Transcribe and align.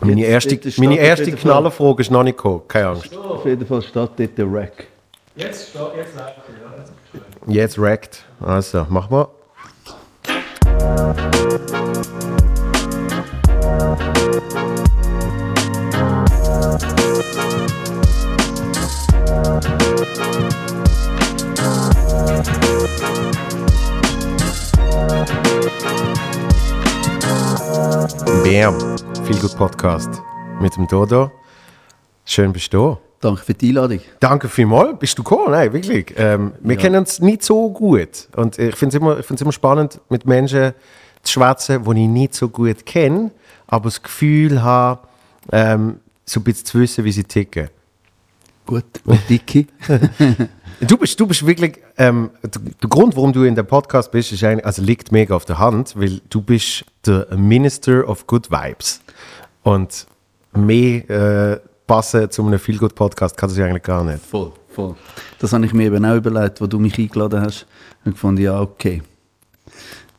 Meine 0.00 0.20
Jetzt- 0.20 0.30
erste, 0.30 0.54
jetzt 0.56 0.78
meine 0.78 0.98
erste 0.98 1.32
Knallerfrage 1.32 2.02
ist 2.02 2.10
noch 2.10 2.22
nicht 2.22 2.36
gekommen, 2.36 2.62
keine 2.68 2.88
Angst. 2.88 3.16
Auf 3.16 3.44
jeden 3.46 3.66
Fall 3.66 3.82
steht 3.82 3.96
dort 3.96 4.18
der 4.18 4.52
Rack. 4.52 4.86
Jetzt, 5.34 5.70
steht- 5.70 5.80
jetzt 5.96 6.14
läuft 6.16 6.36
ja. 7.46 7.52
Jetzt 7.52 7.78
rackt. 7.78 8.24
Also, 8.40 8.86
mach 8.90 9.08
mal. 9.08 9.28
Bam. 28.44 28.76
Viel 29.26 29.40
gut 29.40 29.56
Podcast 29.56 30.22
mit 30.60 30.76
dem 30.76 30.86
Dodo. 30.86 31.32
Schön 32.24 32.52
bist 32.52 32.72
du 32.72 32.78
da. 32.78 32.98
Danke 33.18 33.42
für 33.42 33.54
die 33.54 33.70
Einladung. 33.70 34.00
Danke 34.20 34.48
vielmals, 34.48 35.00
bist 35.00 35.18
du 35.18 35.24
gekommen? 35.24 35.50
Nein, 35.50 35.72
wirklich. 35.72 36.14
Ähm, 36.16 36.52
wir 36.60 36.76
kennen 36.76 37.00
uns 37.00 37.18
nicht 37.18 37.42
so 37.42 37.70
gut. 37.70 38.28
Und 38.36 38.56
ich 38.56 38.76
finde 38.76 38.96
es 38.96 39.02
immer, 39.02 39.18
ich 39.18 39.40
immer 39.40 39.50
spannend, 39.50 40.00
mit 40.10 40.26
Menschen 40.26 40.74
zu 41.24 41.32
schwätzen, 41.32 41.82
die 41.82 42.02
ich 42.04 42.08
nicht 42.08 42.34
so 42.34 42.48
gut 42.48 42.86
kenne, 42.86 43.32
aber 43.66 43.86
das 43.86 44.00
Gefühl 44.00 44.62
habe, 44.62 45.00
ähm, 45.50 45.98
so 46.24 46.38
ein 46.38 46.44
bisschen 46.44 46.66
zu 46.66 46.78
wissen, 46.78 47.04
wie 47.04 47.10
sie 47.10 47.24
ticken. 47.24 47.68
Gut. 48.64 48.84
Und 49.04 49.20
Dicky? 49.28 49.66
Du 50.80 50.98
bist, 50.98 51.18
du 51.18 51.26
bist 51.26 51.46
wirklich, 51.46 51.78
ähm, 51.96 52.30
der, 52.42 52.60
der 52.60 52.90
Grund, 52.90 53.16
warum 53.16 53.32
du 53.32 53.44
in 53.44 53.54
dem 53.54 53.66
Podcast 53.66 54.10
bist, 54.10 54.30
ist 54.32 54.44
eigentlich, 54.44 54.66
also 54.66 54.82
liegt 54.82 55.10
mega 55.10 55.34
auf 55.34 55.46
der 55.46 55.58
Hand, 55.58 55.94
weil 55.96 56.20
du 56.28 56.42
bist 56.42 56.84
der 57.06 57.34
Minister 57.34 58.06
of 58.06 58.26
Good 58.26 58.50
Vibes. 58.50 59.00
Und 59.66 60.06
mehr 60.54 61.10
äh, 61.10 61.60
passen 61.88 62.30
zu 62.30 62.46
einem 62.46 62.60
Feel 62.60 62.78
Good 62.78 62.94
Podcast 62.94 63.36
kann 63.36 63.50
es 63.50 63.58
eigentlich 63.58 63.82
gar 63.82 64.04
nicht. 64.04 64.24
Voll, 64.24 64.52
voll. 64.68 64.94
Das 65.40 65.52
habe 65.52 65.66
ich 65.66 65.72
mir 65.74 65.86
eben 65.86 66.04
auch 66.04 66.14
überlegt, 66.14 66.60
wo 66.60 66.68
du 66.68 66.78
mich 66.78 66.96
eingeladen 66.96 67.40
hast. 67.40 67.66
Und 68.04 68.12
gefunden, 68.12 68.42
ja, 68.42 68.60
okay. 68.60 69.02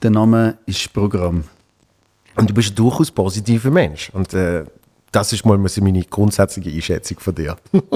Der 0.02 0.10
Name 0.10 0.58
ist 0.66 0.92
Programm. 0.92 1.46
Und 2.36 2.50
du 2.50 2.54
bist 2.54 2.72
ein 2.72 2.76
durchaus 2.76 3.10
positiver 3.10 3.72
Mensch. 3.72 4.10
Und 4.10 4.34
äh, 4.34 4.66
das 5.14 5.32
ist 5.32 5.46
mal 5.46 5.58
meine 5.58 6.04
grundsätzliche 6.04 6.70
Einschätzung 6.70 7.20
von 7.20 7.34
dir. 7.34 7.56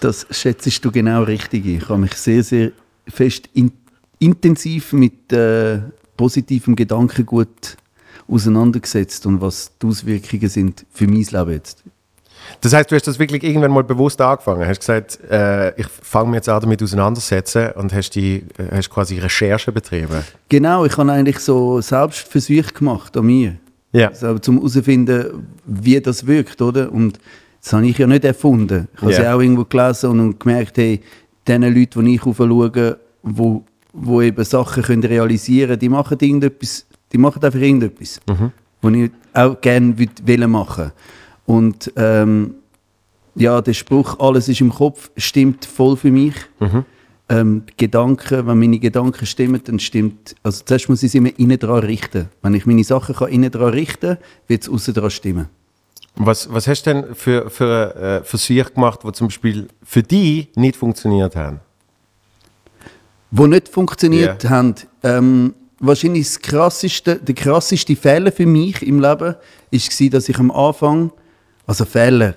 Das 0.00 0.26
schätzt 0.30 0.84
du 0.84 0.90
genau 0.90 1.22
richtig. 1.22 1.64
Ich 1.66 1.88
habe 1.88 1.98
mich 1.98 2.14
sehr, 2.14 2.42
sehr 2.42 2.72
fest 3.06 3.48
in, 3.52 3.70
intensiv 4.18 4.92
mit 4.92 5.32
äh, 5.32 5.78
positivem 6.16 6.74
Gedankengut 6.74 7.76
auseinandergesetzt 8.28 9.26
und 9.26 9.40
was 9.40 9.72
die 9.80 9.86
Auswirkungen 9.86 10.48
sind 10.48 10.86
für 10.92 11.06
mein 11.06 11.22
Leben 11.22 11.52
jetzt. 11.52 11.82
Das 12.60 12.72
heißt, 12.72 12.90
du 12.90 12.94
hast 12.94 13.06
das 13.06 13.18
wirklich 13.18 13.42
irgendwann 13.42 13.70
mal 13.70 13.84
bewusst 13.84 14.20
angefangen. 14.20 14.66
Hast 14.66 14.80
gesagt, 14.80 15.18
äh, 15.30 15.78
ich 15.80 15.86
fange 15.86 16.30
mich 16.30 16.36
jetzt 16.36 16.48
an 16.48 16.60
damit 16.60 16.82
auseinandersetzen 16.82 17.70
und 17.72 17.92
hast, 17.92 18.10
die, 18.10 18.44
äh, 18.58 18.76
hast 18.76 18.90
quasi 18.90 19.18
Recherche 19.18 19.72
betrieben. 19.72 20.22
Genau, 20.48 20.84
ich 20.84 20.96
habe 20.96 21.10
eigentlich 21.10 21.38
so 21.38 21.80
Selbstversuche 21.80 22.72
gemacht 22.74 23.16
an 23.16 23.26
mir. 23.26 23.56
Ja. 23.92 24.08
Also, 24.08 24.38
zum 24.40 24.56
herauszufinden, 24.56 25.46
wie 25.64 26.00
das 26.00 26.26
wirkt, 26.26 26.60
oder? 26.60 26.92
Und 26.92 27.18
das 27.62 27.72
habe 27.72 27.86
ich 27.86 27.96
ja 27.96 28.06
nicht 28.06 28.24
erfunden. 28.24 28.88
Ich 28.94 29.00
habe 29.00 29.12
Ja. 29.12 29.20
es 29.20 29.26
auch 29.26 29.40
irgendwo 29.40 29.64
gelesen 29.64 30.10
und, 30.20 30.38
gemerkt, 30.40 30.76
hey, 30.76 31.00
den 31.48 31.62
Leuten, 31.62 32.04
die 32.04 32.14
ich 32.16 32.26
aufschaue, 32.26 32.98
wo, 33.22 33.64
wo 33.92 34.20
eben 34.20 34.44
Sachen 34.44 34.82
können 34.82 35.04
realisieren 35.04 35.68
können, 35.68 35.78
die 35.80 35.88
machen 35.88 36.18
irgendetwas, 36.20 36.84
die 37.14 37.18
machen 37.18 37.42
einfach 37.42 37.58
irgendetwas, 37.60 38.20
Mhm. 38.28 38.52
was 38.82 38.92
ich 38.94 39.10
auch 39.32 39.60
gerne 39.60 39.96
wollen 39.98 40.50
machen 40.50 40.92
Und 41.46 41.92
ähm, 41.96 42.54
ja, 43.36 43.60
der 43.60 43.72
Spruch, 43.74 44.18
alles 44.18 44.48
ist 44.48 44.60
im 44.60 44.70
Kopf, 44.72 45.10
stimmt 45.16 45.64
voll 45.64 45.96
für 45.96 46.10
mich. 46.10 46.34
Mhm. 46.60 46.84
Ähm, 47.28 47.62
die 47.68 47.76
Gedanken, 47.86 48.46
wenn 48.46 48.58
meine 48.58 48.78
Gedanken 48.78 49.24
stimmen, 49.26 49.60
dann 49.64 49.78
stimmt, 49.78 50.34
also 50.42 50.62
zuerst 50.64 50.88
muss 50.90 51.02
ich 51.02 51.12
sie 51.12 51.18
immer 51.18 51.30
innen 51.38 51.58
dran 51.58 51.78
richten. 51.84 52.28
Wenn 52.42 52.54
ich 52.54 52.66
meine 52.66 52.84
Sachen 52.84 53.14
kann 53.14 53.28
innen 53.28 53.50
dran 53.50 53.70
richten, 53.72 54.18
wird 54.46 54.62
es 54.62 54.68
außen 54.68 54.92
dran 54.94 55.10
stimmen. 55.10 55.46
Was, 56.16 56.52
was 56.52 56.66
hast 56.68 56.82
du 56.84 56.92
denn 56.94 57.14
für, 57.14 57.48
für 57.50 57.96
äh, 57.96 58.24
Versuche 58.24 58.70
gemacht, 58.72 59.00
die 59.04 59.12
zum 59.12 59.28
Beispiel 59.28 59.68
für 59.82 60.02
dich 60.02 60.48
nicht 60.54 60.76
funktioniert 60.76 61.34
haben? 61.34 61.60
Wo 63.30 63.46
nicht 63.46 63.68
funktioniert 63.68 64.44
Ja. 64.44 64.50
haben, 64.50 64.74
ähm, 65.02 65.54
wahrscheinlich 65.86 66.24
das 66.26 66.40
krasseste, 66.40 67.16
der 67.16 67.34
krasseste 67.34 67.96
Fehler 67.96 68.32
für 68.32 68.46
mich 68.46 68.82
im 68.82 69.00
Leben 69.00 69.34
war, 69.34 70.10
dass 70.10 70.28
ich 70.28 70.38
am 70.38 70.50
Anfang, 70.50 71.10
also 71.66 71.84
Fehler, 71.84 72.36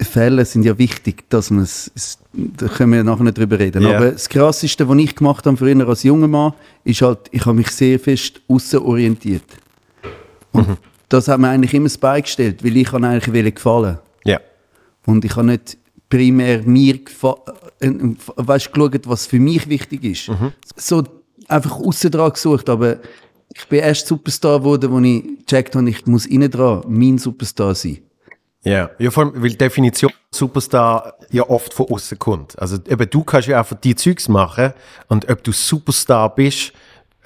Fehler 0.00 0.44
sind 0.44 0.64
ja 0.64 0.76
wichtig, 0.76 1.28
dass 1.30 1.50
man 1.50 1.62
es, 1.64 1.90
da 2.32 2.68
können 2.68 2.92
wir 2.92 3.02
nachher 3.02 3.24
nicht 3.24 3.38
drüber 3.38 3.58
reden. 3.58 3.82
Ja. 3.82 3.96
Aber 3.96 4.10
das 4.12 4.28
krasseste, 4.28 4.88
was 4.88 4.98
ich 4.98 5.16
gemacht 5.16 5.46
habe 5.46 5.56
früher 5.56 5.88
als 5.88 6.02
junger 6.02 6.28
Mann, 6.28 6.52
ist 6.84 7.00
halt, 7.02 7.18
ich 7.30 7.44
habe 7.46 7.56
mich 7.56 7.68
sehr 7.68 7.98
fest 7.98 8.40
aussen 8.46 8.80
orientiert. 8.80 9.42
Und 10.52 10.68
Mhm. 10.68 10.76
das 11.08 11.28
hat 11.28 11.40
mir 11.40 11.48
eigentlich 11.48 11.72
immer 11.74 11.86
das 11.86 11.96
Bein 11.98 12.22
gestellt, 12.22 12.62
weil 12.62 12.76
ich 12.76 12.92
eigentlich 12.92 13.32
wollte 13.34 13.52
gefallen. 13.52 13.98
Ja. 14.24 14.38
Und 15.06 15.24
ich 15.24 15.34
habe 15.34 15.46
nicht 15.46 15.78
primär 16.10 16.62
mir 16.62 16.96
gefa- 16.96 17.38
äh, 17.80 17.86
äh, 17.88 18.14
weißt, 18.36 18.72
geschaut, 18.72 19.08
was 19.08 19.26
für 19.26 19.38
mich 19.40 19.66
wichtig 19.68 20.04
ist. 20.04 20.30
So 20.76 21.02
einfach 21.50 21.78
außen 21.78 22.10
dran 22.10 22.32
gesucht, 22.32 22.68
aber 22.68 22.98
ich 23.54 23.66
bin 23.68 23.80
erst 23.80 24.06
Superstar 24.06 24.60
geworden, 24.60 24.90
wo 24.90 25.00
ich 25.00 25.22
gecheckt 25.46 25.74
habe, 25.74 25.88
ich 25.90 26.06
muss 26.06 26.26
innen 26.26 26.50
dran 26.50 26.82
mein 26.86 27.18
Superstar 27.18 27.74
sein. 27.74 27.98
Ja, 28.62 28.90
ja 28.98 29.10
vor 29.10 29.24
allem, 29.24 29.42
weil 29.42 29.50
die 29.50 29.58
Definition 29.58 30.12
Superstar 30.30 31.14
ja 31.30 31.48
oft 31.48 31.72
von 31.74 31.86
außen 31.90 32.18
kommt. 32.18 32.58
Also 32.58 32.76
eben, 32.88 33.08
du 33.10 33.24
kannst 33.24 33.48
ja 33.48 33.58
einfach 33.58 33.76
die 33.80 33.96
Zeugs 33.96 34.28
machen 34.28 34.72
und 35.08 35.28
ob 35.28 35.42
du 35.42 35.52
Superstar 35.52 36.34
bist, 36.34 36.72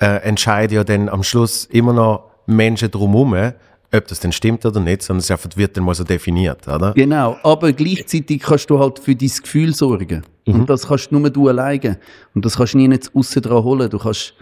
äh, 0.01 0.23
entscheiden 0.23 0.77
ja 0.77 0.85
dann 0.85 1.09
am 1.09 1.23
Schluss 1.23 1.67
immer 1.67 1.93
noch 1.93 2.31
Menschen 2.47 2.91
drumherum, 2.91 3.53
ob 3.97 4.09
das 4.09 4.21
denn 4.21 4.33
stimmt 4.33 4.67
oder 4.67 4.81
nicht, 4.81 5.03
sondern 5.03 5.21
es 5.21 5.57
wird 5.57 5.77
dann 5.77 5.85
mal 5.85 5.95
so 5.95 6.05
definiert, 6.05 6.67
oder? 6.67 6.93
Genau, 6.93 7.37
aber 7.43 7.73
gleichzeitig 7.73 8.43
kannst 8.43 8.69
du 8.71 8.79
halt 8.79 8.99
für 8.99 9.15
dein 9.15 9.29
Gefühl 9.29 9.75
sorgen. 9.75 10.23
Und 10.47 10.69
das 10.69 10.87
kannst 10.87 11.11
nur 11.13 11.31
du 11.31 11.49
alleine. 11.49 11.99
Und 12.35 12.45
das 12.45 12.57
kannst 12.57 12.75
du 12.75 12.79
nie 12.79 12.89
nicht 12.89 13.11
außen 13.15 13.43
dran 13.43 13.65
holen. 13.65 13.89
Du 13.89 13.99
kannst, 13.99 14.35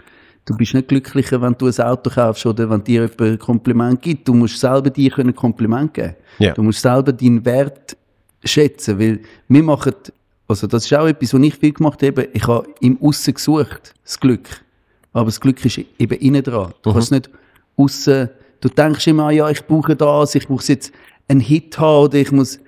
du 0.45 0.55
bist 0.55 0.73
nicht 0.73 0.87
glücklicher, 0.87 1.41
wenn 1.41 1.55
du 1.57 1.67
ein 1.67 1.79
Auto 1.79 2.09
kaufst 2.09 2.45
oder 2.45 2.69
wenn 2.69 2.83
dir 2.83 3.03
jemand 3.03 3.21
ein 3.21 3.39
Kompliment 3.39 4.01
gibt. 4.01 4.27
Du 4.27 4.33
musst 4.33 4.59
selber 4.59 4.89
dir 4.89 5.11
können 5.11 5.29
ein 5.29 5.35
Kompliment 5.35 5.93
geben. 5.93 6.15
Ja. 6.39 6.53
Du 6.53 6.63
musst 6.63 6.81
selber 6.81 7.13
deinen 7.13 7.45
Wert 7.45 7.95
schätzen, 8.43 8.99
weil 8.99 9.21
wir 9.47 9.63
machen, 9.63 9.93
also 10.47 10.67
das 10.67 10.85
ist 10.85 10.93
auch 10.93 11.07
etwas, 11.07 11.33
was 11.33 11.41
ich 11.41 11.55
viel 11.55 11.71
gemacht 11.71 12.03
habe. 12.03 12.27
Ich 12.33 12.45
habe 12.47 12.67
im 12.81 13.01
Aussen 13.01 13.33
gesucht, 13.33 13.93
das 14.03 14.19
Glück. 14.19 14.61
Aber 15.13 15.25
das 15.25 15.39
Glück 15.39 15.63
ist 15.63 15.77
eben 15.77 16.19
innen 16.19 16.43
dran. 16.43 16.73
Du 16.81 16.91
kannst 16.91 17.11
nicht 17.11 17.29
aussen, 17.77 18.29
du 18.63 18.69
denkst 18.69 19.05
immer, 19.07 19.25
ah 19.25 19.31
ja, 19.31 19.49
ich 19.49 19.65
brauche 19.65 19.95
das, 19.95 20.35
ich 20.35 20.47
muss 20.49 20.67
jetzt 20.69 20.91
einen 21.27 21.39
Hit 21.41 21.77
haben 21.77 22.05
oder 22.05 22.15
ich 22.17 22.31
muss, 22.31 22.59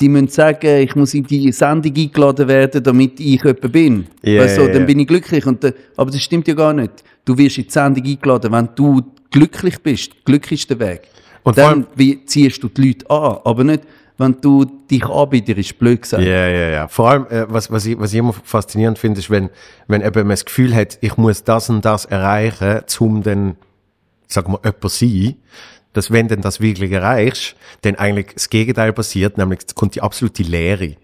die 0.00 0.08
müssen 0.08 0.28
sagen, 0.28 0.78
ich 0.82 0.96
muss 0.96 1.14
in 1.14 1.22
die 1.24 1.52
Sendung 1.52 1.94
eingeladen 1.96 2.48
werden, 2.48 2.82
damit 2.82 3.20
ich 3.20 3.42
jemand 3.42 3.72
bin. 3.72 4.06
Ja, 4.22 4.42
weißt 4.42 4.58
du, 4.58 4.72
dann 4.72 4.86
bin 4.86 4.98
ich 5.00 5.06
glücklich. 5.06 5.46
Und, 5.46 5.62
dann- 5.62 5.74
aber 5.96 6.10
das 6.10 6.20
stimmt 6.22 6.48
ja 6.48 6.54
gar 6.54 6.72
nicht. 6.72 6.92
Du 7.24 7.38
wirst 7.38 7.58
in 7.58 7.64
die 7.64 7.70
Sendung 7.70 8.04
eingeladen, 8.04 8.52
wenn 8.52 8.68
du 8.74 9.02
glücklich 9.30 9.78
bist. 9.80 10.24
Glück 10.24 10.50
ist 10.50 10.68
der 10.68 10.78
Weg. 10.80 11.02
Und 11.44 11.56
dann 11.58 11.86
wie 11.94 12.24
ziehst 12.24 12.62
du 12.62 12.68
die 12.68 12.88
Leute 12.88 13.08
an, 13.10 13.38
aber 13.44 13.62
nicht, 13.64 13.82
wenn 14.16 14.36
du 14.40 14.64
dich 14.90 15.04
anbietest, 15.04 15.78
blöd 15.78 16.02
gesagt. 16.02 16.22
Ja, 16.22 16.48
ja, 16.48 16.68
ja. 16.70 16.88
Vor 16.88 17.10
allem, 17.10 17.26
äh, 17.28 17.46
was, 17.48 17.70
was, 17.70 17.84
ich, 17.86 17.98
was 17.98 18.12
ich 18.12 18.18
immer 18.20 18.32
faszinierend 18.32 18.98
finde, 18.98 19.20
ist, 19.20 19.28
wenn, 19.30 19.50
wenn 19.88 20.00
eben 20.02 20.20
man 20.20 20.30
das 20.30 20.44
Gefühl 20.44 20.74
hat, 20.74 20.98
ich 21.00 21.16
muss 21.16 21.42
das 21.44 21.68
und 21.68 21.84
das 21.84 22.04
erreichen, 22.04 22.80
um 23.00 23.22
dann, 23.22 23.56
sag 24.26 24.48
mal, 24.48 24.58
jemand 24.64 24.90
sein, 24.90 25.34
dass 25.92 26.10
wenn 26.10 26.28
du 26.28 26.36
das 26.36 26.60
wirklich 26.60 26.90
erreichst, 26.90 27.54
dann 27.82 27.94
eigentlich 27.94 28.34
das 28.34 28.50
Gegenteil 28.50 28.92
passiert, 28.92 29.38
nämlich 29.38 29.60
kommt 29.74 29.94
die 29.94 30.02
absolute 30.02 30.42
Leere. 30.42 30.96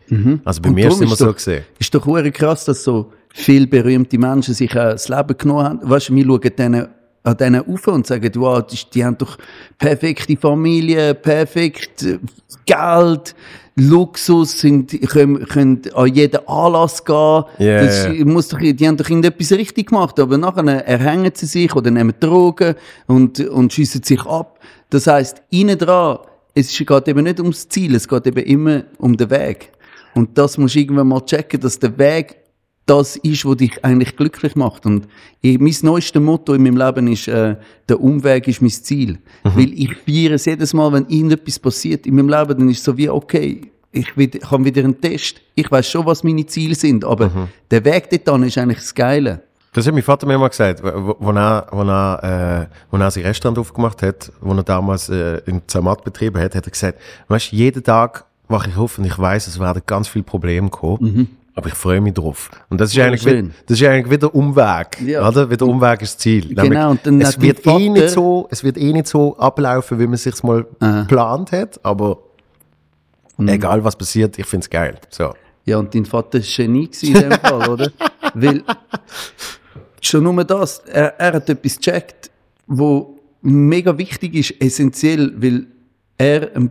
Also 0.45 0.61
bei 0.61 0.69
Und 0.69 0.75
mir 0.75 0.89
ist 0.89 0.95
es 0.95 1.01
immer 1.01 1.17
so 1.17 1.27
doch, 1.27 1.37
gesehen. 1.37 1.65
Ist 1.79 1.95
doch 1.95 2.05
krass, 2.33 2.65
dass 2.65 2.83
so 2.83 3.13
viele 3.33 3.67
berühmte 3.67 4.19
Menschen 4.19 4.55
sich 4.55 4.71
auch 4.73 4.91
das 4.91 5.09
Leben 5.09 5.39
genommen 5.39 5.65
haben. 5.65 5.81
Weißt 5.83 6.09
du, 6.09 6.15
wir 6.15 6.25
schauen 6.25 6.51
denen, 6.59 6.89
an 7.23 7.37
denen 7.37 7.67
auf 7.67 7.87
und 7.89 8.07
sagen, 8.07 8.33
wow, 8.37 8.63
die, 8.67 8.79
die 8.93 9.05
haben 9.05 9.19
doch 9.19 9.37
perfekte 9.79 10.37
Familie, 10.37 11.15
perfekt 11.15 12.03
äh, 12.03 12.19
Geld, 12.65 13.35
Luxus, 13.77 14.61
sind, 14.61 15.01
können, 15.09 15.47
können 15.47 15.83
an 15.95 16.13
jeden 16.13 16.47
Anlass 16.47 17.05
gehen. 17.05 17.45
Ja, 17.59 17.85
das 17.85 18.07
ja. 18.07 18.25
muss 18.25 18.49
doch, 18.49 18.59
die 18.59 18.87
haben 18.87 18.97
doch 18.97 19.09
irgendetwas 19.09 19.53
richtig 19.53 19.89
gemacht, 19.89 20.19
aber 20.19 20.39
nachher 20.39 20.87
erhängen 20.87 21.33
sie 21.35 21.47
sich 21.47 21.75
oder 21.75 21.91
nehmen 21.91 22.15
Drogen 22.21 22.75
und, 23.07 23.41
und 23.41 23.73
schiessen 23.73 24.03
sich 24.03 24.25
ab. 24.27 24.59
Das 24.91 25.07
heisst, 25.07 25.43
innen 25.51 25.79
dran, 25.79 26.19
es 26.55 26.77
geht 26.77 27.09
eben 27.09 27.25
nicht 27.25 27.41
ums 27.41 27.69
Ziel, 27.69 27.95
es 27.95 28.09
geht 28.09 28.27
eben 28.27 28.45
immer 28.45 28.85
um 28.99 29.17
den 29.17 29.31
Weg. 29.31 29.73
Und 30.15 30.37
das 30.37 30.59
musst 30.59 30.75
du 30.75 30.81
irgendwann 30.81 31.09
mal 31.09 31.25
checken, 31.25 31.61
dass 31.61 31.79
der 31.79 31.97
Weg 31.97 32.40
das 32.87 33.17
ist, 33.17 33.45
was 33.45 33.57
dich 33.59 33.85
eigentlich 33.85 34.17
glücklich 34.17 34.57
macht. 34.57 34.85
Und 34.87 35.07
ich, 35.43 35.59
mein 35.61 35.75
neuestes 35.83 36.21
Motto 36.21 36.55
in 36.55 36.63
meinem 36.63 36.77
Leben 36.77 37.07
ist, 37.07 37.29
äh, 37.29 37.57
der 37.89 38.01
Umweg 38.01 38.49
ist 38.49 38.61
mein 38.63 38.71
Ziel. 38.71 39.19
Weil 39.45 39.73
ich 39.73 39.95
feiere 40.05 40.35
es 40.35 40.45
jedes 40.47 40.75
Mal, 40.75 40.93
wenn 40.93 41.07
irgendetwas 41.07 41.59
passiert 41.59 42.07
in 42.07 42.17
meinem 42.17 42.29
Leben, 42.29 42.59
dann 42.59 42.69
ist 42.69 42.79
es 42.79 42.85
so 42.85 42.97
wie, 42.97 43.09
okay, 43.09 43.71
ich 43.93 44.17
will- 44.17 44.31
habe 44.51 44.65
wieder 44.65 44.83
einen 44.83 45.01
Test. 45.01 45.41
Ich 45.55 45.71
weiß 45.71 45.89
schon, 45.89 46.05
was 46.07 46.25
meine 46.25 46.47
Ziele 46.47 46.75
sind, 46.75 47.05
aber 47.05 47.49
der 47.71 47.85
Weg 47.85 48.25
dorthin 48.25 48.47
ist 48.49 48.59
eigentlich 48.59 48.79
das 48.79 48.95
Geile. 48.95 49.43
Das 49.73 49.87
hat 49.87 49.95
mein 49.95 50.03
Vater 50.03 50.27
mir 50.27 50.37
mal 50.37 50.49
gesagt, 50.49 50.83
wo, 50.83 51.15
wo 51.21 51.31
er, 51.31 51.67
wo 51.71 51.83
er, 51.83 52.69
äh, 52.73 52.75
wo 52.91 52.97
er 52.99 53.09
sein 53.13 53.23
Restaurant 53.25 53.57
aufgemacht 53.57 54.03
hat, 54.03 54.33
wo 54.41 54.53
er 54.53 54.65
damals 54.65 55.09
äh, 55.09 55.39
in 55.47 55.63
Zermatt 55.69 56.03
betrieben 56.03 56.41
hat, 56.41 56.57
hat 56.57 56.67
er 56.67 56.71
gesagt, 56.73 56.99
weißt, 57.29 57.53
jeden 57.53 57.85
Tag 57.85 58.25
wache 58.49 58.71
ich 58.71 58.77
auf 58.77 58.99
und 58.99 59.05
ich 59.05 59.17
weiß, 59.17 59.47
es 59.47 59.61
werden 59.61 59.81
ganz 59.87 60.09
viele 60.09 60.25
Probleme 60.25 60.71
kommen, 60.71 61.37
aber 61.55 61.69
ich 61.69 61.75
freue 61.75 62.01
mich 62.01 62.15
drauf. 62.15 62.51
Und 62.69 62.81
das 62.81 62.93
ist 62.93 62.99
eigentlich, 62.99 63.25
wieder, 63.25 63.49
das 63.67 63.81
ist 63.81 63.87
eigentlich 63.87 64.11
wieder 64.11 64.35
Umweg, 64.35 65.01
Ja. 65.05 65.27
oder? 65.29 65.51
Wieder 65.51 65.67
Umweg 65.67 66.03
ist 66.03 66.15
das 66.15 66.19
Ziel. 66.19 66.55
Genau, 66.55 66.91
und 66.93 67.05
dann 67.07 67.21
es 67.21 67.41
wird 67.41 67.67
eh 67.67 67.89
nicht 67.89 68.11
so, 68.11 68.47
es 68.51 68.63
wird 68.65 68.77
eh 68.79 68.93
nicht 68.93 69.07
so 69.09 69.37
ablaufen, 69.39 69.99
wie 69.99 70.07
man 70.07 70.17
sich's 70.17 70.43
mal 70.43 70.65
geplant 70.81 71.53
hat, 71.53 71.81
aber 71.85 72.19
Mhm. 73.37 73.49
egal 73.49 73.83
was 73.85 73.97
passiert, 73.97 74.39
ich 74.39 74.45
find's 74.47 74.69
geil. 74.69 74.99
So. 75.09 75.33
Ja, 75.65 75.79
und 75.79 75.95
dein 75.95 76.05
Vater 76.05 76.39
war 76.41 76.47
Genie 76.57 76.91
in 77.03 77.15
dem 77.15 77.33
Fall, 77.33 77.69
oder? 77.71 77.91
Weil, 78.35 78.63
schon 80.01 80.25
nur 80.25 80.45
das, 80.45 80.81
er, 80.81 81.19
er 81.19 81.33
hat 81.35 81.49
etwas 81.49 81.77
gecheckt, 81.77 82.31
wo 82.67 83.19
mega 83.43 83.97
wichtig 83.97 84.35
ist, 84.35 84.61
essentiell, 84.61 85.33
weil 85.37 85.67
er, 86.19 86.55
ähm, 86.55 86.71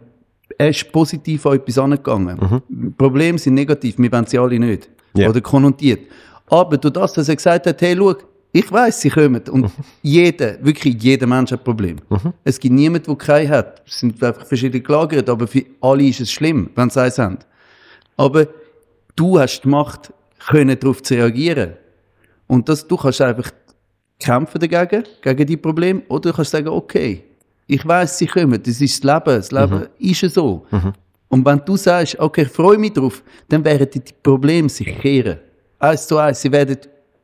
er 0.59 0.69
ist 0.69 0.91
positiv 0.91 1.45
an 1.45 1.53
etwas 1.53 1.77
angegangen. 1.77 2.61
Probleme 2.97 3.39
sind 3.39 3.53
negativ, 3.53 3.97
wir 3.97 4.11
wollen 4.11 4.25
sie 4.25 4.37
alle 4.37 4.59
nicht. 4.59 4.89
Ja. 5.15 5.29
Oder 5.29 5.39
konnotiert. 5.39 6.01
Aber 6.47 6.77
durch 6.77 6.93
das, 6.93 7.13
dass 7.13 7.29
er 7.29 7.37
gesagt 7.37 7.65
hat, 7.65 7.81
hey, 7.81 7.95
schau, 7.97 8.15
ich 8.51 8.69
weiß, 8.69 8.99
sie 8.99 9.09
kommen. 9.09 9.41
Und 9.49 9.71
jeder, 10.01 10.63
wirklich 10.63 11.01
jeder 11.01 11.27
Mensch 11.27 11.51
hat 11.51 11.63
Probleme. 11.63 12.01
Es 12.43 12.59
gibt 12.59 12.75
niemanden, 12.75 13.05
der 13.05 13.15
keinen 13.15 13.49
hat. 13.49 13.81
Es 13.87 13.99
sind 13.99 14.21
einfach 14.21 14.45
verschiedene 14.45 14.81
gelagert, 14.81 15.29
aber 15.29 15.47
für 15.47 15.63
alle 15.79 16.03
ist 16.03 16.19
es 16.19 16.31
schlimm, 16.31 16.69
wenn 16.75 16.89
sie 16.89 17.01
eins 17.01 17.17
haben. 17.17 17.37
Aber 18.17 18.47
du 19.15 19.39
hast 19.39 19.61
die 19.61 19.69
Macht, 19.69 20.11
können 20.45 20.77
darauf 20.77 21.01
zu 21.01 21.13
reagieren. 21.13 21.73
Und 22.47 22.67
das, 22.67 22.85
du 22.85 22.97
kannst 22.97 23.21
einfach 23.21 23.51
kämpfen 24.19 24.59
dagegen, 24.59 25.05
gegen 25.21 25.47
die 25.47 25.57
Probleme, 25.57 26.01
oder 26.09 26.31
du 26.31 26.35
kannst 26.35 26.51
sagen, 26.51 26.67
okay, 26.67 27.23
ich 27.69 27.87
weiß, 27.87 28.17
sie 28.17 28.25
kommen, 28.27 28.61
das 28.61 28.81
ist 28.81 29.03
das 29.03 29.13
Leben, 29.13 29.37
das 29.37 29.51
Leben 29.51 29.87
ist 29.99 30.21
ja 30.21 30.29
so. 30.29 30.65
Und 31.29 31.45
wenn 31.45 31.61
du 31.65 31.77
sagst, 31.77 32.17
okay, 32.19 32.41
ich 32.41 32.49
freue 32.49 32.77
mich 32.77 32.93
drauf, 32.93 33.23
dann 33.47 33.63
werden 33.63 33.87
die 33.93 34.01
Probleme 34.23 34.67
sich 34.69 34.87
kehren. 34.99 35.37
Eins 35.77 36.07
zu 36.07 36.17
eins, 36.17 36.41
sie 36.41 36.51
werden 36.51 36.77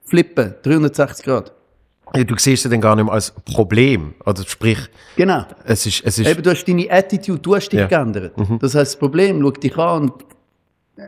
flippen, 0.04 0.54
360 0.62 1.26
Grad. 1.26 1.52
Ja, 2.14 2.24
Du 2.24 2.36
siehst 2.38 2.64
es 2.66 2.72
dann 2.72 2.80
gar 2.80 2.96
nicht 2.96 3.06
mehr 3.06 3.14
als 3.14 3.32
Problem, 3.32 4.14
oder 4.26 4.44
sprich, 4.44 4.78
Genau. 5.16 5.44
es 5.66 5.86
ist, 5.88 6.04
es 6.06 6.20
ist, 6.20 6.28
Eben, 6.30 6.44
du 6.44 6.52
hast 6.52 6.64
deine 6.66 6.90
Attitude, 6.92 7.40
du 7.40 7.56
hast 7.56 7.70
dich 7.70 7.80
Ja. 7.80 7.88
geändert. 7.88 8.34
Das 8.62 8.76
heißt, 8.76 8.94
das 8.94 9.00
Problem 9.00 9.42
schaut 9.42 9.64
dich 9.64 9.76
an 9.78 10.04
und 10.04 10.14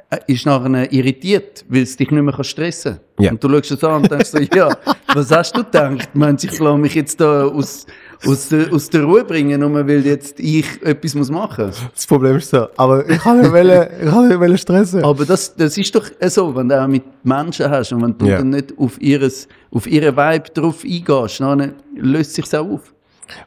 äh, 0.10 0.18
ist 0.28 0.45
nachher 0.48 0.92
irritiert, 0.92 1.63
weil 1.69 1.84
es 1.84 1.95
dich 1.95 2.10
nicht 2.12 2.22
mehr 2.24 2.44
stressen 2.44 3.00
kann. 3.16 3.24
Ja. 3.25 3.31
Und 3.31 3.44
du 3.44 3.48
schaust 3.50 3.72
es 3.72 3.84
an 3.84 4.01
und 4.01 4.12
denkst 4.12 4.30
so, 4.31 4.39
ja, 4.39 4.75
was 5.13 5.31
hast 5.31 5.56
du 5.56 5.63
gedacht? 5.63 6.10
Meinst 6.13 6.44
du, 6.44 6.48
ich 6.50 6.60
lasse 6.60 6.78
mich 6.80 6.95
jetzt 6.95 7.22
da 7.22 7.45
aus, 7.45 7.86
aus, 8.25 8.49
der, 8.49 8.73
aus 8.73 8.89
der 8.89 9.03
Ruhe 9.03 9.23
bringen, 9.23 9.59
nur 9.59 9.73
weil 9.87 10.05
jetzt 10.05 10.39
ich 10.39 10.65
etwas 10.83 11.13
muss 11.15 11.29
machen 11.29 11.67
muss? 11.67 11.81
das 11.93 12.07
Problem 12.07 12.37
ist 12.37 12.49
so, 12.49 12.67
aber 12.77 13.07
ich 13.09 13.19
kann 13.21 13.41
nicht, 13.41 13.51
wollen, 13.51 13.87
ich 14.03 14.09
kann 14.09 14.39
nicht 14.39 14.61
stressen. 14.61 15.03
Aber 15.03 15.25
das, 15.25 15.55
das 15.55 15.77
ist 15.77 15.93
doch 15.93 16.05
so, 16.27 16.55
wenn 16.55 16.69
du 16.69 16.81
auch 16.83 16.87
mit 16.87 17.03
Menschen 17.23 17.69
hast 17.69 17.91
und 17.91 18.01
wenn 18.01 18.17
du 18.17 18.25
Ja. 18.25 18.37
dann 18.39 18.49
nicht 18.51 18.73
auf, 18.77 18.99
ihres, 19.01 19.47
auf 19.71 19.85
ihren 19.87 20.15
Vibe 20.15 20.49
drauf 20.53 20.83
eingehst, 20.83 21.39
dann 21.39 21.73
löst 21.95 22.33
sich 22.33 22.55
auch 22.55 22.67
auf. 22.67 22.93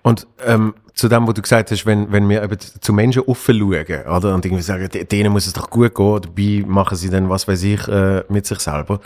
Und 0.02 0.26
ähm, 0.46 0.74
zu 0.94 1.08
dem, 1.08 1.26
was 1.26 1.34
du 1.34 1.40
gesagt 1.42 1.70
hast, 1.70 1.86
wenn, 1.86 2.12
wenn 2.12 2.28
wir 2.28 2.42
eben 2.42 2.58
zu 2.80 2.92
Menschen 2.92 3.22
offen 3.22 3.58
schauen, 3.58 4.06
oder? 4.16 4.34
Und 4.34 4.44
irgendwie 4.44 4.62
sagen, 4.62 4.88
de- 4.92 5.04
denen 5.04 5.32
muss 5.32 5.46
es 5.46 5.54
doch 5.54 5.70
gut 5.70 5.94
gehen, 5.94 6.20
dabei 6.20 6.64
machen 6.66 6.96
sie 6.98 7.08
dann, 7.08 7.28
was 7.30 7.48
weiß 7.48 7.62
ich, 7.62 7.88
äh, 7.88 8.22
mit 8.28 8.44
sich 8.46 8.58
selber. 8.60 9.00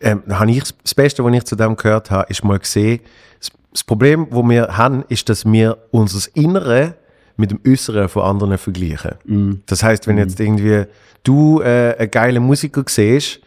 Ähm, 0.00 0.22
habe 0.30 0.50
ich, 0.52 0.62
das 0.82 0.94
Beste, 0.94 1.24
was 1.24 1.32
ich 1.34 1.44
zu 1.44 1.56
dem 1.56 1.74
gehört 1.76 2.10
habe, 2.12 2.30
ist 2.30 2.44
mal 2.44 2.58
gesehen, 2.60 3.00
das, 3.74 3.80
das 3.80 3.84
Problem, 3.84 4.28
wo 4.30 4.42
wir 4.42 4.76
haben, 4.76 5.04
ist, 5.08 5.28
dass 5.28 5.44
wir 5.44 5.76
unser 5.90 6.28
Innere 6.34 6.94
mit 7.36 7.50
dem 7.50 7.60
Äußeren 7.66 8.08
von 8.08 8.22
anderen 8.22 8.56
vergleichen. 8.56 9.16
Das 9.66 9.82
heißt, 9.82 10.06
wenn 10.06 10.16
jetzt 10.18 10.38
irgendwie 10.40 10.84
du 11.24 11.60
äh, 11.60 11.96
einen 11.98 12.10
geilen 12.10 12.42
Musiker 12.42 12.84
siehst, 12.86 13.40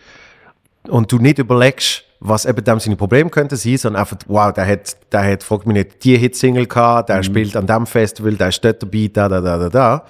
und 0.90 1.12
du 1.12 1.18
nicht 1.18 1.40
überlegst, 1.40 2.04
was 2.20 2.46
eben 2.46 2.64
dem 2.64 2.80
seine 2.80 2.96
Probleme 2.96 3.30
könnten 3.30 3.56
sein, 3.56 3.78
sondern 3.78 4.02
einfach, 4.02 4.18
wow, 4.28 4.52
der 4.52 4.66
hat, 4.66 4.98
der 5.12 5.32
hat, 5.32 5.44
frag 5.44 5.66
mich 5.68 5.76
nicht, 5.76 6.04
die 6.04 6.18
Hitsingle 6.18 6.66
gehabt, 6.66 7.10
der 7.10 7.22
spielt 7.24 7.56
an 7.56 7.68
dem 7.68 7.86
Festival, 7.86 8.34
der 8.34 8.50
ist 8.50 8.64
dort 8.64 8.82
dabei, 8.82 9.10
da, 9.12 9.30
da, 9.30 9.42
da, 9.42 9.58
da, 9.58 9.70
da. 9.70 10.06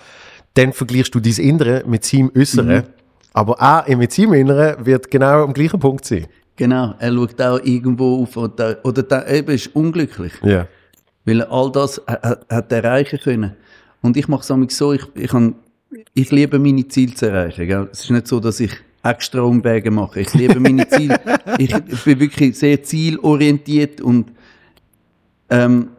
Dann 0.53 0.73
vergleichst 0.73 1.13
du 1.13 1.19
dein 1.19 1.33
Innere 1.33 1.83
mit 1.85 2.05
seinem 2.05 2.31
Äußeren. 2.35 2.83
Aber 3.33 3.61
auch 3.61 3.87
mit 3.87 4.11
seinem 4.13 4.33
Inneren 4.33 4.85
wird 4.85 5.11
genau 5.11 5.43
am 5.43 5.53
gleichen 5.53 5.79
Punkt 5.79 6.05
sein. 6.05 6.25
Genau, 6.57 6.95
er 6.99 7.13
schaut 7.13 7.41
auch 7.41 7.59
irgendwo 7.63 8.23
auf 8.23 8.35
oder, 8.35 8.77
oder 8.83 9.03
der 9.03 9.27
eben 9.29 9.51
ist 9.51 9.73
unglücklich, 9.75 10.33
Ja. 10.43 10.67
weil 11.23 11.41
er 11.41 11.51
all 11.51 11.71
das 11.71 12.01
ha- 12.07 12.19
ha- 12.21 12.37
hat 12.49 12.71
erreichen 12.71 13.19
können. 13.19 13.53
Und 14.01 14.17
ich 14.17 14.27
mache 14.27 14.41
es 14.41 14.77
so, 14.77 14.91
ich, 14.93 15.03
ich, 15.15 15.29
kann, 15.29 15.55
ich 16.13 16.31
liebe 16.31 16.59
meine 16.59 16.87
Ziele 16.87 17.13
zu 17.13 17.27
erreichen. 17.29 17.65
Gell? 17.67 17.87
Es 17.91 18.01
ist 18.03 18.09
nicht 18.11 18.27
so, 18.27 18.39
dass 18.39 18.59
ich 18.59 18.71
extra 19.03 19.41
Umwege 19.41 19.91
mache. 19.91 20.21
Ich 20.21 20.33
liebe 20.33 20.59
meine 20.59 20.87
Ziele. 20.89 21.19
ich, 21.59 21.73
ich 21.73 22.03
bin 22.03 22.19
wirklich 22.19 22.57
sehr 22.57 22.81
zielorientiert 22.83 24.01
und 24.01 24.31
ähm, 25.49 25.89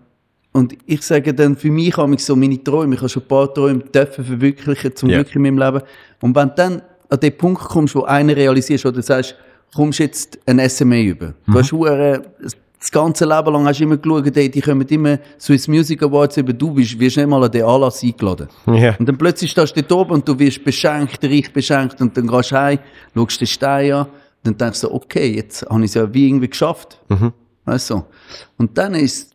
und 0.53 0.77
ich 0.87 1.03
sage 1.03 1.33
dann, 1.35 1.57
für 1.57 1.71
mich 1.71 1.97
habe 1.97 2.15
ich 2.15 2.25
so 2.25 2.35
meine 2.35 2.63
Träume, 2.63 2.95
ich 2.97 3.01
habe 3.01 3.09
schon 3.09 3.23
ein 3.23 3.29
paar 3.29 3.53
Träume 3.55 3.81
dürfen 3.81 4.25
verwirklichen, 4.25 4.97
zum 4.97 5.09
Ja. 5.11 5.19
Glück 5.23 5.37
in 5.37 5.43
meinem 5.43 5.59
Leben. 5.59 5.83
Und 6.21 6.35
wenn 6.35 6.49
du 6.49 6.55
dann 6.57 6.83
an 7.09 7.21
den 7.21 7.37
Punkt 7.37 7.61
kommst, 7.63 7.95
wo 7.95 8.03
einer 8.03 8.35
realisierst, 8.35 8.85
oder 8.87 8.97
du 8.97 9.03
sagst, 9.03 9.37
kommst 9.75 9.99
jetzt 9.99 10.39
ein 10.47 10.59
SMA 10.69 11.01
über. 11.03 11.35
Du 11.47 11.55
hast 11.55 11.73
hure- 11.73 12.23
das 12.81 12.93
ganze 12.93 13.25
Leben 13.25 13.53
lang 13.53 13.67
hast 13.67 13.81
du 13.81 13.85
immer 13.85 13.97
geschaut, 13.97 14.37
ey, 14.37 14.49
die 14.49 14.61
kommen 14.61 14.87
immer 14.87 15.19
Swiss 15.41 15.67
Music 15.67 16.01
Awards 16.01 16.37
über, 16.37 16.53
du 16.53 16.71
bist, 16.73 16.97
wirst 17.01 17.17
nicht 17.17 17.27
mal 17.29 17.43
an 17.43 17.51
den 17.51 17.65
Anlass 17.65 18.05
eingeladen. 18.05 18.47
Ja. 18.67 18.95
Und 18.97 19.07
dann 19.09 19.19
plötzlich 19.19 19.51
stehst 19.51 19.77
du 19.77 19.83
dort 19.83 19.93
oben 19.93 20.11
und 20.13 20.29
du 20.29 20.39
wirst 20.39 20.63
beschenkt, 20.63 21.25
reich 21.25 21.53
beschenkt 21.53 22.01
und 22.01 22.17
dann 22.17 22.29
gehst 22.29 22.53
du 22.53 22.57
heim, 22.57 22.79
schaust 23.17 23.41
den 23.41 23.47
Stein 23.49 23.93
an, 23.93 24.07
dann 24.45 24.57
denkst 24.57 24.83
du, 24.83 24.95
okay, 24.95 25.35
jetzt 25.35 25.69
habe 25.69 25.81
ich 25.81 25.87
es 25.87 25.95
ja 25.95 26.15
wie 26.15 26.29
irgendwie 26.29 26.49
geschafft. 26.49 27.01
Weißt 27.65 27.91
du? 27.91 28.05
Und 28.59 28.79
dann 28.79 28.95
ist, 28.95 29.33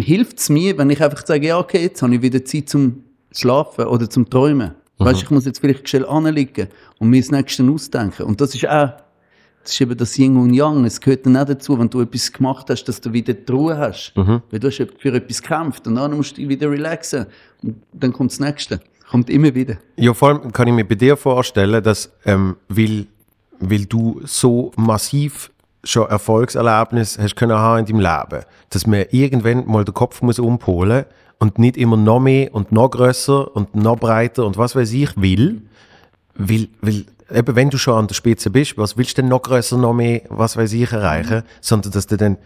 hilft 0.00 0.38
es 0.40 0.48
mir, 0.48 0.76
wenn 0.78 0.90
ich 0.90 1.02
einfach 1.02 1.24
sage, 1.24 1.46
ja, 1.46 1.58
okay, 1.58 1.82
jetzt 1.82 2.02
habe 2.02 2.14
ich 2.14 2.22
wieder 2.22 2.44
Zeit 2.44 2.68
zum 2.68 3.04
Schlafen 3.30 3.84
oder 3.86 4.10
zum 4.10 4.28
Träumen. 4.28 4.72
Weißt 4.98 5.20
du, 5.20 5.24
ich 5.26 5.30
muss 5.30 5.44
jetzt 5.44 5.60
vielleicht 5.60 5.88
schnell 5.88 6.06
anliegen 6.06 6.68
und 6.98 7.10
mir 7.10 7.20
das 7.20 7.30
Nächste 7.30 7.62
ausdenken. 7.70 8.22
Und 8.24 8.40
das 8.40 8.54
ist 8.54 8.66
auch, 8.66 8.94
das 9.66 9.74
ist 9.74 9.80
eben 9.80 9.96
das 9.96 10.16
Yin 10.16 10.36
und 10.36 10.54
Yang. 10.54 10.84
Es 10.84 11.00
gehört 11.00 11.26
dann 11.26 11.36
auch 11.36 11.44
dazu, 11.44 11.76
wenn 11.78 11.90
du 11.90 12.00
etwas 12.00 12.32
gemacht 12.32 12.70
hast, 12.70 12.84
dass 12.84 13.00
du 13.00 13.12
wieder 13.12 13.34
die 13.34 13.52
Ruhe 13.52 13.76
hast. 13.76 14.12
Weil 14.50 14.60
du 14.60 14.68
hast 14.68 14.76
für 14.98 15.12
etwas 15.12 15.42
gekämpft 15.42 15.86
und 15.88 15.96
dann 15.96 16.16
musst 16.16 16.32
du 16.32 16.36
dich 16.36 16.48
wieder 16.48 16.70
relaxen. 16.70 17.26
Und 17.62 17.82
dann 17.92 18.12
kommt 18.12 18.30
das 18.30 18.38
Nächste. 18.38 18.80
Kommt 19.10 19.28
immer 19.28 19.52
wieder. 19.54 19.76
Ja, 19.96 20.14
vor 20.14 20.28
allem 20.28 20.52
kann 20.52 20.68
ich 20.68 20.74
mir 20.74 20.84
bei 20.84 20.94
dir 20.94 21.16
vorstellen, 21.16 21.82
dass, 21.82 22.12
ähm, 22.24 22.56
weil, 22.68 23.06
weil 23.58 23.86
du 23.86 24.20
so 24.24 24.70
massiv 24.76 25.50
schon 25.82 26.08
Erfolgserlebnis 26.08 27.18
hast 27.18 27.34
können 27.34 27.56
haben 27.56 27.80
in 27.80 27.86
deinem 27.86 28.00
Leben, 28.00 28.44
dass 28.70 28.86
man 28.86 29.04
irgendwann 29.10 29.66
mal 29.66 29.84
den 29.84 29.94
Kopf 29.94 30.22
muss 30.22 30.38
umpolen 30.38 31.06
und 31.38 31.58
nicht 31.58 31.76
immer 31.76 31.96
noch 31.96 32.20
mehr 32.20 32.54
und 32.54 32.70
noch 32.70 32.90
grösser 32.90 33.54
und 33.54 33.74
noch 33.74 33.96
breiter 33.96 34.44
und 34.46 34.56
was 34.58 34.76
weiß 34.76 34.92
ich 34.92 35.20
will, 35.20 35.62
weil, 36.34 36.68
weil 36.80 37.04
eben 37.30 37.56
wenn 37.56 37.70
du 37.70 37.78
schon 37.78 37.98
an 37.98 38.06
der 38.06 38.14
Spitze 38.14 38.50
bist, 38.50 38.76
was 38.78 38.96
willst 38.96 39.18
du 39.18 39.22
denn 39.22 39.28
noch 39.28 39.42
grösser, 39.42 39.76
noch 39.76 39.94
mehr, 39.94 40.22
was 40.28 40.56
weiß 40.56 40.72
ich 40.72 40.92
erreichen, 40.92 41.42
sondern 41.60 41.92
dass 41.92 42.06
du 42.06 42.16
dann 42.16 42.38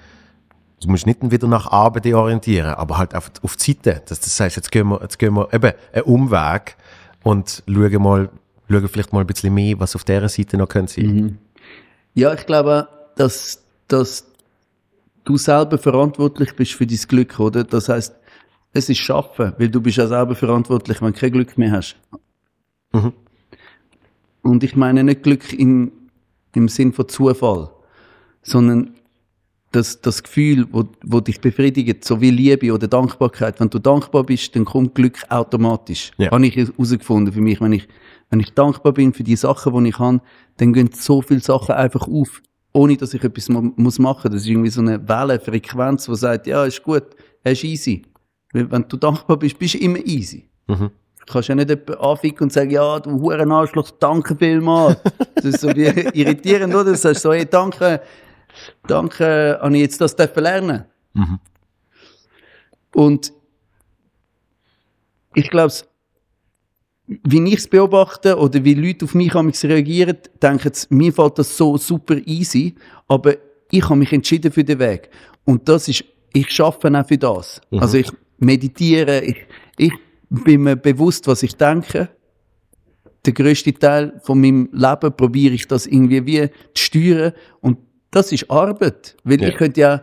Du 0.83 0.89
musst 0.89 1.07
nicht 1.07 1.19
wieder 1.31 1.47
nach 1.47 1.93
dich 2.01 2.15
orientieren, 2.15 2.71
aber 2.71 2.97
halt 2.97 3.15
auf, 3.15 3.31
auf 3.43 3.57
die 3.57 3.73
Seite. 3.73 4.03
Dass 4.07 4.21
du 4.21 4.31
sagst, 4.31 4.57
jetzt 4.57 4.73
gehen 4.73 4.89
wir, 4.89 5.01
jetzt 5.03 5.19
gehen 5.19 5.35
wir 5.35 5.53
eben 5.53 5.73
einen 5.93 6.05
Umweg 6.05 6.77
und 7.23 7.63
schauen 7.69 8.03
mal, 8.03 8.31
schauen 8.71 8.89
vielleicht 8.89 9.13
mal 9.13 9.21
ein 9.21 9.27
bisschen 9.27 9.53
mehr, 9.53 9.79
was 9.79 9.95
auf 9.95 10.05
dieser 10.05 10.29
Seite 10.31 10.57
noch 10.57 10.69
könnte 10.69 10.95
sein. 10.95 11.39
Ja, 12.15 12.33
ich 12.33 12.47
glaube, 12.47 12.89
dass, 13.17 13.63
dass 13.89 14.27
du 15.25 15.37
selber 15.37 15.77
verantwortlich 15.77 16.57
bist 16.57 16.73
für 16.73 16.87
dein 16.87 16.97
Glück, 16.97 17.39
oder? 17.39 17.63
Das 17.63 17.91
heißt, 17.91 18.15
es 18.73 18.89
ist 18.89 18.99
Schaffen, 18.99 19.53
weil 19.59 19.69
du 19.69 19.83
bist 19.83 19.99
ja 19.99 20.07
selber 20.07 20.35
verantwortlich, 20.35 21.03
wenn 21.03 21.13
du 21.13 21.19
kein 21.19 21.33
Glück 21.33 21.59
mehr 21.59 21.73
hast. 21.73 21.97
Und 24.51 24.65
ich 24.65 24.77
meine 24.77 25.05
nicht 25.05 25.23
Glück 25.23 25.53
im, 25.53 25.93
im 26.55 26.69
Sinn 26.69 26.93
von 26.93 27.09
Zufall, 27.09 27.71
sondern 28.43 28.91
das, 29.73 30.01
das 30.01 30.23
Gefühl, 30.25 30.67
wo, 30.73 30.85
wo 31.05 31.21
dich 31.21 31.41
befriedigt, 31.41 32.05
so 32.05 32.21
wie 32.21 32.31
Liebe 32.31 32.73
oder 32.73 32.89
Dankbarkeit. 32.89 33.61
Wenn 33.61 33.71
du 33.71 33.79
dankbar 33.79 34.25
bist, 34.25 34.57
dann 34.57 34.65
kommt 34.65 34.95
Glück 34.97 35.19
automatisch. 35.29 36.11
Ja. 36.19 36.31
Habe 36.33 36.47
ich 36.47 36.57
herausgefunden 36.57 37.33
für 37.33 37.41
mich. 37.41 37.61
Wenn 37.61 37.73
ich, 37.73 37.87
wenn 38.31 38.41
ich 38.41 38.53
dankbar 38.53 38.93
bin 38.93 39.13
für 39.13 39.23
die 39.23 39.37
Sachen, 39.37 39.73
die 39.85 39.91
ich 39.91 39.99
habe, 40.01 40.21
dann 40.57 40.73
gehen 40.73 40.91
so 40.93 41.23
viele 41.23 41.41
Sachen 41.41 41.77
einfach 41.77 42.09
auf, 42.09 42.43
ohne 42.73 42.97
dass 42.97 43.15
ich 43.15 43.23
etwas 43.23 43.49
mu- 43.49 43.73
muss 43.77 44.01
machen. 44.01 44.33
Das 44.33 44.43
ist 44.43 44.49
irgendwie 44.49 44.71
so 44.71 44.81
eine 44.81 45.09
Wellenfrequenz, 45.09 46.07
die 46.07 46.17
sagt, 46.17 46.49
ja, 46.49 46.65
ist 46.65 46.83
gut, 46.83 47.05
er 47.45 47.53
ist 47.53 47.63
easy. 47.63 48.03
Wenn 48.53 48.87
du 48.89 48.97
dankbar 48.97 49.37
bist, 49.39 49.57
bist 49.57 49.75
du 49.75 49.79
immer 49.79 49.99
easy. 50.05 50.49
Mhm. 50.67 50.91
Du 51.27 51.33
kannst 51.33 51.49
ja 51.49 51.55
nicht 51.55 51.69
jemanden 51.69 51.95
anficken 51.95 52.45
und 52.45 52.53
sagen, 52.53 52.71
ja, 52.71 52.99
du 52.99 53.21
Huren 53.21 53.53
Arschloch, 53.53 53.91
danke 53.93 54.37
vielmals. 54.37 54.97
Das 55.35 55.45
ist 55.45 55.61
so 55.61 55.69
wie 55.69 55.85
irritierend, 56.19 56.75
oder? 56.75 56.85
Du 56.93 56.97
sagst 56.97 57.23
so, 57.23 57.33
hey, 57.33 57.47
danke, 57.47 58.01
danke, 58.87 59.59
habe 59.61 59.75
ich 59.77 59.83
jetzt 59.83 60.01
das 60.01 60.17
lernen. 60.35 60.85
Und 62.95 63.33
ich 65.35 65.51
glaube, 65.51 65.73
wie 67.07 67.45
ich 67.49 67.59
es 67.59 67.69
beobachte 67.69 68.37
oder 68.39 68.65
wie 68.65 68.75
Leute 68.75 69.05
auf 69.05 69.15
mich 69.15 69.35
reagieren, 69.35 70.17
denken 70.43 70.71
sie, 70.73 70.87
mir 70.91 71.13
fällt 71.13 71.39
das 71.39 71.57
so 71.57 71.77
super 71.77 72.17
easy, 72.27 72.75
aber 73.09 73.35
ich 73.71 73.85
habe 73.85 73.97
mich 73.97 74.13
entschieden 74.13 74.53
für 74.53 74.65
den 74.65 74.79
Weg. 74.79 75.11
Und 75.45 75.69
das 75.69 75.89
ist, 75.89 76.05
ich 76.33 76.51
schaffe 76.51 76.89
auch 76.97 77.07
für 77.07 77.19
das. 77.19 77.61
Also 77.73 77.99
ich 77.99 78.11
meditiere, 78.39 79.21
ich, 79.23 79.47
ich 79.77 79.93
bin 80.31 80.63
mir 80.63 80.77
bewusst, 80.77 81.27
was 81.27 81.43
ich 81.43 81.57
denke. 81.57 82.09
Der 83.27 83.33
grösste 83.35 83.73
Teil 83.75 84.19
von 84.23 84.41
meinem 84.41 84.69
Leben 84.73 85.13
probiere 85.15 85.55
ich 85.55 85.69
das 85.69 85.87
irgendwie 85.87 86.25
wie 86.27 86.49
zu 86.75 86.85
steuern. 86.85 87.33
Und 87.61 87.79
das 88.11 88.33
ist 88.33 88.51
Arbeit. 88.51 89.17
Weil 89.25 89.43
Ja. 89.43 89.49
ich 89.49 89.57
könnte 89.57 89.81
ja 89.81 90.03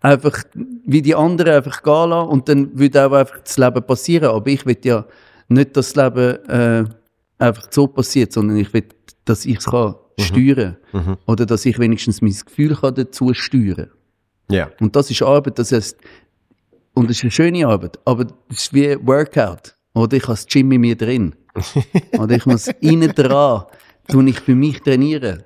einfach 0.00 0.42
wie 0.84 1.02
die 1.02 1.14
anderen 1.14 1.54
einfach 1.54 1.82
gehen 1.82 2.10
lassen 2.10 2.28
und 2.28 2.48
dann 2.48 2.78
würde 2.78 3.06
auch 3.06 3.12
einfach 3.12 3.38
das 3.40 3.56
Leben 3.56 3.82
passieren. 3.82 4.30
Aber 4.34 4.46
ich 4.50 4.66
will 4.66 4.76
ja 4.84 5.06
nicht, 5.48 5.76
dass 5.76 5.92
das 5.92 6.04
Leben 6.04 6.44
äh, 6.48 6.84
einfach 7.38 7.68
so 7.70 7.86
passiert, 7.86 8.32
sondern 8.32 8.56
ich 8.58 8.72
will, 8.74 8.84
dass 9.24 9.46
ich 9.46 9.58
es 9.58 9.64
kann 9.66 9.94
steuern 10.18 10.76
Oder 11.26 11.46
dass 11.46 11.64
ich 11.64 11.78
wenigstens 11.78 12.20
mein 12.20 12.32
Gefühl 12.44 12.74
kann 12.76 12.94
dazu 12.94 13.32
steuern 13.32 13.90
Ja. 14.50 14.70
Und 14.80 14.94
das 14.96 15.10
ist 15.10 15.22
Arbeit, 15.22 15.58
das 15.58 15.72
heißt, 15.72 15.96
und 17.00 17.08
das 17.08 17.16
ist 17.16 17.24
eine 17.24 17.30
schöne 17.30 17.66
Arbeit, 17.66 17.98
aber 18.04 18.26
das 18.26 18.36
ist 18.50 18.74
wie 18.74 18.94
Workout. 19.06 19.74
Oder 19.94 20.18
ich 20.18 20.22
habe 20.24 20.34
das 20.34 20.46
Gym 20.46 20.70
in 20.72 20.82
mir 20.82 20.94
drin. 20.96 21.34
Oder 22.18 22.36
ich 22.36 22.44
muss 22.44 22.68
innen 22.80 23.10
dran, 23.12 23.64
tue 24.06 24.28
ich 24.28 24.38
für 24.38 24.54
mich 24.54 24.80
trainieren. 24.82 25.42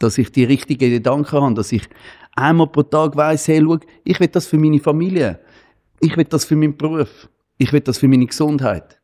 Dass 0.00 0.18
ich 0.18 0.32
die 0.32 0.42
richtigen 0.42 0.90
Gedanken 0.90 1.40
habe, 1.40 1.54
dass 1.54 1.70
ich 1.70 1.88
einmal 2.34 2.66
pro 2.66 2.82
Tag 2.82 3.16
weiss, 3.16 3.46
hey, 3.46 3.62
schau, 3.64 3.78
ich 4.02 4.18
will 4.18 4.26
das 4.26 4.46
für 4.46 4.58
meine 4.58 4.80
Familie. 4.80 5.38
Ich 6.00 6.16
will 6.16 6.24
das 6.24 6.44
für 6.44 6.56
meinen 6.56 6.76
Beruf. 6.76 7.28
Ich 7.58 7.72
will 7.72 7.80
das 7.80 7.98
für 7.98 8.08
meine 8.08 8.26
Gesundheit. 8.26 9.00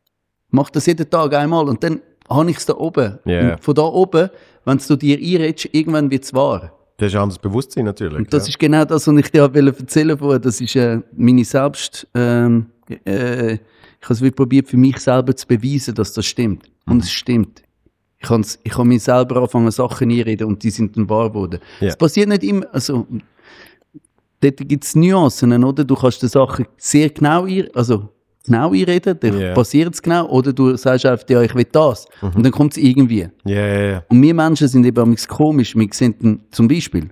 Mach 0.49 0.69
das 0.69 0.85
jeden 0.85 1.09
Tag 1.09 1.33
einmal 1.33 1.69
und 1.69 1.81
dann 1.81 2.01
habe 2.29 2.51
ich 2.51 2.57
es 2.57 2.65
da 2.65 2.75
oben. 2.75 3.19
Und 3.53 3.63
von 3.63 3.73
da 3.73 3.83
oben, 3.83 4.29
wenn 4.65 4.77
du 4.85 4.95
dir 4.97 5.17
einredest, 5.17 5.69
irgendwann 5.73 6.11
wird 6.11 6.25
es 6.25 6.33
wahr. 6.33 6.73
Das 6.99 7.07
ist 7.07 7.15
ein 7.15 7.21
anderes 7.21 7.39
Bewusstsein 7.39 7.85
natürlich. 7.85 8.17
Und 8.17 8.33
das 8.33 8.45
ja. 8.45 8.49
ist 8.49 8.59
genau 8.59 8.83
das, 8.83 9.07
was 9.07 9.17
ich 9.17 9.31
dir 9.31 9.41
wollte 9.41 9.79
erzählen 9.79 10.17
vorher. 10.17 10.39
Das 10.39 10.59
ist 10.59 10.75
äh, 10.75 10.99
meine 11.15 11.45
Selbst, 11.45 12.05
ähm, 12.13 12.65
äh, 13.05 13.53
ich 13.53 13.59
habe 14.03 14.13
es 14.13 14.21
wie 14.21 14.31
probiert, 14.31 14.67
für 14.67 14.75
mich 14.75 14.97
selber 14.97 15.33
zu 15.33 15.47
beweisen, 15.47 15.95
dass 15.95 16.11
das 16.11 16.25
stimmt. 16.25 16.69
Mhm. 16.85 16.93
Und 16.93 17.03
es 17.03 17.11
stimmt. 17.11 17.63
Ich 18.17 18.27
kann 18.27 18.45
ich 18.63 18.71
kann 18.73 18.87
mir 18.89 18.99
selber 18.99 19.41
anfangen, 19.41 19.71
Sachen 19.71 20.11
einreden 20.11 20.47
und 20.47 20.61
die 20.61 20.71
sind 20.71 20.97
dann 20.97 21.09
wahr 21.09 21.29
geworden. 21.29 21.61
Es 21.79 21.95
passiert 21.95 22.27
nicht 22.27 22.43
immer, 22.43 22.65
also, 22.73 23.07
dort 24.41 24.57
gibt 24.57 24.83
es 24.83 24.93
Nuancen, 24.93 25.63
oder? 25.63 25.85
Du 25.85 25.95
kannst 25.95 26.21
die 26.21 26.27
Sachen 26.27 26.67
sehr 26.75 27.09
genau 27.11 27.45
ein, 27.45 27.69
also, 27.73 28.09
genau 28.45 28.71
einreden, 28.73 29.17
dann 29.19 29.39
Ja. 29.39 29.53
passiert 29.53 29.93
es 29.93 30.01
genau, 30.01 30.27
oder 30.29 30.53
du 30.53 30.75
sagst 30.77 31.05
einfach, 31.05 31.27
ja, 31.29 31.41
ich 31.41 31.53
will 31.55 31.67
das. 31.71 32.07
Mhm. 32.21 32.29
Und 32.35 32.43
dann 32.43 32.51
kommt 32.51 32.73
es 32.73 32.77
irgendwie. 32.83 33.27
Ja, 33.45 33.65
ja. 33.67 34.03
Und 34.09 34.21
wir 34.21 34.33
Menschen 34.33 34.67
sind 34.67 34.85
eben 34.85 35.09
manchmal 35.09 35.37
komisch. 35.37 35.75
Wir 35.75 35.87
dann, 35.89 36.41
zum 36.51 36.67
Beispiel, 36.67 37.09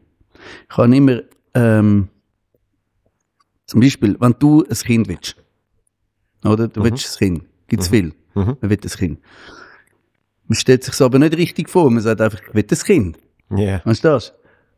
ich 0.70 0.76
kann 0.76 0.94
immer, 0.94 1.22
ähm, 1.54 2.08
zum 3.66 3.82
Beispiel, 3.82 4.16
wenn 4.20 4.36
du 4.40 4.64
ein 4.64 4.76
Kind 4.76 5.08
willst, 5.08 5.36
oder? 6.46 6.68
Du 6.68 6.84
willst 6.84 7.14
ein 7.22 7.28
Kind. 7.28 7.44
Gibt's 7.68 7.90
viel. 7.90 8.14
Mhm. 8.34 8.56
Man 8.62 8.70
will 8.70 8.80
ein 8.82 8.90
Kind. 8.90 9.20
Man 10.48 10.56
stellt 10.56 10.84
sich 10.86 11.02
aber 11.02 11.20
nicht 11.20 11.36
richtig 11.36 11.70
vor. 11.70 11.92
Man 11.92 12.02
sagt 12.02 12.22
einfach, 12.22 12.40
ich 12.48 12.54
will 12.54 12.66
ein 12.70 12.78
Kind. 12.78 13.18
Ja. 13.50 13.82
Weißt 13.84 14.04
du 14.04 14.08
das? 14.10 14.34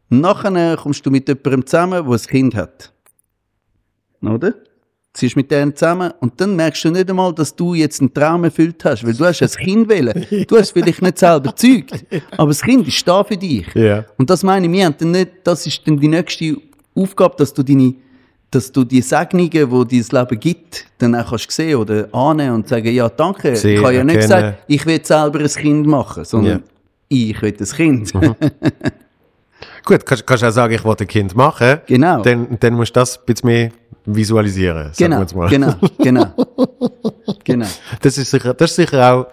Nachher 0.09 0.75
kommst 0.77 1.05
du 1.05 1.11
mit 1.11 1.27
jemandem 1.27 1.65
zusammen, 1.67 2.03
der 2.03 2.11
ein 2.13 2.19
Kind 2.21 2.55
hat. 2.55 2.91
Oder? 4.23 4.55
Ziehst 5.11 5.35
mit 5.35 5.49
denen 5.49 5.75
zusammen 5.75 6.13
und 6.19 6.39
dann 6.39 6.55
merkst 6.55 6.85
du 6.85 6.91
nicht 6.91 7.09
einmal, 7.09 7.33
dass 7.33 7.55
du 7.55 7.73
jetzt 7.73 7.99
einen 7.99 8.13
Traum 8.13 8.43
erfüllt 8.43 8.85
hast, 8.85 9.03
weil 9.03 9.13
du 9.13 9.25
hast 9.25 9.41
ein 9.41 9.49
Kind 9.49 9.89
wählen. 9.89 10.25
Du 10.47 10.55
hast 10.55 10.71
vielleicht 10.71 11.01
nicht 11.01 11.17
selber 11.17 11.49
gezeugt, 11.49 12.05
aber 12.37 12.49
das 12.49 12.61
Kind 12.61 12.87
ist 12.87 13.07
da 13.07 13.23
für 13.23 13.35
dich. 13.35 13.65
Ja. 13.73 14.05
Und 14.17 14.29
das 14.29 14.43
meine 14.43 14.67
ich, 14.67 14.71
wir 14.71 14.85
haben 14.85 14.95
dann 14.99 15.11
nicht, 15.11 15.31
das 15.43 15.65
ist 15.65 15.81
dann 15.87 15.99
die 15.99 16.07
nächste 16.07 16.57
Aufgabe, 16.93 17.35
dass 17.37 17.51
du 17.53 17.63
deine, 17.63 17.95
dass 18.51 18.71
du 18.71 18.83
die 18.83 19.01
Segnungen, 19.01 19.49
die 19.49 20.01
dein 20.01 20.21
Leben 20.21 20.39
gibt, 20.39 20.85
dann 20.99 21.15
auch 21.15 21.29
kannst 21.29 21.51
sehen 21.51 21.77
oder 21.77 22.07
annehmen 22.13 22.55
und 22.55 22.67
sagen, 22.67 22.93
ja, 22.93 23.09
danke. 23.09 23.55
Sehen, 23.55 23.77
ich 23.77 23.83
habe 23.83 23.95
ja 23.95 24.03
nicht 24.03 24.21
gesagt, 24.21 24.59
ich 24.67 24.85
will 24.85 25.03
selber 25.03 25.39
ein 25.39 25.47
Kind 25.47 25.87
machen, 25.87 26.23
sondern 26.23 26.63
ich 27.07 27.41
will 27.41 27.55
ein 27.59 27.65
Kind. 27.65 28.13
Gut, 29.85 30.05
kannst, 30.05 30.27
kannst 30.27 30.43
auch 30.43 30.51
sagen, 30.51 30.73
ich 30.73 30.83
wollte 30.83 31.05
ein 31.05 31.07
Kind 31.07 31.35
machen. 31.35 31.79
Genau. 31.87 32.21
Dann, 32.21 32.57
dann 32.59 32.73
musst 32.75 32.95
du 32.95 32.99
das 32.99 33.17
ein 33.17 33.25
bisschen 33.25 33.47
mehr 33.47 33.71
visualisieren. 34.05 34.91
Genau, 34.97 35.25
mal. 35.35 35.49
genau, 35.49 35.75
genau, 35.97 36.25
genau. 37.43 37.67
Das 38.01 38.17
ist 38.17 38.31
sicher, 38.31 38.53
das 38.53 38.71
ist 38.71 38.75
sicher 38.75 39.13
auch 39.13 39.27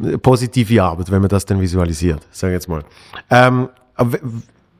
eine 0.00 0.18
positive 0.18 0.82
Arbeit, 0.82 1.10
wenn 1.10 1.20
man 1.20 1.28
das 1.28 1.44
dann 1.44 1.60
visualisiert, 1.60 2.20
sage 2.30 2.52
ich 2.52 2.56
jetzt 2.56 2.68
mal. 2.68 2.82
Ähm, 3.30 3.68
aber 3.94 4.18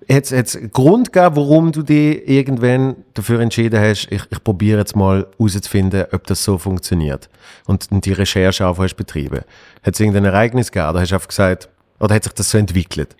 jetzt, 0.08 0.30
jetzt 0.30 0.72
Grund 0.72 1.12
gegeben, 1.12 1.36
warum 1.36 1.72
du 1.72 1.82
dich 1.82 2.26
irgendwann 2.28 2.96
dafür 3.14 3.40
entschieden 3.40 3.80
hast, 3.80 4.08
ich, 4.10 4.22
ich 4.30 4.44
probiere 4.44 4.78
jetzt 4.78 4.96
mal 4.96 5.26
herauszufinden, 5.38 6.06
ob 6.12 6.26
das 6.26 6.44
so 6.44 6.58
funktioniert. 6.58 7.28
Und 7.66 7.88
die 8.04 8.12
Recherche 8.12 8.66
auch 8.66 8.78
hast 8.78 8.94
betrieben. 8.94 9.40
Hat 9.82 9.94
es 9.94 10.00
irgendein 10.00 10.24
Ereignis 10.24 10.70
gegeben? 10.70 10.90
Oder 10.90 11.00
hast 11.00 11.10
du 11.10 11.14
einfach 11.16 11.28
gesagt, 11.28 11.68
oder 11.98 12.14
hat 12.14 12.24
sich 12.24 12.32
das 12.32 12.50
so 12.50 12.58
entwickelt? 12.58 13.16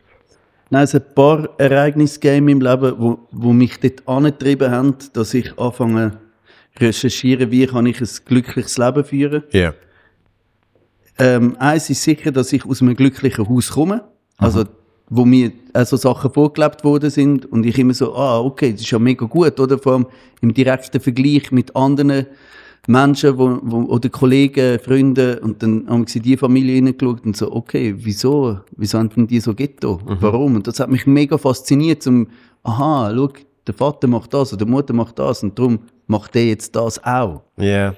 Nein, 0.72 0.84
es 0.84 0.94
hat 0.94 1.10
ein 1.10 1.14
paar 1.14 1.50
Ereignisse 1.58 2.18
gegeben 2.18 2.48
in 2.48 2.58
meinem 2.58 2.72
Leben, 2.72 2.98
wo, 2.98 3.18
wo 3.30 3.52
mich 3.52 3.78
dort 3.78 4.08
angetrieben 4.08 4.70
haben, 4.70 4.96
dass 5.12 5.34
ich 5.34 5.58
anfange 5.58 6.18
recherchieren, 6.80 7.50
wie 7.50 7.66
kann 7.66 7.84
ich 7.84 8.00
ein 8.00 8.08
glückliches 8.24 8.78
Leben 8.78 9.04
führen. 9.04 9.42
Ja. 9.50 9.74
Ähm, 11.18 11.56
eins 11.58 11.90
ist 11.90 12.02
sicher, 12.02 12.32
dass 12.32 12.54
ich 12.54 12.64
aus 12.64 12.80
einem 12.80 12.96
glücklichen 12.96 13.46
Haus 13.50 13.72
komme. 13.72 14.04
Also, 14.38 14.64
wo 15.10 15.26
mir 15.26 15.52
also 15.74 15.98
Sachen 15.98 16.32
vorgelebt 16.32 16.84
worden 16.84 17.10
sind 17.10 17.44
und 17.52 17.66
ich 17.66 17.78
immer 17.78 17.92
so, 17.92 18.14
ah, 18.14 18.40
okay, 18.40 18.72
das 18.72 18.80
ist 18.80 18.90
ja 18.90 18.98
mega 18.98 19.26
gut, 19.26 19.60
oder? 19.60 19.78
Vor 19.78 19.92
allem 19.92 20.06
im 20.40 20.54
direkten 20.54 21.02
Vergleich 21.02 21.52
mit 21.52 21.76
anderen 21.76 22.28
Menschen 22.88 23.38
wo, 23.38 23.58
wo, 23.62 23.82
oder 23.84 24.08
Kollegen, 24.08 24.78
Freunden 24.80 25.38
und 25.38 25.62
dann 25.62 25.88
haben 25.88 26.06
sie 26.06 26.18
in 26.18 26.24
die 26.24 26.36
Familie 26.36 26.74
hineingeschaut 26.74 27.24
und 27.24 27.36
so, 27.36 27.52
okay, 27.52 27.94
wieso, 27.96 28.58
wieso 28.76 28.98
haben 28.98 29.10
denn 29.10 29.28
die 29.28 29.38
so 29.38 29.54
Ghetto? 29.54 30.00
Warum? 30.04 30.56
Und 30.56 30.66
das 30.66 30.80
hat 30.80 30.90
mich 30.90 31.06
mega 31.06 31.38
fasziniert, 31.38 32.02
zum, 32.02 32.28
aha, 32.64 33.12
schau, 33.14 33.30
der 33.66 33.74
Vater 33.74 34.08
macht 34.08 34.34
das 34.34 34.52
oder 34.52 34.64
die 34.64 34.70
Mutter 34.70 34.92
macht 34.92 35.18
das 35.18 35.42
und 35.44 35.56
darum 35.56 35.80
macht 36.08 36.34
der 36.34 36.46
jetzt 36.46 36.74
das 36.74 37.02
auch. 37.04 37.42
Ja. 37.56 37.94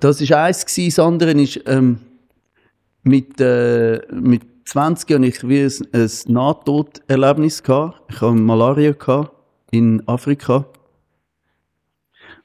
Das 0.00 0.20
ist 0.20 0.32
eins 0.32 0.64
gewesen. 0.64 0.96
Das 0.96 0.98
andere 0.98 1.30
ist, 1.32 1.60
ähm, 1.66 1.98
mit, 3.02 3.40
äh, 3.40 4.00
mit 4.10 4.42
20 4.64 5.10
hatte 5.10 5.26
ich 5.26 5.46
wie 5.46 5.60
ein, 5.60 5.72
ein 5.92 6.10
Nahtoderlebnis 6.26 7.62
gehabt. 7.62 8.00
Ich 8.10 8.20
hatte 8.20 8.34
Malaria 8.34 8.92
gehabt 8.92 9.32
in 9.70 10.06
Afrika. 10.08 10.64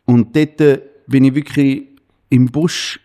Und 0.05 0.35
dort 0.35 0.59
äh, 0.59 0.81
bin 1.09 1.25
ich 1.25 1.35
wirklich 1.35 1.87
im 2.29 2.45
Busch, 2.45 2.99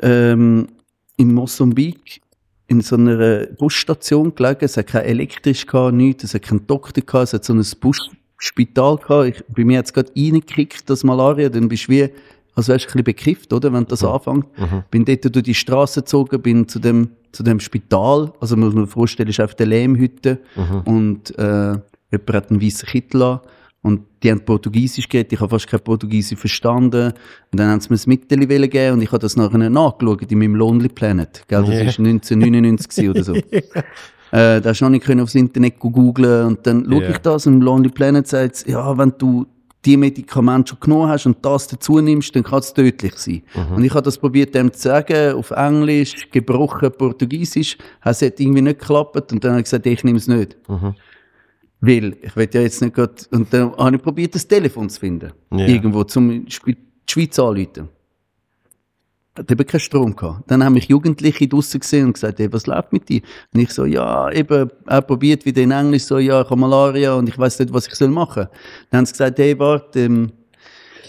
ähm, 0.00 0.68
in 1.16 1.34
Mosambik, 1.34 2.20
in 2.68 2.80
so 2.82 2.96
einer 2.96 3.46
Busstation 3.58 4.34
gelegen. 4.34 4.64
Es 4.64 4.76
hat 4.76 4.86
kein 4.86 5.04
elektrisch 5.04 5.66
gehabt, 5.66 5.94
nichts. 5.94 6.24
Es 6.24 6.34
hat 6.34 6.42
keinen 6.42 6.66
Doktor 6.66 7.02
gehabt. 7.02 7.24
Es 7.24 7.32
hat 7.32 7.44
so 7.44 7.52
ein 7.52 7.64
Busspital 7.80 8.96
gehabt. 8.96 9.28
Ich, 9.28 9.44
bei 9.54 9.64
mir 9.64 9.78
hat 9.78 9.86
es 9.86 9.92
gerade 9.92 10.12
reingekickt, 10.16 10.88
das 10.88 11.02
Malaria. 11.02 11.48
Dann 11.48 11.68
bist 11.68 11.88
du 11.88 11.92
wie, 11.92 12.08
als 12.54 12.68
wärst 12.68 12.84
du 12.84 12.88
ein 12.90 12.92
bisschen 12.92 13.04
bekifft, 13.04 13.52
oder? 13.52 13.72
Wenn 13.72 13.86
das 13.86 14.04
anfängt. 14.04 14.46
Bin 14.90 15.04
dort 15.04 15.34
durch 15.34 15.42
die 15.42 15.54
Straße 15.54 16.00
gezogen, 16.00 16.40
bin 16.40 16.68
zu 16.68 16.78
dem, 16.78 17.10
zu 17.32 17.42
dem 17.42 17.58
Spital. 17.58 18.32
Also, 18.40 18.56
man 18.56 18.72
muss 18.72 18.84
sich 18.84 18.92
vorstellen, 18.92 19.28
ist 19.30 19.40
einfach 19.40 19.58
eine 19.58 19.68
Lehmhütte. 19.70 20.38
Und, 20.84 21.36
äh, 21.38 21.78
jemand 22.12 22.32
hat 22.32 22.50
einen 22.50 22.62
weißen 22.62 22.88
Kittel 22.88 23.22
an. 23.22 23.40
Die 24.22 24.30
haben 24.30 24.40
Portugiesisch 24.44 25.08
geredet, 25.08 25.32
ich 25.32 25.40
habe 25.40 25.48
fast 25.50 25.66
kein 25.66 25.80
Portugiesisch 25.80 26.38
verstanden. 26.38 27.12
Und 27.52 27.58
dann 27.58 27.68
haben 27.70 27.80
sie 27.80 27.88
mir 27.88 27.96
das 27.96 28.06
Mittel 28.06 28.38
gegeben 28.46 28.94
und 28.94 29.02
ich 29.02 29.08
habe 29.12 29.18
das 29.18 29.36
nachher 29.36 29.58
nachgeschaut 29.70 30.30
in 30.30 30.38
meinem 30.38 30.56
Lonely 30.56 30.88
Planet. 30.88 31.42
Gell, 31.48 31.60
das 31.62 31.68
Ja. 31.70 31.80
ist 31.82 31.98
1999 31.98 32.88
gewesen 32.88 33.10
oder 33.10 33.24
so. 33.24 33.34
Äh, 34.32 34.60
da 34.60 34.68
hast 34.70 34.80
du 34.80 34.84
noch 34.84 34.90
nicht 34.92 35.04
können 35.04 35.22
aufs 35.22 35.34
Internet 35.34 35.80
googlen 35.80 36.46
und 36.46 36.64
dann 36.64 36.86
schaue 36.88 37.02
Ja. 37.02 37.10
ich 37.10 37.18
das 37.18 37.48
und 37.48 37.62
Lonely 37.62 37.88
Planet 37.88 38.28
sagt, 38.28 38.64
ja, 38.68 38.96
wenn 38.96 39.12
du 39.18 39.44
die 39.84 39.96
Medikamente 39.96 40.68
schon 40.70 40.78
genommen 40.78 41.08
hast 41.08 41.26
und 41.26 41.38
das 41.44 41.66
dazu 41.66 41.98
nimmst, 42.00 42.36
dann 42.36 42.44
kann 42.44 42.60
es 42.60 42.72
tödlich 42.72 43.14
sein. 43.16 43.42
Und 43.74 43.82
ich 43.82 43.90
habe 43.92 44.02
das 44.02 44.18
probiert, 44.18 44.54
dem 44.54 44.72
zu 44.72 44.82
sagen, 44.82 45.34
auf 45.34 45.50
Englisch, 45.50 46.28
gebrochen 46.30 46.92
Portugiesisch, 46.96 47.76
es 48.04 48.22
hat 48.22 48.38
irgendwie 48.38 48.62
nicht 48.62 48.78
geklappt 48.78 49.32
und 49.32 49.42
dann 49.42 49.50
habe 49.52 49.60
ich 49.62 49.64
gesagt, 49.64 49.84
ich 49.86 50.04
nehme 50.04 50.18
es 50.18 50.28
nicht. 50.28 50.56
Weil, 51.80 52.16
ich 52.22 52.36
will 52.36 52.48
ja 52.52 52.60
jetzt 52.60 52.82
nicht 52.82 52.94
gerade, 52.94 53.14
und 53.30 53.52
dann 53.52 53.74
habe 53.76 53.96
ich 53.96 54.02
probiert, 54.02 54.34
das 54.34 54.46
Telefon 54.46 54.88
zu 54.90 55.00
finden. 55.00 55.32
Ja. 55.52 55.66
Irgendwo, 55.66 56.04
zum 56.04 56.44
Sp- 56.48 56.76
die 56.76 57.12
Schweiz 57.12 57.38
anrufen. 57.38 57.88
Hat 59.38 59.50
eben 59.50 59.66
keinen 59.66 59.80
Strom 59.80 60.14
gehabt. 60.16 60.50
Dann 60.50 60.62
haben 60.64 60.74
mich 60.74 60.88
Jugendliche 60.88 61.46
draussen 61.48 61.80
gesehen 61.80 62.06
und 62.06 62.12
gesagt, 62.14 62.38
hey, 62.40 62.52
was 62.52 62.66
läuft 62.66 62.92
mit 62.92 63.08
dir? 63.08 63.22
Und 63.54 63.60
ich 63.60 63.70
so, 63.70 63.84
ja, 63.84 64.30
eben, 64.32 64.68
er 64.86 65.02
probiert 65.02 65.44
wieder 65.46 65.62
in 65.62 65.70
Englisch 65.70 66.02
so, 66.04 66.18
ja, 66.18 66.42
ich 66.42 66.50
habe 66.50 66.60
Malaria 66.60 67.14
und 67.14 67.28
ich 67.28 67.38
weiß 67.38 67.60
nicht, 67.60 67.72
was 67.72 67.86
ich 67.86 67.94
soll 67.94 68.08
machen. 68.08 68.48
Dann 68.90 68.98
haben 68.98 69.06
sie 69.06 69.12
gesagt, 69.12 69.38
hey, 69.38 69.58
warte, 69.58 70.00
ähm, 70.00 70.32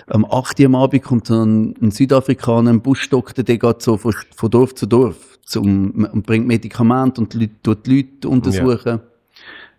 am 0.07 0.23
8. 0.25 0.59
Uhr 0.59 0.65
am 0.67 0.75
Abend 0.75 1.03
kommt 1.03 1.27
so 1.27 1.43
ein, 1.43 1.73
ein 1.81 1.91
Südafrikaner, 1.91 2.71
ein 2.71 2.81
Buschdoktor, 2.81 3.43
der 3.43 3.57
geht 3.57 3.81
so 3.81 3.97
von, 3.97 4.13
von 4.35 4.49
Dorf 4.51 4.75
zu 4.75 4.85
Dorf 4.85 5.39
zum, 5.45 6.07
und 6.11 6.25
bringt 6.25 6.47
Medikamente 6.47 7.19
und 7.21 7.33
die 7.33 7.39
Leute, 7.39 7.53
tut 7.63 7.85
die 7.87 7.97
Leute 8.01 8.29
untersuchen. 8.29 8.99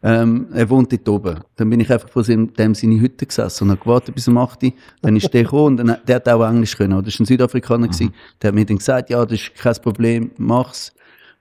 Ähm, 0.05 0.49
er 0.53 0.69
wohnt 0.69 0.93
dort 0.93 1.09
oben. 1.09 1.41
Dann 1.55 1.71
bin 1.71 1.79
ich 1.79 1.91
einfach 1.93 2.09
vor 2.09 2.25
seinem, 2.25 2.53
dem 2.55 2.75
seine 2.75 3.01
Hütte 3.01 3.25
gesessen 3.25 3.65
und 3.65 3.71
habe 3.71 3.81
gewartet 3.81 4.15
bis 4.15 4.27
um 4.27 4.37
8 4.37 4.65
Uhr. 4.65 4.73
Dann 5.01 5.15
ist 5.17 5.33
der 5.33 5.45
gekommen 5.45 5.79
und 5.79 5.87
dann, 5.87 5.97
der 6.07 6.17
hat 6.17 6.29
auch 6.29 6.45
Englisch 6.45 6.77
können. 6.77 6.95
oder? 6.95 7.03
Das 7.03 7.19
war 7.19 7.25
ein 7.25 7.27
Südafrikaner. 7.27 7.87
gewesen. 7.87 8.13
Der 8.41 8.49
hat 8.49 8.55
mir 8.55 8.67
dann 8.67 8.79
gesagt, 8.79 9.11
ja, 9.11 9.25
das 9.25 9.41
ist 9.41 9.55
kein 9.55 9.75
Problem, 9.77 10.31
mach's. 10.39 10.93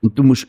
Und 0.01 0.17
du 0.17 0.23
musst 0.23 0.47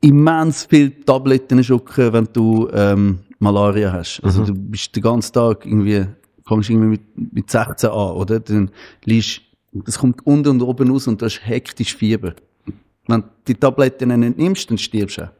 immens 0.00 0.64
viel 0.64 0.90
Tabletten 0.90 1.64
schlucken, 1.64 2.12
wenn 2.12 2.28
du 2.32 2.68
ähm, 2.72 3.20
Malaria 3.38 3.92
hast. 3.92 4.20
Also 4.22 4.44
du 4.44 4.54
bist 4.54 4.94
den 4.94 5.02
ganzen 5.02 5.32
Tag 5.32 5.66
irgendwie, 5.66 6.06
kommst 6.44 6.70
irgendwie 6.70 6.88
mit, 6.88 7.32
mit 7.32 7.50
16 7.50 7.90
an, 7.90 8.10
oder? 8.12 8.38
Dann 8.38 8.70
liegst, 9.04 9.40
das 9.72 9.98
kommt 9.98 10.24
unten 10.26 10.48
und 10.50 10.62
oben 10.62 10.90
raus 10.90 11.08
und 11.08 11.20
du 11.20 11.26
hast 11.26 11.40
hektisch 11.44 11.96
Fieber. 11.96 12.34
Wenn 13.06 13.22
du 13.22 13.26
die 13.48 13.54
Tabletten 13.54 14.20
nicht 14.20 14.38
nimmst, 14.38 14.70
dann 14.70 14.78
stirbst 14.78 15.18
du 15.18 15.22
auch. 15.24 15.30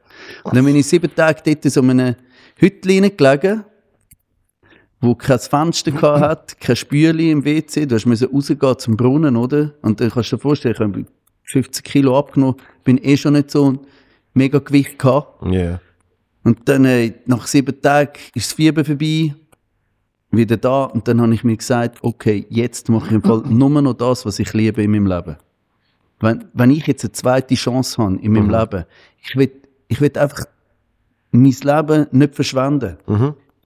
Und 0.45 0.57
dann 0.57 0.65
bin 0.65 0.77
ich 0.77 0.87
sieben 0.87 1.15
Tage 1.15 1.43
dort 1.45 1.65
in 1.65 1.71
so 1.71 1.81
einem 1.81 2.15
Hütchen 2.57 3.17
gelegen, 3.17 3.65
wo 5.01 5.15
kein 5.15 5.39
Fenster 5.39 6.21
hat, 6.21 6.59
kein 6.61 6.77
Spüli 6.77 7.31
im 7.31 7.45
WC. 7.45 7.87
Du 7.87 7.99
müssen 8.09 8.29
rausgehen 8.29 8.79
zum 8.79 8.97
Brunnen, 8.97 9.37
oder? 9.37 9.75
Und 9.83 10.01
dann 10.01 10.11
kannst 10.11 10.33
du 10.33 10.37
dir 10.37 10.43
vorstellen, 10.43 10.75
ich 10.75 10.81
habe 10.81 11.07
50 11.45 11.85
Kilo 11.85 12.19
abgenommen, 12.19 12.57
bin 12.85 12.99
eh 13.03 13.17
schon 13.17 13.35
nicht 13.35 13.51
so 13.51 13.71
ein 13.71 13.81
mega 14.33 14.59
Gewicht 14.59 14.99
gehabt. 14.99 15.47
Ja. 15.47 15.81
Und 16.43 16.69
dann, 16.69 16.85
äh, 16.85 17.13
nach 17.27 17.47
sieben 17.47 17.81
Tagen 17.81 18.13
ist 18.35 18.51
das 18.51 18.53
Fieber 18.53 18.85
vorbei, 18.85 19.35
wieder 20.31 20.57
da. 20.57 20.85
Und 20.85 21.09
dann 21.09 21.21
habe 21.21 21.35
ich 21.35 21.45
mir 21.45 21.57
gesagt, 21.57 21.99
okay, 22.03 22.47
jetzt 22.51 22.89
mache 22.89 23.07
ich 23.07 23.13
im 23.13 23.23
Fall 23.23 23.43
nur 23.49 23.71
noch 23.71 23.95
das, 23.95 24.27
was 24.27 24.39
ich 24.39 24.53
liebe 24.53 24.83
in 24.83 24.91
meinem 24.91 25.07
Leben. 25.07 25.37
Wenn, 26.21 26.45
wenn 26.53 26.71
ich 26.71 26.87
jetzt 26.87 27.05
eine 27.05 27.13
zweite 27.13 27.55
Chance 27.55 28.03
habe 28.03 28.17
in 28.17 28.33
meinem 28.33 28.51
Leben, 28.51 28.85
ich 29.23 29.37
will, 29.37 29.51
ich 29.89 30.01
will 30.01 30.13
einfach 30.17 30.47
mein 31.31 31.55
Leben 31.63 32.07
nicht 32.13 32.35
verschwenden. 32.35 32.97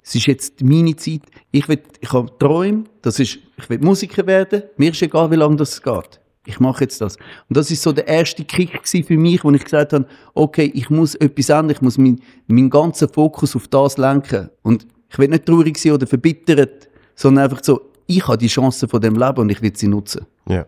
Es 0.02 0.14
ist 0.14 0.26
jetzt 0.26 0.62
meine 0.62 0.96
Zeit. 0.96 1.22
Ich 1.50 1.68
will, 1.68 1.82
ich 2.00 2.12
habe 2.12 2.30
Träume, 2.38 2.84
das 3.02 3.18
ist, 3.18 3.38
ich 3.58 3.68
will 3.68 3.78
Musiker 3.78 4.26
werden. 4.26 4.62
Mir 4.78 4.92
ist 4.92 5.02
egal, 5.02 5.30
wie 5.30 5.36
lange 5.36 5.56
das 5.56 5.82
geht. 5.82 6.20
Ich 6.46 6.60
mache 6.60 6.84
jetzt 6.84 7.00
das. 7.02 7.16
Und 7.16 7.56
das 7.58 7.70
ist 7.70 7.82
so 7.82 7.92
der 7.92 8.08
erste 8.08 8.42
Kick 8.42 8.80
für 8.86 9.16
mich, 9.18 9.44
wo 9.44 9.50
ich 9.50 9.62
gesagt 9.62 9.92
habe, 9.92 10.06
okay, 10.32 10.70
ich 10.74 10.88
muss 10.88 11.14
etwas 11.16 11.50
ändern, 11.50 11.70
ich 11.72 11.82
muss 11.82 11.98
meinen 11.98 12.22
mein 12.46 12.70
ganzen 12.70 13.06
Fokus 13.10 13.54
auf 13.54 13.68
das 13.68 13.98
lenken. 13.98 14.48
Und 14.62 14.86
ich 15.10 15.18
will 15.18 15.28
nicht 15.28 15.44
traurig 15.44 15.76
sein 15.76 15.92
oder 15.92 16.06
verbittert, 16.06 16.88
sondern 17.14 17.44
einfach 17.44 17.62
so, 17.62 17.82
ich 18.06 18.26
habe 18.26 18.38
die 18.38 18.46
Chance 18.46 18.88
von 18.88 19.02
dem 19.02 19.14
Leben 19.14 19.38
und 19.38 19.50
ich 19.50 19.60
will 19.60 19.76
sie 19.76 19.88
nutzen. 19.88 20.24
Ja. 20.48 20.64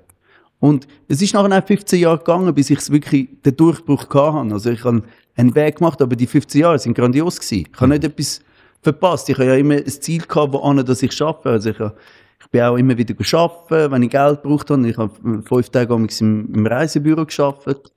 Und 0.59 0.87
es 1.09 1.23
ist 1.23 1.33
nachher 1.33 1.59
auch 1.59 1.67
15 1.67 1.99
Jahre 1.99 2.19
gegangen, 2.19 2.55
bis 2.55 2.69
ich 2.69 2.91
wirklich 2.91 3.29
den 3.43 3.57
Durchbruch 3.57 4.07
habe. 4.13 4.53
Also 4.53 4.71
ich 4.71 4.85
habe 4.85 5.03
einen 5.41 5.55
Weg 5.55 5.77
gemacht, 5.77 6.01
aber 6.01 6.17
die 6.17 6.27
15 6.27 6.61
Jahre 6.61 6.79
sind 6.79 6.95
grandios 6.95 7.41
gewesen. 7.41 7.67
Ich 7.73 7.81
habe 7.81 7.91
nicht 7.91 8.05
etwas 8.05 8.41
verpasst. 8.83 9.29
Ich 9.29 9.37
habe 9.37 9.47
ja 9.47 9.55
immer 9.55 9.77
ein 9.77 9.87
Ziel 9.87 10.23
gehabt, 10.23 10.53
wo 10.53 10.59
an, 10.59 10.85
dass 10.85 11.03
ich 11.03 11.13
schaffe. 11.13 11.51
Also 11.51 11.71
ich, 11.71 11.79
habe, 11.79 11.95
ich 12.41 12.51
bin 12.51 12.63
auch 12.63 12.77
immer 12.77 12.97
wieder 12.97 13.15
geschafft, 13.15 13.71
wenn 13.71 14.03
ich 14.03 14.11
Geld 14.11 14.43
braucht 14.43 14.71
habe. 14.71 14.89
Ich 14.89 14.97
habe 14.97 15.43
fünf 15.43 15.69
Tage 15.71 15.95
im, 15.95 16.09
im 16.55 16.67
Reisebüro 16.67 17.27
geschafft. 17.27 17.93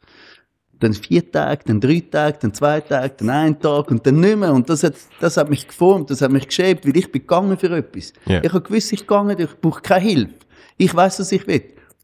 Dann 0.80 0.94
vier 0.94 1.32
Tage, 1.32 1.64
dann 1.66 1.80
drei 1.80 2.04
Tage, 2.12 2.40
dann 2.42 2.54
zwei 2.54 2.82
Tage, 2.82 3.14
dann 3.18 3.30
ein 3.30 3.60
Tag 3.60 3.90
und 3.90 4.06
dann 4.06 4.20
nicht 4.20 4.38
mehr. 4.38 4.52
Und 4.54 4.70
das 4.70 4.84
hat, 4.84 4.96
das 5.22 5.38
hat 5.38 5.50
mich 5.50 5.66
geformt, 5.66 6.10
das 6.10 6.22
hat 6.22 6.32
mich 6.32 6.46
geschäbt, 6.46 6.86
weil 6.86 6.98
ich 6.98 7.10
bin 7.10 7.22
gegangen 7.22 7.58
für 7.58 7.72
etwas. 7.72 8.12
Ja. 8.26 8.44
Ich 8.44 8.52
habe 8.52 8.62
gewusst, 8.62 8.92
ich 8.92 9.02
gegangen, 9.02 9.40
ich 9.40 9.62
brauche 9.62 9.82
keine 9.82 10.02
Hilfe. 10.02 10.34
Ich 10.76 10.94
weiß, 10.94 11.22
was 11.22 11.32
ich 11.32 11.48
will. 11.48 11.64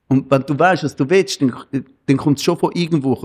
Und 0.09 0.29
wenn 0.31 0.41
du 0.41 0.57
weißt, 0.57 0.83
was 0.83 0.95
du 0.95 1.07
willst, 1.07 1.41
dann, 1.41 1.53
dann 2.07 2.17
kommt 2.17 2.39
es 2.39 2.43
schon 2.43 2.57
von 2.57 2.71
irgendwo. 2.73 3.15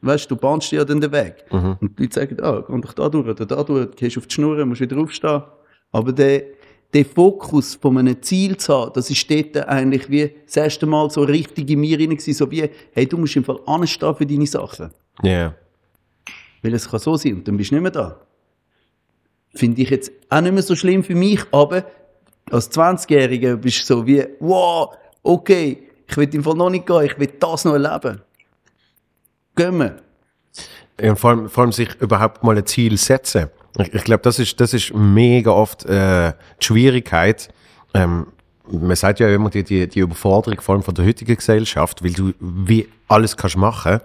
Weißt 0.00 0.30
du, 0.30 0.36
du 0.36 0.40
bahnst 0.40 0.70
dir 0.70 0.76
ja 0.76 0.84
dann 0.84 1.00
den 1.00 1.10
Weg. 1.10 1.44
Und 1.80 1.98
die 1.98 2.04
Leute 2.04 2.14
sagen, 2.14 2.36
ah, 2.40 2.64
geh 2.66 2.80
doch 2.80 2.92
da 2.92 3.08
durch 3.08 3.26
oder 3.26 3.44
da 3.44 3.62
durch, 3.64 3.90
gehst 3.96 4.16
auf 4.16 4.26
die 4.28 4.34
Schnur, 4.34 4.64
musst 4.64 4.80
wieder 4.80 4.96
aufstehen. 4.98 5.42
Aber 5.90 6.12
der, 6.12 6.44
der 6.94 7.04
Fokus 7.04 7.74
von 7.74 7.98
einem 7.98 8.22
Ziel 8.22 8.56
zu 8.56 8.72
haben, 8.72 8.92
das 8.94 9.10
ist 9.10 9.28
dort 9.28 9.56
eigentlich 9.68 10.08
wie 10.08 10.30
das 10.46 10.56
erste 10.56 10.86
Mal 10.86 11.10
so 11.10 11.22
richtig 11.22 11.68
in 11.70 11.80
mir 11.80 11.98
rein 11.98 12.10
gewesen, 12.10 12.34
so 12.34 12.48
wie, 12.50 12.70
hey, 12.92 13.06
du 13.06 13.18
musst 13.18 13.34
im 13.34 13.42
Fall 13.42 13.58
anstehen 13.66 14.14
für 14.14 14.26
deine 14.26 14.46
Sachen. 14.46 14.90
Ja. 15.22 15.54
Weil 16.62 16.74
es 16.74 16.88
kann 16.88 17.00
so 17.00 17.16
sein 17.16 17.34
und 17.34 17.48
dann 17.48 17.56
bist 17.56 17.72
du 17.72 17.74
nicht 17.74 17.82
mehr 17.82 17.90
da. 17.90 18.20
Finde 19.54 19.82
ich 19.82 19.90
jetzt 19.90 20.12
auch 20.28 20.40
nicht 20.40 20.52
mehr 20.52 20.62
so 20.62 20.76
schlimm 20.76 21.02
für 21.02 21.14
mich, 21.14 21.40
aber 21.50 21.84
als 22.50 22.70
20-Jähriger 22.70 23.56
bist 23.56 23.80
du 23.80 23.84
so 23.84 24.06
wie, 24.06 24.24
wow, 24.38 24.94
okay, 25.22 25.87
ich 26.08 26.16
will 26.16 26.34
im 26.34 26.42
Fall 26.42 26.54
noch 26.54 26.70
nicht 26.70 26.86
gehen, 26.86 27.02
ich 27.02 27.18
will 27.18 27.30
das 27.38 27.64
noch 27.64 27.74
erleben. 27.74 28.20
Gehen 29.54 29.78
wir. 29.78 29.96
Ja, 31.00 31.14
vor, 31.14 31.30
allem, 31.30 31.48
vor 31.48 31.62
allem 31.62 31.72
sich 31.72 31.94
überhaupt 32.00 32.42
mal 32.42 32.56
ein 32.56 32.66
Ziel 32.66 32.96
setzen. 32.96 33.48
Ich, 33.78 33.92
ich 33.94 34.04
glaube, 34.04 34.22
das 34.22 34.38
ist, 34.38 34.60
das 34.60 34.74
ist 34.74 34.94
mega 34.94 35.50
oft 35.50 35.84
äh, 35.84 36.32
die 36.60 36.64
Schwierigkeit. 36.64 37.48
Ähm, 37.94 38.28
man 38.70 38.96
sagt 38.96 39.20
ja 39.20 39.28
immer 39.28 39.50
die, 39.50 39.62
die, 39.62 39.86
die 39.88 40.00
Überforderung, 40.00 40.60
vor 40.60 40.74
allem 40.74 40.82
von 40.82 40.94
der 40.94 41.06
heutigen 41.06 41.36
Gesellschaft, 41.36 42.02
weil 42.02 42.12
du 42.12 42.32
wie 42.40 42.88
alles 43.06 43.36
kannst 43.36 43.56
machen, 43.56 44.00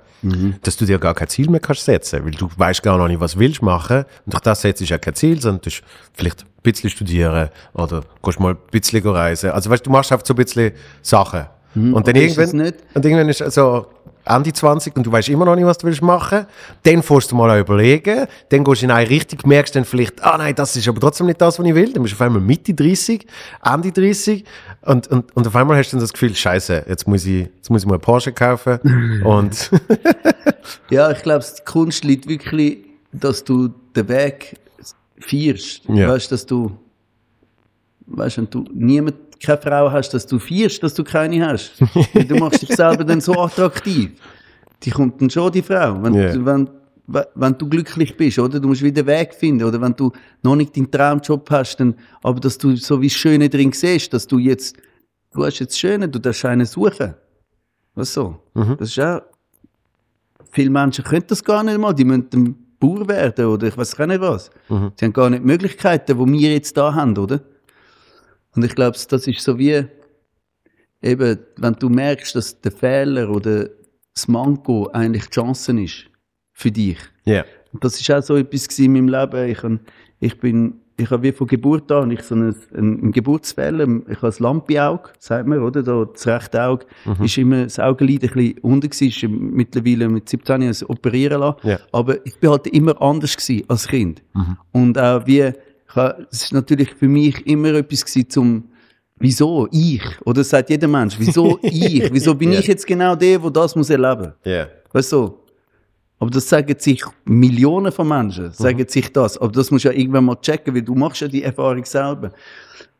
dass 0.61 0.77
du 0.77 0.85
dir 0.85 0.99
gar 0.99 1.13
kein 1.13 1.27
Ziel 1.27 1.49
mehr 1.49 1.59
kannst 1.59 1.83
setzen, 1.83 2.23
weil 2.23 2.31
du 2.31 2.49
weißt 2.55 2.81
gar 2.81 2.97
noch 2.97 3.09
nicht, 3.09 3.19
was 3.19 3.37
willst 3.37 3.61
machen 3.61 4.05
und 4.25 4.33
durch 4.33 4.41
das 4.41 4.61
setzt 4.61 4.79
du 4.79 4.85
ja 4.85 4.97
kein 4.97 5.15
Ziel, 5.15 5.41
sondern 5.41 5.61
du 5.61 5.69
vielleicht 6.13 6.43
ein 6.43 6.47
bisschen 6.61 6.89
studieren 6.89 7.49
oder 7.73 8.03
gehst 8.23 8.39
mal 8.39 8.53
ein 8.53 8.57
bisschen 8.71 9.05
reisen. 9.05 9.49
Also 9.51 9.69
weißt 9.69 9.85
du, 9.85 9.89
du 9.89 9.91
machst 9.91 10.13
einfach 10.13 10.25
so 10.25 10.33
ein 10.33 10.37
bisschen 10.37 10.71
Sachen. 11.01 11.45
Und 11.75 12.07
dann 12.07 12.15
irgendwann, 12.15 12.57
nicht- 12.57 12.75
und 12.93 13.05
irgendwann 13.05 13.29
ist 13.29 13.41
also 13.41 13.87
Ende 14.25 14.53
20 14.53 14.95
und 14.95 15.05
du 15.05 15.11
weißt 15.11 15.27
immer 15.29 15.45
noch 15.45 15.55
nicht, 15.55 15.65
was 15.65 15.77
du 15.77 15.87
willst 15.87 16.01
machen. 16.01 16.45
Dann 16.83 17.03
fährst 17.03 17.31
du 17.31 17.35
mal 17.35 17.59
überlegen. 17.59 18.27
Dann 18.49 18.63
gehst 18.63 18.81
du 18.81 18.85
in 18.85 18.91
eine 18.91 19.09
Richtung, 19.09 19.39
merkst 19.45 19.75
dann 19.75 19.83
vielleicht, 19.83 20.23
ah 20.23 20.37
nein, 20.37 20.55
das 20.55 20.75
ist 20.75 20.87
aber 20.87 20.99
trotzdem 20.99 21.25
nicht 21.25 21.41
das, 21.41 21.59
was 21.59 21.65
ich 21.65 21.75
will. 21.75 21.91
Dann 21.91 22.03
bist 22.03 22.13
du 22.13 22.17
auf 22.17 22.21
einmal 22.21 22.41
Mitte 22.41 22.73
30, 22.73 23.25
Ende 23.65 23.91
30 23.91 24.45
und, 24.83 25.07
und, 25.07 25.35
und 25.35 25.47
auf 25.47 25.55
einmal 25.55 25.77
hast 25.77 25.91
du 25.91 25.97
dann 25.97 26.03
das 26.03 26.13
Gefühl, 26.13 26.35
scheiße, 26.35 26.85
jetzt 26.87 27.07
muss 27.07 27.25
ich, 27.25 27.47
jetzt 27.55 27.69
muss 27.69 27.81
ich 27.81 27.87
mal 27.87 27.95
einen 27.95 28.01
Porsche 28.01 28.31
kaufen. 28.31 29.21
und 29.25 29.71
Ja, 30.89 31.11
ich 31.11 31.21
glaube, 31.21 31.43
die 31.45 31.63
Kunst 31.65 32.03
liegt 32.03 32.27
wirklich, 32.27 32.79
dass 33.11 33.43
du 33.43 33.69
den 33.95 34.07
Weg 34.07 34.57
feierst. 35.19 35.81
Ja. 35.87 36.09
Weißt, 36.09 36.31
dass 36.31 36.45
du, 36.45 36.71
weißt, 38.07 38.37
wenn 38.37 38.49
du 38.49 38.65
niemand, 38.73 39.15
keine 39.45 39.61
Frau 39.61 39.91
hast, 39.91 40.09
dass 40.13 40.25
du 40.25 40.39
feierst, 40.39 40.81
dass 40.83 40.93
du 40.93 41.03
keine 41.03 41.45
hast. 41.47 41.73
Du 42.27 42.35
machst 42.35 42.61
dich 42.61 42.69
selber 42.75 43.03
dann 43.03 43.21
so 43.21 43.33
attraktiv. 43.33 44.11
Die 44.83 44.89
kommt 44.91 45.21
dann 45.21 45.29
schon, 45.29 45.51
die 45.51 45.61
Frau. 45.61 46.01
Wenn, 46.03 46.13
du, 46.33 46.45
wenn, 46.45 46.69
wenn- 47.35 47.57
du 47.57 47.67
glücklich 47.69 48.15
bist, 48.17 48.39
oder? 48.39 48.59
Du 48.59 48.67
musst 48.67 48.81
wieder 48.81 49.05
Weg 49.05 49.33
finden, 49.33 49.63
oder? 49.63 49.79
Wenn 49.81 49.95
du 49.95 50.11
noch 50.41 50.55
nicht 50.55 50.75
deinen 50.75 50.89
Traumjob 50.89 51.49
hast, 51.51 51.77
dann, 51.77 51.93
aber 52.21 52.39
dass 52.39 52.57
du 52.57 52.75
so 52.75 53.01
wie 53.01 53.09
Schöne 53.09 53.49
drin 53.49 53.71
siehst, 53.73 54.13
dass 54.13 54.25
du 54.27 54.39
jetzt, 54.39 54.75
du 55.33 55.45
hast 55.45 55.59
jetzt 55.59 55.77
Schöne, 55.79 56.07
du 56.09 56.19
darfst 56.19 56.45
einen 56.45 56.65
suchen. 56.65 57.13
Was 57.95 58.13
so? 58.13 58.39
Das 58.77 58.89
ist 58.89 58.99
auch, 58.99 59.21
viele 60.51 60.69
Menschen 60.69 61.03
können 61.03 61.25
das 61.27 61.43
gar 61.43 61.63
nicht 61.63 61.77
mal. 61.77 61.93
Die 61.93 62.05
müssen 62.05 62.27
ein 62.33 62.55
Bauer 62.79 63.07
werden 63.07 63.45
oder 63.45 63.67
ich 63.67 63.77
weiß 63.77 63.99
auch 63.99 64.05
nicht 64.05 64.21
was. 64.21 64.49
Sie 64.97 65.05
haben 65.05 65.13
gar 65.13 65.29
nicht 65.29 65.43
die 65.43 65.47
Möglichkeiten, 65.47 66.17
die 66.17 66.39
wir 66.41 66.53
jetzt 66.53 66.75
da 66.75 66.93
haben, 66.93 67.17
oder? 67.17 67.39
Und 68.55 68.63
ich 68.63 68.75
glaube, 68.75 68.97
das 69.09 69.27
ist 69.27 69.41
so 69.41 69.57
wie, 69.57 69.85
eben, 71.01 71.39
wenn 71.57 71.73
du 71.73 71.89
merkst, 71.89 72.35
dass 72.35 72.59
der 72.61 72.71
Fehler 72.71 73.29
oder 73.29 73.69
das 74.13 74.27
Manko 74.27 74.89
eigentlich 74.93 75.25
die 75.25 75.31
Chance 75.31 75.81
ist 75.81 76.05
für 76.53 76.71
dich. 76.71 76.97
ja, 77.25 77.45
Und 77.71 77.83
das 77.83 77.99
ist 77.99 78.09
auch 78.11 78.21
so 78.21 78.35
etwas 78.37 78.77
in 78.79 78.93
meinem 78.93 79.07
Leben. 79.07 79.49
Ich, 79.49 79.59
ich 80.19 80.39
bin 80.39 80.79
ich 80.97 81.09
habe 81.09 81.23
wie 81.23 81.31
von 81.31 81.47
Geburt 81.47 81.91
an, 81.91 82.11
ich 82.11 82.21
so 82.21 82.35
ein, 82.35 82.55
ein, 82.75 83.05
ein 83.05 83.11
Geburtsfehler, 83.11 83.87
ich 84.07 84.21
habe 84.21 84.27
ein 84.27 84.43
Lampenauge, 84.43 85.09
sagt 85.19 85.47
man, 85.47 85.59
oder? 85.59 85.81
Da, 85.81 86.05
das 86.05 86.27
rechte 86.27 86.61
Auge 86.61 86.85
ist 87.21 87.37
immer, 87.37 87.63
das 87.63 87.79
Augenlid 87.79 88.23
ein 88.23 88.29
bisschen 88.29 88.59
unten 88.59 88.89
gewesen, 88.89 89.53
mittlerweile 89.53 90.09
mit 90.09 90.29
17 90.29 90.61
Jahren 90.61 90.75
operieren 90.87 91.39
lassen. 91.41 91.67
Ja. 91.67 91.79
Aber 91.91 92.25
ich 92.25 92.37
bin 92.39 92.49
halt 92.49 92.67
immer 92.67 93.01
anders 93.01 93.35
gewesen 93.35 93.63
als 93.67 93.87
Kind. 93.87 94.21
Und 94.71 94.97
auch 94.99 95.25
wie, 95.25 95.51
es 96.31 96.43
ist 96.43 96.53
natürlich 96.53 96.93
für 96.93 97.07
mich 97.07 97.45
immer 97.47 97.73
etwas 97.73 98.03
gewesen 98.05 98.29
zum, 98.29 98.63
wieso 99.17 99.67
ich? 99.71 100.01
Oder 100.25 100.43
sagt 100.43 100.69
jeder 100.69 100.87
Mensch, 100.87 101.15
wieso 101.19 101.59
ich? 101.61 102.11
Wieso 102.11 102.35
bin 102.35 102.51
Ja. 102.51 102.59
ich 102.59 102.67
jetzt 102.67 102.85
genau 102.87 103.15
der, 103.15 103.39
der 103.39 103.51
das 103.51 103.75
muss 103.75 103.89
erleben? 103.89 104.33
Ja. 104.43 104.67
Weißt 104.91 105.11
du? 105.11 105.37
Aber 106.19 106.31
das 106.31 106.47
sagen 106.47 106.75
sich 106.79 107.03
Millionen 107.25 107.91
von 107.91 108.07
Menschen, 108.07 108.51
sagen 108.53 108.87
sich 108.87 109.11
das. 109.11 109.37
Aber 109.37 109.51
das 109.51 109.69
musst 109.71 109.83
du 109.85 109.89
ja 109.89 109.95
irgendwann 109.95 110.25
mal 110.25 110.37
checken, 110.41 110.73
weil 110.73 110.81
du 110.81 110.95
machst 110.95 111.21
ja 111.21 111.27
die 111.27 111.43
Erfahrung 111.43 111.83
selber. 111.83 112.31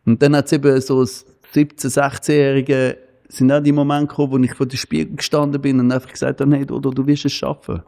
Und 0.06 0.22
dann 0.22 0.36
hat 0.36 0.48
es 0.48 0.52
eben 0.52 0.82
so 0.82 1.00
als 1.00 1.26
17-, 1.54 1.88
16-Jährige 1.88 2.98
sind 3.30 3.52
auch 3.52 3.62
die 3.64 3.72
Momente 3.72 4.08
gekommen, 4.08 4.32
wo 4.34 4.38
ich 4.40 4.54
vor 4.54 4.66
dem 4.66 4.78
Spiegel 4.78 5.16
gestanden 5.16 5.62
bin 5.62 5.80
und 5.80 5.92
einfach 5.92 6.10
gesagt 6.12 6.42
habe, 6.42 6.56
hey, 6.56 6.66
Dodo, 6.66 6.92
du 6.92 7.06
wirst 7.08 7.26
es 7.26 7.32
schaffen. 7.34 7.82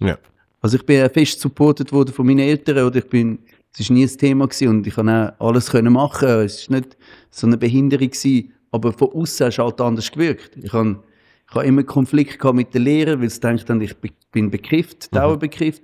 Ja. 0.00 0.18
Also 0.60 0.76
ich 0.76 0.84
bin 0.84 0.96
ja 0.98 1.08
fest 1.08 1.40
supportet 1.40 1.92
worden 1.92 2.12
von 2.12 2.26
meinen 2.26 2.40
Eltern 2.40 2.84
oder 2.86 2.96
ich 2.98 3.08
bin, 3.08 3.38
es 3.72 3.80
ist 3.80 3.90
nie 3.90 4.04
ein 4.04 4.18
Thema 4.18 4.46
gewesen 4.46 4.68
und 4.68 4.86
ich 4.86 4.94
kann 4.94 5.08
auch 5.08 5.32
alles 5.38 5.70
können 5.70 5.92
machen. 5.92 6.28
Es 6.28 6.62
ist 6.62 6.70
nicht 6.70 6.96
so 7.30 7.46
eine 7.46 7.56
Behinderung 7.56 8.10
gewesen, 8.10 8.52
aber 8.72 8.92
von 8.92 9.12
außen 9.12 9.46
hast 9.46 9.56
du 9.56 9.62
halt 9.62 9.80
anders 9.80 10.10
gewirkt. 10.10 10.56
Ich 10.56 10.72
habe, 10.72 11.02
ich 11.48 11.54
habe 11.54 11.66
immer 11.66 11.82
Konflikt 11.84 12.42
mit 12.52 12.74
den 12.74 12.82
Lehrern, 12.82 13.20
weil 13.20 13.30
sie 13.30 13.40
denken, 13.40 13.80
ich 13.80 13.96
bin 14.32 14.50
bekifft, 14.50 15.14
dauerbekifft. 15.14 15.82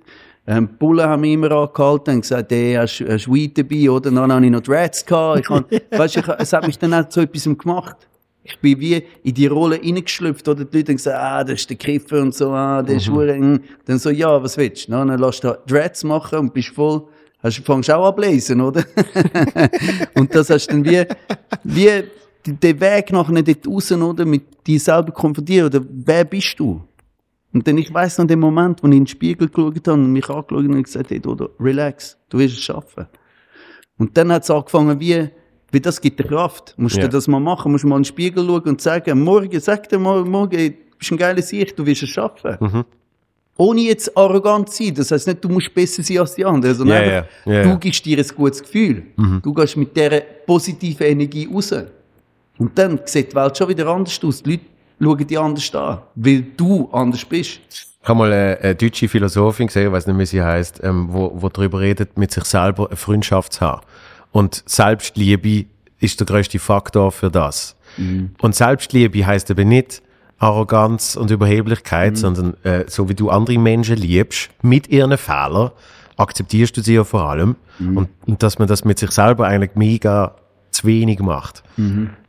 Ähm, 0.49 0.69
die 0.71 0.75
Bullen 0.77 1.05
haben 1.05 1.21
mich 1.21 1.33
immer 1.33 1.51
angehalten 1.51 2.15
und 2.15 2.21
gesagt, 2.21 2.51
hey, 2.53 2.75
hast, 2.75 3.01
hast 3.01 3.31
Weed 3.31 3.57
dabei, 3.57 3.89
oder? 3.89 4.09
Dann 4.09 4.31
habe 4.31 4.45
ich 4.45 4.51
noch 4.51 4.61
Dreads 4.61 5.05
gehabt. 5.05 5.41
Ich 5.41 5.49
hab, 5.49 5.69
weißt, 5.91 6.17
ich, 6.17 6.27
es 6.39 6.53
hat 6.53 6.65
mich 6.65 6.79
dann 6.79 6.93
auch 6.93 7.09
zu 7.09 7.19
etwas 7.19 7.43
gemacht. 7.43 7.97
Ich 8.43 8.57
bin 8.59 8.79
wie 8.79 9.03
in 9.23 9.33
die 9.33 9.47
Rolle 9.47 9.77
reingeschlüpft, 9.77 10.47
oder? 10.47 10.63
Die 10.63 10.77
Leute 10.77 10.91
haben 10.93 10.97
gesagt, 10.97 11.17
ah, 11.19 11.43
das 11.43 11.59
ist 11.59 11.69
der 11.69 11.75
Kiffer 11.75 12.21
und 12.21 12.33
so, 12.33 12.51
ah, 12.51 12.81
der 12.81 12.95
ist 12.95 13.09
hure, 13.09 13.37
mm. 13.37 13.59
Dann 13.83 13.99
so, 13.99 14.09
ja, 14.09 14.41
was 14.41 14.55
willst 14.55 14.87
du? 14.87 14.93
Dann 14.93 15.09
lässt 15.09 15.43
du 15.43 15.59
Dreads 15.67 16.05
machen 16.05 16.39
und 16.39 16.53
bist 16.53 16.69
voll, 16.69 17.03
hast, 17.43 17.57
fängst 17.59 17.89
auch 17.91 18.07
an 18.07 18.15
zu 18.15 18.21
lesen, 18.29 18.61
oder? 18.61 18.83
und 20.15 20.33
das 20.33 20.49
hast 20.49 20.67
dann 20.67 20.83
wie, 20.85 21.05
wie 21.63 22.03
den 22.45 22.79
Weg 22.79 23.11
nachher 23.11 23.43
dort 23.43 23.67
raus, 23.67 23.91
oder? 23.91 24.25
Mit 24.25 24.65
dir 24.65 24.79
selber 24.79 25.11
konfrontieren, 25.11 25.67
oder? 25.67 25.85
Wer 25.89 26.23
bist 26.25 26.59
du? 26.59 26.81
Und 27.53 27.67
dann, 27.67 27.77
ich 27.77 27.93
weiss 27.93 28.17
noch 28.17 28.27
den 28.27 28.39
Moment, 28.39 28.83
wo 28.83 28.87
ich 28.87 28.93
in 28.93 29.01
den 29.03 29.07
Spiegel 29.07 29.47
geschaut 29.49 29.87
habe 29.87 29.93
und 29.93 30.11
mich 30.11 30.29
angeschaut 30.29 30.51
und 30.65 30.83
gesagt, 30.83 31.09
hey, 31.09 31.19
Dodo, 31.19 31.49
relax, 31.59 32.17
du 32.29 32.37
wirst 32.39 32.55
es 32.57 32.63
schaffen. 32.63 33.07
Und 33.97 34.15
dann 34.17 34.31
hat 34.31 34.43
es 34.43 34.51
angefangen, 34.51 34.99
wie, 34.99 35.29
wie 35.71 35.79
das 35.79 35.99
gibt 35.99 36.19
dir 36.19 36.25
Kraft. 36.25 36.75
Musst 36.77 36.97
Ja. 36.97 37.03
du 37.03 37.09
das 37.09 37.27
mal 37.27 37.39
machen, 37.39 37.71
musst 37.71 37.85
mal 37.85 37.95
in 37.95 38.01
den 38.03 38.05
Spiegel 38.05 38.45
schauen 38.45 38.63
und 38.63 38.81
sagen, 38.81 39.23
morgen, 39.23 39.59
sag 39.59 39.89
dir 39.89 39.97
mal, 39.97 40.23
morgen, 40.23 40.57
du 40.57 40.97
bist 40.99 41.11
ein 41.11 41.17
geiler 41.17 41.41
Sicht, 41.41 41.79
du 41.79 41.85
wirst 41.85 42.03
es 42.03 42.09
schaffen. 42.09 42.57
Mhm. 42.59 42.85
Ohne 43.57 43.81
jetzt 43.81 44.15
arrogant 44.15 44.69
zu 44.69 44.83
sein. 44.83 44.93
Das 44.93 45.11
heisst 45.11 45.27
nicht, 45.27 45.43
du 45.43 45.49
musst 45.49 45.73
besser 45.73 46.03
sein 46.03 46.19
als 46.19 46.35
die 46.35 46.45
anderen, 46.45 46.75
sondern 46.75 47.03
Ja, 47.03 47.17
einfach, 47.17 47.29
ja, 47.45 47.53
ja, 47.53 47.63
du 47.63 47.77
gibst 47.79 48.05
dir 48.05 48.17
ein 48.17 48.27
gutes 48.35 48.61
Gefühl. 48.61 49.03
Du 49.41 49.53
gehst 49.53 49.75
mit 49.77 49.95
dieser 49.95 50.21
positiven 50.45 51.07
Energie 51.07 51.49
raus. 51.51 51.73
Und 52.59 52.77
dann 52.77 52.99
sieht 53.05 53.31
die 53.31 53.35
Welt 53.35 53.57
schon 53.57 53.69
wieder 53.69 53.87
anders 53.87 54.19
aus. 54.23 54.43
Die 54.43 54.59
Leute 54.99 55.25
schauen 55.25 55.27
dich 55.27 55.39
anders 55.39 55.75
an, 55.75 55.99
weil 56.15 56.41
du 56.55 56.89
anders 56.91 57.25
bist. 57.25 57.59
Ich 58.01 58.09
habe 58.09 58.19
mal 58.19 58.31
eine, 58.31 58.57
eine 58.61 58.75
deutsche 58.75 59.07
Philosophin 59.09 59.67
gesehen, 59.67 59.87
ich 59.87 59.91
weiß 59.91 60.07
nicht, 60.07 60.17
wie 60.17 60.25
sie 60.25 60.41
heißt, 60.41 60.79
ähm, 60.83 61.07
wo, 61.09 61.31
wo 61.35 61.49
darüber 61.49 61.79
redet, 61.81 62.17
mit 62.17 62.31
sich 62.31 62.45
selber 62.45 62.87
eine 62.87 62.95
Freundschaft 62.95 63.53
zu 63.53 63.61
haben. 63.61 63.81
Und 64.31 64.63
Selbstliebe 64.65 65.65
ist 65.99 66.19
der 66.19 66.27
größte 66.27 66.57
Faktor 66.59 67.11
für 67.11 67.29
das. 67.29 67.75
Und 68.41 68.55
Selbstliebe 68.55 69.25
heißt 69.25 69.49
eben 69.49 69.67
nicht 69.69 70.01
Arroganz 70.39 71.15
und 71.15 71.31
Überheblichkeit, 71.31 72.17
sondern 72.17 72.55
äh, 72.63 72.85
so 72.87 73.09
wie 73.09 73.15
du 73.15 73.29
andere 73.29 73.57
Menschen 73.57 73.97
liebst, 73.97 74.49
mit 74.61 74.87
ihren 74.89 75.17
Fehlern, 75.17 75.71
akzeptierst 76.15 76.77
du 76.77 76.81
sie 76.81 76.95
ja 76.95 77.03
vor 77.03 77.29
allem. 77.29 77.55
Und, 77.95 78.09
und 78.25 78.43
dass 78.43 78.59
man 78.59 78.67
das 78.67 78.85
mit 78.85 78.99
sich 78.99 79.11
selber 79.11 79.45
eigentlich 79.45 79.75
mega 79.75 80.35
zu 80.71 80.87
wenig 80.87 81.19
macht. 81.19 81.63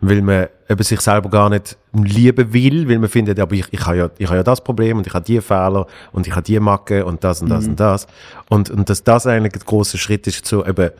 Weil 0.00 0.22
man 0.22 0.46
eben 0.68 0.82
sich 0.82 1.00
selber 1.00 1.28
gar 1.28 1.50
nicht 1.50 1.76
lieben 1.92 2.52
will, 2.52 2.88
weil 2.88 2.98
man 2.98 3.08
findet, 3.08 3.40
aber 3.40 3.54
ich, 3.54 3.66
ich 3.70 3.86
habe 3.86 3.96
ja, 3.96 4.10
ich 4.18 4.26
habe 4.26 4.36
ja 4.36 4.42
das 4.42 4.62
Problem 4.62 4.98
und 4.98 5.06
ich 5.06 5.14
habe 5.14 5.24
die 5.24 5.40
Fehler 5.40 5.86
und 6.12 6.26
ich 6.26 6.32
habe 6.32 6.42
die 6.42 6.58
Macke 6.60 7.04
und 7.04 7.24
das 7.24 7.42
und 7.42 7.48
das 7.48 7.66
und 7.66 7.80
das. 7.80 8.06
Und, 8.48 8.70
und 8.70 8.88
dass 8.88 9.04
das 9.04 9.26
eigentlich 9.26 9.54
ein 9.54 9.66
großer 9.66 9.98
Schritt 9.98 10.26
ist 10.26 10.44
zu 10.46 10.64
eben 10.64 10.90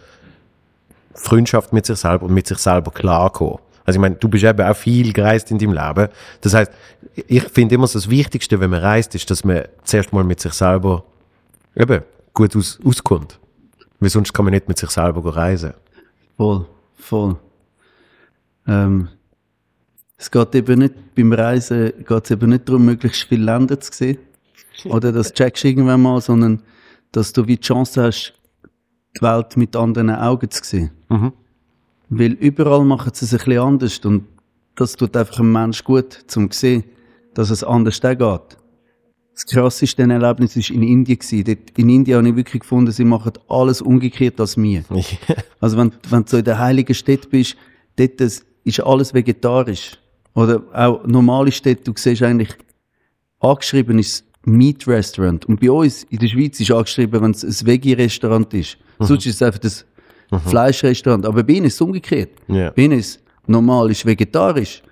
Freundschaft 1.15 1.73
mit 1.73 1.87
sich 1.87 1.99
selber 1.99 2.27
und 2.27 2.35
mit 2.35 2.47
sich 2.47 2.59
selber 2.59 2.91
klarkommen. 2.91 3.59
Also 3.89 3.97
ich 3.97 4.03
meine, 4.03 4.17
du 4.17 4.29
bist 4.29 4.45
eben 4.45 4.61
auch 4.61 4.77
viel 4.77 5.15
gereist 5.15 5.51
in 5.51 5.57
deinem 5.57 5.73
Leben. 5.73 6.09
Das 6.43 6.53
heißt, 6.53 6.71
ich 7.27 7.43
finde 7.45 7.77
immer 7.77 7.87
das 7.87 8.11
Wichtigste, 8.11 8.61
wenn 8.61 8.69
man 8.69 8.81
reist, 8.81 9.15
ist, 9.15 9.31
dass 9.31 9.45
man 9.45 9.63
zuerst 9.83 10.13
mal 10.13 10.25
mit 10.25 10.41
sich 10.41 10.53
selber 10.53 11.07
eben 11.75 12.03
gut 12.35 12.55
aus, 12.55 12.79
auskommt. 12.85 13.41
Weil 13.99 14.11
sonst 14.11 14.35
kann 14.35 14.45
man 14.45 14.53
nicht 14.53 14.69
mit 14.69 14.77
sich 14.77 14.91
selber 14.91 15.35
reisen. 15.35 15.73
Voll, 16.37 16.67
voll. 16.97 17.37
Ähm, 18.67 19.09
es 20.19 20.31
geht 20.31 20.55
eben 20.55 20.81
nicht, 20.81 21.15
beim 21.15 21.33
Reisen 21.33 21.95
geht 22.07 22.25
es 22.25 22.31
eben 22.31 22.51
nicht 22.51 22.69
darum, 22.69 22.85
möglichst 22.85 23.23
viele 23.23 23.47
Länder 23.47 23.81
zu 23.81 23.91
sehen. 23.91 24.19
Oder 24.85 25.13
das 25.13 25.33
checkst 25.33 25.65
du 25.65 25.69
irgendwann 25.69 26.03
mal, 26.03 26.21
sondern 26.21 26.63
dass 27.13 27.33
du 27.33 27.47
wie 27.47 27.57
die 27.57 27.63
Chance 27.63 28.03
hast, 28.03 28.35
die 29.17 29.23
Welt 29.23 29.57
mit 29.57 29.75
anderen 29.75 30.11
Augen 30.11 30.51
zu 30.51 30.63
sehen. 30.63 30.91
Mhm. 31.09 31.33
Weil 32.11 32.33
überall 32.33 32.85
machen 32.85 33.13
sie 33.15 33.25
es 33.25 33.33
ein 33.33 33.39
bisschen 33.39 33.61
anders 33.61 33.99
und 33.99 34.25
das 34.77 34.97
tut 34.97 35.17
einfach 35.17 35.41
einem 35.41 35.53
Mensch 35.53 35.85
gut, 35.85 36.13
zum 36.27 36.51
zu 36.51 36.59
sehen, 36.59 36.85
dass 37.35 37.51
es 37.51 37.65
anders 37.65 38.01
geht. 38.01 38.19
Das 38.19 39.47
krasseste 39.47 40.03
Erlebnis 40.03 40.57
war 40.57 40.77
in 40.77 40.83
Indien. 40.83 41.19
Dort, 41.45 41.79
in 41.79 41.89
Indien 41.89 42.19
habe 42.19 42.29
ich 42.29 42.37
wirklich 42.37 42.61
gefunden, 42.61 42.91
sie 42.91 43.05
machen 43.05 43.33
alles 43.49 43.83
umgekehrt 43.83 44.41
als 44.41 44.57
mir. 44.57 44.85
Also 45.61 45.77
wenn, 45.77 45.93
wenn 46.09 46.23
du 46.23 46.31
so 46.31 46.37
in 46.39 46.45
der 46.45 46.59
heiligen 46.59 46.95
Stadt 46.95 47.31
bist, 47.31 47.57
dort 47.97 48.21
ist 48.21 48.45
ist 48.69 48.81
alles 48.81 49.13
vegetarisch. 49.13 49.99
Oder 50.35 50.63
auch 50.73 51.05
normale 51.07 51.51
Städte, 51.51 51.85
du 51.85 51.93
siehst 51.97 52.23
eigentlich, 52.23 52.51
angeschrieben 53.41 53.99
ist 53.99 54.25
Meat 54.45 54.87
Restaurant. 54.87 55.47
Und 55.47 55.61
bei 55.61 55.71
uns 55.71 56.05
in 56.05 56.19
der 56.19 56.29
Schweiz 56.29 56.61
ist 56.61 56.71
angeschrieben, 56.71 57.21
wenn 57.21 57.33
es 57.33 57.43
ein 57.43 57.67
Veggie-Restaurant 57.67 58.53
ist. 58.55 58.79
Sonst 59.01 59.27
ist 59.27 59.37
es 59.37 59.43
einfach 59.43 59.59
das 59.59 59.85
Fleischrestaurant. 60.47 61.25
Aber 61.27 61.43
bei 61.43 61.55
ihnen 61.55 61.67
ist 61.67 61.75
es 61.75 61.81
umgekehrt. 61.81 62.31
Ja. 62.49 62.71
Bei 62.71 62.83
ihnen 62.83 62.99
ist 62.99 63.21
normal 63.47 63.91
ist 63.91 64.05
vegetarisch. 64.05 64.83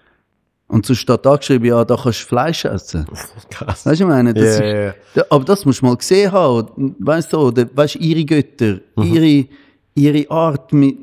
Und 0.68 0.85
sonst 0.85 0.99
steht 1.01 1.25
angeschrieben, 1.27 1.68
ja, 1.68 1.85
da 1.85 1.96
kannst 1.96 2.22
du 2.22 2.27
Fleisch 2.27 2.64
essen. 2.64 3.07
Krass. 3.51 3.87
Weißt 3.87 4.01
du, 4.01 4.05
ich 4.05 4.09
meine, 4.11 4.35
das 4.35 4.59
Ja, 4.59 4.88
ist, 5.14 5.31
aber 5.31 5.44
das 5.44 5.64
musst 5.64 5.81
du 5.81 5.87
mal 5.87 5.96
gesehen 5.96 6.33
haben. 6.33 6.96
Weißt 6.99 7.33
du, 7.33 7.38
oder, 7.38 7.66
weißt, 7.72 7.96
ihre 7.96 8.25
Götter, 8.25 8.81
Mhm. 8.96 9.03
ihre, 9.14 9.46
ihre 9.94 10.31
Art, 10.31 10.72
mit, 10.72 10.96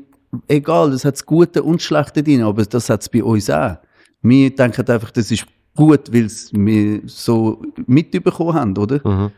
egal, 0.48 0.90
das 0.90 1.04
hat 1.06 1.14
das 1.14 1.24
Gute 1.24 1.62
und 1.62 1.80
Schlechte 1.80 2.22
drin, 2.22 2.42
aber 2.42 2.64
das 2.66 2.90
hat 2.90 3.00
es 3.02 3.08
bei 3.08 3.24
uns 3.24 3.48
auch. 3.48 3.76
Wir 4.20 4.54
denken 4.54 4.86
einfach, 4.86 5.10
das 5.12 5.30
ist 5.30 5.46
gut, 5.74 6.12
weil 6.12 6.28
wir 6.52 7.00
so 7.06 7.62
mitbekommen 7.86 8.52
haben, 8.54 8.76
oder? 8.76 9.00
Mhm. 9.02 9.30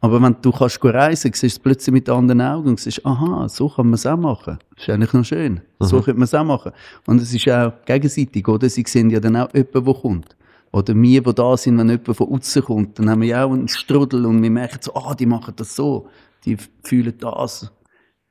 Aber 0.00 0.22
wenn 0.22 0.36
du 0.40 0.52
kannst 0.52 0.84
reisen, 0.84 1.32
siehst 1.32 1.42
du 1.42 1.46
es 1.46 1.58
plötzlich 1.58 1.92
mit 1.92 2.08
anderen 2.08 2.40
Augen 2.40 2.68
und 2.68 2.80
siehst, 2.80 3.04
aha, 3.04 3.48
so 3.48 3.68
kann 3.68 3.86
man 3.86 3.94
es 3.94 4.06
auch 4.06 4.16
machen. 4.16 4.58
Das 4.74 4.84
ist 4.84 4.90
eigentlich 4.90 5.12
noch 5.12 5.24
schön. 5.24 5.60
So 5.80 5.96
könnte 6.00 6.20
man 6.20 6.24
es 6.24 6.34
auch 6.34 6.44
machen. 6.44 6.72
Und 7.06 7.20
es 7.20 7.34
ist 7.34 7.48
auch 7.48 7.72
gegenseitig, 7.84 8.46
oder? 8.46 8.68
Sie 8.68 8.84
sehen 8.86 9.10
ja 9.10 9.18
dann 9.18 9.36
auch 9.36 9.52
jemanden, 9.52 9.84
der 9.84 9.94
kommt. 9.94 10.36
Oder 10.70 10.94
wir, 10.94 11.22
die 11.22 11.34
da 11.34 11.56
sind, 11.56 11.78
wenn 11.78 11.88
jemand 11.88 12.16
von 12.16 12.28
außen 12.28 12.62
kommt, 12.62 12.98
dann 12.98 13.10
haben 13.10 13.22
wir 13.22 13.28
ja 13.28 13.44
auch 13.44 13.52
einen 13.52 13.68
Strudel 13.68 14.26
und 14.26 14.42
wir 14.42 14.50
merken 14.50 14.78
so, 14.80 14.94
ah, 14.94 15.14
die 15.14 15.26
machen 15.26 15.54
das 15.56 15.74
so. 15.74 16.08
Die 16.44 16.56
fühlen 16.84 17.14
das. 17.18 17.72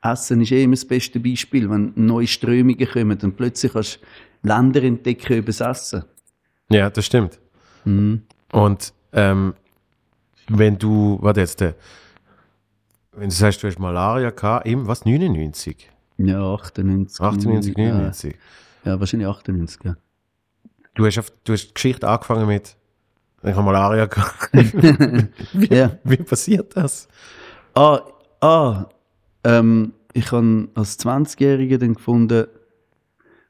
Essen 0.01 0.41
ist 0.41 0.51
eh 0.51 0.63
immer 0.63 0.75
das 0.75 0.85
beste 0.85 1.19
Beispiel, 1.19 1.69
wenn 1.69 1.91
neue 1.95 2.27
Strömungen 2.27 2.87
kommen 2.87 3.17
und 3.21 3.35
plötzlich 3.35 3.73
kannst 3.73 3.99
du 4.43 4.47
Länder 4.47 4.83
entdecken 4.83 5.37
über 5.37 5.47
das 5.47 5.61
Essen. 5.61 6.03
Ja, 6.69 6.89
das 6.89 7.05
stimmt. 7.05 7.39
Und 7.83 8.93
ähm, 9.13 9.53
wenn 10.49 10.77
du, 10.77 11.17
warte 11.21 11.41
jetzt, 11.41 11.61
äh, 11.61 11.73
wenn 13.11 13.29
du 13.29 13.35
sagst, 13.35 13.63
du 13.63 13.67
hast 13.67 13.79
Malaria 13.79 14.29
gehabt, 14.29 14.67
im, 14.67 14.87
was, 14.87 15.05
99? 15.05 15.89
Ja, 16.17 16.53
98. 16.53 17.21
98, 17.21 17.77
99? 17.77 18.35
Ja, 18.83 18.91
ja 18.91 18.99
wahrscheinlich 18.99 19.27
98, 19.27 19.79
ja. 19.83 19.95
Du 20.95 21.05
hast, 21.05 21.17
auf, 21.19 21.31
du 21.43 21.53
hast 21.53 21.67
die 21.67 21.73
Geschichte 21.73 22.07
angefangen 22.07 22.47
mit, 22.47 22.75
ich 23.43 23.53
habe 23.53 23.63
Malaria 23.63 24.05
gehabt. 24.05 24.49
ja. 25.69 25.91
Wie 26.03 26.17
passiert 26.17 26.75
das? 26.75 27.07
Ah, 27.75 28.01
ah, 28.41 28.85
ähm, 29.43 29.93
ich 30.13 30.31
habe 30.31 30.67
als 30.73 30.99
20-Jähriger 30.99 31.77
dann 31.77 31.93
gefunden, 31.93 32.47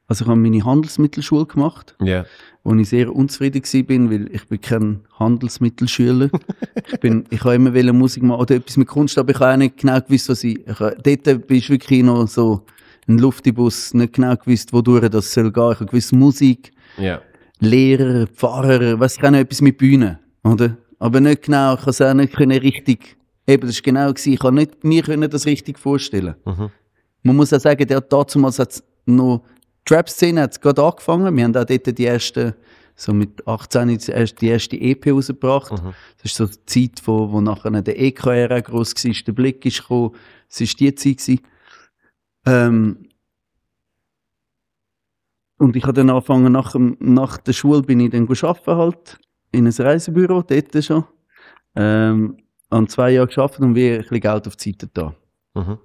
also 0.08 0.24
ich 0.24 0.28
habe 0.30 0.40
meine 0.40 0.64
Handelsmittelschule 0.64 1.44
gemacht, 1.46 1.94
Ja. 2.02 2.24
wo 2.64 2.74
ich 2.74 2.88
sehr 2.88 3.14
unzufrieden 3.14 3.62
bin, 3.86 4.10
weil 4.10 4.34
ich 4.34 4.46
bin 4.48 4.60
kein 4.60 5.00
Handelsmittelschüler. 5.18 6.30
ich 6.92 7.00
bin, 7.00 7.24
ich 7.30 7.44
habe 7.44 7.54
immer 7.54 7.74
wollen 7.74 7.96
Musik 7.96 8.22
machen 8.22 8.40
oder 8.40 8.56
etwas 8.56 8.76
mit 8.78 8.88
Kunst, 8.88 9.18
aber 9.18 9.30
ich 9.32 9.38
habe 9.40 9.52
auch 9.52 9.56
nicht 9.58 9.76
genau 9.76 10.00
gewusst, 10.00 10.28
was 10.30 10.42
ich, 10.44 10.66
ich 10.66 10.80
habe- 10.80 10.96
dort 11.02 11.50
ich 11.50 11.70
wirklich 11.70 12.02
noch 12.02 12.26
so 12.26 12.64
einen 13.06 13.18
Luftibus, 13.18 13.92
nicht 13.94 14.14
genau 14.14 14.34
gewusst, 14.36 14.72
wodurch 14.72 15.08
das 15.10 15.32
soll 15.32 15.52
gehen. 15.52 15.72
Ich 15.72 15.80
habe 15.80 15.86
gewusst, 15.86 16.12
Musik, 16.12 16.72
Ja. 16.96 17.20
Lehrer, 17.60 18.26
Pfarrer, 18.28 18.98
was 19.00 19.16
kann 19.18 19.34
etwas 19.34 19.60
mit 19.60 19.78
Bühne, 19.78 20.18
oder? 20.44 20.76
Aber 21.00 21.20
nicht 21.20 21.42
genau, 21.42 21.74
ich 21.74 21.80
kann 21.80 21.90
es 21.90 22.00
auch 22.00 22.14
nicht 22.14 22.32
können 22.32 22.58
richtig, 22.58 23.16
eben, 23.46 23.66
das 23.66 23.76
war 23.76 23.82
genau 23.82 24.08
gewesen, 24.12 24.32
ich 24.32 24.38
kann 24.40 24.54
nicht, 24.54 24.84
mir 24.84 25.02
können 25.02 25.28
das 25.28 25.44
richtig 25.44 25.78
vorstellen. 25.78 26.34
Mhm. 26.46 26.70
Man 27.24 27.36
muss 27.36 27.52
auch 27.52 27.60
sagen, 27.60 27.86
der 27.86 27.98
hat 27.98 28.12
damals 28.12 28.82
noch, 29.06 29.42
die 29.88 29.94
Rap-Szene 29.94 30.42
hat 30.42 30.60
gerade 30.60 30.82
angefangen, 30.82 31.36
wir 31.36 31.44
haben 31.44 31.56
auch 31.56 31.64
dort 31.64 31.98
die 31.98 32.04
erste, 32.04 32.56
so 32.96 33.12
mit 33.14 33.46
18 33.46 33.88
die 33.98 34.10
erste, 34.10 34.36
die 34.36 34.48
erste 34.48 34.76
EP 34.80 35.06
rausgebracht. 35.06 35.72
Mhm. 35.72 35.94
Das 36.16 36.24
ist 36.32 36.34
so 36.36 36.46
die 36.46 36.90
Zeit, 36.90 37.06
wo, 37.06 37.30
wo 37.30 37.40
nachher 37.40 37.70
der 37.82 37.98
EKR 38.00 38.50
auch 38.56 38.62
gross 38.64 38.94
war, 38.94 39.12
der 39.26 39.32
Blick 39.32 39.64
ist 39.66 39.80
gekommen, 39.82 40.14
es 40.48 40.60
war 40.60 40.66
die 40.78 40.94
Zeit 40.94 41.18
gewesen. 41.18 41.40
Ähm, 42.46 43.08
und 45.58 45.74
ich 45.76 45.82
habe 45.82 45.92
dann 45.94 46.10
angefangen, 46.10 46.52
nach, 46.52 46.72
dem- 46.72 46.96
nach 47.00 47.36
der 47.38 47.52
Schule 47.52 47.82
bin 47.82 48.00
ich 48.00 48.10
dann 48.10 48.28
arbeiten 48.28 48.76
halt, 48.76 49.18
in 49.50 49.66
einem 49.66 49.74
Reisebüro, 49.86 50.42
dort 50.42 50.84
schon. 50.84 51.04
Ähm, 51.74 52.36
an 52.70 52.86
zwei 52.88 53.12
Jahren 53.12 53.28
gearbeitet 53.28 53.60
und 53.64 53.74
wir 53.74 53.94
ein 53.94 54.00
bisschen 54.02 54.20
Geld 54.20 54.46
auf 54.46 54.56
die 54.56 54.70
Seite 54.72 54.88
da. 54.92 55.14
Mhm. 55.54 55.78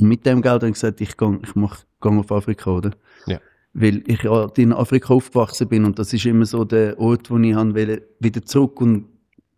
Und 0.00 0.08
mit 0.08 0.24
dem 0.26 0.42
Geld 0.42 0.54
habe 0.54 0.68
ich 0.68 0.74
gesagt, 0.74 1.00
ich 1.00 1.16
gehe 1.16 1.38
ich 1.42 1.54
mach, 1.54 1.84
gehe 2.10 2.18
auf 2.20 2.30
Afrika, 2.32 2.70
oder? 2.70 2.90
Ja. 3.26 3.38
Weil 3.72 4.02
ich 4.06 4.22
ja 4.22 4.48
in 4.56 4.72
Afrika 4.72 5.14
aufgewachsen 5.14 5.68
bin 5.68 5.84
und 5.84 5.98
das 5.98 6.12
ist 6.12 6.24
immer 6.26 6.46
so 6.46 6.64
der 6.64 6.98
Ort, 7.00 7.30
wo 7.30 7.38
ich 7.38 7.56
will, 7.56 8.02
wieder 8.20 8.42
zurück 8.44 8.80
und 8.80 9.06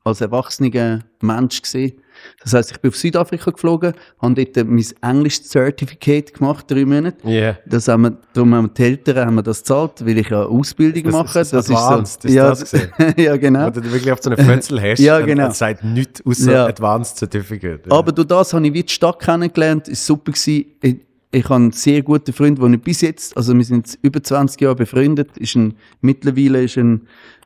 als 0.05 0.21
erwachsener 0.21 1.01
Mensch 1.21 1.61
gesehen. 1.61 1.95
Das 2.43 2.55
heißt, 2.55 2.71
ich 2.71 2.79
bin 2.79 2.91
auf 2.91 2.97
Südafrika 2.97 3.51
geflogen, 3.51 3.93
habe 4.23 4.45
dort 4.47 4.69
mein 4.69 4.85
Englisch-Certificate 5.03 6.33
gemacht, 6.33 6.71
drei 6.71 6.85
Monate. 6.85 7.29
Ja. 7.29 7.59
Das 7.67 7.89
haben 7.89 8.03
wir, 8.05 8.17
darum 8.33 8.55
haben 8.55 8.71
die 8.73 8.83
Eltern 8.85 9.27
haben 9.27 9.35
wir 9.35 9.43
das 9.43 9.59
gezahlt, 9.59 10.07
weil 10.07 10.17
ich 10.19 10.29
eine 10.33 10.47
Ausbildung 10.47 11.03
Das- 11.05 11.13
mache. 11.13 11.39
das 11.41 11.53
ist 11.53 11.71
advanced, 11.71 12.25
ist 12.25 12.33
ja, 12.35 12.49
das 12.51 12.73
ja, 13.17 13.37
genau. 13.37 13.67
Oder 13.67 13.81
du 13.81 13.93
wirklich 13.93 14.13
auf 14.13 14.21
so 14.23 14.31
eine 14.31 14.43
Fötzel 14.43 14.81
hast 14.81 14.99
Ja, 15.01 15.19
und 15.19 15.27
genau. 15.27 15.49
es 15.49 15.59
sagt 15.59 15.85
nichts 15.85 16.25
außer 16.25 16.53
Ja. 16.53 16.67
Advanced 16.67 17.19
Certificate. 17.19 17.91
Aber 17.91 18.13
durch 18.13 18.29
das 18.29 18.53
habe 18.55 18.67
ich 18.67 18.73
wie 18.73 18.83
die 18.85 18.93
Stadt 18.93 19.19
kennengelernt. 19.21 19.89
Es 19.89 20.09
war 20.09 20.17
super. 20.17 20.33
Gewesen. 20.33 21.01
Ich, 21.37 21.44
habe 21.44 21.55
einen 21.57 21.72
sehr 21.72 22.03
guten 22.03 22.33
Freund, 22.33 22.59
den 22.61 22.75
ich 22.75 22.81
bis 22.83 23.01
jetzt, 23.03 23.37
also 23.37 23.55
wir 23.57 23.64
sind 23.64 23.87
jetzt 23.87 23.99
über 24.03 24.22
20 24.22 24.61
Jahre 24.61 24.77
befreundet, 24.77 25.37
ist 25.37 25.55
ein, 25.57 25.75
mittlerweile 26.01 26.62
ist 26.64 26.77
ein, 26.79 27.03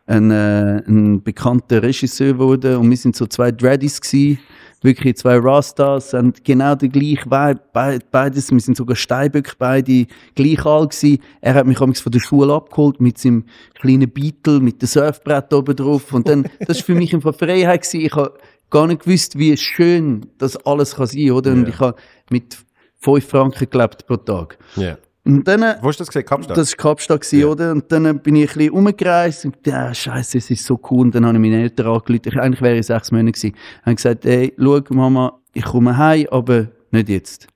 ein, 0.06 0.30
äh, 0.30 0.82
ein 0.86 1.22
bekannter 1.22 1.82
Regisseur 1.82 2.34
geworden 2.34 2.76
und 2.76 2.90
wir 2.90 2.96
sind 2.96 3.16
so 3.16 3.26
zwei 3.26 3.50
Dreadies 3.50 4.00
gewesen. 4.00 4.38
Wirklich 4.82 5.16
zwei 5.18 5.36
Rastas, 5.36 6.14
und 6.14 6.42
genau 6.42 6.74
der 6.74 6.88
gleiche 6.88 7.26
Vibe, 7.26 7.60
Be- 7.74 7.98
beides, 8.10 8.50
wir 8.50 8.60
sind 8.60 8.78
sogar 8.78 8.96
Steinböck, 8.96 9.56
beide 9.58 10.06
gleich 10.34 10.64
alt 10.64 10.92
gewesen. 10.92 11.18
Er 11.42 11.52
hat 11.54 11.66
mich 11.66 11.76
von 11.76 11.92
der 11.92 12.18
Schule 12.20 12.54
abgeholt 12.54 12.98
mit 12.98 13.18
seinem 13.18 13.44
kleinen 13.74 14.08
Beetle, 14.08 14.60
mit 14.60 14.80
dem 14.80 14.86
Surfbrett 14.86 15.52
oben 15.52 15.76
drauf 15.76 16.12
und 16.14 16.26
dann, 16.28 16.44
das 16.66 16.78
ist 16.78 16.86
für 16.86 16.94
mich 16.94 17.12
eine 17.12 17.20
Freiheit 17.32 17.82
gewesen. 17.82 18.06
Ich 18.06 18.14
habe 18.14 18.32
gar 18.70 18.86
nicht 18.86 19.04
gewusst, 19.04 19.36
wie 19.38 19.54
schön 19.58 20.24
das 20.38 20.56
alles 20.64 20.94
kann 20.94 21.06
sein, 21.08 21.30
oder? 21.32 21.52
Und 21.52 21.64
Ja. 21.64 21.68
ich 21.68 21.78
habe 21.80 21.96
mit 22.30 22.56
5 23.00 23.26
Franken 23.28 23.68
gelebt 23.70 24.06
pro 24.06 24.16
Tag. 24.16 24.58
ja. 24.76 24.96
Und 25.22 25.46
dann, 25.46 25.60
Wo 25.82 25.88
hast 25.88 26.00
du 26.00 26.04
das 26.04 26.08
gesehen? 26.08 26.24
Kapstadt? 26.24 26.56
das 26.56 26.72
war 26.72 26.76
Kapstadt, 26.78 27.20
gewesen, 27.20 27.40
Ja. 27.40 27.46
oder? 27.48 27.72
Und 27.72 27.92
dann 27.92 28.18
bin 28.20 28.36
ich 28.36 28.52
ein 28.52 28.56
bisschen 28.56 28.70
umgereist 28.72 29.44
und 29.44 29.54
ja, 29.66 29.92
scheiße, 29.92 30.38
es 30.38 30.50
ist 30.50 30.64
so 30.64 30.80
cool. 30.90 31.02
Und 31.02 31.14
dann 31.14 31.26
habe 31.26 31.36
ich 31.36 31.40
meine 31.42 31.60
Eltern 31.60 31.88
angerufen. 31.88 32.22
Ich, 32.24 32.40
eigentlich 32.40 32.62
wäre 32.62 32.78
ich 32.78 32.86
sechs 32.86 33.12
Monate 33.12 33.32
gewesen. 33.32 33.54
Habe 33.84 33.96
gesagt, 33.96 34.24
ey, 34.24 34.54
schau, 34.58 34.80
Mama, 34.88 35.38
ich 35.52 35.62
komme 35.64 35.94
heim, 35.96 36.26
aber 36.30 36.68
nicht 36.90 37.10
jetzt. 37.10 37.46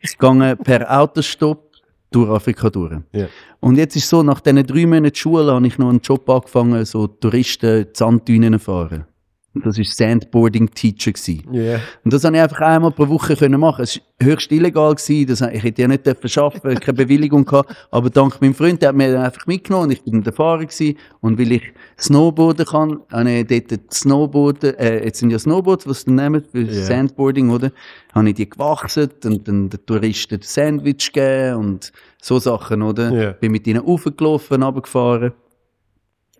Ich 0.00 0.16
gehe 0.16 0.56
per 0.56 1.00
Autostopp 1.00 1.72
durch 2.12 2.30
Afrika 2.30 2.70
durch. 2.70 2.94
ja. 3.12 3.26
Und 3.58 3.76
jetzt 3.76 3.96
ist 3.96 4.08
so, 4.08 4.22
nach 4.22 4.40
diesen 4.40 4.64
drei 4.64 4.86
Monaten 4.86 5.14
Schule 5.16 5.52
habe 5.52 5.66
ich 5.66 5.76
noch 5.78 5.88
einen 5.90 6.00
Job 6.00 6.30
angefangen, 6.30 6.84
so 6.84 7.08
Touristen 7.08 7.86
Sanddünen 7.94 8.60
fahren. 8.60 9.06
Und 9.56 9.66
das 9.66 9.78
war 9.78 9.84
Sandboarding-Teacher. 9.84 11.12
gewesen. 11.12 11.42
Ja. 11.52 11.80
Und 12.04 12.12
das 12.12 12.24
habe 12.24 12.36
ich 12.36 12.42
einfach 12.42 12.60
einmal 12.60 12.90
pro 12.90 13.08
Woche 13.08 13.36
können 13.36 13.60
machen. 13.60 13.82
Es 13.82 14.00
war 14.18 14.28
höchst 14.28 14.52
illegal 14.52 14.94
gewesen. 14.94 15.26
Das, 15.26 15.40
ich 15.40 15.62
hätte 15.62 15.82
ja 15.82 15.88
nicht 15.88 16.06
dürfen 16.06 16.30
arbeiten, 16.40 16.80
keine 16.80 16.96
Bewilligung 16.96 17.44
gehabt. 17.44 17.74
Aber 17.90 18.10
dank 18.10 18.40
meinem 18.40 18.54
Freund, 18.54 18.82
der 18.82 18.90
hat 18.90 18.96
mir 18.96 19.20
einfach 19.20 19.46
mitgenommen 19.46 19.90
ich 19.90 20.02
bin 20.02 20.22
der 20.22 20.32
Fahrer 20.32 20.64
gewesen. 20.64 20.96
Und 21.20 21.38
weil 21.38 21.52
ich 21.52 21.62
Snowboarden 21.98 22.66
kann, 22.66 23.00
habe 23.10 23.30
ich 23.30 23.46
dort 23.46 23.92
Snowboarden, 23.92 24.74
äh, 24.78 25.04
jetzt 25.04 25.20
sind 25.20 25.30
ja 25.30 25.38
Snowboards, 25.38 25.86
was 25.86 26.02
sie 26.02 26.10
nehmen 26.12 26.44
für 26.50 26.60
Ja. 26.60 26.82
Sandboarding, 26.84 27.50
oder? 27.50 27.72
Habe 28.14 28.28
ich 28.28 28.34
die 28.34 28.48
gewachsen 28.48 29.10
und 29.24 29.48
dann 29.48 29.70
den 29.70 29.86
Touristen 29.86 30.40
den 30.40 30.42
Sandwich 30.42 31.12
gegeben 31.12 31.56
und 31.56 31.92
so 32.20 32.38
Sachen, 32.38 32.82
oder? 32.82 33.10
Ja. 33.12 33.32
Bin 33.32 33.52
mit 33.52 33.66
ihnen 33.66 33.80
raufgelaufen, 33.80 34.62
runtergefahren. 34.62 35.32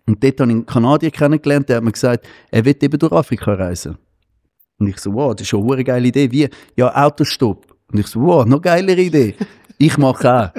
Und 0.07 0.23
dort 0.23 0.39
habe 0.39 0.51
ich 0.51 0.55
einen 0.55 0.65
Kanadier 0.65 1.11
kennengelernt, 1.11 1.69
der 1.69 1.77
hat 1.77 1.83
mir 1.83 1.91
gesagt, 1.91 2.25
er 2.49 2.65
will 2.65 2.75
eben 2.81 2.97
durch 2.97 3.11
Afrika 3.11 3.53
reisen. 3.53 3.97
Und 4.79 4.87
ich 4.87 4.97
so, 4.99 5.13
wow, 5.13 5.33
das 5.33 5.41
ist 5.41 5.49
schon 5.49 5.69
eine 5.71 5.83
geile 5.83 6.07
Idee. 6.07 6.31
Wie? 6.31 6.49
Ja, 6.75 6.95
Autostopp. 6.95 7.75
Und 7.91 7.99
ich 7.99 8.07
so, 8.07 8.21
wow, 8.21 8.45
noch 8.45 8.61
geilere 8.61 9.01
Idee. 9.01 9.35
Ich 9.77 9.97
mache 9.97 10.33
auch. 10.33 10.49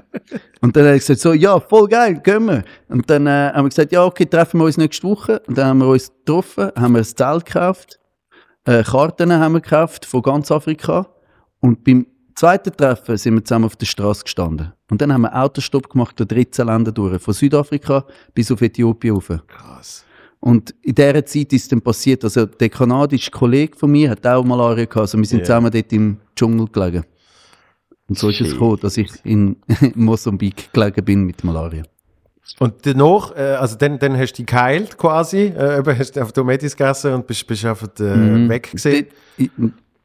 Und 0.60 0.76
dann 0.76 0.84
hat 0.84 0.92
er 0.92 0.98
gesagt, 0.98 1.20
so, 1.20 1.32
ja, 1.32 1.58
voll 1.58 1.88
geil, 1.88 2.20
gehen 2.22 2.46
wir. 2.46 2.64
Und 2.88 3.08
dann 3.10 3.26
äh, 3.26 3.50
haben 3.52 3.64
wir 3.64 3.70
gesagt, 3.70 3.92
ja, 3.92 4.04
okay, 4.04 4.26
treffen 4.26 4.58
wir 4.58 4.66
uns 4.66 4.76
nächste 4.76 5.08
Woche. 5.08 5.40
Und 5.46 5.58
dann 5.58 5.68
haben 5.68 5.78
wir 5.78 5.88
uns 5.88 6.10
getroffen, 6.10 6.70
haben 6.76 6.92
wir 6.92 7.00
ein 7.00 7.04
Zelt 7.04 7.46
gekauft, 7.46 7.98
äh, 8.64 8.82
Karten 8.82 9.32
haben 9.32 9.52
wir 9.54 9.60
gekauft 9.60 10.04
von 10.04 10.22
ganz 10.22 10.50
Afrika. 10.50 11.08
Und 11.60 11.84
beim 11.84 12.06
zweiten 12.38 12.72
Treffen 12.76 13.16
sind 13.16 13.34
wir 13.34 13.44
zusammen 13.44 13.64
auf 13.66 13.76
der 13.76 13.86
Straße 13.86 14.22
gestanden. 14.24 14.72
Und 14.90 15.00
dann 15.02 15.12
haben 15.12 15.22
wir 15.22 15.34
Autostopp 15.34 15.88
gemacht 15.90 16.18
durch 16.18 16.28
13 16.28 16.66
Länder 16.66 16.92
durch, 16.92 17.20
von 17.20 17.34
Südafrika 17.34 18.04
bis 18.34 18.50
auf 18.52 18.60
Äthiopien 18.62 19.14
rauf. 19.14 19.30
Krass. 19.46 20.04
Und 20.40 20.72
in 20.82 20.94
dieser 20.94 21.24
Zeit 21.26 21.52
ist 21.52 21.70
dann 21.72 21.80
passiert, 21.82 22.22
also 22.22 22.46
der 22.46 22.68
kanadische 22.68 23.30
Kollege 23.30 23.76
von 23.76 23.90
mir 23.90 24.10
hat 24.10 24.24
auch 24.26 24.44
Malaria 24.44 24.84
gehabt, 24.84 24.96
also 24.98 25.18
wir 25.18 25.24
sind 25.26 25.40
Ja. 25.40 25.44
zusammen 25.46 25.70
dort 25.72 25.92
im 25.92 26.18
Dschungel 26.36 26.68
gelegen. 26.68 27.04
Und 28.08 28.16
so 28.18 28.28
ist 28.28 28.40
es 28.40 28.46
Shit. 28.46 28.52
gekommen, 28.56 28.78
dass 28.80 28.96
ich 28.96 29.10
in 29.24 29.56
Mosambik 29.96 30.72
gelegen 30.72 31.04
bin 31.04 31.24
mit 31.24 31.42
Malaria. 31.42 31.82
Und 32.60 32.74
danach, 32.86 33.36
äh, 33.36 33.56
also 33.60 33.76
dann, 33.76 33.98
dann 33.98 34.16
hast 34.16 34.32
du 34.34 34.36
dich 34.42 34.46
geheilt 34.46 34.96
quasi, 34.96 35.52
äh, 35.54 35.78
eben 35.80 35.98
hast 35.98 36.12
du 36.16 36.22
auf 36.22 36.32
Tomedis 36.32 36.74
gegessen 36.76 37.12
und 37.14 37.26
bist, 37.26 37.46
bist 37.46 37.64
einfach 37.64 37.88
äh, 37.98 38.16
Mhm. 38.16 38.48
weg 38.48 38.70
gewesen. 38.72 39.06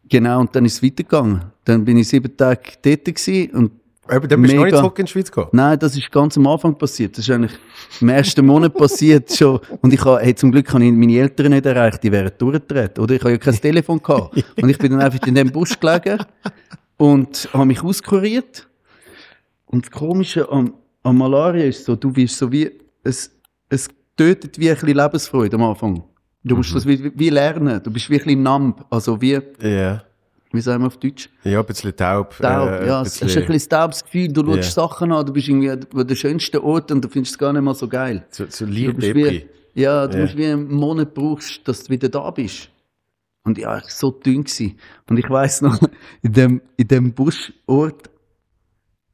Genau, 0.10 0.42
und 0.42 0.56
dann 0.56 0.66
ist 0.66 0.76
es 0.76 0.84
weitergegangen. 0.84 1.44
Dann 1.66 1.86
bin 1.86 1.98
ich 1.98 2.10
sieben 2.10 2.36
Tage 2.36 2.62
dort 2.82 3.06
gewesen 3.06 3.52
und 3.52 3.72
Eben, 4.12 4.28
dann 4.28 4.42
bist 4.42 4.52
du 4.54 4.58
noch 4.58 4.66
nicht 4.66 4.74
Mega. 4.74 4.78
zurück 4.80 5.00
in 5.00 5.06
die 5.06 5.12
Schweiz 5.12 5.32
gekommen. 5.32 5.50
Nein, 5.54 5.80
das 5.80 5.96
ist 5.96 6.12
ganz 6.12 6.38
am 6.38 6.46
Anfang 6.48 6.78
passiert. 6.78 7.18
Das 7.18 7.26
ist 7.26 7.34
eigentlich 7.34 7.54
im 8.02 8.10
ersten 8.10 8.46
Monat 8.46 8.74
passiert 8.74 9.32
schon. 9.36 9.62
Und 9.82 9.94
ich 9.94 10.04
habe, 10.04 10.20
hey, 10.22 10.36
zum 10.36 10.52
Glück 10.52 10.74
habe 10.74 10.84
ich 10.84 10.92
meine 10.92 11.18
Eltern 11.20 11.52
nicht 11.52 11.66
erreicht, 11.66 12.04
die 12.04 12.12
wären 12.12 12.32
durchgedreht. 12.38 13.00
Oder 13.00 13.16
ich 13.16 13.22
habe 13.22 13.32
ja 13.32 13.38
kein 13.38 13.56
Telefon 13.56 14.04
gehabt. 14.04 14.44
Und 14.62 14.70
ich 14.70 14.78
bin 14.78 14.92
dann 14.92 15.00
einfach 15.02 15.26
in 15.26 15.36
dem 15.36 15.52
Bus 15.52 15.80
gelegen 15.80 16.20
und 16.98 17.50
habe 17.54 17.66
mich 17.66 17.82
auskuriert. 17.82 18.68
Und 19.66 19.86
das 19.86 19.92
Komische 19.92 20.50
am, 20.52 20.74
am 21.02 21.18
Malaria 21.18 21.66
ist 21.66 21.86
so, 21.86 21.96
du 21.96 22.16
wirst 22.16 22.38
so 22.38 22.52
wie, 22.52 22.72
es, 23.04 23.32
es 23.70 23.90
tötet 24.16 24.60
wie 24.60 24.70
ein 24.70 24.76
bisschen 24.76 24.98
Lebensfreude 24.98 25.56
am 25.56 25.64
Anfang. 25.64 26.04
Du 26.44 26.56
musst 26.58 26.76
das 26.76 26.86
wie, 26.86 27.12
wie 27.18 27.30
lernen. 27.30 27.82
Du 27.84 27.92
bist 27.92 28.10
wie 28.10 28.16
ein 28.16 28.24
bisschen 28.24 28.44
numb. 28.44 28.86
Also 28.90 29.22
wie, 29.22 29.40
Ja. 29.62 30.04
wie 30.52 30.62
sagen 30.62 30.84
wir 30.84 30.88
auf 30.88 30.98
Deutsch? 30.98 31.30
Ja, 31.44 31.60
ein 31.62 31.66
bisschen 31.66 31.96
taub. 31.96 32.36
Taub, 32.38 32.70
äh, 32.70 32.88
ja, 32.88 33.00
ein 33.00 33.06
es 33.06 33.22
ist 33.22 33.38
ein 33.38 33.46
bisschen 33.48 33.70
taubes 33.70 34.04
Gefühl, 34.04 34.28
du 34.34 34.46
schaust 34.56 34.74
Sachen 34.74 35.12
an, 35.14 35.26
du 35.26 35.32
bist 35.34 35.48
irgendwie 35.48 35.72
an 35.72 36.08
der 36.08 36.16
schönsten 36.16 36.58
Ort 36.58 36.92
und 36.92 37.02
du 37.04 37.08
findest 37.08 37.34
es 37.36 37.40
gar 37.40 37.54
nicht 37.54 37.62
mal 37.62 37.74
so 37.76 37.88
geil. 37.88 38.26
So, 38.30 38.46
so 38.50 38.68
wie, 38.68 39.48
ja, 39.74 40.06
du 40.08 40.18
Ja. 40.18 40.22
musst 40.24 40.38
wie 40.38 40.46
einen 40.48 40.72
Monat 40.74 41.14
brauchst, 41.14 41.66
dass 41.68 41.84
du 41.86 41.90
wieder 41.94 42.10
da 42.10 42.30
bist. 42.32 42.70
Und 43.46 43.58
ja, 43.58 43.78
ich 43.78 43.84
war 43.84 43.90
so 43.90 44.12
dünn 44.12 44.44
gewesen. 44.44 44.78
Und 45.10 45.18
ich 45.18 45.30
weiss 45.30 45.62
noch, 45.62 45.80
in 46.22 46.34
dem, 46.34 46.62
in 46.78 46.88
dem 46.88 47.14
Buschort 47.14 48.10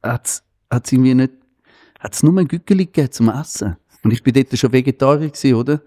hat's, 0.02 0.42
hat's 0.70 0.92
irgendwie 0.92 1.14
nicht, 1.14 1.32
hat's 1.98 2.22
nur 2.22 2.38
ein 2.38 2.46
Gückeli 2.48 2.86
gegeben 2.86 3.10
zum 3.12 3.28
Essen. 3.28 3.76
Und 4.02 4.12
ich 4.12 4.22
bin 4.22 4.32
dort 4.32 4.56
schon 4.56 4.72
Vegetarier 4.72 5.28
gewesen, 5.28 5.54
oder? 5.54 5.80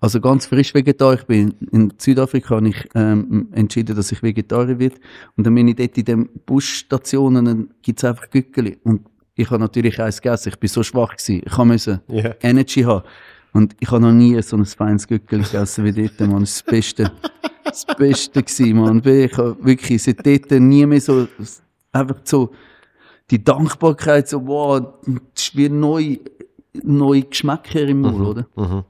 Also 0.00 0.20
ganz 0.20 0.46
frisch 0.46 0.74
Vegetarier. 0.74 1.18
Ich 1.20 1.26
bin 1.26 1.54
in 1.72 1.92
Südafrika 1.98 2.56
habe 2.56 2.68
ich 2.68 2.88
ähm, 2.94 3.48
entschieden, 3.52 3.96
dass 3.96 4.12
ich 4.12 4.22
Vegetarier 4.22 4.78
wird. 4.78 4.94
Und 5.36 5.46
dann 5.46 5.54
bin 5.54 5.68
ich 5.68 5.76
dort 5.76 5.96
in 5.96 6.04
den 6.04 6.28
Busstationen, 6.44 7.44
dann 7.44 7.70
gibt's 7.82 8.04
einfach 8.04 8.28
Gückeli. 8.30 8.78
Und 8.84 9.02
ich 9.34 9.50
habe 9.50 9.60
natürlich 9.60 10.00
eins 10.00 10.20
gegessen. 10.20 10.50
Ich 10.50 10.58
bin 10.58 10.68
so 10.68 10.82
schwach 10.82 11.16
gewesen. 11.16 11.42
Ich 11.44 11.58
musste 11.58 12.02
Ja. 12.08 12.34
Energy 12.40 12.82
haben. 12.82 13.04
Und 13.52 13.74
ich 13.80 13.90
habe 13.90 14.02
noch 14.02 14.12
nie 14.12 14.40
so 14.42 14.56
ein 14.56 14.66
feines 14.66 15.06
Gückeli 15.08 15.42
gegessen 15.42 15.84
wie 15.84 15.92
dort, 15.92 16.20
Mann. 16.20 16.40
Das 16.40 16.50
ist 16.50 16.62
das 16.66 16.70
Beste. 16.72 17.12
Das 17.64 17.86
Beste 17.96 18.42
gewesen, 18.42 18.76
Mann. 18.76 19.02
Ich 19.04 19.36
habe 19.36 19.56
wirklich 19.60 20.02
seit 20.02 20.26
dort 20.26 20.50
nie 20.52 20.84
mehr 20.86 21.00
so, 21.00 21.26
einfach 21.92 22.16
so, 22.24 22.52
die 23.30 23.42
Dankbarkeit, 23.42 24.28
so, 24.28 24.46
wow, 24.46 24.80
das 25.34 25.42
ist 25.48 25.56
wie 25.56 25.68
neu, 25.68 26.16
neue 26.84 27.22
Geschmäcker 27.22 27.82
im 27.82 28.00
Mund, 28.02 28.20
oder? 28.20 28.46
Mhm. 28.56 28.84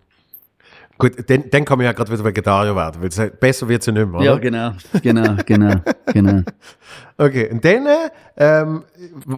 Gut, 0.98 1.12
dann, 1.28 1.44
dann 1.50 1.64
kann 1.66 1.76
man 1.76 1.84
ja 1.84 1.92
gerade 1.92 2.10
wieder 2.10 2.24
Vegetarier 2.24 2.74
werden, 2.74 3.02
weil 3.02 3.08
es- 3.08 3.38
besser 3.38 3.68
wird 3.68 3.80
es 3.82 3.86
ja 3.86 3.92
nicht 3.92 4.06
mehr, 4.06 4.14
oder? 4.20 4.24
Ja, 4.24 4.36
genau, 4.38 4.72
genau, 5.02 5.36
genau, 5.44 5.74
genau. 6.12 6.42
Okay, 7.18 7.50
und 7.50 7.62
dann 7.62 7.86
ähm, 8.38 8.82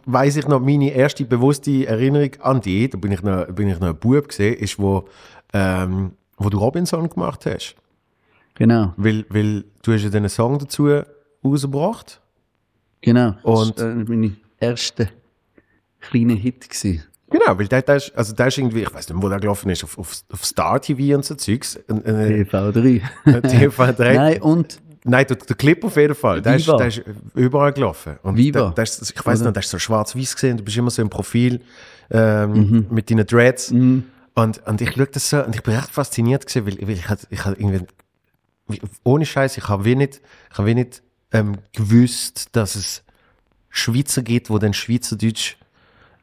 weiß 0.06 0.36
ich 0.36 0.46
noch, 0.46 0.60
meine 0.60 0.90
erste 0.92 1.24
bewusste 1.24 1.84
Erinnerung 1.86 2.30
an 2.42 2.60
dich, 2.60 2.90
da 2.90 2.98
bin 2.98 3.10
ich 3.10 3.22
noch, 3.22 3.46
bin 3.48 3.68
ich 3.68 3.80
noch 3.80 3.88
ein 3.88 3.96
Bub 3.98 4.28
gesehen, 4.28 4.54
ist, 4.54 4.78
wo, 4.78 5.08
ähm, 5.52 6.12
wo 6.36 6.48
du 6.48 6.58
Robinson 6.58 7.08
gemacht 7.08 7.44
hast. 7.46 7.74
Genau, 8.54 8.92
Weil, 8.96 9.24
weil 9.28 9.64
du 9.82 9.92
hast 9.92 10.02
ja 10.04 10.10
einen 10.12 10.28
Song 10.28 10.58
dazu 10.60 10.88
rausgebracht. 11.44 12.20
genau. 13.00 13.34
Und- 13.42 13.76
das 13.78 13.84
war 13.84 13.90
äh, 13.90 14.04
meine 14.04 14.36
erste 14.60 15.08
kleine 16.00 16.34
Hit 16.34 16.68
gewesen. 16.70 17.02
Genau, 17.30 17.58
weil 17.58 17.68
der, 17.68 17.82
der, 17.82 17.96
ist, 17.96 18.12
also 18.16 18.32
der 18.34 18.46
ist 18.46 18.58
irgendwie, 18.58 18.82
ich 18.82 18.92
weiß 18.94 19.08
nicht, 19.08 19.22
wo 19.22 19.28
der 19.28 19.38
gelaufen 19.38 19.68
ist, 19.70 19.84
auf, 19.84 19.98
auf, 19.98 20.12
auf 20.32 20.44
Star 20.44 20.80
TV 20.80 21.14
und 21.16 21.24
so 21.24 21.34
Zeugs. 21.34 21.78
Ein- 21.88 22.04
ein- 22.04 22.44
TV3. 22.46 23.02
TV3. 23.26 24.14
Nein, 24.14 24.42
und 24.42 24.80
Nein, 25.04 25.26
der, 25.26 25.36
der 25.36 25.56
Clip 25.56 25.82
auf 25.84 25.96
jeden 25.96 26.14
Fall. 26.14 26.42
Der 26.42 26.56
ist, 26.56 26.66
der 26.68 26.86
ist 26.86 27.02
überall 27.34 27.72
gelaufen. 27.72 28.18
Und 28.22 28.36
Viva. 28.36 28.60
Der, 28.60 28.70
der 28.72 28.84
ist, 28.84 29.10
ich 29.14 29.24
weiß 29.26 29.40
noch, 29.42 29.52
der 29.52 29.62
ist 29.62 29.70
so 29.70 29.78
schwarz-weiß 29.78 30.34
gesehen. 30.34 30.56
Du 30.58 30.64
bist 30.64 30.76
immer 30.76 30.90
so 30.90 31.00
im 31.00 31.08
Profil 31.08 31.60
ähm, 32.10 32.50
Mhm. 32.52 32.86
mit 32.90 33.10
deinen 33.10 33.26
Dreads. 33.26 33.70
Und, 33.70 34.04
und 34.66 34.80
ich 34.80 34.90
schaue 34.92 35.06
das 35.06 35.30
so 35.30 35.42
und 35.44 35.54
ich 35.54 35.62
bin 35.62 35.74
recht 35.74 35.90
fasziniert 35.90 36.46
gewesen, 36.46 36.66
weil, 36.66 36.88
weil 36.88 36.94
ich, 36.94 37.08
hatte, 37.08 37.26
ich 37.30 37.44
hatte 37.44 37.58
irgendwie, 37.60 37.86
wie- 38.68 38.80
ohne 39.04 39.24
Scheiß, 39.24 39.56
ich 39.56 39.68
habe 39.68 39.84
wie 39.84 39.94
nicht, 39.96 40.20
ich 40.52 40.58
habe 40.58 40.68
wie 40.68 40.74
nicht 40.74 41.02
ähm, 41.32 41.56
gewusst, 41.74 42.50
dass 42.56 42.74
es 42.74 43.02
Schweizer 43.70 44.22
gibt, 44.22 44.50
wo 44.50 44.58
dann 44.58 44.74
Schweizerdeutsch 44.74 45.56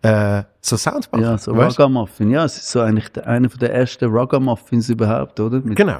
äh, 0.01 0.43
so 0.62 0.77
Sound 0.77 1.12
machen. 1.12 1.23
ja, 1.23 1.38
so 1.38 1.55
weißt? 1.55 1.79
Ragamuffin. 1.79 2.31
Ja, 2.31 2.45
es 2.45 2.58
ist 2.58 2.71
so 2.71 2.81
eigentlich 2.81 3.10
der, 3.10 3.27
einer 3.27 3.49
von 3.49 3.60
der 3.60 3.73
ersten 3.73 4.05
Ragamuffins 4.10 4.89
überhaupt, 4.89 5.39
oder? 5.39 5.62
Mit 5.62 5.75
Genau. 5.75 5.99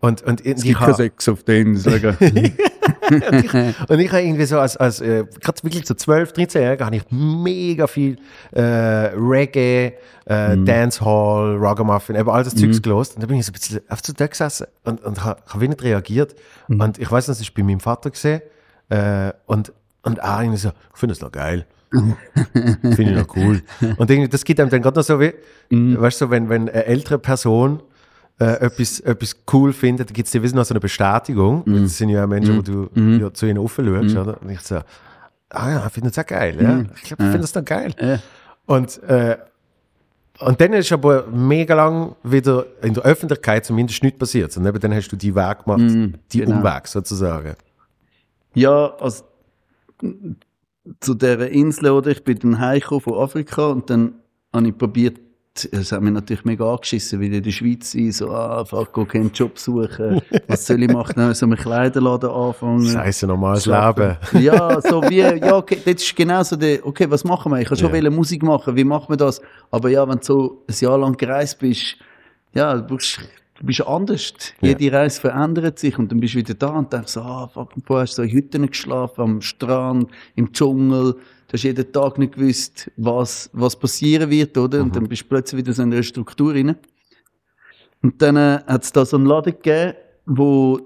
Und, 0.00 0.22
und 0.22 0.44
ich, 0.46 0.64
ich 0.64 0.74
kein 0.74 0.86
habe 0.86 0.94
Sex 0.94 1.28
auf 1.28 1.42
der 1.42 1.60
Insel. 1.60 2.16
Und 3.88 3.98
ich 3.98 4.12
habe 4.12 4.22
irgendwie 4.22 4.44
so 4.46 4.58
als, 4.58 4.76
als 4.76 5.00
äh, 5.00 5.24
gerade 5.40 5.62
wirklich 5.62 5.86
so 5.86 5.94
12, 5.94 6.32
13 6.32 6.62
Jahre, 6.62 6.84
habe 6.84 6.96
ich 6.96 7.02
mega 7.10 7.86
viel 7.86 8.16
äh, 8.52 8.60
Reggae, 8.62 9.94
äh, 10.26 10.56
Dancehall, 10.56 11.56
Ragamuffin, 11.58 12.16
eben 12.16 12.30
all 12.30 12.44
das 12.44 12.54
Zeugs 12.54 12.80
gelost. 12.80 13.16
Und 13.16 13.22
da 13.22 13.26
bin 13.26 13.36
ich 13.36 13.46
so 13.46 13.50
ein 13.50 13.54
bisschen 13.54 13.80
auf 13.88 13.98
so 14.04 14.12
da 14.12 14.26
gesessen 14.26 14.66
und, 14.84 15.02
und 15.02 15.24
habe 15.24 15.42
hab 15.46 15.60
nicht 15.60 15.82
reagiert. 15.82 16.34
Und 16.68 16.98
ich 16.98 17.10
weiß, 17.10 17.26
das 17.26 17.40
ist 17.40 17.52
bei 17.54 17.62
meinem 17.62 17.80
Vater 17.80 18.10
gesehen. 18.10 18.42
Äh, 18.88 19.32
und, 19.46 19.72
und 20.02 20.22
auch 20.22 20.40
irgendwie 20.40 20.58
so, 20.58 20.68
ich 20.68 20.98
finde 20.98 21.14
das 21.14 21.20
noch 21.20 21.32
geil. 21.32 21.66
Finde 21.90 23.02
ich 23.02 23.16
noch 23.16 23.36
cool. 23.36 23.62
Und 23.96 24.10
irgendwie, 24.10 24.28
das 24.28 24.44
gibt 24.44 24.60
einem 24.60 24.70
dann 24.70 24.82
gerade 24.82 24.98
noch 24.98 25.04
so 25.04 25.20
wie, 25.20 25.32
weißt 25.70 26.20
du, 26.20 26.26
so, 26.26 26.30
wenn, 26.30 26.48
wenn 26.48 26.68
eine 26.68 26.84
ältere 26.84 27.18
Person 27.18 27.82
äh, 28.38 28.60
etwas, 28.60 29.00
etwas 29.00 29.36
cool 29.52 29.72
findet, 29.72 30.10
dann 30.10 30.14
gibt 30.14 30.26
es 30.26 30.32
dir 30.32 30.42
wissen 30.42 30.56
noch 30.56 30.64
so 30.64 30.72
eine 30.72 30.80
Bestätigung. 30.80 31.62
Mhm. 31.66 31.82
Das 31.82 31.98
sind 31.98 32.08
ja 32.10 32.24
auch 32.24 32.28
Menschen, 32.28 32.56
wo 32.56 32.62
du 32.62 32.88
ja, 33.18 33.32
zu 33.32 33.46
ihnen 33.46 33.58
offen 33.58 33.84
schaust, 33.84 34.16
oder? 34.16 34.40
Und 34.40 34.50
ich 34.50 34.60
so, 34.60 34.76
ah 35.50 35.70
ja, 35.70 35.86
ich 35.86 35.92
finde 35.92 36.10
das 36.10 36.18
auch 36.18 36.26
geil, 36.26 36.56
ja. 36.60 36.84
Ich 36.94 37.02
glaube, 37.02 37.24
ich 37.24 37.30
finde 37.30 37.40
das 37.40 37.52
doch 37.52 37.64
geil. 37.64 37.92
Mhm. 38.00 38.08
Ja. 38.08 38.18
Und, 38.66 39.02
äh, 39.02 39.36
und 40.38 40.60
dann 40.60 40.72
ist 40.72 40.90
aber 40.92 41.26
mega 41.26 41.74
lang 41.74 42.14
wieder 42.22 42.64
in 42.82 42.94
der 42.94 43.02
Öffentlichkeit 43.02 43.66
zumindest 43.66 44.02
nichts 44.02 44.18
passiert. 44.18 44.56
Und 44.56 44.64
eben 44.64 44.80
dann 44.80 44.94
hast 44.94 45.08
du 45.08 45.16
die 45.16 45.34
Weg 45.34 45.64
gemacht, 45.64 46.14
die 46.32 46.38
genau. 46.38 46.56
Umweg 46.56 46.86
sozusagen. 46.86 47.56
Ja, 48.54 48.94
also 48.98 49.24
zu 50.98 51.14
dieser 51.14 51.48
Insel, 51.48 51.90
oder? 51.90 52.10
Ich 52.10 52.24
bin 52.24 52.38
dann 52.38 52.58
heimgekommen 52.58 53.00
von 53.00 53.14
Afrika 53.14 53.68
und 53.68 53.88
dann 53.90 54.14
habe 54.52 54.68
ich 54.68 54.76
probiert, 54.76 55.18
es 55.72 55.92
hat 55.92 56.00
mich 56.00 56.12
natürlich 56.12 56.44
mega 56.44 56.72
angeschissen, 56.72 57.20
weil 57.20 57.34
in 57.34 57.42
der 57.42 57.50
Schweiz 57.50 57.90
sein, 57.92 58.12
so, 58.12 58.30
ah, 58.30 58.64
fuck, 58.64 58.92
go 58.92 59.04
keinen 59.04 59.32
Job 59.32 59.58
suchen. 59.58 60.22
Was 60.46 60.66
soll 60.66 60.82
ich 60.82 60.90
machen? 60.90 61.14
Dann 61.16 61.34
so 61.34 61.44
einen 61.44 61.56
Kleiderladen 61.56 62.30
anfangen. 62.30 62.86
Scheiße, 62.86 63.26
normales. 63.26 63.66
Leben. 63.66 64.16
Ja, 64.40 64.80
so 64.80 65.02
wie, 65.02 65.18
ja, 65.18 65.56
okay, 65.56 65.78
das 65.84 66.02
ist 66.02 66.16
genau 66.16 66.42
so 66.42 66.56
der, 66.56 66.86
okay, 66.86 67.10
was 67.10 67.24
machen 67.24 67.52
wir? 67.52 67.60
Ich 67.60 67.68
kann 67.68 67.76
schon 67.76 67.92
wollen 67.92 68.14
Musik 68.14 68.42
machen, 68.42 68.76
wie 68.76 68.84
macht 68.84 69.08
man 69.08 69.18
das? 69.18 69.42
Aber 69.70 69.88
ja, 69.88 70.08
wenn 70.08 70.18
du 70.18 70.24
so 70.24 70.64
ein 70.68 70.74
Jahr 70.78 70.98
lang 70.98 71.16
gereist 71.16 71.58
bist, 71.58 71.96
ja, 72.54 72.76
du 72.76 72.96
bist, 72.96 73.20
du 73.60 73.66
bist 73.66 73.86
anders. 73.86 74.32
Jede 74.60 74.92
Reise 74.92 75.20
verändert 75.20 75.78
sich 75.78 75.98
und 75.98 76.10
dann 76.10 76.18
bist 76.18 76.34
du 76.34 76.38
wieder 76.38 76.54
da 76.54 76.70
und 76.70 76.92
denkst 76.92 77.12
so, 77.12 77.20
ah, 77.20 77.46
fuck, 77.46 77.72
du 77.74 77.96
hast 77.96 78.14
so 78.14 78.22
in 78.22 78.30
Hütten 78.30 78.66
geschlafen, 78.66 79.20
am 79.20 79.40
Strand, 79.40 80.10
im 80.34 80.52
Dschungel. 80.52 81.12
Du 81.12 81.52
hast 81.52 81.62
jeden 81.62 81.92
Tag 81.92 82.18
nicht 82.18 82.34
gewusst, 82.34 82.90
was, 82.96 83.50
was 83.52 83.78
passieren 83.78 84.30
wird, 84.30 84.56
oder? 84.56 84.82
Und 84.82 84.96
dann 84.96 85.08
bist 85.08 85.22
du 85.22 85.28
plötzlich 85.28 85.60
wieder 85.60 85.72
so 85.72 85.82
in 85.82 85.92
einer 85.92 86.02
Struktur 86.02 86.54
rein. 86.54 86.76
Und 88.02 88.22
dann 88.22 88.36
äh, 88.36 88.60
hat 88.66 88.82
es 88.82 88.92
da 88.92 89.04
so 89.04 89.16
einen 89.16 89.26
Laden 89.26 89.52
gegeben, 89.52 89.94
wo 90.24 90.80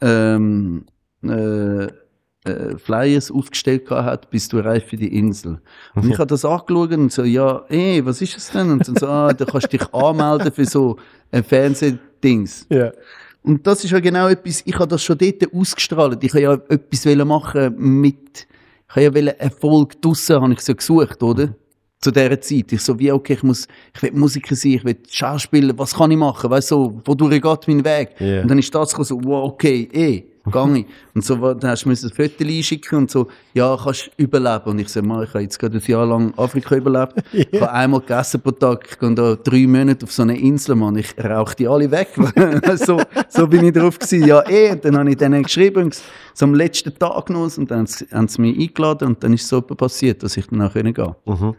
ähm, 0.00 0.86
äh, 1.22 1.84
äh, 1.84 2.78
Flyers 2.78 3.30
aufgestellt 3.30 3.88
hat, 3.90 4.30
bis 4.30 4.48
du 4.48 4.58
reif 4.58 4.86
für 4.86 4.96
die 4.96 5.16
Insel. 5.16 5.60
Und 5.94 6.08
ich 6.08 6.18
habe 6.18 6.26
das 6.26 6.44
angeschaut 6.44 6.92
und 6.92 7.12
so, 7.12 7.22
ja, 7.22 7.64
ey, 7.68 8.04
was 8.04 8.20
ist 8.22 8.36
das 8.36 8.50
denn? 8.50 8.70
Und 8.70 8.88
dann 8.88 8.96
so, 8.96 9.06
ah, 9.06 9.32
da 9.32 9.44
kannst 9.44 9.72
du 9.72 9.78
dich 9.78 9.94
anmelden 9.94 10.50
für 10.52 10.64
so 10.64 10.96
ein 11.30 11.44
Fernsehdings. 12.20 12.66
Ja. 12.70 12.92
Und 13.42 13.66
das 13.66 13.84
ist 13.84 13.90
ja 13.90 14.00
genau 14.00 14.28
etwas, 14.28 14.62
ich 14.64 14.74
habe 14.74 14.88
das 14.88 15.02
schon 15.02 15.16
dort 15.16 15.54
ausgestrahlt. 15.54 16.22
Ich 16.22 16.32
habe 16.32 16.42
ja 16.42 16.52
etwas 16.68 17.06
machen 17.24 17.74
mit, 17.76 18.46
ich 18.90 19.06
habe 19.06 19.20
ja 19.20 19.32
Erfolg 19.32 20.00
draussen, 20.02 20.40
habe 20.40 20.52
ich 20.52 20.60
so 20.60 20.74
gesucht, 20.74 21.22
oder? 21.22 21.54
Zu 22.00 22.10
dieser 22.12 22.40
Zeit. 22.40 22.72
Ich 22.72 22.82
so, 22.82 22.98
wie, 22.98 23.10
okay, 23.10 23.32
ich 23.34 23.42
muss, 23.42 23.66
ich 23.94 24.02
will 24.02 24.12
Musiker 24.12 24.54
sein, 24.54 24.72
ich 24.72 24.84
will 24.84 24.96
Schauspieler, 25.10 25.76
was 25.76 25.94
kann 25.94 26.10
ich 26.10 26.16
machen? 26.16 26.50
Weißt 26.50 26.70
du, 26.70 26.74
so, 26.74 27.02
wodurch 27.04 27.40
geht 27.40 27.68
mein 27.68 27.84
Weg? 27.84 28.10
Ja. 28.20 28.42
Und 28.42 28.48
dann 28.48 28.58
ist 28.58 28.72
das 28.74 28.90
so, 28.90 29.20
wow, 29.24 29.50
okay, 29.50 29.88
eh, 29.92 30.24
gang 30.50 30.76
ich. 30.76 30.86
Und 31.14 31.24
so, 31.24 31.36
dann 31.54 31.70
hast 31.70 31.84
du 31.84 31.90
ein 31.90 31.96
Foto 31.96 32.44
einschicken 32.44 32.98
und 32.98 33.10
so, 33.10 33.28
ja, 33.54 33.76
kannst 33.82 34.06
du 34.16 34.22
überleben. 34.22 34.64
Und 34.70 34.78
ich 34.78 34.88
so, 34.88 35.02
Mann, 35.02 35.22
ich 35.24 35.30
habe 35.30 35.40
jetzt 35.42 35.58
gerade 35.58 35.78
ein 35.78 35.82
Jahr 35.86 36.06
lang 36.06 36.32
Afrika 36.36 36.76
überlebt. 36.76 37.14
Ich 37.32 37.60
habe 37.60 37.72
einmal 37.72 38.00
gegessen 38.00 38.40
pro 38.40 38.50
Tag. 38.50 38.86
Ich 38.90 38.98
gehe 38.98 39.14
da 39.14 39.34
drei 39.36 39.66
Monate 39.66 40.04
auf 40.04 40.12
so 40.12 40.22
eine 40.22 40.38
Insel, 40.38 40.74
Mann. 40.74 40.96
Ich 40.96 41.14
rauche 41.22 41.54
die 41.56 41.68
alle 41.68 41.90
weg. 41.90 42.08
so, 42.76 43.00
so 43.28 43.46
bin 43.46 43.64
ich 43.64 43.72
drauf 43.72 43.98
gewesen. 43.98 44.26
Ja, 44.26 44.42
eh. 44.48 44.72
Und 44.72 44.84
dann 44.84 44.96
habe 44.98 45.10
ich 45.10 45.16
denen 45.16 45.42
geschrieben, 45.42 45.90
so 46.34 46.44
am 46.44 46.54
letzten 46.54 46.96
Tag 46.98 47.30
noch, 47.30 47.56
und 47.58 47.70
dann 47.70 47.86
haben 48.12 48.28
sie- 48.28 48.40
mich 48.42 48.58
eingeladen 48.58 49.08
und 49.08 49.22
dann 49.24 49.32
ist 49.34 49.48
so 49.48 49.58
etwas 49.58 49.76
passiert, 49.76 50.22
dass 50.22 50.36
ich 50.36 50.46
dann 50.46 50.62
auch 50.62 50.72
gehen 50.72 50.92
konnte. 50.94 51.56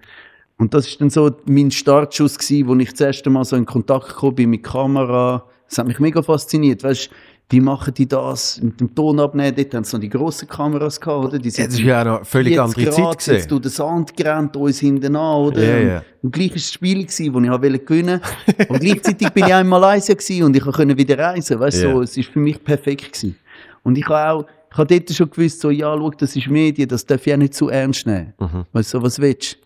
Und 0.58 0.74
das 0.74 0.88
ist 0.88 1.00
dann 1.00 1.10
so 1.10 1.32
mein 1.46 1.72
Startschuss 1.72 2.38
gewesen, 2.38 2.68
wo 2.68 2.76
ich 2.76 2.92
das 2.92 3.00
erste 3.02 3.30
Mal 3.30 3.46
so 3.46 3.56
in 3.56 3.66
Kontakt 3.66 4.10
gekommen 4.10 4.36
bin 4.36 4.50
mit 4.50 4.64
Kamera. 4.64 5.46
Das 5.70 5.78
hat 5.78 5.88
mich 5.88 6.00
mega 6.00 6.22
fasziniert. 6.22 6.84
Weißt, 6.84 7.10
wie 7.52 7.60
machen 7.60 7.94
die 7.96 8.08
das 8.08 8.62
mit 8.62 8.80
dem 8.80 8.94
Ton 8.94 9.20
abnehmen? 9.20 9.56
Dort 9.56 9.74
haben 9.74 9.84
sie 9.84 9.96
noch 9.96 10.02
die 10.02 10.10
grossen 10.10 10.48
Kameras 10.48 11.02
gehabt, 11.02 11.26
oder? 11.26 11.40
Die 11.40 11.50
Ja, 11.50 11.66
das 11.66 11.74
ist 11.74 11.80
ja 11.80 12.04
noch 12.04 12.26
völlig 12.26 12.54
40 12.56 12.60
andere 12.60 12.84
Grad, 12.84 12.94
Zeit 12.94 13.06
Jetzt 13.08 13.26
gesehen. 13.26 13.50
durch 13.50 13.62
den 13.64 13.72
Sand 13.72 14.16
gerannt, 14.18 14.56
uns 14.56 14.80
hinten 14.80 15.16
an, 15.16 15.36
oder? 15.48 15.64
Ja, 15.64 15.80
ja. 15.96 16.04
Und 16.22 16.32
gleich 16.32 16.50
war 16.50 16.56
das 16.56 16.72
Spiel, 16.74 17.04
gewesen, 17.06 17.34
das 17.34 17.64
ich 17.74 17.86
gewinnen 17.86 18.22
wollte. 18.22 18.68
Und 18.72 18.80
gleichzeitig 18.82 19.30
bin 19.30 19.46
ich 19.48 19.54
auch 19.54 19.62
in 19.62 19.68
Malaysia 19.68 20.14
gewesen 20.14 20.44
und 20.44 20.56
ich 20.56 20.64
konnte 20.64 20.96
wieder 20.98 21.18
reisen. 21.18 21.60
Weißt 21.60 21.82
du, 21.82 21.88
Ja. 21.88 21.94
so, 21.94 22.02
es 22.04 22.18
war 22.18 22.24
für 22.26 22.40
mich 22.40 22.64
perfekt. 22.64 23.14
Gewesen. 23.14 23.36
Und 23.84 23.98
ich 23.98 24.08
habe 24.08 24.32
auch, 24.44 24.46
ich 24.72 24.78
habe 24.78 25.00
dort 25.00 25.12
schon 25.16 25.30
gewusst, 25.32 25.60
so, 25.62 25.72
ja, 25.72 25.96
schau, 25.98 26.12
das 26.12 26.36
ist 26.36 26.48
Medien, 26.48 26.88
das 26.88 27.04
darf 27.06 27.26
ich 27.26 27.34
auch 27.34 27.38
nicht 27.38 27.56
zu 27.56 27.70
ernst 27.70 28.06
nehmen. 28.06 28.34
Mhm. 28.40 28.66
Weißt 28.74 28.94
du, 28.94 29.02
was 29.02 29.18
willst 29.20 29.54
du? 29.54 29.58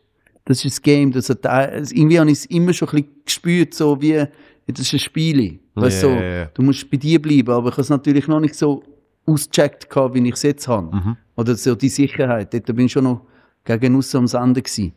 Das 0.45 0.57
ist 0.63 0.75
das 0.77 0.81
Game, 0.81 1.11
das 1.11 1.29
hat, 1.29 1.45
also 1.45 1.93
irgendwie 1.95 2.19
habe 2.19 2.29
ich 2.31 2.37
es 2.39 2.45
immer 2.45 2.71
schon 2.73 2.87
ein 2.89 2.95
bisschen 3.03 3.15
gespürt, 3.25 3.73
so 3.73 4.01
wie, 4.01 4.25
das 4.67 4.79
ist 4.79 4.93
ein 4.93 4.99
Spiel. 4.99 5.59
Weißt 5.75 6.03
du, 6.03 6.07
Ja, 6.09 6.45
so, 6.45 6.51
du 6.53 6.61
musst 6.61 6.89
bei 6.89 6.97
dir 6.97 7.21
bleiben, 7.21 7.49
aber 7.49 7.69
ich 7.69 7.73
habe 7.73 7.81
es 7.81 7.89
natürlich 7.89 8.27
noch 8.27 8.39
nicht 8.39 8.55
so 8.55 8.83
ausgecheckt 9.25 9.89
gehabt, 9.89 10.13
wie 10.13 10.27
ich 10.27 10.35
es 10.35 10.43
jetzt 10.43 10.67
habe. 10.67 10.95
Mhm. 10.95 11.17
Oder 11.35 11.55
so 11.55 11.75
die 11.75 11.89
Sicherheit. 11.89 12.53
Dort 12.53 12.65
bin 12.67 12.85
ich 12.85 12.91
schon 12.91 13.05
noch 13.05 13.25
gegen 13.63 13.95
aussen 13.95 14.17
am 14.17 14.27
Senden 14.27 14.61
gewesen. 14.61 14.93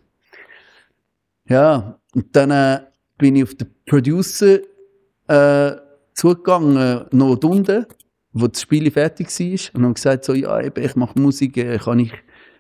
Ja, 1.49 1.99
und 2.15 2.35
dann 2.35 2.51
äh, 2.51 2.81
bin 3.19 3.37
ich 3.37 3.45
auf 3.45 3.55
den 3.55 3.69
Producer 3.87 4.59
äh, 5.29 5.77
zugegangen, 6.15 7.05
noch 7.13 7.43
unten, 7.43 7.87
wo 8.33 8.49
das 8.49 8.61
Spiel 8.61 8.91
fertig 8.91 9.29
war, 9.29 9.75
und 9.75 9.85
habe 9.85 9.95
gesagt 9.95 10.25
so, 10.25 10.35
ja, 10.35 10.61
ich 10.61 10.97
mache 10.97 11.19
Musik, 11.19 11.57
äh, 11.57 11.79
kann 11.79 12.01
ich, 12.01 12.13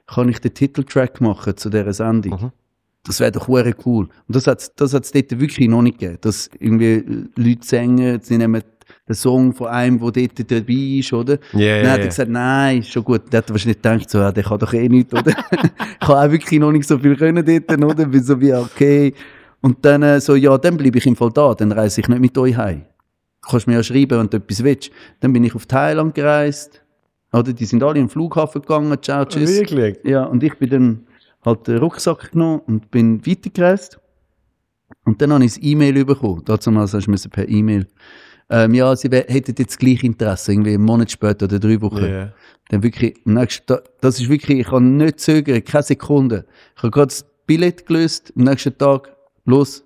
kann 0.06 0.28
ich 0.28 0.38
den 0.38 0.54
Titeltrack 0.54 1.20
machen 1.20 1.56
zu 1.56 1.68
dieser 1.68 1.92
Sendung? 1.92 2.40
Mhm. 2.40 2.52
Das 3.06 3.20
wäre 3.20 3.32
doch 3.32 3.48
hure 3.48 3.74
cool. 3.84 4.04
Und 4.04 4.36
das 4.36 4.46
hat 4.46 4.80
das 4.80 4.92
hat's 4.92 5.12
dort 5.12 5.38
wirklich 5.38 5.68
noch 5.68 5.82
nicht 5.82 5.98
gegeben, 5.98 6.18
dass 6.20 6.50
irgendwie 6.58 7.04
Leute 7.36 7.66
singen, 7.66 8.20
sie 8.22 8.36
nehmen 8.38 8.62
den 9.08 9.14
Song 9.14 9.52
von 9.52 9.68
einem, 9.68 9.98
der 9.98 10.28
dort 10.28 10.50
dabei 10.50 10.98
ist, 10.98 11.12
oder? 11.12 11.38
Ja, 11.52 11.82
Dann 11.82 11.92
hat 11.92 12.00
er 12.00 12.06
gesagt, 12.06 12.30
nein, 12.30 12.78
ist 12.78 12.90
schon 12.90 13.04
gut. 13.04 13.32
Der 13.32 13.38
hat 13.38 13.50
wahrscheinlich 13.50 13.80
gedacht, 13.80 14.10
so, 14.10 14.18
ja, 14.18 14.32
der 14.32 14.44
kann 14.44 14.58
doch 14.58 14.72
eh 14.72 14.88
nichts, 14.88 15.12
oder? 15.12 15.32
ich 16.00 16.08
habe 16.08 16.20
auch 16.20 16.30
wirklich 16.30 16.60
noch 16.60 16.72
nicht 16.72 16.88
so 16.88 16.98
viel 16.98 17.16
können 17.16 17.44
dort, 17.44 17.82
oder? 17.82 18.06
Bin 18.06 18.22
so 18.22 18.40
wie, 18.40 18.52
okay. 18.52 19.14
Und 19.60 19.84
dann 19.84 20.02
äh, 20.02 20.20
so, 20.20 20.34
ja, 20.34 20.56
dann 20.58 20.76
bleibe 20.76 20.98
ich 20.98 21.06
im 21.06 21.16
Fall 21.16 21.30
da, 21.32 21.54
dann 21.54 21.72
reise 21.72 22.00
ich 22.00 22.08
nicht 22.08 22.20
mit 22.20 22.36
euch 22.38 22.56
heim. 22.56 22.84
Du 23.42 23.50
kannst 23.50 23.66
mir 23.66 23.74
ja 23.74 23.82
schreiben, 23.82 24.18
wenn 24.18 24.28
du 24.28 24.38
etwas 24.38 24.62
willst. 24.64 24.90
Dann 25.20 25.32
bin 25.32 25.44
ich 25.44 25.54
auf 25.54 25.66
Thailand 25.66 26.14
gereist, 26.14 26.82
oder? 27.32 27.52
Die 27.52 27.64
sind 27.64 27.82
alle 27.82 28.00
im 28.00 28.08
Flughafen 28.08 28.60
gegangen, 28.60 28.96
ciao, 29.02 29.24
tschüss. 29.24 29.60
Wirklich? 29.60 29.98
Ja, 30.04 30.24
und 30.24 30.42
ich 30.42 30.54
bin 30.58 30.70
dann 30.70 31.05
halt 31.46 31.66
den 31.66 31.78
Rucksack 31.78 32.32
genommen 32.32 32.60
und 32.66 32.90
bin 32.90 33.26
weitergereist. 33.26 33.98
Und 35.04 35.22
dann 35.22 35.32
habe 35.32 35.44
ich 35.44 35.56
ein 35.56 35.64
E-Mail 35.64 36.04
bekommen. 36.04 36.42
Dazu 36.44 36.70
hast 36.74 36.92
du 36.92 37.28
per 37.30 37.48
E-Mail 37.48 37.86
ähm, 38.48 38.74
ja, 38.74 38.94
sie 38.94 39.08
hätten 39.08 39.54
jetzt 39.58 39.78
gleich 39.78 40.04
Interesse, 40.04 40.52
irgendwie 40.52 40.74
einen 40.74 40.84
Monat 40.84 41.10
später 41.10 41.46
oder 41.46 41.58
drei 41.58 41.80
Wochen. 41.80 42.04
Ja. 42.04 42.32
Dann 42.68 42.82
wirklich, 42.82 43.16
nächsten 43.24 43.78
das 44.00 44.20
ist 44.20 44.28
wirklich, 44.28 44.60
ich 44.60 44.66
kann 44.68 44.96
nicht 44.96 45.20
zögern, 45.20 45.64
keine 45.64 45.82
Sekunde. 45.82 46.46
Ich 46.76 46.82
habe 46.82 46.92
gerade 46.92 47.06
das 47.08 47.26
Billett 47.46 47.86
gelöst, 47.86 48.32
am 48.36 48.44
nächsten 48.44 48.76
Tag, 48.78 49.10
los, 49.44 49.84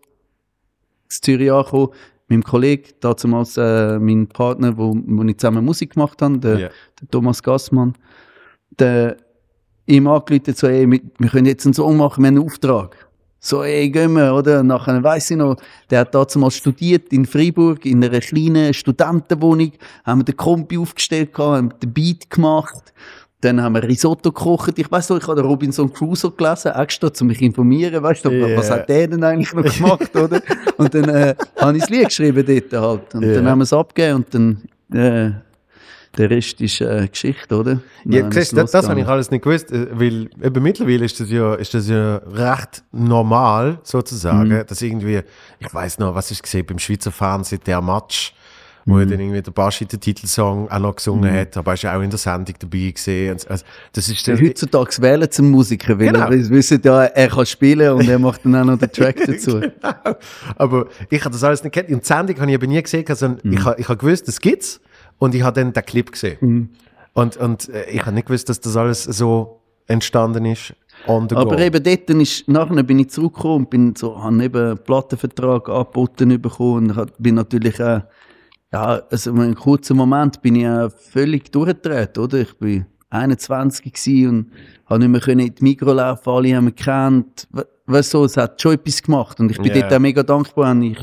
zu 1.09 1.21
Zürich 1.23 1.51
angekommen, 1.51 1.89
mit 2.29 2.39
meinem 2.39 2.45
Kollegen, 2.45 2.85
damals 3.01 3.57
äh, 3.57 3.99
mein 3.99 4.27
Partner, 4.27 4.77
wo, 4.77 4.95
wo 4.95 5.23
ich 5.25 5.39
zusammen 5.39 5.65
Musik 5.65 5.95
gemacht 5.95 6.21
habe, 6.21 6.39
der, 6.39 6.59
Ja. 6.59 6.69
der 7.01 7.09
Thomas 7.11 7.43
Gassmann, 7.43 7.95
der 8.79 9.17
ihm 9.87 10.07
angerufen 10.07 10.55
so, 10.55 10.67
ey, 10.67 10.91
wir, 10.91 11.29
können 11.31 11.47
jetzt 11.47 11.67
einen 11.67 11.75
Song 11.75 11.97
machen, 11.97 12.23
wir 12.23 12.29
haben 12.29 12.37
einen 12.37 12.47
Auftrag. 12.47 12.97
So, 13.43 13.63
ey, 13.63 13.89
gehen 13.89 14.13
wir, 14.13 14.35
oder? 14.35 14.63
Nachher 14.63 15.03
weiss 15.03 15.31
ich 15.31 15.37
noch, 15.39 15.57
der 15.89 16.01
hat 16.01 16.15
damals 16.15 16.55
studiert 16.57 17.11
in 17.13 17.25
Freiburg, 17.25 17.87
in 17.87 18.05
einer 18.05 18.21
kleinen 18.21 18.75
Studentenwohnung, 18.75 19.73
haben 20.05 20.21
wir 20.21 20.25
den 20.25 20.37
Kompi 20.37 20.77
aufgestellt 20.77 21.33
gehabt, 21.33 21.57
haben 21.57 21.73
den 21.83 21.93
Beat 21.93 22.29
gemacht, 22.29 22.93
dann 23.41 23.63
haben 23.63 23.75
wir 23.75 23.83
Risotto 23.83 24.31
gekocht. 24.31 24.79
Ich 24.79 24.91
weiss 24.93 25.09
noch, 25.09 25.17
ich 25.17 25.27
habe 25.27 25.41
Robinson 25.41 25.91
Crusoe 25.91 26.33
gelesen, 26.33 26.73
extra, 26.73 27.11
um 27.19 27.27
mich 27.29 27.39
zu 27.39 27.45
informieren, 27.47 28.03
weißt 28.03 28.27
du, 28.27 28.31
Ja. 28.31 28.55
was 28.59 28.71
hat 28.71 28.87
der 28.91 29.09
denn 29.09 29.25
eigentlich 29.25 29.55
noch 29.55 29.65
gemacht, 29.75 30.15
oder? 30.15 30.43
Und 30.77 30.93
dann, 30.95 31.09
äh, 31.09 31.35
habe 31.59 31.77
ich 31.79 31.81
das 31.85 31.89
Lied 31.91 32.05
geschrieben 32.09 32.45
dort 32.47 32.83
halt. 32.83 33.15
Und 33.15 33.23
Ja. 33.23 33.35
dann 33.37 33.47
haben 33.49 33.59
wir 33.61 33.63
es 33.65 33.73
abgegeben 33.73 34.17
und 34.17 34.35
dann, 34.35 34.63
äh, 34.93 35.31
der 36.21 36.31
Rest 36.31 36.61
ist 36.61 36.81
äh, 36.81 37.09
Geschichte, 37.11 37.57
oder? 37.57 37.81
Ja, 38.05 38.31
siehst, 38.31 38.57
das, 38.57 38.71
das 38.71 38.89
habe 38.89 39.01
ich 39.01 39.07
alles 39.07 39.31
nicht 39.31 39.43
gewusst, 39.43 39.73
äh, 39.73 39.87
weil 39.93 40.29
eben 40.43 40.63
mittlerweile 40.63 41.05
ist 41.05 41.19
das 41.19 41.31
ja, 41.31 41.55
ist 41.55 41.73
das 41.75 41.89
ja 41.89 42.17
recht 42.17 42.83
normal, 42.93 43.79
sozusagen, 43.83 44.51
Mhm. 44.51 44.63
dass 44.67 44.83
irgendwie, 44.83 45.23
ich 45.59 45.75
weiß 45.75 45.99
noch, 45.99 46.15
was 46.15 46.31
ich 46.31 46.43
gesehen 46.43 46.67
beim 46.67 46.79
Schweizer 46.79 47.11
Fernsehen, 47.11 47.61
der 47.67 47.81
Match, 47.81 48.35
wo 48.87 48.99
ja 48.99 49.05
dann 49.05 49.21
irgendwie 49.21 49.43
der 49.43 49.51
Baschi 49.53 49.85
den 49.85 50.01
Titelsong 50.01 50.69
auch 50.71 50.79
noch 50.79 50.97
gesungen 50.97 51.31
hat, 51.33 51.55
aber 51.57 51.73
er 51.73 51.75
ist 51.75 51.83
ja 51.83 51.97
auch 51.97 52.01
in 52.01 52.09
der 52.11 52.19
Sendung 52.19 52.55
dabei 52.59 52.91
gesehen. 52.91 53.37
Also, 53.49 53.65
das 53.93 54.09
ist 54.09 54.27
dann, 54.27 54.41
Heutzutage 54.41 54.97
wählen 55.03 55.31
zum 55.31 55.51
Musiker, 55.51 55.99
weil 55.99 56.07
Genau. 56.13 56.21
er 56.29 56.31
wissen 56.51 56.81
ja, 56.83 57.05
er 57.05 57.29
kann 57.29 57.47
spielen 57.47 57.93
und 57.93 58.09
er 58.09 58.19
macht 58.19 58.45
dann 58.45 58.57
auch 58.57 58.65
noch 58.65 58.79
den 58.79 58.91
Track 58.91 59.17
dazu. 59.27 59.61
aber 60.57 60.87
ich 61.11 61.21
habe 61.25 61.33
das 61.33 61.45
alles 61.45 61.63
nicht 61.63 61.73
kennt. 61.73 61.91
Und 61.91 62.03
die 62.03 62.07
Sendung 62.07 62.41
habe 62.41 62.51
ich 62.51 62.57
aber 62.57 62.67
nie 62.67 62.83
gesehen, 62.83 63.05
also 63.09 63.29
Mhm. 63.29 63.39
ich, 63.53 63.65
habe, 63.65 63.81
ich 63.81 63.89
habe 63.89 63.99
gewusst, 63.99 64.27
das 64.29 64.41
gibt's 64.41 64.81
und 65.21 65.35
ich 65.37 65.43
habe 65.43 65.61
dann 65.61 65.73
den 65.73 65.85
Clip 65.85 66.11
gesehen. 66.11 66.39
Mhm. 66.41 66.69
Und, 67.13 67.37
und 67.37 67.69
äh, 67.69 67.89
ich 67.91 68.01
habe 68.01 68.13
nicht 68.13 68.27
gewusst, 68.27 68.49
dass 68.49 68.59
das 68.61 68.77
alles 68.77 69.05
so 69.05 69.61
entstanden 69.87 70.45
ist 70.47 70.75
Aber 71.37 71.57
go. 71.57 71.63
eben 71.63 71.83
dort 71.83 72.09
dann 72.09 72.21
ist, 72.21 72.49
nachher 72.49 72.83
bin 72.83 72.99
ich 72.99 73.11
zurückgekommen 73.11 73.65
und 73.65 73.71
bin 73.71 73.97
so, 73.97 74.23
habe 74.23 74.45
eben 74.45 74.67
einen 74.67 74.79
Plattenvertrag 74.79 75.69
angeboten 75.69 76.41
bekommen 76.41 76.91
und 76.91 77.13
bin 77.19 77.35
natürlich 77.35 77.83
auch, 77.83 78.03
ja, 78.73 79.03
also 79.11 79.31
in 79.33 79.41
einem 79.41 79.55
kurzen 79.55 79.97
Moment 79.97 80.41
bin 80.43 80.57
ich 80.57 80.69
auch 80.69 80.91
völlig 80.93 81.51
durchgedreht, 81.51 82.17
oder? 82.19 82.39
Ich 82.39 82.57
bin 82.59 82.87
21 83.11 83.93
gewesen 83.93 84.29
und 84.29 84.53
habe 84.87 85.01
nicht 85.01 85.09
mehr 85.09 85.21
können 85.21 85.41
in 85.41 85.55
die 85.55 85.65
Migros 85.65 85.97
laufen, 85.97 86.31
alle 86.31 86.57
haben 86.57 86.67
mich 86.67 86.77
gekannt. 86.77 87.49
We- 87.91 87.99
Weißt 87.99 88.15
du, 88.15 88.25
es 88.25 88.37
hat 88.37 88.61
schon 88.61 88.73
etwas 88.75 89.03
gemacht 89.03 89.39
und 89.41 89.51
ich 89.51 89.59
bin 89.59 89.75
Ja. 89.75 89.81
dort 89.83 89.95
auch 89.95 89.99
mega 89.99 90.23
dankbar, 90.23 90.69
habe 90.69 90.85
ich 90.87 90.99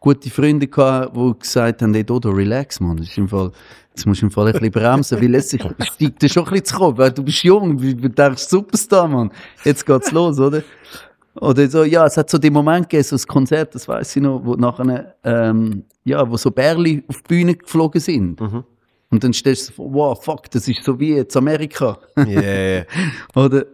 gute 0.00 0.30
Freunde 0.30 0.66
gehabt, 0.66 1.16
die 1.16 1.32
gesagt 1.38 1.82
haben, 1.82 1.94
hey 1.94 2.04
Dodo, 2.04 2.30
relax, 2.30 2.80
man, 2.80 2.96
das 2.96 3.08
ist 3.08 3.18
im 3.18 3.28
Fall, 3.28 3.50
jetzt 3.94 4.06
musst 4.06 4.22
du 4.22 4.26
im 4.26 4.30
Fall 4.30 4.46
ein 4.48 4.52
bisschen 4.52 4.70
bremsen, 4.70 5.20
weil 5.20 5.34
es 5.36 5.48
steigt 5.48 6.22
dir 6.22 6.28
schon 6.28 6.44
ein 6.44 6.50
bisschen 6.50 6.64
zu 6.66 6.76
Kopf, 6.76 6.98
weil 6.98 7.12
du 7.12 7.22
bist 7.22 7.42
jung, 7.44 7.76
du 7.78 8.08
denkst, 8.08 8.42
Superstar, 8.48 9.08
man, 9.08 9.30
jetzt 9.64 9.86
geht's 9.86 10.10
los, 10.12 10.38
oder? 10.38 10.62
Oder 11.40 11.66
so, 11.70 11.84
ja, 11.84 12.04
es 12.04 12.16
hat 12.18 12.28
so 12.28 12.36
den 12.36 12.52
Moment 12.52 12.90
gegeben, 12.90 13.04
so 13.08 13.16
ein 13.16 13.22
Konzert, 13.26 13.74
das 13.74 13.88
weiß 13.88 14.16
ich 14.16 14.22
noch, 14.22 14.40
wo 14.44 14.54
nachher, 14.54 15.14
ähm, 15.24 15.84
ja, 16.04 16.28
wo 16.30 16.36
so 16.36 16.50
Bärli 16.50 17.02
auf 17.08 17.22
die 17.22 17.28
Bühne 17.28 17.54
geflogen 17.54 18.00
sind. 18.00 18.38
Mhm. 18.38 18.64
Und 19.10 19.24
dann 19.24 19.32
stellst 19.32 19.68
du 19.68 19.70
dir 19.70 19.76
vor, 19.76 19.92
wow, 19.94 20.22
fuck, 20.24 20.50
das 20.50 20.68
ist 20.68 20.84
so 20.84 20.98
wie 21.00 21.14
jetzt 21.16 21.36
Amerika. 21.36 21.98
Yeah. 22.18 22.84
Oder, 23.34 23.64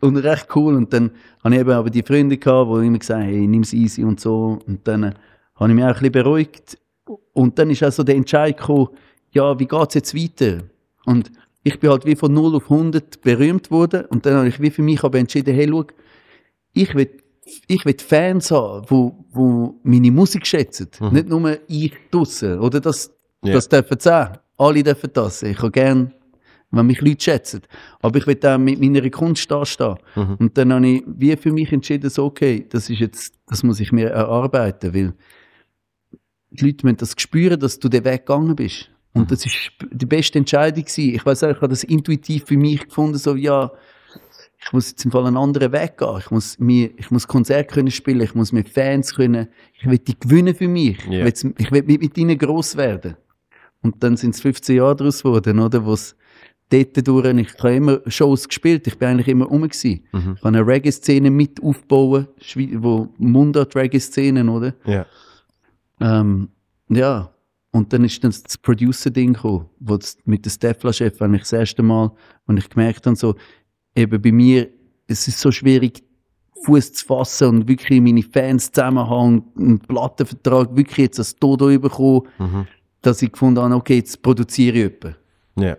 und 0.00 0.16
recht 0.18 0.48
cool. 0.54 0.74
Und 0.76 0.92
dann 0.92 1.10
habe 1.44 1.54
ich 1.54 1.60
eben 1.60 1.70
aber 1.70 1.90
die 1.90 2.02
Freunde 2.02 2.36
gehabt, 2.38 2.70
die 2.70 2.86
immer 2.86 2.98
gesagt 2.98 3.22
haben, 3.22 3.28
hey, 3.28 3.46
nimm's 3.46 3.72
easy 3.72 4.04
und 4.04 4.20
so. 4.20 4.58
Und 4.66 4.86
dann 4.86 5.02
äh, 5.04 5.12
habe 5.56 5.70
ich 5.70 5.74
mich 5.74 5.84
auch 5.84 5.88
ein 5.88 5.92
bisschen 5.94 6.12
beruhigt. 6.12 6.78
Und 7.32 7.58
dann 7.58 7.70
ist 7.70 7.82
auch 7.84 7.92
so 7.92 8.02
der 8.02 8.16
Entscheid 8.16 8.56
gekommen, 8.56 8.88
ja, 9.32 9.58
wie 9.58 9.66
geht's 9.66 9.94
jetzt 9.94 10.14
weiter? 10.14 10.62
Und 11.06 11.30
ich 11.62 11.78
bin 11.78 11.90
halt 11.90 12.06
wie 12.06 12.16
von 12.16 12.32
0 12.32 12.56
auf 12.56 12.70
100 12.70 13.20
berühmt 13.20 13.70
worden. 13.70 14.04
Und 14.06 14.26
dann 14.26 14.34
habe 14.36 14.48
ich 14.48 14.60
wie 14.60 14.70
für 14.70 14.82
mich 14.82 15.02
aber 15.04 15.18
entschieden, 15.18 15.54
hey, 15.54 15.68
schau, 15.68 15.84
ich 16.72 16.94
will, 16.94 17.10
ich 17.66 17.84
will 17.84 17.96
Fans 17.98 18.50
haben, 18.50 18.84
wo, 18.88 19.24
wo 19.30 19.74
meine 19.82 20.10
Musik 20.10 20.46
schätzen. 20.46 20.88
Nicht 21.10 21.28
nur 21.28 21.58
ich 21.68 21.92
draussen. 22.10 22.58
Oder 22.60 22.80
das, 22.80 23.12
Ja. 23.42 23.54
das 23.54 23.68
dürfen 23.68 23.98
sie 23.98 24.14
auch. 24.14 24.32
Alle 24.56 24.82
dürfen 24.82 25.10
das. 25.12 25.42
Ich 25.42 25.58
habe 25.58 25.70
gern, 25.70 26.12
wenn 26.70 26.86
mich 26.86 27.00
Leute 27.00 27.22
schätzen. 27.22 27.62
Aber 28.00 28.18
ich 28.18 28.26
will 28.26 28.38
auch 28.44 28.58
mit 28.58 28.80
meiner 28.80 29.08
Kunst 29.10 29.50
da 29.50 29.64
stehen. 29.66 29.96
Und 30.38 30.56
dann 30.56 30.72
habe 30.72 30.86
ich 30.86 31.02
wie 31.06 31.36
für 31.36 31.52
mich 31.52 31.72
entschieden, 31.72 32.10
so, 32.10 32.26
okay, 32.26 32.66
das 32.68 32.88
ist 32.88 33.00
jetzt, 33.00 33.34
das 33.46 33.62
muss 33.62 33.80
ich 33.80 33.92
mir 33.92 34.10
erarbeiten, 34.10 34.94
weil 34.94 35.14
die 36.50 36.66
Leute 36.66 36.86
müssen 36.86 36.98
das 36.98 37.14
spüren, 37.16 37.58
dass 37.58 37.78
du 37.78 37.88
den 37.88 38.04
Weg 38.04 38.26
gegangen 38.26 38.56
bist. 38.56 38.90
Und 39.12 39.30
das 39.30 39.44
ist 39.44 39.72
die 39.90 40.06
beste 40.06 40.38
Entscheidung 40.38 40.84
gewesen. 40.84 41.14
Ich 41.14 41.26
weiß 41.26 41.44
auch, 41.44 41.50
ich 41.50 41.56
habe 41.56 41.68
das 41.68 41.82
intuitiv 41.82 42.44
für 42.46 42.56
mich 42.56 42.86
gefunden, 42.86 43.18
so, 43.18 43.34
ja, 43.34 43.72
ich 44.62 44.72
muss 44.72 44.90
jetzt 44.90 45.04
im 45.04 45.10
Fall 45.10 45.26
einen 45.26 45.36
anderen 45.36 45.72
Weg 45.72 45.98
gehen. 45.98 46.18
Ich 46.18 46.30
muss 46.30 46.58
mir, 46.58 46.90
ich 46.96 47.10
muss 47.10 47.26
Konzerte 47.26 47.74
können 47.74 47.90
spielen, 47.90 48.20
ich 48.20 48.34
muss 48.34 48.52
mit 48.52 48.68
Fans 48.68 49.14
können, 49.14 49.48
ich 49.72 49.88
will 49.88 49.98
die 49.98 50.18
gewinnen 50.18 50.54
für 50.54 50.68
mich. 50.68 50.98
Ja. 51.06 51.26
Ich 51.26 51.42
will, 51.42 51.54
ich 51.58 51.72
will 51.72 51.82
mit, 51.82 52.00
mit 52.00 52.18
ihnen 52.18 52.38
gross 52.38 52.76
werden. 52.76 53.16
Und 53.82 54.02
dann 54.02 54.16
sind 54.16 54.34
es 54.34 54.42
15 54.42 54.76
Jahre 54.76 54.96
daraus 54.96 55.22
geworden, 55.22 55.58
oder? 55.58 55.84
Wo's 55.84 56.14
dort 56.70 57.06
durch, 57.06 57.26
ich 57.36 57.58
habe 57.58 57.74
immer 57.74 58.00
Shows 58.06 58.48
gespielt, 58.48 58.86
ich 58.86 58.98
bin 58.98 59.08
eigentlich 59.08 59.28
immer 59.28 59.46
rum 59.46 59.62
gewesen. 59.62 60.04
Ich 60.12 60.24
habe 60.24 60.38
eine 60.44 60.66
Reggae-Szene 60.66 61.30
mit 61.30 61.62
aufbauen, 61.62 62.28
wo 62.78 63.08
Mundart-Reggae-Szenen, 63.18 64.48
oder? 64.48 64.74
Ja. 64.86 65.06
Ähm, 66.00 66.48
ja. 66.88 67.30
Und 67.72 67.92
dann 67.92 68.04
ist 68.04 68.22
dann 68.24 68.32
das 68.32 68.58
Producer-Ding 68.58 69.34
gekommen, 69.34 69.66
wo 69.78 69.96
das, 69.96 70.16
mit 70.24 70.44
dem 70.44 70.50
Steffler-Chef 70.50 71.20
eigentlich 71.22 71.42
das 71.42 71.52
erste 71.52 71.82
Mal, 71.82 72.10
und 72.46 72.56
ich 72.56 72.68
gemerkt 72.68 73.06
habe, 73.06 73.14
so, 73.16 73.36
eben 73.94 74.20
bei 74.20 74.32
mir, 74.32 74.68
es 75.06 75.28
ist 75.28 75.38
so 75.40 75.52
schwierig, 75.52 76.02
Fuß 76.64 76.92
zu 76.92 77.06
fassen 77.06 77.48
und 77.48 77.68
wirklich 77.68 78.00
meine 78.00 78.22
Fans 78.22 78.70
zusammenhaben, 78.70 79.44
einen 79.56 79.78
Plattenvertrag 79.78 80.76
wirklich 80.76 80.98
jetzt 80.98 81.18
als 81.18 81.34
Dodo 81.36 81.66
bekommen, 81.78 82.22
Mhm. 82.38 82.66
dass 83.02 83.22
ich 83.22 83.32
gefunden 83.32 83.60
habe, 83.62 83.74
okay, 83.74 83.96
jetzt 83.96 84.20
produziere 84.20 84.76
ich 84.76 84.82
jemanden. 84.84 85.16
Ja. 85.56 85.76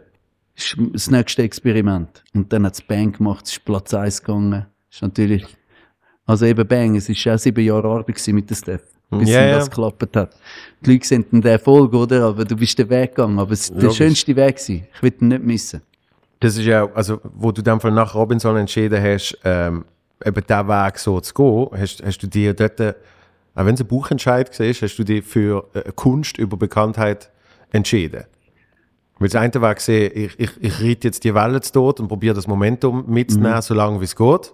Das 0.56 1.10
nächste 1.10 1.44
Experiment. 1.44 2.24
Und 2.34 2.52
dann 2.52 2.66
hat 2.66 2.74
es 2.74 2.82
Bang 2.82 3.14
gemacht, 3.14 3.46
es 3.46 3.54
ist 3.54 3.66
Platz 3.66 3.94
1 3.94 4.22
gegangen. 4.22 4.66
Das 4.90 4.98
ist 4.98 5.02
natürlich, 5.02 5.46
also 6.26 6.46
eben 6.46 6.68
Bang, 6.68 6.96
es 6.96 7.10
ist 7.10 7.28
auch 7.28 7.38
sieben 7.38 7.64
Jahre 7.64 7.88
Arbeit 7.88 8.28
mit 8.28 8.50
der 8.50 8.56
Steph, 8.56 8.84
bis 9.10 9.30
Ja, 9.30 9.40
dann 9.40 9.50
ja. 9.50 9.56
das 9.56 9.70
geklappt 9.70 10.16
hat. 10.16 10.36
Die 10.86 10.92
Leute 10.92 11.08
sind 11.08 11.32
dann 11.32 11.42
der 11.42 11.54
Erfolg, 11.54 11.94
oder? 11.94 12.26
Aber 12.26 12.46
du 12.46 12.56
bist 12.56 12.78
den 12.78 12.90
Weg 12.90 13.16
gegangen. 13.16 13.40
Aber 13.40 13.52
es 13.52 13.70
ist 13.70 13.82
der 13.82 13.90
schönste 13.92 14.36
Weg 14.36 14.58
gewesen. 14.58 14.88
Ich 14.94 15.02
will 15.02 15.14
ihn 15.22 15.28
nicht 15.30 15.44
missen. 15.44 15.82
Das 16.42 16.58
ist 16.58 16.66
ja, 16.66 16.92
also, 16.94 17.22
wo 17.36 17.52
du 17.52 17.62
dann 17.62 17.80
von 17.80 17.94
nach 17.94 18.16
Robinson 18.16 18.58
entschieden 18.58 19.02
hast, 19.02 19.38
ähm, 19.44 19.86
eben 20.26 20.44
diesen 20.48 20.68
Weg 20.68 20.98
so 20.98 21.20
zu 21.22 21.34
gehen, 21.34 21.68
hast, 21.80 22.04
hast 22.04 22.18
du 22.24 22.28
dir 22.28 22.54
dort, 22.54 22.80
äh, 22.80 22.94
auch 23.54 23.66
wenn 23.66 23.76
es 23.76 23.82
ein 23.82 23.88
Buchentscheid 23.88 24.60
war, 24.60 24.68
hast 24.68 24.98
du 24.98 25.04
dich 25.04 25.24
für 25.24 25.68
äh, 25.74 25.92
Kunst 25.96 26.38
über 26.38 26.58
Bekanntheit 26.58 27.30
entschieden. 27.72 28.26
Weil 29.22 29.30
das 29.30 29.36
eine 29.40 29.62
war 29.62 29.76
gesehen, 29.76 30.12
ich, 30.16 30.40
ich, 30.40 30.50
ich 30.60 30.82
reite 30.82 31.08
jetzt 31.08 31.24
die 31.24 31.36
Welle 31.36 31.62
zu 31.62 31.74
Tod 31.74 32.00
und 32.00 32.08
probiere 32.08 32.34
das 32.34 32.48
Momentum 32.48 33.06
mitzunehmen, 33.08 33.62
so 33.62 33.76
lange 33.76 34.00
wie 34.00 34.06
es 34.06 34.16
geht. 34.16 34.52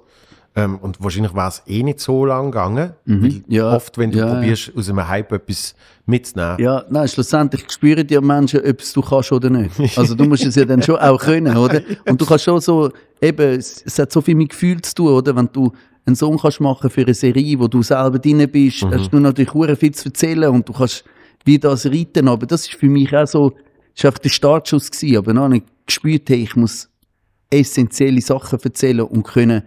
Ähm, 0.58 0.78
und 0.80 1.02
wahrscheinlich 1.02 1.34
war 1.34 1.48
es 1.48 1.64
eh 1.68 1.84
nicht 1.84 2.02
so 2.02 2.26
lang 2.26 2.52
gegangen, 2.52 2.92
weil 3.06 3.44
Ja. 3.48 3.72
oft, 3.74 3.98
wenn 3.98 4.12
du 4.12 4.18
Ja, 4.18 4.34
probierst, 4.34 4.74
aus 4.76 4.90
einem 4.90 5.08
Hype 5.08 5.32
etwas 5.32 5.74
mitzunehmen, 6.06 6.60
Ja, 6.60 6.84
nein, 6.90 7.08
schlussendlich 7.08 7.64
spüren 7.72 8.06
die 8.06 8.20
Menschen, 8.20 8.60
ob 8.60 8.82
es 8.82 8.92
du 8.92 9.02
kannst 9.02 9.32
oder 9.32 9.50
nicht. 9.50 9.98
Also 9.98 10.16
du 10.16 10.26
musst 10.26 10.46
es 10.46 10.56
ja 10.56 10.66
dann 10.66 10.82
schon 10.82 10.98
auch 10.98 11.20
können, 11.22 11.56
oder? 11.56 11.82
Und 12.06 12.20
du 12.20 12.26
kannst 12.26 12.44
schon 12.44 12.60
so, 12.60 12.92
eben, 13.22 13.58
es, 13.60 13.84
es 13.86 13.98
hat 14.00 14.12
so 14.12 14.20
viel 14.20 14.36
mit 14.36 14.50
Gefühl 14.50 14.82
zu 14.82 14.96
tun, 14.96 15.08
oder? 15.14 15.34
Wenn 15.34 15.48
du 15.54 15.72
einen 16.06 16.16
Song 16.18 16.38
kannst 16.38 16.60
machen 16.60 16.90
für 16.90 17.02
eine 17.02 17.14
Serie, 17.14 17.58
wo 17.58 17.68
du 17.70 17.82
selber 17.84 18.20
drin 18.20 18.46
bist, 18.52 18.84
hast 18.84 19.14
du 19.14 19.20
natürlich 19.20 19.54
hure 19.54 19.76
viel 19.78 19.94
zu 19.94 20.10
erzählen 20.10 20.50
und 20.50 20.68
du 20.68 20.74
kannst 20.74 21.06
wie 21.46 21.58
das 21.60 21.86
reiten, 21.86 22.28
aber 22.28 22.46
das 22.46 22.62
ist 22.68 22.74
für 22.74 22.88
mich 22.90 23.16
auch 23.16 23.28
so, 23.28 23.54
das 23.98 24.04
war 24.04 24.10
einfach 24.10 24.20
der 24.20 24.30
Startschuss 24.30 24.92
gewesen, 24.92 25.18
aber 25.18 25.34
dann 25.34 25.44
habe 25.44 25.58
ich 25.58 25.64
gespürt, 25.88 26.30
hey, 26.30 26.44
ich 26.44 26.56
muss 26.56 26.88
essentielle 27.50 28.22
Sachen 28.22 28.60
erzählen 28.60 29.02
und 29.02 29.24
können 29.24 29.64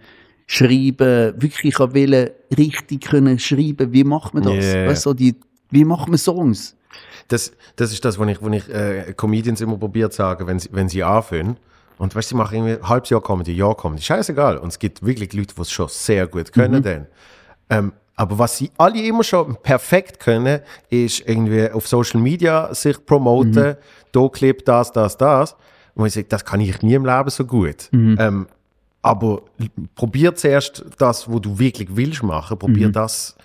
schreiben, 0.47 1.33
wirklich, 1.41 1.73
ich 1.73 1.79
wollte 1.79 2.33
richtig 2.57 3.01
können 3.01 3.39
schreiben, 3.39 3.91
wie 3.91 4.05
macht 4.05 4.33
man 4.33 4.43
das? 4.43 4.65
Yeah. 4.65 4.87
Weißt 4.87 5.05
du, 5.05 5.13
die, 5.13 5.35
wie 5.69 5.83
macht 5.83 6.07
man 6.07 6.17
Songs? 6.17 6.77
Das, 7.27 7.51
das 7.75 7.91
ist 7.91 8.03
das, 8.05 8.17
was 8.17 8.29
ich, 8.29 8.41
was 8.41 8.53
ich 8.53 8.69
äh, 8.69 9.13
Comedians 9.17 9.59
immer 9.59 9.77
probiert 9.77 10.13
zu 10.13 10.17
sagen, 10.17 10.47
wenn 10.47 10.59
sie, 10.59 10.69
wenn 10.71 10.87
sie 10.87 11.03
anfangen. 11.03 11.57
Und 11.97 12.15
weißt 12.15 12.31
du, 12.31 12.35
sie 12.35 12.37
machen 12.37 12.55
irgendwie 12.55 12.73
ein 12.83 12.89
halbes 12.89 13.09
Jahr 13.09 13.21
Comedy, 13.21 13.53
Jahr 13.53 13.75
Comedy, 13.75 14.01
scheißegal. 14.01 14.57
Und 14.57 14.69
es 14.69 14.79
gibt 14.79 15.05
wirklich 15.05 15.33
Leute, 15.33 15.55
die 15.55 15.61
es 15.61 15.71
schon 15.71 15.87
sehr 15.89 16.27
gut 16.27 16.51
können. 16.51 16.81
Dann. 16.81 17.07
Ähm, 17.69 17.93
Aber 18.21 18.37
was 18.37 18.55
sie 18.55 18.69
alle 18.77 19.01
immer 19.01 19.23
schon 19.23 19.55
perfekt 19.63 20.19
können, 20.19 20.59
ist 20.91 21.27
irgendwie 21.27 21.71
auf 21.71 21.87
Social 21.87 22.21
Media 22.21 22.71
sich 22.71 23.03
promoten, 23.03 23.77
da 24.11 24.27
Clip, 24.27 24.63
das, 24.63 24.91
das, 24.91 25.17
das. 25.17 25.55
Und 25.95 26.05
ich 26.05 26.13
sage, 26.13 26.27
das 26.29 26.45
kann 26.45 26.61
ich 26.61 26.83
nie 26.83 26.93
im 26.93 27.03
Leben 27.03 27.31
so 27.31 27.45
gut. 27.45 27.89
Ähm, 27.91 28.45
aber 29.01 29.41
probier 29.95 30.35
zuerst 30.35 30.85
das, 30.99 31.31
wo 31.31 31.39
du 31.39 31.57
wirklich 31.57 31.89
willst 31.95 32.21
machen. 32.21 32.59
Probier 32.59 32.89
das 32.89 33.35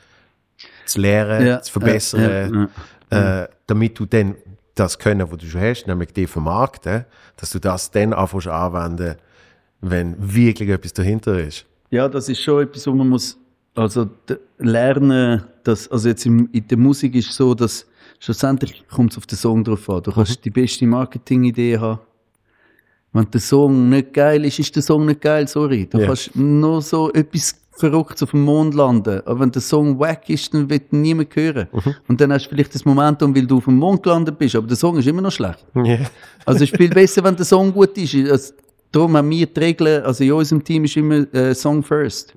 zu 0.85 1.01
lernen, 1.01 1.47
Ja, 1.47 1.63
zu 1.63 1.73
verbessern, 1.73 2.69
ja, 3.11 3.19
ja, 3.19 3.43
Äh, 3.45 3.49
damit 3.67 3.99
du 3.99 4.05
dann 4.05 4.35
das 4.75 4.99
Können, 4.99 5.31
was 5.31 5.39
du 5.39 5.47
schon 5.47 5.63
hast, 5.63 5.87
nämlich 5.87 6.13
die 6.13 6.27
vermarkten, 6.27 7.07
dass 7.39 7.49
du 7.49 7.59
das 7.59 7.91
dann 7.93 8.13
anfängst 8.13 8.49
anwenden, 8.49 9.17
wenn 9.81 10.17
wirklich 10.19 10.69
etwas 10.69 10.93
dahinter 10.93 11.41
ist. 11.41 11.65
Ja, 11.89 12.11
das 12.11 12.29
ist 12.29 12.43
schon 12.43 12.65
etwas, 12.65 12.87
wo 12.87 12.93
man 12.93 13.09
muss, 13.09 13.39
also 13.77 14.09
lernen, 14.59 15.45
dass, 15.65 15.89
also 15.89 16.09
jetzt 16.09 16.27
im, 16.27 16.49
in 16.53 16.67
der 16.67 16.79
Musik 16.79 17.15
ist 17.15 17.31
es 17.31 17.37
so, 17.37 17.55
dass 17.55 17.87
schlussendlich 18.19 18.85
kommt 18.89 19.13
es 19.13 19.19
auf 19.19 19.27
den 19.27 19.37
Song 19.39 19.63
drauf 19.65 19.89
an. 19.91 20.03
Du 20.03 20.13
kannst 20.13 20.45
die 20.45 20.51
beste 20.51 20.87
Marketingidee 20.87 21.79
haben. 21.79 22.01
Wenn 23.13 23.31
der 23.31 23.41
Song 23.41 23.89
nicht 23.89 24.13
geil 24.13 24.45
ist, 24.45 24.59
ist 24.59 24.75
der 24.77 24.83
Song 24.83 25.07
nicht 25.07 25.21
geil, 25.21 25.49
sorry. 25.49 25.87
Du 25.91 25.99
Ja. 25.99 26.07
kannst 26.07 26.35
nur 26.37 26.83
so 26.83 27.13
etwas 27.13 27.57
Verrücktes 27.79 28.23
auf 28.23 28.31
dem 28.31 28.43
Mond 28.43 28.75
landen. 28.75 29.21
Aber 29.27 29.41
wenn 29.41 29.51
der 29.53 29.61
Song 29.63 29.99
wack 29.99 30.29
ist, 30.31 30.53
dann 30.55 30.69
wird 30.71 30.93
ihn 30.93 31.03
niemand 31.03 31.35
hören. 31.37 31.69
Und 32.09 32.21
dann 32.21 32.33
hast 32.33 32.47
du 32.47 32.51
vielleicht 32.51 32.75
das 32.75 32.85
Momentum, 32.87 33.35
weil 33.37 33.47
du 33.47 33.59
auf 33.59 33.65
dem 33.67 33.77
Mond 33.77 34.03
gelandet 34.03 34.39
bist, 34.39 34.57
aber 34.57 34.67
der 34.67 34.77
Song 34.77 34.97
ist 34.99 35.07
immer 35.07 35.21
noch 35.23 35.33
schlecht. 35.33 35.65
Ja. 35.75 35.99
Also 36.47 36.65
es 36.65 36.71
ist 36.71 36.77
viel 36.77 36.89
besser, 36.91 37.23
wenn 37.25 37.37
der 37.37 37.45
Song 37.45 37.73
gut 37.73 37.97
ist. 37.99 38.15
Also, 38.31 38.55
darum 38.93 39.15
haben 39.17 39.29
wir 39.29 39.47
die 39.47 39.61
Regel, 39.61 40.03
also 40.03 40.25
in 40.25 40.33
unserem 40.33 40.65
Team 40.65 40.85
ist 40.85 40.97
immer 40.97 41.33
äh, 41.35 41.55
Song 41.55 41.83
first. 41.83 42.35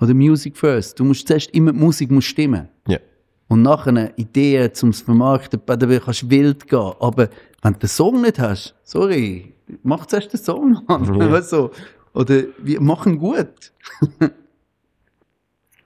Oder 0.00 0.14
Music 0.14 0.56
first. 0.56 0.98
Du 0.98 1.04
musst 1.04 1.26
zuerst 1.26 1.50
immer 1.50 1.72
die 1.72 1.78
Musik 1.78 2.10
muss 2.10 2.24
stimmen. 2.24 2.68
ja. 2.86 2.98
Und 3.46 3.60
nachher 3.62 4.18
Ideen 4.18 4.72
zum 4.72 4.92
Vermarkten, 4.92 5.60
bei 5.64 5.76
der 5.76 6.00
kannst 6.00 6.22
du 6.22 6.30
wild 6.30 6.66
gehen. 6.66 6.92
Aber 6.98 7.28
wenn 7.62 7.74
du 7.74 7.78
den 7.80 7.88
Song 7.88 8.22
nicht 8.22 8.38
hast, 8.38 8.74
sorry, 8.84 9.54
mach 9.82 10.06
zuerst 10.06 10.32
den 10.32 10.40
Song. 10.40 10.82
Mann. 10.88 11.04
Ja. 11.20 11.40
Du? 11.50 11.70
Oder 12.14 12.44
wir 12.58 12.80
machen 12.80 13.18
gut. 13.18 13.72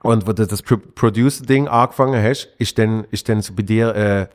Und 0.02 0.26
wo 0.26 0.32
du 0.32 0.46
das 0.46 0.62
Pro 0.62 0.76
Producer-Ding 0.76 1.68
angefangen 1.68 2.22
hast, 2.22 2.48
ist 2.58 2.78
dann, 2.78 3.04
ist 3.10 3.28
dann 3.28 3.42
so 3.42 3.52
bei 3.54 3.62
dir, 3.62 3.94
äh, 3.94 4.28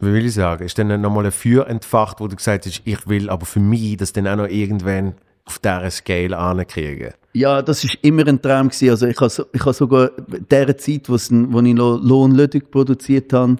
wie 0.00 0.12
will 0.12 0.26
ich 0.26 0.34
sagen, 0.34 0.64
ist 0.64 0.78
dann 0.78 1.00
nochmal 1.00 1.26
ein 1.26 1.32
Feuer 1.32 1.66
entfacht, 1.68 2.20
wo 2.20 2.26
du 2.26 2.34
gesagt 2.34 2.66
hast, 2.66 2.82
ich 2.84 3.06
will 3.06 3.30
aber 3.30 3.46
für 3.46 3.60
mich 3.60 3.96
das 3.98 4.12
dann 4.12 4.26
auch 4.26 4.36
noch 4.36 4.48
irgendwann 4.48 5.14
auf 5.44 5.58
dieser 5.58 5.90
Scale 5.90 6.36
ankriegen. 6.36 7.12
Ja, 7.34 7.62
das 7.62 7.82
ist 7.84 7.96
immer 8.02 8.26
ein 8.26 8.40
Traum 8.42 8.68
gewesen. 8.68 8.90
Also 8.90 9.06
ich 9.06 9.18
habe 9.20 9.46
ich 9.52 9.60
habe 9.60 9.72
sogar 9.72 10.10
in 10.18 10.46
der 10.50 10.76
Zeit, 10.76 11.08
wo, 11.08 11.14
wo 11.14 11.60
ich 11.60 11.74
Lo- 11.74 11.96
Lohn 11.96 12.32
Ludwig 12.32 12.70
produziert 12.70 13.32
habe, 13.32 13.56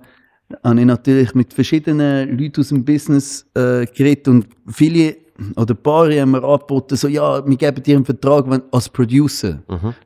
habe 0.62 0.80
ich 0.80 0.86
natürlich 0.86 1.34
mit 1.34 1.54
verschiedenen 1.54 2.36
Leuten 2.38 2.60
aus 2.60 2.68
dem 2.68 2.84
Business 2.84 3.46
äh, 3.54 3.86
geredet 3.86 4.28
und 4.28 4.46
viele 4.66 5.16
oder 5.56 5.74
ein 5.74 5.82
paar 5.82 6.12
haben 6.12 6.32
mir 6.32 6.44
angeboten, 6.44 6.94
so, 6.94 7.08
ja, 7.08 7.44
wir 7.44 7.56
geben 7.56 7.82
dir 7.82 7.96
einen 7.96 8.04
Vertrag 8.04 8.48
wenn, 8.48 8.62
als 8.70 8.88
Producer. 8.88 9.60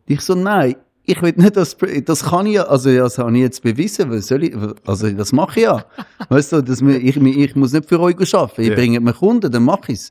Ich 0.07 0.21
so, 0.21 0.35
nein, 0.37 0.77
ich 1.05 1.21
will 1.21 1.35
nicht 1.37 1.59
als, 1.59 1.77
das 2.05 2.25
kann 2.25 2.47
ich 2.47 2.55
ja, 2.55 2.63
also 2.63 2.95
das 2.97 3.19
habe 3.19 3.33
ich 3.37 3.43
jetzt 3.43 3.61
bewiesen, 3.63 4.11
was 4.11 4.29
soll 4.29 4.45
ich, 4.45 4.55
also 4.87 5.11
das 5.11 5.33
mache 5.33 5.59
ich 5.61 5.65
ja. 5.67 5.85
Weißt 6.29 6.53
du, 6.53 6.63
dass 6.63 6.81
mir, 6.81 6.97
ich, 6.99 7.17
ich 7.17 7.57
muss 7.57 7.73
nicht 7.73 7.89
für 7.89 8.01
euch 8.01 8.35
arbeiten, 8.35 8.63
ihr 8.63 8.69
Ja. 8.71 8.75
bringt 8.77 9.03
mir 9.03 9.13
Kunden, 9.13 9.51
dann 9.51 9.65
mache 9.65 9.93
ich 9.93 9.99
es. 9.99 10.11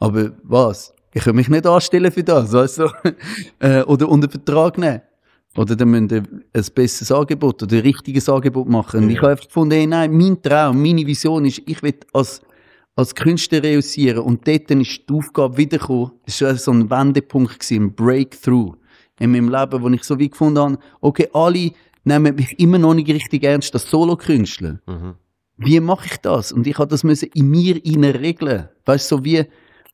Aber 0.00 0.32
was? 0.42 0.92
Ich 1.16 1.24
kann 1.24 1.34
mich 1.34 1.48
nicht 1.48 1.66
anstellen 1.66 2.12
für 2.12 2.22
das, 2.22 2.52
weißt 2.52 2.78
du? 2.80 2.90
äh, 3.60 3.80
oder 3.84 4.06
unter 4.06 4.28
Vertrag 4.28 4.76
nehmen. 4.76 5.00
Oder 5.56 5.74
dann 5.74 5.88
müssen 5.88 6.10
wir 6.10 6.22
ein 6.52 6.64
besseres 6.74 7.10
Angebot 7.10 7.62
oder 7.62 7.76
ein 7.76 7.80
richtiges 7.80 8.28
Angebot 8.28 8.68
machen. 8.68 9.04
Und 9.04 9.08
ich 9.08 9.16
habe 9.16 9.30
einfach 9.30 9.46
gefunden, 9.46 9.72
hey, 9.72 9.86
nein, 9.86 10.14
mein 10.14 10.42
Traum, 10.42 10.82
meine 10.82 11.06
Vision 11.06 11.46
ist, 11.46 11.62
ich 11.64 11.82
will 11.82 11.94
als, 12.12 12.42
als 12.96 13.14
Künstler 13.14 13.62
reüssieren. 13.62 14.24
Und 14.24 14.46
dort 14.46 14.70
dann 14.70 14.82
ist 14.82 15.08
die 15.08 15.14
Aufgabe 15.14 15.56
wiedergekommen. 15.56 16.10
Es 16.26 16.42
war 16.42 16.54
so 16.56 16.70
ein 16.72 16.90
Wendepunkt, 16.90 17.60
gewesen, 17.60 17.84
ein 17.84 17.94
Breakthrough 17.94 18.74
in 19.18 19.32
meinem 19.32 19.48
Leben, 19.48 19.82
wo 19.82 19.88
ich 19.88 20.04
so 20.04 20.18
wie 20.18 20.28
gefunden 20.28 20.60
habe, 20.60 20.78
okay, 21.00 21.30
alle 21.32 21.70
nehmen 22.04 22.34
mich 22.34 22.60
immer 22.60 22.76
noch 22.76 22.92
nicht 22.92 23.08
richtig 23.08 23.42
ernst 23.42 23.72
als 23.72 23.88
Solo-Künstler. 23.88 24.80
Wie 25.56 25.80
mache 25.80 26.08
ich 26.12 26.18
das? 26.18 26.52
Und 26.52 26.66
ich 26.66 26.76
habe 26.76 26.90
das 26.90 27.04
müssen 27.04 27.30
in 27.32 27.48
mir 27.48 27.76
regeln. 27.76 28.68
Weißt 28.84 29.10
du, 29.10 29.16
so 29.16 29.24
wie, 29.24 29.46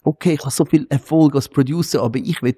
okay, 0.04 0.34
ich 0.34 0.40
habe 0.40 0.50
so 0.50 0.64
viel 0.64 0.86
Erfolg 0.90 1.34
als 1.34 1.48
Producer, 1.48 2.02
aber 2.02 2.18
ich 2.18 2.42
will, 2.42 2.56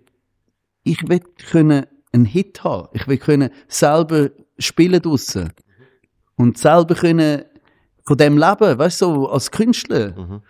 ich 0.84 1.06
will 1.08 1.20
können 1.50 1.86
einen 2.12 2.24
Hit 2.24 2.62
haben. 2.64 2.88
Ich 2.92 3.06
will 3.08 3.18
können 3.18 3.50
selber 3.68 4.30
spielen 4.58 5.00
draussen. 5.02 5.52
Und 6.36 6.58
selber 6.58 6.94
können 6.94 7.42
von 8.04 8.16
dem 8.18 8.38
leben, 8.38 8.78
weißt 8.78 9.00
du, 9.02 9.06
so 9.06 9.28
als 9.28 9.50
Künstler. 9.50 10.42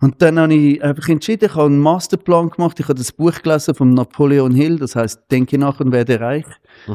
Und 0.00 0.20
dann 0.20 0.38
habe 0.38 0.54
ich 0.54 0.82
einfach 0.82 1.08
entschieden, 1.08 1.46
ich 1.46 1.54
habe 1.54 1.66
einen 1.66 1.78
Masterplan 1.80 2.50
gemacht, 2.50 2.78
ich 2.80 2.86
habe 2.88 2.98
das 2.98 3.12
Buch 3.12 3.40
gelesen 3.42 3.74
von 3.74 3.94
Napoleon 3.94 4.52
Hill, 4.54 4.78
das 4.78 4.94
heißt 4.94 5.22
Denke 5.30 5.56
nach 5.58 5.80
und 5.80 5.90
werde 5.92 6.20
reich. 6.20 6.44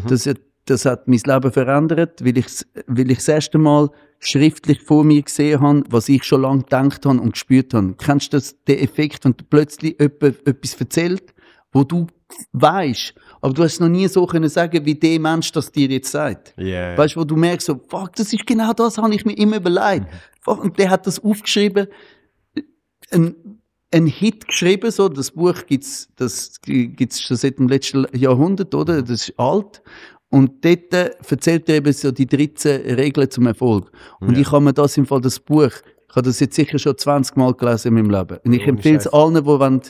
Das, 0.07 0.25
hat- 0.27 0.39
das 0.65 0.85
hat 0.85 1.07
mein 1.07 1.19
Leben 1.25 1.51
verändert, 1.51 2.23
weil 2.23 2.37
ich, 2.37 2.45
weil 2.87 3.09
ich 3.09 3.17
das 3.17 3.27
erste 3.27 3.57
Mal 3.57 3.89
schriftlich 4.21 4.81
vor 4.81 5.03
mir 5.03 5.21
gesehen 5.23 5.59
habe, 5.59 5.83
was 5.89 6.07
ich 6.07 6.23
schon 6.23 6.43
lange 6.43 6.63
gedacht 6.63 7.05
habe 7.05 7.19
und 7.19 7.33
gespürt 7.33 7.73
habe. 7.73 7.95
Kennst 7.97 8.31
du 8.31 8.37
das, 8.37 8.55
den 8.63 8.79
Effekt, 8.79 9.25
wenn 9.25 9.33
du 9.35 9.43
plötzlich 9.43 9.97
jemand 9.99 10.47
etwas 10.47 10.75
erzählt, 10.75 11.33
wo 11.73 11.83
du 11.83 12.07
weißt, 12.53 13.13
aber 13.41 13.53
du 13.53 13.63
hast 13.63 13.81
noch 13.81 13.89
nie 13.89 14.07
so 14.07 14.25
können 14.25 14.47
sagen, 14.47 14.85
wie 14.85 14.95
der 14.95 15.19
Mensch 15.19 15.51
das 15.51 15.71
dir 15.71 15.89
jetzt 15.89 16.11
sagt. 16.11 16.53
Yeah. 16.57 16.97
Weißt 16.97 17.15
du, 17.15 17.21
wo 17.21 17.23
du 17.23 17.35
merkst, 17.35 17.65
so, 17.65 17.81
fuck, 17.89 18.15
das 18.15 18.31
ist 18.31 18.45
genau 18.45 18.73
das, 18.73 18.97
habe 18.97 19.13
ich 19.13 19.25
mir 19.25 19.37
immer 19.37 19.57
überlegt. 19.57 20.05
Fuck, 20.41 20.63
und 20.63 20.77
der 20.77 20.89
hat 20.89 21.07
das 21.07 21.19
aufgeschrieben, 21.19 21.87
ein, 23.09 23.35
ein 23.91 24.05
Hit 24.05 24.47
geschrieben, 24.47 24.91
so, 24.91 25.09
das 25.09 25.31
Buch 25.31 25.65
gibt's, 25.65 26.09
das 26.15 26.61
gibt's 26.61 27.21
schon 27.21 27.37
seit 27.37 27.57
dem 27.57 27.67
letzten 27.67 28.05
Jahrhundert, 28.15 28.73
oder? 28.75 29.01
Das 29.01 29.27
ist 29.27 29.39
alt. 29.39 29.81
Und 30.31 30.65
dort 30.65 30.93
äh, 30.93 31.11
erzählt 31.29 31.69
er 31.69 31.75
eben 31.75 31.93
so 31.93 32.11
die 32.11 32.25
13 32.25 32.95
Regeln 32.95 33.29
zum 33.29 33.47
Erfolg. 33.47 33.91
Und 34.19 34.37
ich 34.37 34.51
habe 34.51 34.63
mir 34.63 34.73
das 34.73 34.97
im 34.97 35.05
Fall, 35.05 35.21
das 35.21 35.39
Buch, 35.39 35.71
ich 36.09 36.15
habe 36.15 36.25
das 36.25 36.39
jetzt 36.39 36.55
sicher 36.55 36.79
schon 36.79 36.97
20 36.97 37.35
Mal 37.35 37.53
gelesen 37.53 37.89
in 37.89 37.93
meinem 37.95 38.09
Leben. 38.09 38.39
Und 38.43 38.53
ich 38.53 38.61
Ohne 38.61 38.69
empfehle 38.69 38.97
es 38.97 39.07
allen, 39.07 39.35
die 39.35 39.45
wollen, 39.45 39.81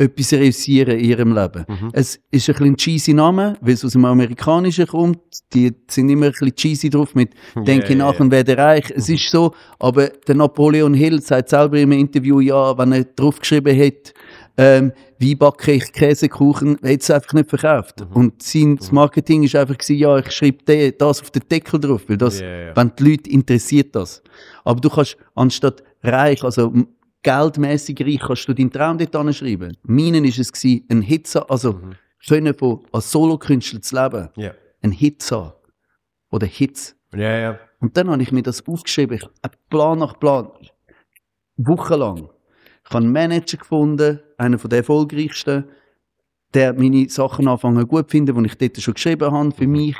etwas 0.00 0.32
realisieren 0.32 0.98
in 0.98 1.04
ihrem 1.04 1.34
Leben. 1.34 1.66
Es 1.92 2.18
ist 2.30 2.48
ein 2.48 2.54
bisschen 2.54 2.66
ein 2.66 2.76
cheesy 2.76 3.12
Name, 3.12 3.56
weil 3.60 3.74
es 3.74 3.84
aus 3.84 3.92
dem 3.92 4.06
Amerikanischen 4.06 4.86
kommt. 4.86 5.18
Die 5.52 5.72
sind 5.88 6.08
immer 6.08 6.26
ein 6.26 6.32
bisschen 6.32 6.54
cheesy 6.54 6.88
drauf 6.88 7.14
mit 7.14 7.34
Denke 7.54 7.92
ja, 7.92 7.98
nach 7.98 8.14
ja. 8.14 8.20
und 8.20 8.30
werde 8.30 8.56
reich. 8.56 8.90
Es 8.94 9.10
ist 9.10 9.30
so, 9.30 9.52
aber 9.78 10.08
der 10.08 10.36
Napoleon 10.36 10.94
Hill 10.94 11.20
sagt 11.20 11.50
selber 11.50 11.78
im 11.78 11.92
Interview, 11.92 12.40
ja, 12.40 12.76
wenn 12.78 12.92
er 12.92 13.04
draufgeschrieben 13.04 13.74
hätte, 13.74 14.12
ähm, 14.60 14.92
wie 15.18 15.34
backe 15.34 15.72
ich 15.72 15.90
Käsekuchen, 15.92 16.76
hätte 16.82 17.02
es 17.02 17.10
einfach 17.10 17.32
nicht 17.32 17.48
verkauft. 17.48 18.02
Und 18.12 18.42
sein 18.42 18.76
das 18.76 18.92
Marketing 18.92 19.42
ist 19.42 19.56
einfach 19.56 19.78
gewesen, 19.78 19.96
ja, 19.98 20.18
ich 20.18 20.30
schreibe 20.30 20.92
das 20.92 21.20
auf 21.22 21.30
den 21.30 21.42
Deckel 21.50 21.80
drauf, 21.80 22.02
weil 22.08 22.16
das, 22.18 22.40
Ja, 22.40 22.46
ja. 22.66 22.76
wenn 22.76 22.92
die 22.98 23.10
Leute 23.10 23.30
interessiert 23.30 23.94
das. 23.94 24.22
Aber 24.64 24.80
du 24.80 24.90
kannst 24.90 25.16
anstatt 25.34 25.82
reich, 26.02 26.44
also 26.44 26.72
geldmäßig 27.22 28.00
reich, 28.00 28.20
kannst 28.20 28.48
du 28.48 28.54
deinen 28.54 28.70
Traum 28.70 28.98
dort 28.98 29.14
anschreiben. 29.16 29.76
Meinen 29.82 30.24
ist 30.24 30.38
es 30.38 30.52
gewesen, 30.52 30.84
ein 30.90 31.02
Hit 31.02 31.26
zu 31.26 31.40
haben, 31.40 31.50
also 31.50 31.80
können 32.28 32.54
von 32.54 32.80
als 32.92 33.10
Solokünstler 33.10 33.80
zu 33.82 33.96
leben, 34.02 34.28
Ja. 34.36 34.52
ein 34.82 34.92
Hit 34.92 35.22
zu 35.22 35.36
haben. 35.36 35.52
Oder 36.30 36.46
Hits. 36.46 36.94
Ja, 37.14 37.36
ja. 37.38 37.58
Und 37.80 37.96
dann 37.96 38.10
habe 38.10 38.22
ich 38.22 38.30
mir 38.30 38.42
das 38.42 38.66
aufgeschrieben, 38.68 39.20
hab 39.42 39.56
Plan 39.70 39.98
nach 39.98 40.18
Plan, 40.20 40.48
wochenlang. 41.56 42.28
Ich 42.90 42.94
habe 42.94 43.04
einen 43.04 43.12
Manager 43.12 43.56
gefunden, 43.56 44.18
einer 44.36 44.58
von 44.58 44.68
den 44.68 44.78
erfolgreichsten, 44.78 45.64
der 46.54 46.72
meine 46.74 47.08
Sachen 47.08 47.46
anfangen 47.46 47.86
gut 47.86 48.10
zu 48.10 48.16
finden, 48.16 48.42
die 48.42 48.48
ich 48.48 48.58
dort 48.58 48.82
schon 48.82 48.94
geschrieben 48.94 49.30
habe 49.30 49.52
für 49.52 49.68
mich. 49.68 49.94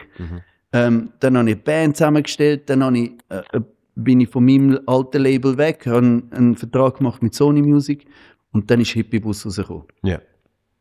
Ähm, 0.73 1.13
dann 1.21 1.39
habe 1.39 1.51
ich 1.51 1.55
eine 1.55 1.63
Band 1.63 1.97
zusammengestellt, 1.97 2.69
dann 2.69 2.83
habe 2.83 2.99
ich, 2.99 3.13
äh, 3.29 3.43
äh, 3.53 3.61
bin 3.95 4.21
ich 4.21 4.29
von 4.29 4.45
meinem 4.45 4.81
alten 4.87 5.23
Label 5.23 5.57
weg, 5.57 5.87
habe 5.87 5.99
einen, 5.99 6.33
einen 6.33 6.57
Vertrag 6.57 6.99
gemacht 6.99 7.23
mit 7.23 7.33
Sony 7.33 7.63
Music 7.63 8.07
und 8.51 8.69
dann 8.69 8.81
ist 8.81 8.91
Hippie-Bus 8.91 9.47
rausgekommen. 9.47 9.85
Ja. 10.03 10.21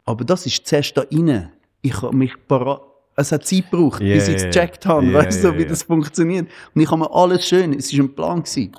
Aber 0.05 0.25
das 0.25 0.47
ist 0.47 0.65
zuerst 0.65 0.97
da 0.97 1.03
rein. 1.11 1.51
Ich 1.81 2.01
habe 2.01 2.15
mich 2.15 2.33
parat, 2.47 2.81
es 3.17 3.31
hat 3.31 3.45
Zeit 3.45 3.69
gebraucht, 3.69 4.01
Ja, 4.01 4.15
bis 4.15 4.27
ich 4.29 4.37
es 4.37 4.43
gecheckt 4.45 4.87
habe, 4.87 5.05
Ja, 5.05 5.13
weißt 5.13 5.43
du, 5.43 5.49
ja, 5.49 5.57
wie 5.59 5.61
ja. 5.61 5.69
das 5.69 5.83
funktioniert. 5.83 6.47
Und 6.73 6.81
ich 6.81 6.89
habe 6.89 7.01
mir 7.01 7.13
alles 7.13 7.47
schön, 7.47 7.73
es 7.73 7.95
war 7.95 8.03
ein 8.03 8.15
Plan. 8.15 8.39
Gewesen. 8.39 8.71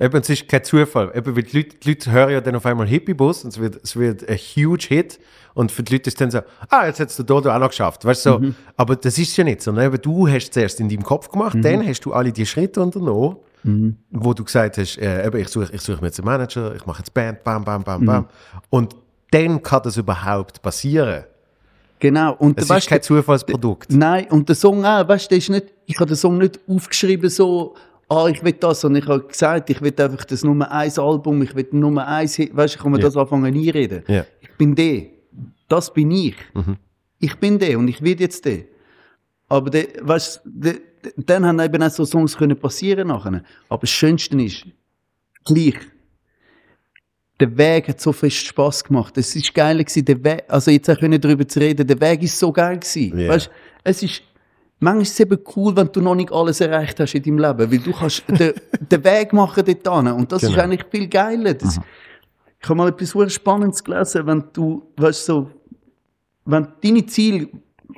Eben, 0.00 0.20
es 0.20 0.30
ist 0.30 0.48
kein 0.48 0.62
Zufall. 0.62 1.10
Eben, 1.14 1.34
weil 1.34 1.42
die 1.42 1.56
Leute, 1.56 1.76
die 1.76 1.88
Leute 1.88 2.10
hören 2.12 2.30
ja 2.30 2.40
dann 2.40 2.54
auf 2.54 2.64
einmal 2.66 2.86
Hippie-Bus 2.86 3.44
und 3.44 3.50
es 3.50 3.58
wird, 3.58 3.80
es 3.82 3.96
wird 3.96 4.28
ein 4.28 4.36
huge 4.36 4.86
Hit. 4.88 5.18
Und 5.54 5.72
für 5.72 5.82
die 5.82 5.94
Leute 5.94 6.08
ist 6.08 6.20
dann 6.20 6.30
so, 6.30 6.38
ah, 6.68 6.86
jetzt 6.86 7.00
hättest 7.00 7.18
du 7.18 7.22
da 7.24 7.34
auch 7.34 7.58
noch 7.58 7.68
geschafft. 7.70 8.04
Weißt 8.04 8.22
so. 8.22 8.38
Mhm. 8.38 8.54
Aber 8.76 8.94
das 8.94 9.18
ist 9.18 9.36
ja 9.36 9.42
nicht 9.42 9.60
so. 9.60 9.72
Ne? 9.72 9.86
Eben, 9.86 10.00
du 10.00 10.28
hast 10.28 10.52
zuerst 10.54 10.78
in 10.78 10.88
deinem 10.88 11.02
Kopf 11.02 11.28
gemacht, 11.30 11.56
Mhm. 11.56 11.62
dann 11.62 11.86
hast 11.86 12.00
du 12.04 12.12
alle 12.12 12.30
die 12.30 12.46
Schritte 12.46 12.80
unternommen, 12.80 13.36
wo 14.12 14.32
du 14.34 14.44
gesagt 14.44 14.78
hast, 14.78 14.98
äh, 14.98 15.26
eben, 15.26 15.36
ich 15.40 15.48
suche 15.48 15.68
ich 15.72 15.80
such 15.82 16.00
mir 16.00 16.06
jetzt 16.06 16.20
einen 16.20 16.26
Manager, 16.26 16.74
ich 16.76 16.86
mache 16.86 17.00
jetzt 17.00 17.12
Band, 17.12 17.42
bam, 17.42 17.64
bam, 17.64 17.82
bam, 17.82 18.00
Mhm. 18.02 18.06
bam. 18.06 18.28
Und 18.70 18.94
dann 19.32 19.60
kann 19.62 19.82
das 19.82 19.96
überhaupt 19.96 20.62
passieren. 20.62 21.24
Genau. 21.98 22.34
Und 22.34 22.56
Es 22.56 22.64
ist 22.64 22.70
weißt, 22.70 22.88
kein 22.88 23.02
Zufallsprodukt. 23.02 23.90
Nein, 23.92 24.28
und 24.30 24.48
der 24.48 24.54
Song 24.54 24.84
auch, 24.84 25.08
weißt 25.08 25.24
du, 25.24 25.28
der 25.30 25.38
ist 25.38 25.50
nicht, 25.50 25.66
ich 25.86 25.96
habe 25.96 26.06
den 26.06 26.16
Song 26.16 26.38
nicht 26.38 26.60
aufgeschrieben 26.68 27.28
so, 27.28 27.74
ah, 28.08 28.26
ich 28.28 28.42
will 28.42 28.52
das, 28.52 28.80
sondern 28.80 29.02
ich 29.02 29.08
habe 29.08 29.22
gesagt, 29.26 29.70
ich 29.70 29.80
will 29.80 29.94
einfach 29.98 30.24
das 30.24 30.42
Nummer 30.44 30.70
eins 30.70 30.98
Album, 30.98 31.42
ich 31.42 31.54
will 31.54 31.66
Nummer 31.72 32.06
eins, 32.06 32.38
weißt 32.38 32.74
du, 32.74 32.78
ich 32.78 32.82
kann 32.82 32.92
mir 32.92 32.98
Ja. 32.98 33.04
das 33.04 33.16
anfangen 33.16 33.44
einreden. 33.54 34.02
Ja. 34.08 34.24
Ich 34.40 34.50
bin 34.56 34.74
der. 34.74 35.02
Das 35.68 35.92
bin 35.92 36.10
ich. 36.10 36.34
Mhm. 36.54 36.76
Ich 37.20 37.34
bin 37.36 37.58
der 37.58 37.78
und 37.78 37.88
ich 37.88 38.02
werde 38.02 38.22
jetzt 38.24 38.44
der. 38.44 38.60
Aber 39.48 39.70
der, 39.70 39.86
weißt 40.00 40.40
du, 40.44 40.72
dann 41.16 41.46
haben 41.46 41.60
eben 41.60 41.82
auch 41.82 41.90
so 41.90 42.04
Songs 42.04 42.36
können 42.36 42.56
passieren 42.58 43.08
nachher. 43.08 43.42
Aber 43.68 43.80
das 43.82 43.90
Schönste 43.90 44.40
ist, 44.42 44.66
gleich, 45.44 45.76
der 47.40 47.56
Weg 47.56 47.88
hat 47.88 48.00
so 48.00 48.12
fest 48.12 48.36
Spass 48.46 48.82
gemacht. 48.82 49.16
Es 49.16 49.34
ist 49.36 49.54
geil 49.54 49.78
gewesen, 49.78 50.04
der 50.04 50.24
Weg, 50.24 50.44
also 50.48 50.70
jetzt 50.70 50.90
auch 50.90 50.98
können 50.98 51.20
darüber 51.20 51.46
zu 51.46 51.60
reden, 51.60 51.86
der 51.86 52.00
Weg 52.00 52.22
ist 52.22 52.38
so 52.38 52.52
geil 52.52 52.78
gewesen. 52.78 53.16
Ja. 53.18 53.28
Weißt, 53.28 53.50
es 53.84 54.02
ist, 54.02 54.22
manchmal 54.80 55.02
ist 55.02 55.12
es 55.12 55.20
eben 55.20 55.38
cool, 55.56 55.74
wenn 55.76 55.90
du 55.92 56.00
noch 56.00 56.14
nicht 56.14 56.32
alles 56.32 56.60
erreicht 56.60 56.98
hast 57.00 57.14
in 57.14 57.22
deinem 57.22 57.38
Leben, 57.38 57.70
weil 57.72 57.78
du 57.78 57.92
kannst 57.92 58.24
den, 58.28 58.52
den 58.80 59.04
Weg 59.04 59.32
machen 59.32 59.64
dort 59.64 60.04
hin. 60.04 60.12
Und 60.12 60.30
das 60.32 60.42
ist 60.42 60.50
Genau. 60.50 60.62
eigentlich 60.62 60.84
viel 60.90 61.08
geiler. 61.08 61.54
Das, 61.54 61.78
Ich 62.60 62.68
habe 62.68 62.76
mal 62.76 62.88
etwas 62.88 63.10
sehr 63.10 63.28
Spannendes 63.30 63.82
gelesen, 63.84 64.26
wenn 64.26 64.44
du, 64.52 64.82
weißt 64.96 65.26
so, 65.26 65.50
wenn 66.44 66.68
deine 66.82 67.06
Ziele 67.06 67.48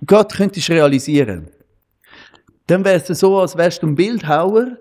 Gott 0.07 0.35
könntest 0.35 0.69
realisieren, 0.71 1.49
dann 2.67 2.85
wäre 2.85 3.03
es 3.05 3.19
so, 3.19 3.39
als 3.39 3.57
wärst 3.57 3.83
du 3.83 3.87
ein 3.89 3.95
Bildhauer, 3.95 4.77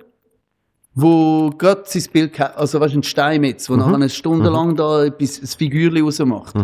wo 0.93 1.49
Gott 1.57 1.87
sein 1.87 2.03
Bild, 2.11 2.39
also 2.39 2.79
weißt 2.79 2.93
du, 2.93 2.99
ein 2.99 3.03
Steinmetz, 3.03 3.69
wo 3.69 3.75
nachher 3.75 3.95
eine 3.95 4.09
Stunde 4.09 4.49
lang 4.49 4.75
da 4.75 5.05
etwas, 5.05 5.39
ein 5.41 5.47
Figürchen 5.47 6.03
rausmacht. 6.03 6.55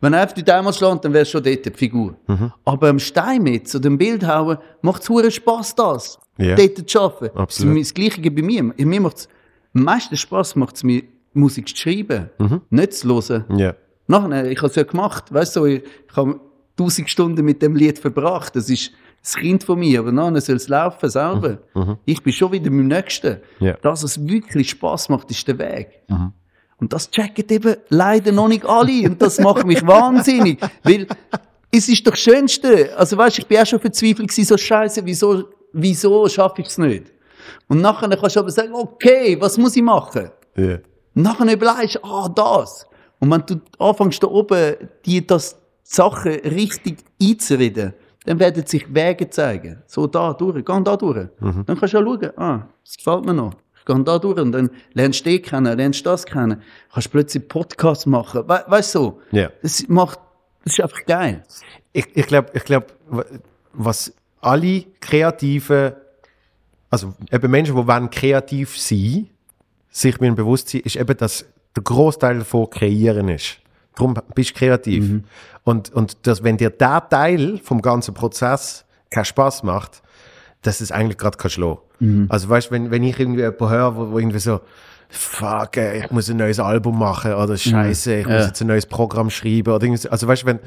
Wenn 0.00 0.12
er 0.12 0.20
einfach 0.20 0.34
die 0.34 0.50
einmal 0.50 0.72
schlägt, 0.72 1.04
dann 1.04 1.12
wärst 1.12 1.32
du 1.32 1.38
schon 1.38 1.44
dort, 1.44 1.64
die 1.64 1.70
Figur. 1.70 2.16
Aber 2.64 2.88
am 2.88 2.98
Steinmetz 2.98 3.74
oder 3.74 3.82
dem 3.84 3.98
Bildhauer 3.98 4.60
macht 4.82 5.02
es 5.02 5.08
hure 5.08 5.30
Spass, 5.30 5.74
das. 5.74 6.18
Ja. 6.38 6.54
Dort 6.54 6.88
zu 6.88 7.00
arbeiten. 7.00 7.38
Absolut. 7.38 7.76
Das, 7.78 7.88
das 7.88 7.94
Gleiche 7.94 8.30
bei 8.30 8.42
mir. 8.42 8.62
Mir 8.62 9.00
macht's, 9.00 9.28
am 9.74 9.82
meisten 9.82 10.16
Spass 10.16 10.54
macht 10.54 10.76
es 10.76 10.84
mir, 10.84 11.02
Musik 11.32 11.68
zu 11.68 11.76
schreiben. 11.76 12.30
Nicht 12.70 12.92
zu 12.94 13.08
hören. 13.08 13.44
Ja. 13.56 13.74
Nachher, 14.06 14.50
ich 14.50 14.58
habe 14.58 14.68
es 14.68 14.76
ja 14.76 14.84
gemacht, 14.84 15.32
weißt 15.32 15.56
du, 15.56 15.64
ich, 15.66 15.82
ich 15.82 16.16
habe 16.16 16.40
tausend 16.76 17.10
Stunden 17.10 17.44
mit 17.44 17.60
dem 17.62 17.74
Lied 17.74 17.98
verbracht. 17.98 18.54
Das 18.54 18.70
ist 18.70 18.92
das 19.22 19.34
Kind 19.34 19.64
von 19.64 19.78
mir, 19.78 20.00
aber 20.00 20.12
nachher 20.12 20.40
soll 20.40 20.56
es 20.56 20.68
laufen 20.68 21.10
selber. 21.10 21.58
Ich 22.04 22.22
bin 22.22 22.32
schon 22.32 22.52
wieder 22.52 22.70
beim 22.70 22.86
Nächsten. 22.86 23.38
Ja. 23.58 23.76
Das, 23.82 24.04
was 24.04 24.24
wirklich 24.26 24.70
Spaß 24.70 25.08
macht, 25.08 25.30
ist 25.30 25.48
der 25.48 25.58
Weg. 25.58 25.88
Und 26.78 26.92
das 26.92 27.10
checken 27.10 27.44
eben 27.48 27.76
leider 27.88 28.32
noch 28.32 28.48
nicht 28.48 28.64
alle. 28.64 29.08
Und 29.08 29.20
das 29.20 29.40
macht 29.40 29.66
mich 29.66 29.86
wahnsinnig. 29.86 30.60
Weil 30.82 31.06
es 31.72 31.88
ist 31.88 32.06
doch 32.06 32.12
das 32.12 32.20
Schönste. 32.20 32.96
Also 32.96 33.16
weißt, 33.16 33.38
ich 33.38 33.46
bin 33.46 33.58
auch 33.58 33.66
schon 33.66 33.80
verzweifelt 33.80 34.28
gewesen, 34.28 34.44
so 34.44 34.56
scheiße, 34.56 35.04
wieso, 35.04 35.44
wieso 35.72 36.28
schaffe 36.28 36.62
ich 36.62 36.68
es 36.68 36.78
nicht? 36.78 37.12
Und 37.68 37.80
nachher 37.80 38.08
kannst 38.16 38.36
du 38.36 38.40
aber 38.40 38.50
sagen, 38.50 38.74
okay, 38.74 39.36
was 39.40 39.56
muss 39.56 39.76
ich 39.76 39.82
machen? 39.82 40.30
Ja. 40.56 40.78
Und 41.14 41.22
nachher 41.22 41.52
überlegst 41.52 41.96
du, 41.96 42.04
ah, 42.04 42.28
das. 42.28 42.86
Und 43.18 43.30
wenn 43.30 43.44
du 43.46 43.60
anfängst 43.78 44.22
da 44.22 44.26
oben, 44.26 44.76
die, 45.04 45.26
das 45.26 45.56
die 45.86 45.94
Sachen 45.94 46.32
richtig 46.32 46.98
einzureden, 47.22 47.94
dann 48.24 48.40
werden 48.40 48.66
sich 48.66 48.92
Wege 48.92 49.30
zeigen. 49.30 49.82
So 49.86 50.06
da 50.06 50.32
durch, 50.32 50.64
geh 50.64 50.80
da 50.82 50.96
durch. 50.96 51.28
Dann 51.40 51.78
kannst 51.78 51.94
du 51.94 51.98
ja 51.98 52.04
schauen, 52.04 52.30
ah, 52.36 52.66
das 52.84 52.96
gefällt 52.96 53.24
mir 53.24 53.34
noch. 53.34 53.54
Gehe 53.86 54.02
da 54.02 54.18
durch 54.18 54.38
und 54.40 54.52
dann 54.52 54.70
lernst 54.94 55.24
du 55.24 55.30
den 55.30 55.42
kennen, 55.42 55.78
lernst 55.78 56.04
das 56.04 56.26
kennen. 56.26 56.60
Kannst 56.92 57.10
plötzlich 57.10 57.46
Podcasts 57.48 58.04
machen. 58.04 58.42
We 58.48 58.64
weißt 58.66 58.94
du, 58.96 58.98
so. 58.98 59.20
Ja. 59.30 59.50
Das 59.62 59.86
macht, 59.88 60.18
das 60.64 60.74
ist 60.74 60.80
einfach 60.80 61.04
geil. 61.06 61.42
Ich, 61.92 62.06
ich 62.14 62.26
glaube, 62.26 62.50
ich 62.52 62.64
glaub, 62.64 62.92
wa- 63.08 63.24
was 63.72 64.12
alle 64.40 64.84
Kreativen, 65.00 65.92
also 66.90 67.14
eben 67.30 67.50
Menschen, 67.50 67.76
die 67.76 67.86
wollen 67.86 68.10
kreativ 68.10 68.76
sein, 68.78 69.28
sich 69.90 70.20
mir 70.20 70.32
bewusst 70.32 70.68
sein, 70.68 70.82
ist 70.82 70.96
eben, 70.96 71.16
dass 71.16 71.46
der 71.74 71.82
Großteil 71.82 72.38
davon 72.38 72.68
kreieren 72.68 73.28
ist. 73.28 73.58
Darum 73.94 74.14
bist 74.34 74.50
du 74.50 74.54
kreativ. 74.54 75.22
Und, 75.64 75.92
und 75.92 76.26
dass, 76.26 76.42
wenn 76.42 76.56
dir 76.56 76.70
der 76.70 77.08
Teil 77.08 77.58
vom 77.58 77.80
ganzen 77.80 78.14
Prozess 78.14 78.84
keinen 79.10 79.24
Spaß 79.24 79.62
macht, 79.62 80.02
dass 80.62 80.80
es 80.80 80.90
eigentlich 80.92 81.18
gerade 81.18 81.36
kann 81.38 81.50
schlagen. 81.50 81.78
Also 82.28 82.48
weißt, 82.48 82.70
wenn, 82.70 82.90
wenn 82.90 83.02
ich 83.04 83.18
irgendwie 83.18 83.40
jemanden 83.40 83.68
höre, 83.70 83.96
wo, 83.96 84.10
wo 84.12 84.18
irgendwie 84.18 84.38
so, 84.38 84.60
fuck, 85.08 85.76
ey, 85.76 86.04
ich 86.04 86.10
muss 86.10 86.28
ein 86.28 86.36
neues 86.36 86.58
Album 86.60 86.98
machen 86.98 87.32
oder 87.34 87.56
Scheiße, 87.56 88.16
ich 88.16 88.26
muss 88.26 88.34
Ja. 88.34 88.46
jetzt 88.46 88.60
ein 88.60 88.66
neues 88.66 88.86
Programm 88.86 89.30
schreiben 89.30 89.72
oder 89.72 89.84
irgendwie 89.84 90.02
so. 90.02 90.10
Also 90.10 90.26
weißt, 90.26 90.44
wenn 90.46 90.58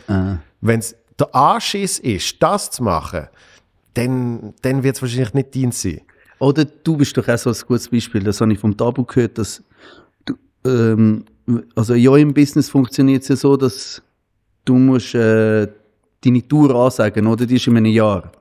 wenn 0.61 0.79
es 0.79 0.95
der 1.19 1.35
Anschiss 1.35 1.99
ist, 1.99 2.41
das 2.41 2.71
zu 2.71 2.83
machen, 2.83 3.27
dann, 3.95 4.53
dann 4.61 4.83
wird 4.83 4.95
es 4.95 5.01
wahrscheinlich 5.01 5.33
nicht 5.33 5.53
Dienst 5.53 5.81
sein. 5.81 6.01
Oder 6.39 6.63
du 6.63 6.95
bist 6.95 7.17
doch 7.17 7.27
auch 7.27 7.37
so 7.37 7.49
ein 7.49 7.55
gutes 7.67 7.89
Beispiel, 7.89 8.23
das 8.23 8.39
habe 8.39 8.53
ich 8.53 8.59
vom 8.59 8.77
Tabu 8.77 9.03
gehört, 9.03 9.37
dass 9.37 9.61
du, 10.25 10.35
ähm, 10.65 11.25
also 11.75 11.93
ja 11.95 12.15
im 12.15 12.33
Business 12.33 12.69
funktioniert 12.69 13.23
es 13.23 13.27
ja 13.27 13.35
so, 13.35 13.57
dass 13.57 14.01
du 14.63 14.75
musst 14.75 15.13
äh, 15.15 15.67
deine 16.23 16.47
Tour 16.47 16.73
ansagen, 16.75 17.27
oder? 17.27 17.45
Die 17.45 17.55
ist 17.57 17.67
in 17.67 17.75
einem 17.75 17.87
Jahr. 17.91 18.31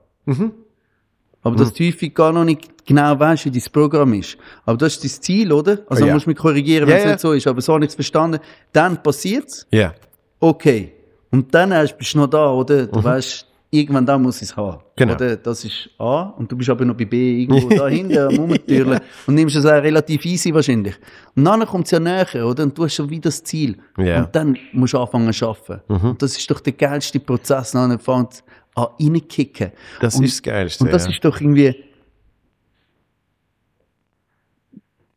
Aber 1.43 1.57
dass 1.57 1.73
du 1.73 1.85
häufig 1.87 2.15
gar 2.15 2.33
noch 2.33 2.45
nicht 2.45 2.85
genau 2.85 3.19
weißt, 3.19 3.45
wie 3.47 3.51
dein 3.51 3.63
Programm 3.73 4.13
ist. 4.15 4.37
Aber 4.67 4.77
das 4.77 4.95
ist 4.95 5.05
dein 5.05 5.23
Ziel, 5.23 5.53
oder? 5.53 5.79
Also 5.89 6.05
Ja. 6.07 6.13
musst 6.15 6.27
du 6.27 6.31
mich 6.31 6.39
korrigieren, 6.39 6.89
wenn 6.89 6.97
es 6.97 7.05
ja. 7.05 7.11
nicht 7.11 7.21
so 7.21 7.33
ist. 7.33 7.47
Aber 7.47 7.61
so 7.61 7.75
habe 7.75 7.85
ich 7.85 7.91
es 7.91 7.95
verstanden. 7.95 8.41
Dann 8.73 9.03
passiert's. 9.03 9.67
Ja. 9.71 9.95
Okay. 10.41 10.93
Und 11.31 11.55
dann 11.55 11.71
bist 11.99 12.15
du 12.15 12.19
noch 12.19 12.27
da, 12.27 12.51
oder? 12.51 12.87
Du 12.87 13.03
weißt, 13.05 13.47
irgendwann 13.71 14.07
da 14.07 14.19
muss 14.19 14.37
ich 14.43 14.49
es 14.51 14.57
haben. 14.57 14.79
Mhm. 14.79 14.83
Genau. 14.97 15.15
Oder? 15.15 15.37
Das 15.37 15.65
ist 15.65 15.91
A 15.99 16.23
und 16.39 16.51
du 16.51 16.57
bist 16.57 16.71
aber 16.71 16.85
noch 16.85 16.97
bei 16.97 17.05
B 17.05 17.43
irgendwo 17.43 17.69
da 17.77 17.87
hinten 17.89 18.19
am 18.19 18.35
Rumtürlen 18.35 19.01
und 19.27 19.35
nimmst 19.35 19.57
es 19.57 19.67
auch 19.67 19.73
relativ 19.83 20.25
easy 20.25 20.53
wahrscheinlich. 20.53 20.95
Und 21.37 21.45
dann 21.45 21.65
kommt 21.67 21.85
es 21.85 21.91
ja 21.93 22.01
näher, 22.01 22.27
oder? 22.47 22.65
Und 22.65 22.77
du 22.77 22.85
hast 22.85 22.95
schon 22.95 23.09
wieder 23.11 23.29
das 23.29 23.45
Ziel. 23.45 23.77
Mhm. 23.97 24.07
Und 24.17 24.29
dann 24.35 24.59
musst 24.73 24.95
du 24.95 24.99
anfangen 24.99 25.33
zu 25.33 25.47
arbeiten. 25.49 25.81
Und 25.89 26.23
das 26.23 26.37
ist 26.37 26.51
doch 26.51 26.61
der 26.61 26.73
geilste 26.73 27.21
Prozess, 27.21 27.73
dann 27.73 27.99
fängt 27.99 28.43
an 28.79 28.89
reinkicken. 29.01 29.73
Das 30.01 30.17
und, 30.17 30.25
ist 30.25 30.35
das 30.37 30.43
Geilste, 30.43 30.85
Und 30.85 30.93
das 30.93 31.05
ja. 31.05 31.11
ist 31.11 31.25
doch 31.25 31.41
irgendwie 31.41 31.75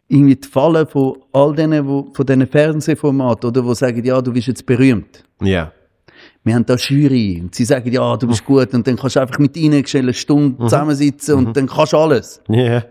irgendwie 0.07 0.35
die 0.35 0.47
Falle 0.47 0.85
von 0.85 1.19
all 1.31 1.55
denen, 1.55 1.87
wo, 1.87 2.09
von 2.13 2.25
diesen 2.25 2.45
Fernsehformaten, 2.47 3.49
oder, 3.49 3.63
wo 3.63 3.73
sagen, 3.73 4.03
ja, 4.03 4.21
du 4.21 4.33
bist 4.33 4.47
jetzt 4.47 4.65
berühmt 4.65 5.23
Ja. 5.41 5.71
wir 6.43 6.55
haben 6.55 6.65
da 6.65 6.75
Jury 6.75 7.39
und 7.41 7.55
sie 7.55 7.63
sagen, 7.63 7.89
ja, 7.91 8.17
du 8.17 8.27
bist 8.27 8.43
gut 8.43 8.73
und 8.73 8.85
dann 8.85 8.97
kannst 8.97 9.15
du 9.15 9.21
einfach 9.21 9.39
mit 9.39 9.55
ihnen 9.55 9.85
eine 9.93 10.13
Stunde 10.13 10.57
zusammensitzen 10.63 11.35
und 11.35 11.55
dann 11.55 11.67
kannst 11.67 11.93
du 11.93 11.97
alles. 11.97 12.41
Ja. 12.49 12.83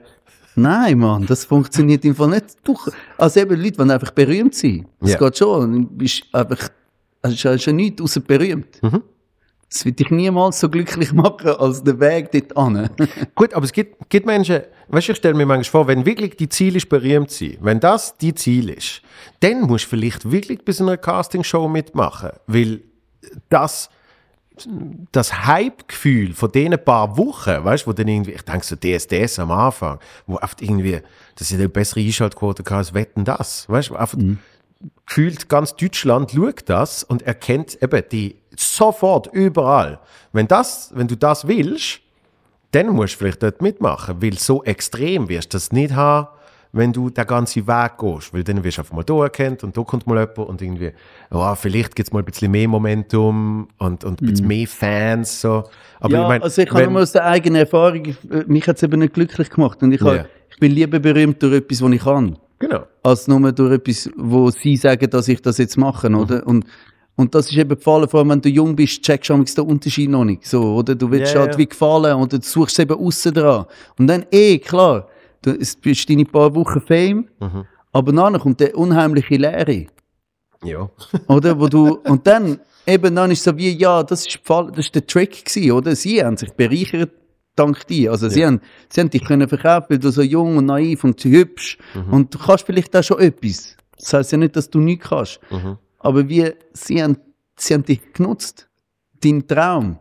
Nein, 0.56 0.98
Mann, 0.98 1.26
das 1.26 1.44
funktioniert 1.44 2.04
im 2.04 2.14
Fall 2.14 2.28
nicht. 2.28 2.56
Du, 2.64 2.76
also 3.18 3.40
eben 3.40 3.60
Leute, 3.60 3.84
die 3.84 3.90
einfach 3.92 4.10
berühmt 4.10 4.54
sind. 4.54 4.86
Das 5.00 5.12
Ja. 5.12 5.18
geht 5.18 5.38
schon. 5.38 5.72
Du 5.72 5.86
bist 5.90 6.24
einfach, 6.32 6.70
ja 7.24 7.58
schon 7.58 7.76
nichts 7.76 8.00
außer 8.02 8.20
berühmt. 8.20 8.80
Das 9.72 9.84
wird 9.84 10.00
dich 10.00 10.10
niemals 10.10 10.58
so 10.58 10.68
glücklich 10.68 11.12
machen 11.14 11.50
als 11.50 11.82
der 11.84 12.00
Weg 12.00 12.32
dort 12.32 12.56
an. 12.56 12.90
Gut, 13.34 13.54
aber 13.54 13.64
es 13.64 13.72
gibt, 13.72 14.10
gibt 14.10 14.26
Menschen, 14.26 14.62
weißt 14.88 15.08
du, 15.08 15.12
ich 15.12 15.18
stelle 15.18 15.34
mir 15.34 15.46
manchmal 15.46 15.70
vor, 15.70 15.86
wenn 15.86 16.04
wirklich 16.04 16.36
die 16.36 16.48
Ziel 16.48 16.74
ist, 16.76 16.88
berühmt 16.88 17.30
zu 17.30 17.44
sein, 17.44 17.58
wenn 17.60 17.78
das 17.78 18.16
die 18.16 18.34
Ziel 18.34 18.70
ist, 18.70 19.02
dann 19.40 19.62
musst 19.62 19.84
du 19.84 19.90
vielleicht 19.90 20.30
wirklich 20.30 20.64
bei 20.64 20.72
so 20.72 20.84
einer 20.84 20.96
Castingshow 20.96 21.68
mitmachen, 21.68 22.30
weil 22.48 22.82
das, 23.48 23.90
das 25.12 25.46
Hype-Gefühl 25.46 26.34
von 26.34 26.50
diesen 26.50 26.76
paar 26.84 27.16
Wochen, 27.16 27.64
weißt 27.64 27.84
du, 27.84 27.90
wo 27.90 27.92
dann 27.92 28.08
irgendwie, 28.08 28.32
ich 28.32 28.42
denke 28.42 28.66
so 28.66 28.74
DSDS 28.74 29.38
am 29.38 29.52
Anfang, 29.52 30.00
wo 30.26 30.36
oft 30.36 30.60
irgendwie, 30.60 31.00
das 31.36 31.48
ist 31.50 31.54
eine 31.54 31.68
bessere 31.68 32.00
Einschaltquote 32.00 32.64
gehabt 32.64 32.78
als 32.78 32.94
Wetten 32.94 33.24
das, 33.24 33.68
weißt 33.68 33.90
du, 33.90 33.96
einfach 33.96 34.18
gefühlt 35.06 35.48
ganz 35.48 35.76
Deutschland 35.76 36.32
schaut 36.32 36.68
das 36.68 37.04
und 37.04 37.22
erkennt 37.22 37.80
eben 37.82 38.02
die 38.10 38.39
sofort 38.57 39.28
überall. 39.32 39.98
Wenn 40.32 40.48
das, 40.48 40.90
wenn 40.94 41.09
du 41.09 41.16
das 41.16 41.46
willst, 41.46 42.01
dann 42.72 42.88
musst 42.88 43.14
du 43.14 43.18
vielleicht 43.18 43.42
dort 43.42 43.62
mitmachen, 43.62 44.22
weil 44.22 44.34
so 44.38 44.62
extrem 44.64 45.28
wirst 45.28 45.53
du 45.53 45.57
das 45.57 45.72
nicht 45.72 45.94
haben, 45.94 46.28
wenn 46.72 46.92
du 46.92 47.11
den 47.11 47.26
ganzen 47.26 47.66
Weg 47.66 47.98
gehst, 47.98 48.32
weil 48.32 48.44
dann 48.44 48.62
wirst 48.62 48.78
du 48.78 48.82
einfach 48.82 48.94
mal 48.94 49.03
da 49.03 49.24
erkannt 49.24 49.64
und 49.64 49.76
da 49.76 49.82
kommt 49.82 50.07
mal 50.07 50.18
jemand 50.20 50.38
und 50.38 50.62
irgendwie, 50.62 50.92
oh, 51.32 51.53
vielleicht 51.57 51.96
gibt 51.96 52.09
es 52.09 52.12
mal 52.12 52.20
ein 52.20 52.24
bisschen 52.24 52.53
mehr 52.53 52.68
Momentum 52.68 53.66
und, 53.78 54.05
und 54.05 54.22
ein 54.22 54.26
bisschen 54.26 54.46
mehr 54.46 54.68
Fans, 54.68 55.40
so. 55.40 55.64
Aber 55.98 56.12
ja, 56.14 56.22
ich 56.22 56.28
meine, 56.28 56.44
also 56.44 56.62
ich 56.62 56.68
kann 56.68 56.92
nur 56.92 57.03
aus 57.03 57.11
der 57.11 57.26
eigenen 57.26 57.57
Erfahrung, 57.62 58.07
äh, 58.07 58.14
mich 58.46 58.68
hat 58.68 58.76
es 58.76 58.84
eben 58.84 59.01
nicht 59.01 59.14
glücklich 59.14 59.51
gemacht 59.51 59.82
und 59.82 59.90
ich, 59.90 60.01
Ja. 60.01 60.18
hab, 60.18 60.26
ich 60.48 60.59
bin 60.61 60.70
lieber 60.70 61.01
berühmt 61.01 61.42
durch 61.42 61.55
etwas, 61.55 61.82
was 61.82 61.90
ich 61.90 62.03
kann. 62.05 62.38
genau. 62.61 62.84
als 63.03 63.26
nur 63.26 63.51
durch 63.51 63.72
etwas, 63.72 64.09
wo 64.16 64.51
sie 64.51 64.76
sagen, 64.76 65.11
dass 65.11 65.26
ich 65.26 65.42
das 65.42 65.59
jetzt 65.59 65.76
mache, 65.76 66.09
Mhm. 66.09 66.14
oder? 66.18 66.46
Und, 66.46 66.66
und 67.20 67.34
das 67.34 67.50
ist 67.50 67.56
eben 67.56 67.68
gefallen, 67.76 68.08
vor 68.08 68.20
allem 68.20 68.30
wenn 68.30 68.40
du 68.40 68.48
jung 68.48 68.74
bist, 68.74 69.02
checkst 69.02 69.30
du 69.30 69.42
den 69.44 69.64
Unterschied 69.66 70.08
noch 70.10 70.24
nicht, 70.24 70.46
so, 70.46 70.60
oder? 70.76 70.94
Du 70.94 71.10
willst 71.10 71.34
Ja, 71.34 71.40
halt 71.40 71.52
ja. 71.52 71.58
wie 71.58 71.66
gefallen, 71.66 72.14
oder 72.16 72.38
du 72.38 72.46
suchst 72.46 72.78
eben 72.78 72.94
aussen 72.98 73.32
dran. 73.34 73.66
Und 73.98 74.06
dann, 74.06 74.24
eh, 74.30 74.58
klar, 74.58 75.06
du, 75.42 75.50
es 75.50 75.76
bist 75.76 76.08
deine 76.10 76.24
paar 76.24 76.54
Wochen 76.54 76.80
Fame, 76.80 77.28
aber 77.92 78.12
nachher 78.12 78.38
kommt 78.38 78.60
der 78.60 78.76
unheimliche 78.76 79.36
Leere. 79.36 79.86
Ja. 80.64 80.88
Oder? 81.28 81.58
Wo 81.58 81.68
du, 81.68 81.98
und 82.04 82.26
dann, 82.26 82.60
eben 82.86 83.14
dann 83.14 83.30
ist 83.30 83.42
so 83.44 83.56
wie, 83.56 83.70
ja, 83.70 84.02
das 84.02 84.26
ist, 84.26 84.40
Fall- 84.44 84.68
das 84.74 84.86
ist 84.86 84.94
der 84.94 85.06
Trick 85.06 85.44
gewesen, 85.44 85.72
oder? 85.72 85.96
Sie 85.96 86.22
haben 86.22 86.36
sich 86.36 86.50
bereichert 86.52 87.10
dank 87.56 87.86
dir. 87.86 88.10
Also 88.12 88.28
sie 88.28 88.44
haben, 88.46 88.60
sie 88.90 89.00
haben 89.00 89.10
dich 89.10 89.24
können 89.24 89.48
verkaufen, 89.48 89.86
weil 89.90 89.98
du 89.98 90.10
so 90.10 90.22
jung 90.22 90.56
und 90.58 90.66
naiv 90.66 91.02
und 91.04 91.22
hübsch 91.24 91.78
und 92.10 92.32
du 92.34 92.38
kannst 92.38 92.64
vielleicht 92.66 92.94
auch 92.96 93.02
schon 93.02 93.18
etwas. 93.20 93.76
Das 93.98 94.12
heißt 94.14 94.32
ja 94.32 94.38
nicht, 94.38 94.54
dass 94.56 94.68
du 94.70 94.80
nichts 94.80 95.08
kannst. 95.08 95.40
Mhm. 95.50 95.76
Aber 96.01 96.28
wie, 96.28 96.51
sie 96.72 97.03
haben, 97.03 97.16
sie 97.57 97.74
haben 97.74 97.84
dich 97.84 98.01
genutzt. 98.12 98.68
Dein 99.22 99.46
Traum. 99.46 99.98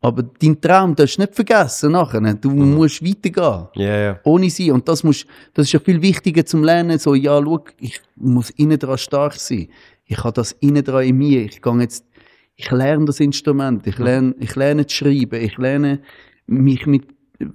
Aber 0.00 0.22
dein 0.22 0.60
Traum 0.60 0.94
darfst 0.94 1.16
du 1.16 1.22
nicht 1.22 1.34
vergessen 1.34 1.92
nachher. 1.92 2.20
Du 2.34 2.50
musst 2.50 3.02
weitergehen. 3.02 3.68
Ja, 3.74 3.96
ja. 3.96 4.20
Ohne 4.24 4.50
sie. 4.50 4.70
Und 4.70 4.86
das 4.86 5.02
muss, 5.02 5.24
das 5.54 5.66
ist 5.66 5.72
ja 5.72 5.80
viel 5.80 6.02
wichtiger 6.02 6.44
zum 6.44 6.62
Lernen. 6.62 6.98
So, 6.98 7.14
ja, 7.14 7.40
schau, 7.42 7.64
ich 7.78 8.02
muss 8.16 8.50
innen 8.50 8.78
dran 8.78 8.98
stark 8.98 9.34
sein. 9.34 9.68
Ich 10.04 10.18
habe 10.18 10.34
das 10.34 10.52
innen 10.60 10.84
dran 10.84 11.04
in 11.04 11.16
mir. 11.16 11.46
Ich 11.46 11.62
gehe 11.62 11.80
jetzt, 11.80 12.04
ich 12.54 12.70
lerne 12.70 13.06
das 13.06 13.20
Instrument. 13.20 13.86
Ich 13.86 13.98
lerne, 13.98 14.34
ich 14.40 14.54
lerne 14.56 14.86
zu 14.86 14.94
schreiben. 14.94 15.40
Ich 15.40 15.56
lerne, 15.56 16.02
mich 16.46 16.84
mit, 16.84 17.06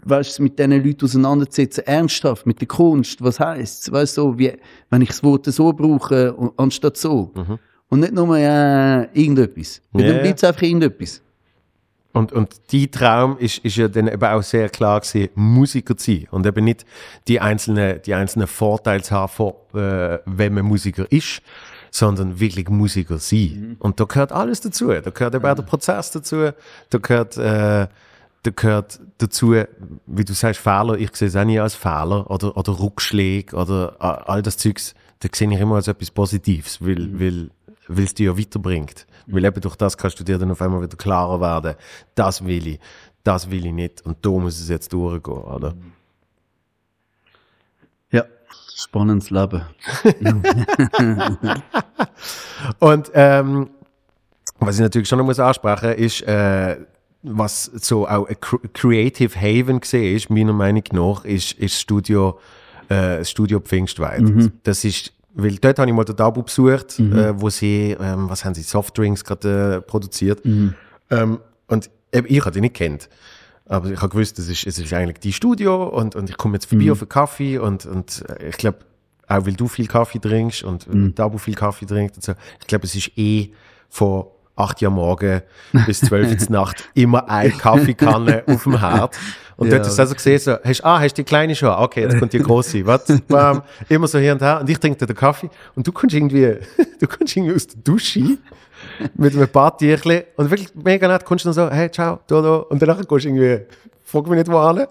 weißt, 0.03 0.39
mit 0.39 0.59
diesen 0.59 0.71
Leuten 0.71 1.05
auseinanderzusetzen. 1.05 1.85
Ernsthaft, 1.85 2.45
mit 2.45 2.59
der 2.61 2.67
Kunst. 2.67 3.21
Was 3.21 3.39
heisst 3.39 3.91
Weißt 3.91 4.17
du, 4.17 4.21
so, 4.21 4.39
wie, 4.39 4.53
wenn 4.89 5.01
ich 5.01 5.09
das 5.09 5.23
Wort 5.23 5.45
so 5.45 5.73
brauche, 5.73 6.35
anstatt 6.57 6.97
so. 6.97 7.31
Und 7.89 8.01
nicht 8.01 8.13
nur, 8.13 8.37
äh, 8.37 9.03
irgendetwas. 9.13 9.81
Mhm. 9.91 9.99
Ja, 9.99 10.07
dann 10.07 10.15
ja. 10.17 10.21
bleibt 10.21 10.37
es 10.37 10.43
einfach 10.43 10.61
irgendetwas. 10.61 11.21
Und, 12.11 12.31
und 12.31 12.71
die 12.71 12.89
Traum 12.89 13.37
ist, 13.37 13.59
ist 13.59 13.75
ja 13.77 13.87
dann 13.87 14.07
eben 14.07 14.23
auch 14.23 14.41
sehr 14.41 14.69
klar 14.69 14.99
gewesen, 14.99 15.29
Musiker 15.35 15.95
zu 15.95 16.11
sein. 16.11 16.27
Und 16.31 16.45
eben 16.45 16.65
nicht 16.65 16.85
die 17.27 17.39
einzelnen, 17.39 18.01
die 18.03 18.13
einzelnen 18.13 18.47
Vorteile 18.47 19.03
zu 19.03 19.15
haben, 19.15 19.31
von, 19.31 19.53
äh, 19.73 20.19
wenn 20.25 20.53
man 20.53 20.65
Musiker 20.65 21.11
ist, 21.11 21.41
sondern 21.91 22.39
wirklich 22.39 22.69
Musiker 22.69 23.19
sein. 23.19 23.75
Und 23.79 23.99
da 23.99 24.05
gehört 24.05 24.31
alles 24.31 24.61
dazu. 24.61 24.87
Da 24.87 25.09
gehört 25.09 25.35
eben 25.35 25.45
auch 25.45 25.55
der 25.55 25.63
Prozess 25.63 26.11
dazu. 26.11 26.51
Da 26.89 26.97
gehört, 26.97 27.37
äh, 27.37 27.87
da 28.43 28.51
gehört 28.51 28.99
dazu, 29.17 29.53
wie 30.05 30.25
du 30.25 30.33
sagst, 30.33 30.61
Fehler. 30.61 30.97
Ich 30.97 31.15
sehe 31.15 31.27
es 31.27 31.35
auch 31.35 31.43
nie 31.43 31.59
als 31.59 31.75
Fehler 31.75 32.29
oder, 32.31 32.55
oder 32.55 32.79
Rückschläge 32.79 33.55
oder 33.55 33.95
a- 33.99 34.23
all 34.25 34.41
das 34.41 34.57
Zeugs. 34.57 34.93
Da 35.19 35.27
sehe 35.33 35.51
ich 35.53 35.59
immer 35.59 35.75
als 35.75 35.87
etwas 35.89 36.11
Positives, 36.11 36.79
weil, 36.81 37.19
weil, 37.19 37.49
weil 37.87 38.03
es 38.05 38.13
dich 38.13 38.25
ja 38.27 38.37
weiterbringt. 38.37 39.05
Weil 39.27 39.43
eben 39.45 39.59
durch 39.61 39.75
das 39.75 39.97
kannst 39.97 40.19
du 40.19 40.23
dir 40.23 40.37
dann 40.37 40.51
auf 40.51 40.61
einmal 40.61 40.81
wieder 40.81 40.95
klarer 40.97 41.41
werden. 41.41 41.75
Das 42.15 42.45
will 42.45 42.65
ich, 42.67 42.79
das 43.23 43.51
will 43.51 43.65
ich 43.65 43.73
nicht 43.73 44.01
und 44.05 44.17
da 44.25 44.29
muss 44.29 44.59
es 44.59 44.69
jetzt 44.69 44.93
durchgehen, 44.93 45.33
oder? 45.33 45.73
Ja. 48.11 48.23
Spannendes 48.75 49.29
Leben. 49.29 49.61
Und 52.79 53.11
ähm, 53.13 53.69
was 54.59 54.75
ich 54.75 54.81
natürlich 54.81 55.07
schon 55.07 55.19
noch 55.19 55.25
muss 55.25 55.39
ansprechen 55.39 55.93
ist, 55.93 56.21
äh, 56.23 56.77
was 57.21 57.65
so 57.65 58.07
auch 58.07 58.27
ein 58.27 58.35
Cr- 58.35 58.67
Creative 58.73 59.35
Haven 59.35 59.81
gesehen 59.81 60.15
ist, 60.15 60.29
meiner 60.29 60.53
Meinung 60.53 60.83
nach, 60.93 61.25
ist, 61.25 61.51
ist 61.53 61.79
Studio, 61.79 62.39
äh, 62.87 63.25
Studio 63.25 63.59
Pfingstweit. 63.59 64.21
Das 64.63 64.85
ist, 64.85 65.11
weil 65.33 65.57
dort 65.57 65.79
habe 65.79 65.89
ich 65.89 65.95
mal 65.95 66.05
den 66.05 66.15
Tabu 66.15 66.43
besucht, 66.43 66.99
äh, 66.99 67.39
wo 67.39 67.49
sie, 67.49 67.95
ähm, 67.99 68.29
was 68.29 68.45
haben 68.45 68.55
sie, 68.55 68.61
Softdrinks 68.61 69.23
gerade 69.23 69.75
äh, 69.75 69.81
produziert. 69.81 70.41
Ähm, 71.09 71.39
und 71.67 71.89
ich 72.11 72.45
hatte 72.45 72.53
die 72.53 72.61
nicht 72.61 72.75
kennt. 72.75 73.09
Aber 73.65 73.91
ich 73.91 74.01
habe 74.01 74.09
gewusst, 74.09 74.39
es 74.39 74.47
ist, 74.47 74.65
es 74.65 74.79
ist 74.79 74.93
eigentlich 74.93 75.19
die 75.19 75.33
Studio 75.33 75.87
und, 75.89 76.15
und 76.15 76.29
ich 76.29 76.37
komme 76.37 76.55
jetzt 76.55 76.65
vorbei 76.65 76.91
auf 76.91 77.01
einen 77.01 77.09
Kaffee 77.09 77.57
und, 77.59 77.85
und 77.85 78.23
äh, 78.27 78.49
ich 78.49 78.57
glaube, 78.57 78.79
auch 79.27 79.45
weil 79.45 79.53
du 79.53 79.67
viel 79.67 79.85
Kaffee 79.85 80.19
trinkst 80.19 80.63
und 80.63 80.91
mhm. 80.91 81.13
Tabu 81.13 81.37
viel 81.37 81.53
Kaffee 81.53 81.85
trinkt 81.85 82.15
und 82.15 82.23
so, 82.23 82.33
ich 82.59 82.65
glaube, 82.65 82.85
es 82.85 82.95
ist 82.95 83.11
eh 83.15 83.51
von 83.89 84.25
8 84.59 84.81
Uhr 84.83 84.89
Morgen 84.89 85.41
bis 85.85 86.01
12 86.01 86.31
Uhr 86.41 86.51
Nacht 86.51 86.89
immer 86.93 87.29
eine 87.29 87.51
Kaffeekanne 87.51 88.43
auf 88.47 88.63
dem 88.63 88.79
Herd. 88.79 89.17
Und 89.55 89.67
Ja. 89.67 89.77
dort 89.77 89.87
hast 89.87 89.97
du 89.97 90.01
also 90.01 90.15
gesehen, 90.15 90.39
so, 90.39 90.55
hast, 90.63 90.85
ah, 90.85 90.99
hast 90.99 91.15
die 91.15 91.23
kleine 91.23 91.53
schon? 91.55 91.69
Okay, 91.69 92.03
jetzt 92.03 92.17
kommt 92.17 92.31
die 92.33 92.39
große. 92.39 92.85
Was? 92.85 93.05
Bam, 93.27 93.61
immer 93.89 94.07
so 94.07 94.17
hier 94.19 94.31
und 94.33 94.41
her. 94.41 94.59
Und 94.61 94.69
ich 94.69 94.77
trinke 94.79 95.05
den 95.05 95.15
Kaffee 95.15 95.49
und 95.75 95.85
du 95.85 95.91
kommst 95.91 96.15
irgendwie, 96.15 96.55
du 96.99 97.07
kommst 97.07 97.35
irgendwie 97.35 97.55
aus 97.55 97.67
der 97.67 97.81
Dusche 97.81 98.37
mit 99.15 99.35
einem 99.35 99.47
Badtierchen 99.49 100.23
und 100.37 100.49
wirklich 100.49 100.73
mega 100.75 101.07
nett 101.07 101.25
kommst 101.25 101.45
du 101.45 101.49
dann 101.49 101.53
so, 101.53 101.69
hey, 101.69 101.89
ciao, 101.89 102.19
da, 102.27 102.41
da. 102.41 102.55
Und 102.57 102.81
danach 102.81 103.05
kommst 103.07 103.25
du 103.25 103.29
irgendwie, 103.29 103.65
frag 104.03 104.27
mich 104.27 104.37
nicht 104.37 104.51
wo 104.51 104.67
hin. 104.73 104.87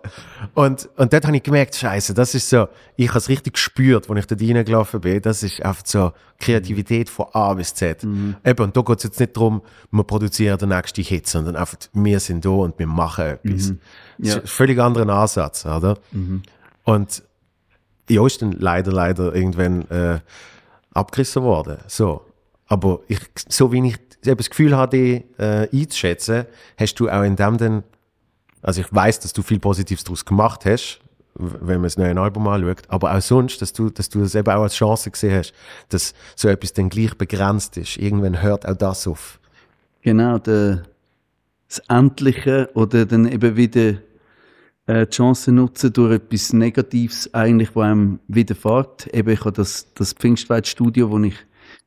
Und, 0.55 0.89
und 0.97 1.13
dort 1.13 1.27
habe 1.27 1.37
ich 1.37 1.43
gemerkt, 1.43 1.75
scheiße, 1.75 2.15
das 2.15 2.35
ist 2.35 2.49
so, 2.49 2.69
ich 2.97 3.09
habe 3.09 3.19
es 3.19 3.29
richtig 3.29 3.55
gespürt, 3.55 4.09
als 4.09 4.19
ich 4.21 4.27
dort 4.27 4.41
reingelaufen 4.41 5.01
bin, 5.01 5.21
das 5.21 5.43
ist 5.43 5.63
einfach 5.63 5.83
so 5.85 6.13
Kreativität 6.39 7.11
von 7.11 7.27
A 7.33 7.53
bis 7.55 7.75
Z. 7.75 8.05
Eben, 8.45 8.65
und 8.65 8.77
da 8.77 8.81
geht 8.83 8.99
es 8.99 9.05
jetzt 9.05 9.21
nicht 9.21 9.37
darum, 9.37 9.63
wir 9.91 10.05
produzieren 10.05 10.59
den 10.59 10.69
nächsten 10.69 11.03
Hit, 11.03 11.27
sondern 11.27 11.57
einfach, 11.57 11.77
wir 11.93 12.21
sind 12.21 12.45
da 12.45 12.51
und 12.51 12.79
wir 12.79 12.87
machen 12.87 13.25
etwas. 13.25 13.73
Das 14.19 14.29
ist 14.29 14.41
ein 14.43 14.47
völlig 14.47 14.79
anderer 14.79 15.09
Ansatz, 15.09 15.67
oder? 15.67 15.99
Und 16.85 17.23
ja, 18.09 18.25
ist 18.25 18.41
dann 18.41 18.53
leider, 18.53 18.91
leider 18.91 19.35
irgendwann 19.35 19.83
äh, 19.91 20.21
abgerissen 20.95 21.43
worden. 21.43 21.79
So. 21.89 22.23
Aber 22.69 23.01
ich, 23.09 23.19
so 23.49 23.73
wie 23.73 23.89
ich 23.89 23.97
eben 24.25 24.37
das 24.37 24.51
Gefühl 24.51 24.77
hatte, 24.77 25.25
äh, 25.39 25.69
einzuschätzen, 25.73 26.45
hast 26.77 26.95
du 27.01 27.09
auch 27.09 27.23
in 27.23 27.35
dem 27.35 27.57
dann, 27.57 27.83
also 28.63 28.83
ich 28.83 28.93
weiß, 28.93 29.21
dass 29.21 29.33
du 29.33 29.43
viel 29.43 29.59
Positives 29.59 30.05
daraus 30.05 30.25
gemacht 30.25 30.65
hast, 30.67 31.01
wenn 31.35 31.77
man 31.77 31.85
das 31.85 31.97
neue 31.97 32.19
Album 32.21 32.47
anschaut, 32.49 32.83
aber 32.89 33.15
auch 33.15 33.23
sonst, 33.23 33.63
dass 33.63 33.73
du, 33.73 33.91
dass 33.91 34.09
du 34.09 34.21
das 34.21 34.35
eben 34.35 34.49
auch 34.51 34.63
als 34.63 34.75
Chance 34.75 35.11
gesehen 35.11 35.39
hast, 35.39 35.55
dass 35.89 36.15
so 36.35 36.49
etwas 36.49 36.73
dann 36.73 36.89
gleich 36.89 37.17
begrenzt 37.17 37.77
ist. 37.77 37.97
Irgendwann 37.97 38.43
hört 38.43 38.67
auch 38.67 38.77
das 38.77 39.07
auf. 39.07 39.39
Genau, 40.03 40.39
der, 40.39 40.83
das 41.69 41.79
Endliche 41.89 42.71
oder 42.75 43.07
dann 43.07 43.31
eben 43.31 43.57
wieder 43.57 43.95
äh, 44.87 45.07
die 45.07 45.11
Chance 45.11 45.53
nutzen 45.53 45.93
durch 45.93 46.15
etwas 46.15 46.53
Negatives 46.53 47.33
eigentlich, 47.33 47.75
wo 47.75 47.81
einem 47.81 48.19
widerfährt. 48.27 49.07
Eben, 49.15 49.31
ich 49.31 49.41
habe 49.41 49.53
das, 49.53 49.87
das 49.95 50.13
Pfingstweit-Studio, 50.15 51.11
wo 51.11 51.21
ich 51.21 51.37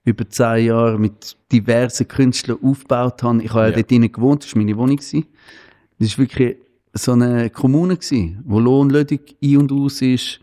über 0.04 0.28
zehn 0.30 0.66
Jahre 0.66 0.97
mit 0.99 1.38
diversen 1.52 2.08
Künstlern 2.08 2.58
aufgebaut 2.64 3.22
habe. 3.24 3.43
Ich 3.43 3.52
habe 3.54 3.64
ja. 3.66 3.70
Ja. 3.70 3.76
dort 3.76 3.91
drinnen 3.91 4.12
gewohnt, 4.12 4.43
das 4.43 4.56
war 4.56 4.62
meine 4.62 4.78
Wohnung. 4.78 4.97
Das 4.97 5.14
war 5.14 6.18
wirklich 6.18 6.58
so 6.93 7.12
eine 7.14 7.49
Kommune, 7.49 7.95
gewesen, 7.95 8.41
wo 8.45 8.60
Lohnlödig 8.60 9.36
ein 9.43 9.58
und 9.58 9.72
aus 9.72 10.02
ist. 10.02 10.39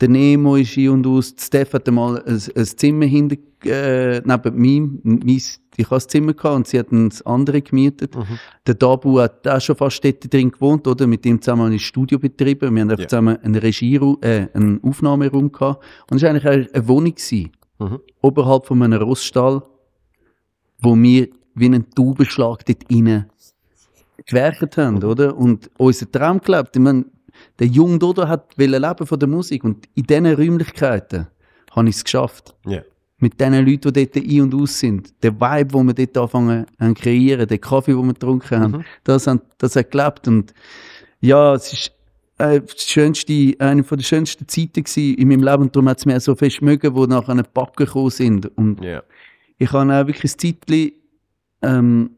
Der 0.00 0.08
Nemo 0.08 0.56
ist 0.56 0.76
ein 0.76 0.88
und 0.90 1.06
aus. 1.06 1.34
Steph 1.38 1.72
hatte 1.72 1.90
mal 1.90 2.22
ein, 2.24 2.40
ein 2.54 2.64
Zimmer 2.64 3.06
hinter, 3.06 3.36
äh, 3.64 4.20
neben 4.24 4.56
meinem. 4.60 5.00
Mein, 5.02 5.40
ich 5.76 5.84
hatte 5.86 5.94
das 5.94 6.06
Zimmer 6.08 6.34
gehabt 6.34 6.56
und 6.56 6.66
sie 6.68 6.78
hat 6.78 6.92
ein 6.92 7.10
andere 7.24 7.62
gemietet. 7.62 8.14
Der 8.66 8.74
Dabu 8.74 9.18
hat 9.20 9.46
auch 9.48 9.60
schon 9.60 9.76
fast 9.76 10.04
dort 10.04 10.32
drin 10.32 10.50
gewohnt, 10.50 10.86
oder? 10.86 11.06
Mit 11.06 11.24
ihm 11.24 11.40
zusammen 11.40 11.62
habe 11.66 11.74
ich 11.74 11.80
ein 11.82 11.84
Studio 11.84 12.18
betrieben. 12.18 12.74
Wir 12.74 12.82
haben 12.82 12.90
Ja. 12.90 13.08
zusammen 13.08 13.38
einen 13.42 13.54
Regie, 13.56 13.96
äh, 14.20 14.48
einen 14.54 14.82
Aufnahmeraum 14.84 15.50
gehabt. 15.50 15.84
Und 16.10 16.16
es 16.18 16.22
war 16.22 16.30
eigentlich 16.30 16.46
eine, 16.46 16.68
eine 16.72 16.88
Wohnung 16.88 17.14
gewesen. 17.14 17.50
Mhm. 17.78 18.00
Oberhalb 18.22 18.66
von 18.66 18.82
einem 18.82 19.00
Roststall, 19.00 19.62
wo 20.80 20.96
wir 20.96 21.28
wie 21.54 21.66
einen 21.66 21.90
Taubenschlag 21.90 22.64
dort 22.64 22.82
innen 22.90 23.30
gewerkt 24.26 24.76
haben, 24.76 25.02
oder? 25.02 25.36
Und 25.36 25.70
unser 25.78 26.10
Traum 26.10 26.40
gelebt. 26.40 26.76
Ich 26.76 26.82
meine, 26.82 27.04
der 27.58 27.66
junge 27.66 27.98
Dodo 27.98 28.26
hat 28.26 28.56
leben 28.56 29.06
von 29.06 29.18
der 29.18 29.28
Musik 29.28 29.64
und 29.64 29.88
in 29.94 30.04
diesen 30.04 30.26
Räumlichkeiten 30.26 31.28
habe 31.72 31.88
ich 31.88 31.96
es 31.96 32.04
geschafft. 32.04 32.54
Ja. 32.66 32.82
Mit 33.18 33.40
den 33.40 33.52
Leuten, 33.54 33.92
die 33.92 34.06
dort 34.10 34.16
ein 34.16 34.40
und 34.42 34.54
aus 34.54 34.78
sind. 34.78 35.12
Der 35.24 35.34
Vibe, 35.34 35.72
den 35.72 35.86
wir 35.88 35.94
dort 35.94 36.18
anfangen 36.18 36.66
zu 36.78 36.94
kreieren, 36.94 37.48
der 37.48 37.58
Kaffee, 37.58 37.92
den 37.92 38.06
wir 38.06 38.12
getrunken 38.12 38.60
haben, 38.60 38.84
das, 39.02 39.26
hat, 39.26 39.42
das 39.58 39.74
hat 39.74 39.90
gelebt. 39.90 40.28
Und 40.28 40.54
ja, 41.20 41.54
es 41.54 41.72
ist 41.72 41.92
äh, 42.38 42.60
schönste, 42.76 43.54
eine 43.58 43.84
von 43.84 43.98
der 43.98 44.04
schönsten 44.04 44.46
Zeiten 44.48 44.84
in 44.96 45.28
meinem 45.28 45.42
Leben. 45.42 45.62
Und 45.64 45.76
darum 45.76 45.88
hat 45.88 45.98
es 45.98 46.06
mir 46.06 46.18
so 46.20 46.34
fest 46.34 46.62
mögen, 46.62 46.94
wo 46.94 47.06
nachher 47.06 47.30
eine 47.32 47.42
Backen 47.44 47.84
gekommen 47.86 48.10
sind. 48.10 48.46
Und 48.56 48.82
Ja. 48.82 49.02
ich 49.58 49.72
habe 49.72 49.92
auch 49.92 50.06
wirklich 50.06 50.32
ein 50.32 50.38
Zeitchen, 50.38 50.92
ähm, 51.62 52.10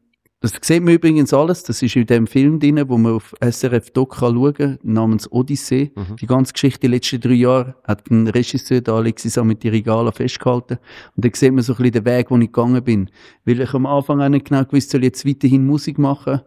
das 0.42 0.52
sieht 0.62 0.82
man 0.82 0.94
übrigens 0.94 1.34
alles, 1.34 1.64
das 1.64 1.82
ist 1.82 1.96
in 1.96 2.06
dem 2.06 2.26
Film 2.26 2.58
drin, 2.58 2.82
wo 2.88 2.96
man 2.96 3.12
auf 3.12 3.34
SRF 3.40 3.90
Doc 3.90 4.16
schauen 4.18 4.54
kann, 4.54 4.78
namens 4.82 5.30
Odyssee. 5.30 5.92
Die 6.18 6.26
ganze 6.26 6.54
Geschichte, 6.54 6.80
die 6.80 6.86
letzten 6.86 7.20
drei 7.20 7.34
Jahre, 7.34 7.74
hat 7.84 8.10
ein 8.10 8.26
Regisseur, 8.26 8.80
der 8.80 8.94
Alexis 8.94 9.36
mit 9.44 9.62
die 9.62 9.68
Regale 9.68 10.12
festgehalten. 10.12 10.78
Und 11.14 11.24
da 11.26 11.28
sieht 11.34 11.52
man 11.52 11.62
so 11.62 11.74
ein 11.74 11.76
bisschen 11.76 11.92
den 11.92 12.04
Weg, 12.06 12.30
wo 12.30 12.36
ich 12.38 12.46
gegangen 12.46 12.82
bin. 12.82 13.10
Weil 13.44 13.60
ich 13.60 13.74
am 13.74 13.84
Anfang 13.84 14.22
auch 14.22 14.30
nicht 14.30 14.46
genau 14.46 14.64
gewusst, 14.64 14.88
soll 14.88 15.00
ich 15.02 15.08
jetzt 15.08 15.26
weiterhin 15.26 15.66
Musik 15.66 15.98
machen? 15.98 16.40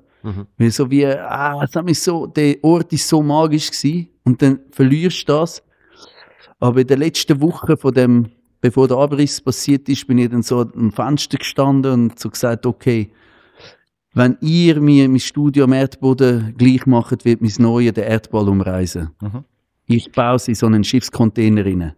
Weil 0.57 0.71
so 0.71 0.89
wie, 0.89 1.05
ah, 1.05 1.61
es 1.63 1.76
hat 1.76 1.86
mich 1.86 1.99
so, 1.99 2.28
der 2.28 2.55
Ort 2.63 2.91
ist 2.93 3.07
so 3.07 3.21
magisch 3.21 3.69
gewesen. 3.71 4.07
Und 4.24 4.41
dann 4.41 4.59
verlierst 4.71 5.28
du 5.28 5.34
das. 5.34 5.61
Aber 6.59 6.80
in 6.82 6.88
der 6.88 6.97
letzten 6.97 7.41
Woche 7.41 7.76
von 7.76 7.93
dem, 7.93 8.30
bevor 8.61 8.88
der 8.88 8.97
Abriss 8.97 9.41
passiert 9.41 9.89
ist, 9.89 10.07
bin 10.07 10.17
ich 10.17 10.30
dann 10.30 10.43
so 10.43 10.61
am 10.61 10.91
Fenster 10.91 11.38
gestanden 11.38 11.91
und 11.91 12.19
so 12.19 12.30
gesagt, 12.30 12.65
okay, 12.65 13.11
wenn 14.13 14.38
ihr 14.41 14.80
mir 14.80 15.09
mein 15.09 15.19
Studio 15.19 15.65
am 15.65 15.74
Erdboden 15.74 16.55
gleich 16.57 16.86
macht, 16.86 17.26
wird 17.26 17.41
mein 17.41 17.51
Neue 17.57 17.91
den 17.91 18.05
Erdball 18.05 18.47
umreisen. 18.47 19.09
Ich 19.88 20.11
baue 20.11 20.36
es 20.36 20.47
in 20.47 20.55
so 20.55 20.67
einen 20.67 20.84
Schiffscontainer 20.84 21.65
rein. 21.65 21.93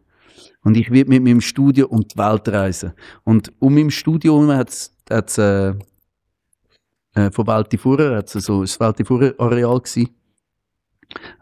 Und 0.64 0.78
ich 0.78 0.90
werde 0.90 1.10
mit 1.10 1.24
meinem 1.24 1.42
Studio 1.42 1.88
um 1.88 2.08
die 2.08 2.18
Welt 2.18 2.48
reisen. 2.50 2.94
Und 3.24 3.52
um 3.60 3.76
meinem 3.76 3.92
Studio 3.92 4.34
herum 4.34 4.52
hat 4.52 4.70
es 4.70 5.38
äh, 5.38 5.74
äh, 7.16 7.32
von 7.32 7.48
Weltifurer, 7.48 8.18
hat's 8.18 8.34
so, 8.34 8.62
das 8.62 8.80
Weltifurer-Areal 8.80 9.82
gsi, 9.82 10.10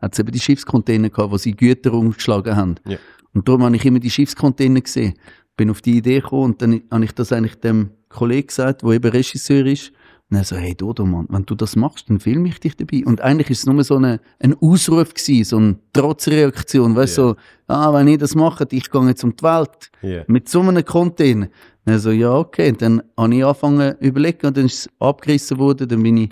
hat's 0.02 0.20
eben 0.20 0.32
die 0.32 0.40
Schiffscontainer 0.40 1.10
gehabt, 1.10 1.32
wo 1.32 1.38
sie 1.38 1.56
Güter 1.56 1.94
umgeschlagen 1.94 2.56
haben. 2.56 2.76
Ja. 2.88 2.98
Und 3.34 3.48
darum 3.48 3.64
habe 3.64 3.76
ich 3.76 3.86
immer 3.86 4.00
die 4.00 4.10
Schiffscontainer 4.10 4.82
gesehen. 4.82 5.16
Bin 5.58 5.70
auf 5.70 5.82
die 5.82 5.98
Idee 5.98 6.20
gekommen 6.20 6.54
und 6.54 6.62
dann 6.62 6.82
habe 6.90 7.06
ich 7.06 7.12
das 7.12 7.32
eigentlich 7.32 7.60
dem 7.60 7.92
Kollegen 8.10 8.48
gesagt, 8.48 8.84
der 8.84 8.92
eben 8.92 9.12
Regisseur 9.12 9.66
ist. 9.66 9.92
Und 10.30 10.38
er 10.38 10.44
so, 10.46 10.56
hey 10.56 10.74
Dodo, 10.74 11.06
Mann, 11.06 11.28
wenn 11.30 11.46
du 11.46 11.54
das 11.54 11.76
machst, 11.76 12.10
dann 12.10 12.20
filme 12.20 12.48
ich 12.50 12.60
dich 12.60 12.76
dabei. 12.76 13.04
Und 13.06 13.22
eigentlich 13.22 13.52
ist 13.52 13.60
es 13.60 13.66
nur 13.66 13.84
so 13.84 13.98
eine, 13.98 14.20
ein 14.40 14.56
Ausruf 14.60 15.14
gewesen, 15.14 15.44
so 15.44 15.58
eine 15.58 15.76
Trotzreaktion, 15.94 16.96
weißt 16.96 17.18
du, 17.18 17.22
Ja. 17.22 17.28
so, 17.28 17.36
ah, 17.68 17.94
wenn 17.94 18.08
ich 18.08 18.18
das 18.18 18.34
mache, 18.34 18.66
ich 18.72 18.90
gehe 18.90 19.08
jetzt 19.08 19.24
um 19.24 19.36
die 19.36 19.44
Welt. 19.44 19.92
Ja. 20.02 20.24
Mit 20.28 20.50
so 20.50 20.62
einem 20.62 20.84
Container. 20.84 21.48
Und 21.86 21.92
er 21.92 22.00
so, 22.00 22.12
ja, 22.12 22.34
okay. 22.34 22.70
Und 22.70 22.82
dann 22.82 23.04
habe 23.18 23.36
ich 23.36 23.44
angefangen 23.46 23.96
zu 24.00 24.08
überlegen 24.08 24.48
und 24.48 24.58
dann 24.58 24.66
ist 24.66 24.74
es 24.88 24.90
abgerissen 25.00 25.60
worden. 25.60 25.88
Dann 25.88 26.02
bin 26.02 26.18
ich 26.18 26.30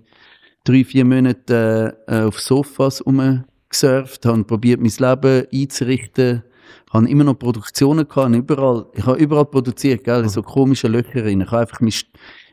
drei, 0.64 0.84
vier 0.84 1.06
Monate 1.06 1.98
äh, 2.08 2.22
äh, 2.22 2.24
auf 2.24 2.40
Sofas 2.40 3.06
rumgesurft, 3.06 4.26
habe 4.26 4.44
probiert, 4.46 4.80
mein 4.80 4.92
Leben 4.98 5.46
einzurichten, 5.54 6.44
habe 6.92 7.10
immer 7.10 7.24
noch 7.24 7.38
Produktionen 7.40 8.08
gehabt, 8.08 8.34
überall, 8.36 8.86
ich 8.94 9.06
habe 9.06 9.18
überall 9.20 9.46
produziert, 9.46 10.04
gell, 10.04 10.24
in 10.24 10.30
so 10.30 10.42
komische 10.42 10.88
Löcher 10.88 11.26
rein. 11.26 11.42
Ich 11.42 11.48
habe 11.52 11.62
einfach 11.62 11.82
mein, 11.82 11.94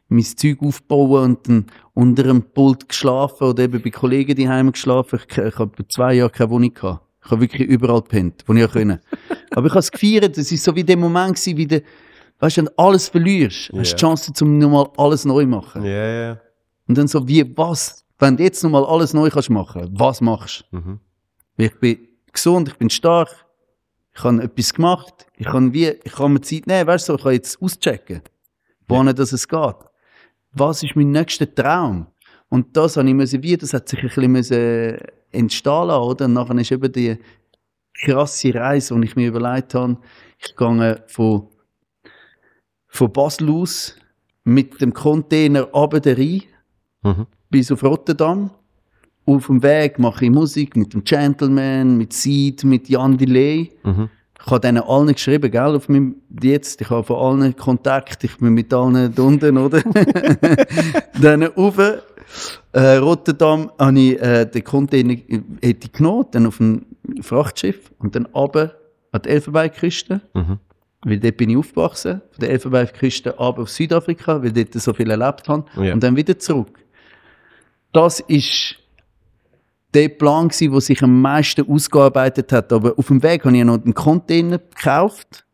mein 0.09 0.24
Zeug 0.24 0.62
aufbauen 0.62 1.24
und 1.24 1.48
dann 1.48 1.66
unter 1.94 2.24
einem 2.24 2.42
Pult 2.42 2.88
geschlafen 2.88 3.48
oder 3.48 3.64
eben 3.64 3.82
bei 3.82 3.90
Kollegen 3.90 4.34
die 4.34 4.70
geschlafen. 4.72 5.20
Ich, 5.28 5.36
ich 5.38 5.59
habe 5.59 5.88
zwei 5.88 6.14
Jahre 6.14 6.30
keine 6.30 6.50
Wohnung 6.50 6.72
gehabt. 6.72 7.02
Ich 7.24 7.30
habe 7.30 7.42
wirklich 7.42 7.68
überall 7.68 8.00
gepennt, 8.00 8.42
wo 8.46 8.54
ich 8.54 8.64
auch 8.64 8.72
können. 8.72 9.00
Aber 9.50 9.66
ich 9.66 9.72
habe 9.72 9.80
es 9.80 9.90
gefeiert, 9.90 10.38
es 10.38 10.50
ist 10.50 10.64
so 10.64 10.74
wie 10.74 10.84
der 10.84 10.96
Moment 10.96 11.34
gewesen, 11.36 11.56
wie 11.59 11.66
der, 11.66 11.82
weißt 12.38 12.56
du, 12.56 12.61
wenn 12.61 12.66
du 12.66 12.72
alles 12.78 13.09
verlierst, 13.09 13.68
hast 13.68 13.72
du 13.72 13.76
Ja. 13.76 13.82
die 13.82 13.96
Chance, 13.96 14.32
zum 14.32 14.59
nochmal 14.59 14.88
alles 14.96 15.24
neu 15.26 15.44
machen. 15.44 15.84
Ja, 15.84 15.90
ja. 16.30 16.40
Und 16.86 16.96
dann 16.96 17.06
so, 17.09 17.26
wie, 17.28 17.44
was? 17.56 18.04
Wenn 18.18 18.36
du 18.36 18.44
jetzt 18.44 18.62
nochmal 18.64 18.84
alles 18.86 19.12
neu 19.12 19.28
kannst 19.28 19.50
machen, 19.50 19.88
was 19.92 20.20
machst 20.22 20.64
du? 20.70 20.78
Mhm. 20.78 21.00
Ich 21.59 21.78
bin 21.78 21.98
gesund, 22.32 22.68
ich 22.68 22.76
bin 22.76 22.88
stark, 22.88 23.28
ich 24.14 24.24
habe 24.24 24.42
etwas 24.42 24.72
gemacht, 24.72 25.26
ich 25.36 25.46
kann 25.46 25.72
wie, 25.74 25.88
ich 26.02 26.12
kann 26.12 26.32
mir 26.32 26.40
Zeit 26.40 26.66
nehmen, 26.66 26.86
weißt 26.86 27.09
du, 27.09 27.12
so, 27.12 27.16
ich 27.18 27.22
kann 27.24 27.32
jetzt 27.34 27.61
auschecken, 27.62 28.22
wohin 28.88 29.14
dass 29.14 29.32
es 29.32 29.46
geht. 29.46 29.76
Was 30.59 30.82
ist 30.82 30.96
mein 30.96 31.11
nächster 31.11 31.52
Traum? 31.52 32.06
Und 32.48 32.76
das 32.76 32.96
habe 32.96 33.09
ich 33.09 33.14
müssen, 33.14 33.42
wie, 33.42 33.56
das 33.56 33.74
hat 33.74 33.88
sich 33.88 33.98
ein 34.00 34.06
bisschen 34.09 34.32
müssen 34.32 34.98
entstehen 35.30 35.86
lassen, 35.88 36.02
oder? 36.02 36.24
Und 36.24 36.32
nachher 36.32 36.56
ist 36.59 36.72
eben 36.72 36.90
die 36.92 37.16
krasse 37.94 38.54
Reise, 38.54 38.94
die 38.98 39.06
ich 39.06 39.16
mir 39.16 39.28
überlegt 39.28 39.74
habe, 39.74 39.98
ich 40.38 40.56
gehe 40.56 41.02
von, 41.09 41.48
von 42.86 43.12
Basel 43.12 43.50
aus 43.50 43.96
mit 44.44 44.80
dem 44.80 44.92
Container 44.92 45.62
runter 45.64 46.00
den 46.00 46.16
Rhein, 46.16 46.42
Mhm. 47.04 47.26
bis 47.48 47.70
auf 47.70 47.84
Rotterdam. 47.84 48.50
Auf 49.24 49.46
dem 49.46 49.62
Weg 49.62 49.98
mache 49.98 50.24
ich 50.24 50.30
Musik 50.32 50.74
mit 50.74 50.92
dem 50.94 51.04
Gentleman, 51.04 51.96
mit 51.96 52.12
Seed, 52.12 52.64
mit 52.64 52.88
Jan 52.88 53.16
Delay. 53.16 53.70
Mhm. 53.84 54.09
Ich 54.49 54.51
habe 54.51 54.61
denen 54.61 54.82
allen 54.82 55.12
geschrieben, 55.12 55.51
gell, 55.51 55.76
auf 55.76 55.90
meinem 55.90 56.16
jetzt. 56.40 56.80
Ich 56.80 56.88
habe 56.88 57.05
von 57.05 57.42
allen 57.42 57.55
Kontakt, 57.55 58.24
ich 58.24 58.38
bin 58.38 58.55
mit 58.55 58.72
allen 58.72 59.12
unten, 59.12 59.59
oder? 59.59 59.82
dann 61.20 61.42
rauf, 61.42 61.76
äh, 62.72 62.96
Rotterdam, 62.96 63.70
habe 63.78 63.99
ich 64.01 64.18
äh, 64.22 64.46
den 64.46 64.64
Container 64.64 65.16
hätte 65.61 65.90
genommen, 65.90 66.28
dann 66.30 66.46
auf 66.46 66.61
ein 66.61 66.86
Frachtschiff 67.20 67.92
und 67.99 68.14
dann 68.14 68.24
runter 68.24 68.74
an 69.12 69.20
die 69.20 69.28
Elfenbeinküste. 69.28 70.22
Mhm. 70.32 70.59
Weil 71.03 71.20
dort 71.20 71.36
bin 71.36 71.51
ich 71.51 71.57
aufgewachsen, 71.59 72.22
von 72.30 72.40
der 72.40 72.49
Elfenbeinküste 72.49 73.38
runter 73.38 73.61
auf 73.61 73.68
Südafrika, 73.68 74.42
weil 74.42 74.53
dort 74.53 74.72
so 74.72 74.94
viel 74.94 75.11
erlebt 75.11 75.46
habe. 75.46 75.66
Ja. 75.76 75.92
Und 75.92 76.03
dann 76.03 76.16
wieder 76.16 76.38
zurück. 76.38 76.78
Das 77.92 78.20
ist 78.20 78.76
der 79.95 80.09
Plan 80.09 80.49
gewesen, 80.49 80.72
der 80.72 80.80
sich 80.80 81.03
am 81.03 81.20
meisten 81.20 81.70
ausgearbeitet 81.70 82.53
hat. 82.53 82.72
Aber 82.72 82.99
auf 82.99 83.07
dem 83.07 83.22
Weg 83.22 83.45
habe 83.45 83.57
ich 83.57 83.64
noch 83.64 83.82
einen 83.82 83.95
Container 83.95 84.59
gekauft, 84.59 85.45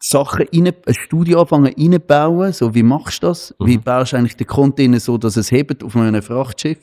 Sachen 0.00 0.46
rein, 0.52 0.72
ein 0.86 0.94
Studio 0.94 1.40
anfangen 1.40 1.74
reinbauen. 1.76 2.52
So, 2.52 2.74
wie 2.74 2.82
machst 2.82 3.22
du 3.22 3.28
das? 3.28 3.54
Wie 3.58 3.78
baust 3.78 4.12
du 4.12 4.16
eigentlich 4.16 4.36
den 4.36 4.46
Container 4.46 5.00
so, 5.00 5.18
dass 5.18 5.36
es 5.36 5.50
hebt 5.50 5.82
auf 5.82 5.96
einem 5.96 6.22
Frachtschiff? 6.22 6.78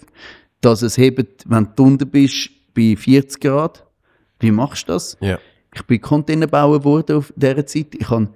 Dass 0.62 0.82
es 0.82 0.98
hebt, 0.98 1.50
wenn 1.50 1.70
du 1.76 1.84
unten 1.84 2.10
bist, 2.10 2.50
bei 2.74 2.96
40 2.98 3.42
Grad? 3.42 3.86
Wie 4.40 4.52
machst 4.52 4.90
du 4.90 4.94
das? 4.94 5.18
Ja. 5.22 5.40
Ich 5.74 5.84
bin 5.84 6.02
Containerbauer 6.02 6.80
geworden 6.80 7.18
auf 7.18 7.34
dieser 7.36 7.66
Zeit. 7.66 7.96
Ich 7.96 8.10
habe, 8.10 8.30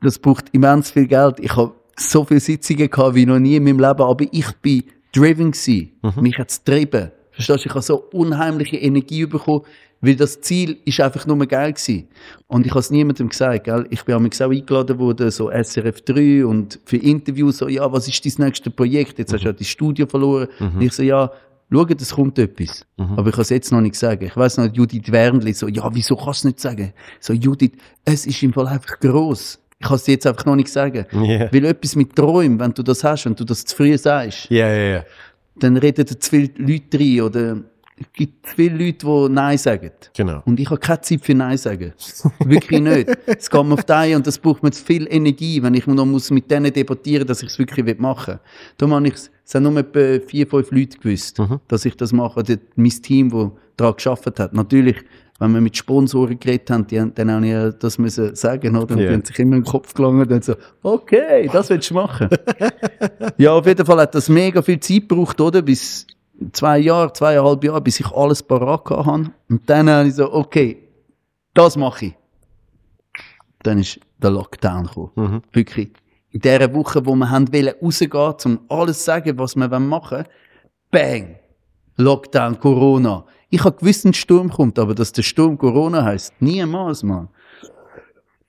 das 0.00 0.18
braucht 0.18 0.46
immens 0.52 0.90
viel 0.90 1.06
Geld. 1.06 1.40
Ich 1.40 1.54
habe 1.56 1.74
so 1.96 2.24
viele 2.24 2.40
Sitzungen 2.40 2.90
gehabt 2.90 3.14
wie 3.14 3.26
noch 3.26 3.38
nie 3.38 3.56
in 3.56 3.64
meinem 3.64 3.80
Leben, 3.80 4.02
aber 4.02 4.24
ich 4.30 4.52
bin 4.62 4.84
driven 5.12 5.52
gewesen. 5.52 5.92
Mich 6.20 6.38
hat's 6.38 6.64
getrieben. 6.64 7.10
Verstehst 7.32 7.64
du? 7.64 7.68
Ich 7.68 7.74
habe 7.74 7.82
so 7.82 8.04
unheimliche 8.12 8.76
Energie 8.76 9.24
bekommen, 9.26 9.62
weil 10.00 10.16
das 10.16 10.40
Ziel 10.40 10.78
ist 10.84 11.00
einfach 11.00 11.26
nur 11.26 11.38
geil 11.46 11.72
gewesen. 11.72 12.08
Und 12.46 12.66
ich 12.66 12.70
habe 12.72 12.80
es 12.80 12.90
niemandem 12.90 13.28
gesagt, 13.28 13.64
gell? 13.64 13.86
Ich 13.90 14.04
bin 14.04 14.14
auch 14.14 14.20
eingeladen 14.50 14.98
worden, 14.98 15.30
so 15.30 15.50
SRF 15.50 16.00
3 16.02 16.44
und 16.46 16.78
für 16.84 16.96
Interviews, 16.96 17.58
so, 17.58 17.68
ja, 17.68 17.90
was 17.92 18.08
ist 18.08 18.24
dein 18.24 18.46
nächstes 18.46 18.72
Projekt? 18.72 19.18
Jetzt 19.18 19.32
hast 19.32 19.42
du 19.42 19.46
ja 19.46 19.52
dein 19.52 19.64
Studio 19.64 20.06
verloren. 20.06 20.48
Und 20.74 20.82
ich 20.82 20.92
so, 20.92 21.02
ja, 21.02 21.30
schau, 21.72 21.86
es 21.86 22.10
kommt 22.10 22.38
etwas. 22.38 22.84
Aber 23.16 23.28
ich 23.28 23.34
kann 23.34 23.42
es 23.42 23.50
jetzt 23.50 23.72
noch 23.72 23.80
nicht 23.80 23.96
sagen. 23.96 24.24
Ich 24.24 24.36
weiss 24.36 24.56
noch, 24.56 24.72
Judith 24.72 25.10
Wernli 25.10 25.52
so, 25.52 25.68
ja, 25.68 25.88
wieso 25.92 26.16
kannst 26.16 26.44
du 26.44 26.48
nicht 26.48 26.60
sagen? 26.60 26.92
So, 27.20 27.32
Judith, 27.32 27.72
es 28.04 28.26
ist 28.26 28.42
im 28.42 28.52
Fall 28.52 28.68
einfach 28.68 28.98
gross. 29.00 29.58
Ich 29.80 29.86
kann 29.86 29.96
es 29.96 30.04
dir 30.04 30.12
jetzt 30.12 30.26
einfach 30.26 30.44
noch 30.44 30.56
nicht 30.56 30.70
sagen. 30.70 31.06
Ja. 31.12 31.52
Weil 31.52 31.64
etwas 31.66 31.94
mit 31.94 32.16
Träumen, 32.16 32.58
wenn 32.58 32.72
du 32.72 32.82
das 32.82 33.04
hast, 33.04 33.26
wenn 33.26 33.36
du 33.36 33.44
das 33.44 33.64
zu 33.64 33.76
früh 33.76 33.96
sagst, 33.96 34.50
ja, 34.50 34.68
ja. 34.72 35.04
dann 35.56 35.76
reden 35.76 36.04
da 36.04 36.18
zu 36.18 36.30
viele 36.30 36.50
Leute 36.56 36.98
rein 36.98 37.20
oder 37.20 37.56
es 38.00 38.12
gibt 38.12 38.46
zu 38.46 38.54
viele 38.54 38.84
Leute, 38.84 39.06
die 39.06 39.32
Nein 39.32 39.58
sagen. 39.58 39.90
Genau. 40.14 40.42
Und 40.44 40.60
ich 40.60 40.70
habe 40.70 40.78
keine 40.78 41.00
Zeit 41.00 41.20
für 41.24 41.34
Nein 41.34 41.58
sagen. 41.58 41.92
Wirklich 42.44 42.80
nicht. 42.80 43.08
Es 43.26 43.50
mir 43.52 43.74
auf 43.74 43.84
die 43.84 44.14
und 44.14 44.26
das 44.26 44.38
braucht 44.38 44.62
mir 44.62 44.70
zu 44.70 44.84
viel 44.84 45.06
Energie, 45.10 45.62
wenn 45.62 45.74
ich 45.74 45.86
noch 45.86 46.04
muss 46.04 46.30
mit 46.30 46.50
denen 46.50 46.72
debattieren 46.72 47.26
dass 47.26 47.42
ich 47.42 47.50
es 47.50 47.58
wirklich 47.58 47.98
machen 47.98 48.34
will. 48.34 48.40
Darum 48.78 48.94
habe 48.94 49.08
ich 49.08 49.14
es, 49.14 49.30
es 49.44 49.54
haben 49.54 49.64
nur 49.64 49.76
etwa 49.76 50.24
vier, 50.26 50.46
fünf 50.46 50.70
Leute 50.70 50.98
gewusst, 50.98 51.40
dass 51.68 51.84
ich 51.84 51.96
das 51.96 52.12
mache. 52.12 52.40
Oder 52.40 52.56
mein 52.76 52.90
Team, 52.90 53.30
das 53.30 53.50
daran 53.76 53.94
geschafft 53.94 54.38
hat. 54.38 54.52
Natürlich, 54.52 54.96
wenn 55.38 55.52
wir 55.52 55.60
mit 55.60 55.76
Sponsoren 55.76 56.38
geredet 56.38 56.70
haben, 56.70 56.86
die 56.86 57.00
haben 57.00 57.14
dann 57.14 57.30
auch 57.30 57.40
nicht 57.40 57.82
das 57.82 57.96
müssen 57.98 58.34
sagen, 58.34 58.76
oder? 58.76 58.94
Und 58.94 59.00
Ja. 59.00 59.08
die 59.08 59.14
haben 59.14 59.24
sich 59.24 59.38
immer 59.38 59.56
in 59.56 59.62
den 59.62 59.70
Kopf 59.70 59.94
gelangt 59.94 60.30
und 60.32 60.44
so, 60.44 60.54
okay, 60.82 61.48
das 61.52 61.70
willst 61.70 61.90
du 61.90 61.94
machen. 61.94 62.28
ja, 63.38 63.52
auf 63.52 63.66
jeden 63.66 63.86
Fall 63.86 64.00
hat 64.00 64.14
das 64.14 64.28
mega 64.28 64.60
viel 64.62 64.80
Zeit 64.80 65.08
gebraucht, 65.08 65.40
oder? 65.40 65.62
Bis 65.62 66.06
zwei 66.52 66.78
Jahre, 66.78 67.12
zweieinhalb 67.12 67.62
Jahre, 67.62 67.80
bis 67.80 68.00
ich 68.00 68.10
alles 68.10 68.42
parat 68.42 68.88
habe. 68.90 69.30
Und 69.48 69.62
dann 69.70 69.88
habe 69.88 70.08
ich 70.08 70.14
so, 70.14 70.32
okay, 70.32 70.78
das 71.54 71.76
mache 71.76 72.06
ich. 72.06 72.14
Dann 73.62 73.78
ist 73.78 74.00
der 74.18 74.30
Lockdown 74.30 74.84
gekommen. 74.86 75.10
Mhm. 75.14 75.42
Wirklich. 75.52 75.90
In 76.30 76.40
dieser 76.40 76.72
Woche, 76.74 77.04
wo 77.06 77.14
wir 77.14 77.30
haben 77.30 77.52
wollen 77.52 77.74
rausgehen, 77.80 78.34
um 78.44 78.60
alles 78.68 78.98
zu 78.98 79.04
sagen, 79.04 79.38
was 79.38 79.56
wir 79.56 79.68
machen 79.68 80.18
wollen, 80.18 80.26
bang! 80.90 81.36
Lockdown, 81.96 82.58
Corona. 82.60 83.24
Ich 83.50 83.64
habe 83.64 83.78
gewusst, 83.78 84.04
ein 84.04 84.14
Sturm 84.14 84.50
kommt, 84.50 84.78
aber 84.78 84.94
dass 84.94 85.12
der 85.12 85.22
Sturm 85.22 85.56
Corona 85.56 86.04
heißt, 86.04 86.34
niemals, 86.40 87.02
Mann. 87.02 87.28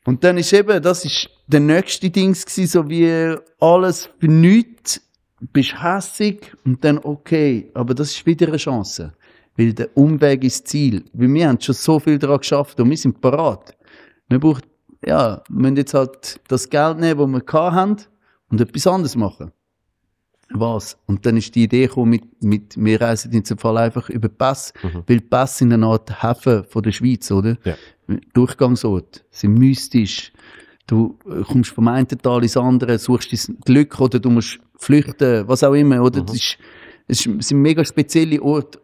Und 0.06 0.24
dann 0.24 0.38
ist 0.38 0.52
eben, 0.54 0.82
das 0.82 1.06
ist 1.06 1.30
der 1.48 1.60
nächste 1.60 2.10
Dings 2.10 2.46
gewesen, 2.46 2.68
so 2.68 2.90
wie 2.90 3.36
alles 3.60 4.10
für 4.20 4.28
nichts, 4.28 5.02
bist 5.54 5.82
hässig 5.82 6.54
und 6.66 6.84
dann 6.84 6.98
okay, 7.00 7.72
aber 7.74 7.94
das 7.94 8.12
ist 8.12 8.26
wieder 8.26 8.48
eine 8.48 8.58
Chance. 8.58 9.14
Weil 9.56 9.74
der 9.74 9.96
Umweg 9.96 10.44
ist 10.44 10.68
Ziel. 10.68 11.06
Weil 11.14 11.34
wir 11.34 11.48
haben 11.48 11.60
schon 11.62 11.76
so 11.76 12.00
viel 12.00 12.18
daran 12.18 12.40
geschafft 12.40 12.80
und 12.80 12.90
wir 12.90 12.98
sind 12.98 13.20
parat. 13.22 13.76
Wir 14.28 14.40
brauchen, 14.40 14.64
ja, 15.06 15.42
müssen 15.50 15.78
jetzt 15.78 15.94
halt 15.94 16.40
das 16.48 16.70
Geld 16.70 17.00
nehmen, 17.00 17.34
das 17.34 17.44
wir 17.46 17.72
haben 17.72 17.98
und 18.50 18.62
etwas 18.62 18.88
anderes 18.88 19.16
machen. 19.16 19.52
Was? 20.52 20.98
Und 21.06 21.26
dann 21.26 21.38
ist 21.38 21.54
die 21.56 21.64
Idee 21.64 21.88
gekommen 21.88 22.10
mit, 22.10 22.24
mit, 22.44 22.76
wir 22.78 23.00
reisen 23.02 23.32
in 23.32 23.44
diesem 23.44 23.58
Fall 23.58 23.78
einfach 23.78 24.10
über 24.10 24.30
Pass, 24.30 24.74
weil 25.08 25.22
Pass 25.22 25.60
sind 25.60 25.72
eine 25.74 25.86
Art 25.86 26.24
Häfen 26.24 26.64
von 26.64 26.82
der 26.84 26.92
Schweiz, 26.92 27.30
oder? 27.32 27.58
Ja. 27.64 27.76
Durchgangsort, 28.34 29.24
sind 29.30 29.54
mystisch. 29.60 30.32
Du 30.88 31.20
äh, 31.30 31.44
kommst 31.44 31.72
vom 31.72 31.88
einen 31.88 32.08
Tal 32.08 32.42
ins 32.42 32.58
andere, 32.58 32.98
suchst 32.98 33.32
dein 33.32 33.58
Glück 33.64 34.00
oder 34.00 34.20
du 34.20 34.32
musst 34.32 34.60
flüchten, 34.78 35.48
was 35.48 35.64
auch 35.64 35.74
immer, 35.74 36.02
oder? 36.02 36.22
Das 36.22 36.36
ist, 36.36 36.58
es 37.08 37.20
sind 37.20 37.62
mega 37.62 37.86
spezielle 37.86 38.42
Orte. 38.42 38.80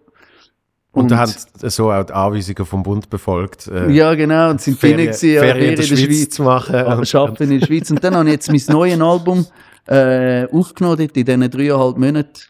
Und, 0.92 1.12
da 1.12 1.18
haben 1.18 1.34
so 1.70 1.92
auch 1.92 2.04
die 2.06 2.14
Anweisungen 2.14 2.66
vom 2.66 2.84
Bund 2.84 3.10
befolgt. 3.10 3.68
äh, 3.68 3.90
ja, 3.92 4.14
genau, 4.16 4.52
und 4.52 4.62
sind 4.62 4.80
Ferien, 4.80 5.08
ja, 5.08 5.14
Ferien 5.14 5.72
in 5.72 5.76
der 5.76 5.84
Ferien 5.84 6.14
Schweiz, 6.14 6.30
zu 6.30 6.44
machen. 6.44 6.76
Und- 6.76 7.16
arbeiten 7.16 7.52
in 7.52 7.60
der 7.60 7.66
Schweiz. 7.66 7.92
Und 7.92 8.02
dann 8.04 8.16
habe 8.16 8.28
ich 8.30 8.34
jetzt 8.34 8.50
mein 8.50 8.62
neues 8.76 9.02
Album 9.02 9.46
äh, 9.88 10.48
aufgenommen, 10.52 10.98
dort 10.98 11.18
in 11.18 11.26
diesen 11.26 11.50
dreieinhalb 11.50 11.98
Monaten, 11.98 12.42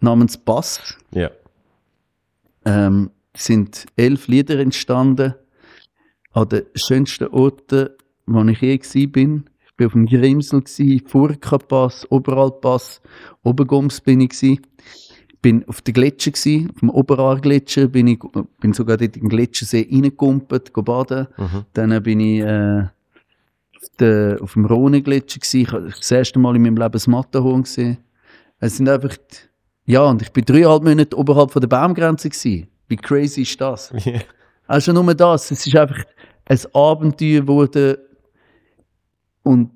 namens 0.00 0.36
Bass. 0.36 0.96
Ja. 1.12 1.30
Ähm, 2.64 3.10
es 3.32 3.46
sind 3.46 3.86
elf 3.96 4.28
Lieder 4.28 4.58
entstanden 4.58 5.34
an 6.32 6.48
den 6.48 6.62
schönsten 6.74 7.28
Orten, 7.28 7.90
wo 8.26 8.42
ich 8.44 8.60
je 8.60 8.78
gewesen 8.78 9.12
bin. 9.12 9.44
Ich 9.66 9.76
bin 9.76 9.86
auf 9.86 9.92
dem 9.92 10.06
Grimsel 10.06 10.62
Furka-Pass, 11.06 12.06
Oberalpass, 12.10 13.00
Obergums 13.42 14.00
bin 14.00 14.20
ich 14.20 14.30
gsi. 14.30 14.60
Bin 15.42 15.66
auf 15.68 15.80
dem 15.80 15.94
Gletscher 15.94 16.32
gsi, 16.32 16.68
auf 16.70 16.80
dem 16.80 16.90
Oberaar-Gletscher, 16.90 17.88
bin 17.88 18.08
ich, 18.08 18.18
bin 18.60 18.74
sogar 18.74 18.98
dort 18.98 19.16
in 19.16 19.22
den 19.22 19.28
Gletschersee 19.30 19.88
reingekumpelt, 19.90 20.72
baden. 20.74 21.28
Mhm. 21.38 21.64
Dann 21.72 22.02
bin 22.02 22.20
ich, 22.20 22.40
äh, 22.40 22.88
der, 23.98 24.38
auf 24.40 24.52
dem 24.54 24.66
Rhone-Gletscher 24.66 25.40
gsi. 25.40 25.62
Ich 25.62 25.72
habe 25.72 25.88
das 25.88 26.10
erste 26.10 26.38
Mal 26.38 26.56
in 26.56 26.62
meinem 26.62 26.76
Leben 26.76 26.92
das 26.92 27.06
Matterhorn 27.06 27.62
gesehen. 27.62 27.98
Es 28.58 28.76
sind 28.76 28.88
einfach, 28.88 29.16
die- 29.16 29.92
ja, 29.92 30.02
und 30.04 30.22
ich 30.22 30.30
bin 30.30 30.44
dreieinhalb 30.44 30.82
Monate 30.84 31.16
oberhalb 31.16 31.50
von 31.50 31.60
der 31.60 31.68
Baumgrenze 31.68 32.28
gsi. 32.28 32.66
Wie 32.88 32.96
crazy 32.96 33.42
ist 33.42 33.60
das? 33.60 33.92
Ja. 34.04 34.20
Also 34.66 34.92
nur 34.92 35.14
das, 35.14 35.50
es 35.50 35.66
ist 35.66 35.74
einfach 35.74 36.04
ein 36.44 36.58
Abenteuer 36.74 37.40
geworden 37.40 37.96
und 39.42 39.70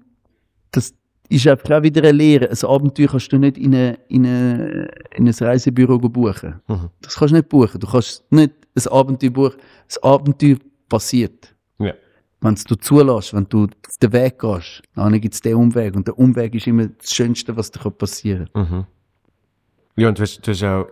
das 0.71 0.95
ist 1.29 1.47
einfach 1.49 1.71
auch 1.79 1.83
wieder 1.83 2.03
eine 2.03 2.13
Lehre. 2.13 2.49
Ein 2.49 2.65
Abenteuer 2.69 3.09
kannst 3.09 3.33
du 3.33 3.39
nicht 3.39 3.59
in, 3.59 3.75
eine, 3.75 3.99
in, 4.09 4.25
eine, 4.27 4.89
in 5.17 5.27
ein 5.27 5.35
Reisebüro 5.35 5.99
buchen. 5.99 6.61
Mhm. 6.69 6.91
Das 7.01 7.17
kannst 7.17 7.33
du 7.33 7.37
nicht 7.39 7.49
buchen. 7.49 7.81
Du 7.81 7.89
kannst 7.89 8.25
nicht 8.31 8.53
ein 8.77 8.93
Abenteuer 8.93 9.31
buchen. 9.31 9.57
Das 9.89 10.01
Abenteuer 10.03 10.57
passiert. 10.89 11.54
Wenn 12.45 12.57
du 12.57 12.75
zulässt, 12.75 13.33
wenn 13.33 13.49
du 13.49 13.65
auf 13.65 13.97
den 14.03 14.13
Weg 14.13 14.39
gehst, 14.39 14.83
dann 14.95 15.19
gibt 15.19 15.33
es 15.33 15.41
den 15.41 15.55
Umweg. 15.55 15.97
Und 15.97 16.07
der 16.07 16.19
Umweg 16.19 16.55
ist 16.55 16.67
immer 16.67 16.89
das 16.89 17.11
Schönste, 17.11 17.57
was 17.57 17.71
dir 17.71 17.91
passieren 17.91 18.51
kann. 18.53 18.69
Mhm. 18.71 18.85
Ja, 19.97 20.09
und 20.09 20.19
du 20.19 20.23
hast, 20.23 20.47
du 20.47 20.51
hast 20.51 20.63
auch, 20.63 20.87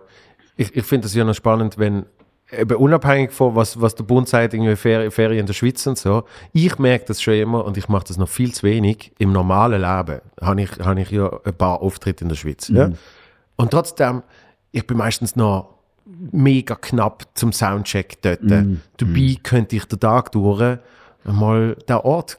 ich, 0.57 0.75
ich 0.75 0.83
finde 0.83 1.03
das 1.03 1.13
ja 1.13 1.23
noch 1.23 1.35
spannend, 1.35 1.77
wenn, 1.77 2.07
eben 2.51 2.75
unabhängig 2.75 3.31
von 3.31 3.55
was, 3.55 3.79
was 3.79 3.93
der 3.93 4.03
Bund 4.03 4.27
sagt, 4.27 4.55
irgendwie 4.55 4.75
Ferien, 4.75 5.11
Ferien 5.11 5.41
in 5.41 5.45
der 5.45 5.53
Schweiz 5.53 5.85
und 5.85 5.95
so, 5.95 6.23
ich 6.53 6.79
merke 6.79 7.05
das 7.05 7.21
schon 7.21 7.35
immer 7.35 7.63
und 7.65 7.77
ich 7.77 7.87
mache 7.87 8.05
das 8.07 8.17
noch 8.17 8.29
viel 8.29 8.51
zu 8.51 8.63
wenig. 8.63 9.11
Im 9.19 9.31
normalen 9.31 9.81
Leben 9.81 10.21
habe 10.41 10.61
ich, 10.63 10.71
habe 10.79 11.01
ich 11.01 11.11
ja 11.11 11.29
ein 11.43 11.53
paar 11.53 11.83
Auftritte 11.83 12.23
in 12.23 12.29
der 12.29 12.35
Schweiz. 12.35 12.67
Ja? 12.69 12.89
Und 13.57 13.69
trotzdem, 13.69 14.23
ich 14.71 14.87
bin 14.87 14.97
meistens 14.97 15.35
noch 15.35 15.75
mega 16.05 16.73
knapp 16.73 17.27
zum 17.35 17.53
Soundcheck 17.53 18.23
dort. 18.23 18.39
Dabei 18.41 19.37
könnte 19.43 19.75
ich 19.75 19.85
den 19.85 19.99
Tag 19.99 20.31
durch 20.31 20.79
mal 21.25 21.75
den 21.87 21.95
Ort 21.97 22.37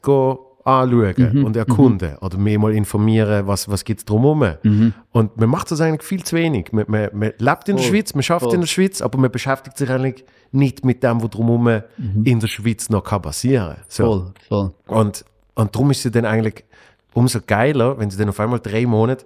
anschauen 0.64 1.44
und 1.44 1.56
erkunden 1.56 2.16
oder 2.18 2.38
mir 2.38 2.58
mal 2.58 2.72
informieren, 2.74 3.46
was, 3.46 3.68
was 3.68 3.84
gibt 3.84 4.00
es 4.00 4.04
drumherum. 4.06 4.92
Und 5.12 5.36
man 5.36 5.48
macht 5.48 5.70
das 5.70 5.80
eigentlich 5.80 6.02
viel 6.02 6.24
zu 6.24 6.36
wenig. 6.36 6.72
Man, 6.72 6.84
man, 6.88 7.10
man 7.12 7.32
lebt 7.38 7.68
in 7.68 7.76
der 7.76 7.82
Schweiz, 7.82 8.14
man 8.14 8.22
schafft 8.22 8.44
voll. 8.44 8.54
in 8.54 8.60
der 8.60 8.66
Schweiz, 8.68 9.02
aber 9.02 9.18
man 9.18 9.30
beschäftigt 9.30 9.76
sich 9.76 9.90
eigentlich 9.90 10.24
nicht 10.52 10.84
mit 10.84 11.02
dem, 11.02 11.22
was 11.22 11.30
drumherum 11.30 11.82
in 12.24 12.40
der 12.40 12.46
Schweiz 12.46 12.88
noch 12.88 13.04
kann 13.04 13.22
passieren 13.22 13.76
so. 13.88 14.04
Voll, 14.04 14.32
voll. 14.48 14.72
Und, 14.86 15.24
und 15.54 15.74
darum 15.74 15.90
ist 15.90 16.02
sie 16.02 16.10
dann 16.10 16.24
eigentlich 16.24 16.64
umso 17.12 17.40
geiler, 17.46 17.98
wenn 17.98 18.10
sie 18.10 18.16
dann 18.18 18.28
auf 18.30 18.40
einmal 18.40 18.60
drei 18.60 18.86
Monate 18.86 19.24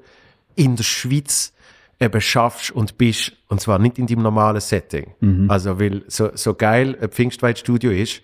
in 0.57 0.75
der 0.77 0.85
Schweiz 0.85 1.53
eben 2.01 2.21
schaffst 2.21 2.71
und 2.71 2.99
bist, 2.99 3.33
und 3.49 3.61
zwar 3.61 3.79
nicht 3.79 3.99
in 3.99 4.07
deinem 4.07 4.23
normalen 4.23 4.61
Setting. 4.61 5.13
Also, 5.51 5.79
weil 5.81 6.03
so, 6.09 6.31
so 6.35 6.55
geil 6.55 6.97
ein 7.01 7.09
Pfingstweit-Studio 7.09 7.91
ist, 7.91 8.23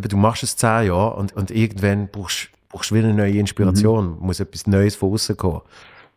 du 0.00 0.16
machst 0.16 0.42
es 0.42 0.56
zehn 0.56 0.86
Jahre 0.86 1.16
und, 1.16 1.34
und 1.36 1.50
irgendwann 1.50 2.08
brauchst 2.08 2.50
du 2.72 2.94
wieder 2.94 3.08
eine 3.08 3.16
neue 3.16 3.38
Inspiration, 3.38 4.16
muss 4.20 4.40
etwas 4.40 4.66
Neues 4.66 4.96
von 4.96 5.12
außen 5.12 5.36
kommen. 5.36 5.60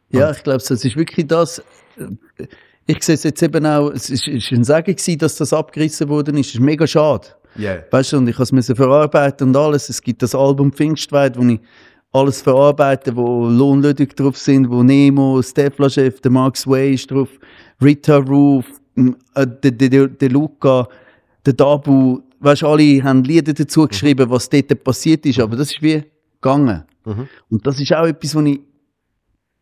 Ja, 0.10 0.32
ich 0.32 0.44
glaube, 0.44 0.58
es 0.58 0.70
ist 0.72 0.96
wirklich 0.96 1.28
das. 1.28 1.60
äh, 1.98 2.48
Ich 2.90 3.04
sehe 3.04 3.16
es 3.16 3.24
jetzt 3.24 3.44
eben 3.44 3.66
auch, 3.66 3.90
es 3.90 4.10
ist, 4.10 4.28
ist 4.28 4.52
ein 4.52 4.64
Sagen 4.64 4.96
gewesen, 4.96 5.18
dass 5.18 5.36
das 5.36 5.52
abgerissen 5.52 6.08
worden 6.08 6.38
ist. 6.38 6.48
Das 6.52 6.56
ist 6.56 6.62
mega 6.62 6.88
schade. 6.88 7.28
Yeah. 7.60 7.84
Weißt 7.92 8.14
du, 8.14 8.18
und 8.18 8.30
ich 8.30 8.38
musste 8.38 8.72
es 8.72 8.78
verarbeiten 8.78 9.50
und 9.50 9.58
alles. 9.58 9.90
Es 9.90 10.02
gibt 10.02 10.22
das 10.22 10.34
Album 10.34 10.72
Pfingstweit, 10.72 11.38
wo 11.38 11.44
ich 11.44 11.60
alles 12.14 12.42
verarbeite, 12.42 13.14
wo 13.16 13.48
Lon 13.48 13.82
Ludwig 13.82 14.16
drauf 14.16 14.38
sind, 14.38 14.70
wo 14.70 14.84
Nemo, 14.84 15.42
Stefla 15.42 15.90
Chef, 15.90 16.22
der 16.22 16.32
Max 16.32 16.66
Way 16.66 16.94
ist 16.94 17.12
drauf, 17.12 17.30
Rita 17.84 18.18
Roof, 18.18 18.66
äh, 18.96 19.46
der, 19.64 19.72
der, 19.72 20.08
der 20.08 20.30
Luca, 20.30 20.88
der 21.46 21.54
Dabu. 21.54 22.22
Weißt 22.40 22.64
alle 22.64 23.04
haben 23.04 23.24
Lieder 23.24 23.54
dazu 23.54 23.88
geschrieben, 23.88 24.30
was 24.30 24.50
dort 24.50 24.84
passiert 24.84 25.26
ist, 25.26 25.40
aber 25.40 25.56
das 25.56 25.72
ist 25.72 25.82
wie 25.82 26.04
gegangen. 26.40 26.84
Und 27.50 27.66
das 27.66 27.80
ist 27.80 27.94
auch 27.94 28.06
etwas, 28.06 28.36
was 28.36 28.46
ich 28.46 28.60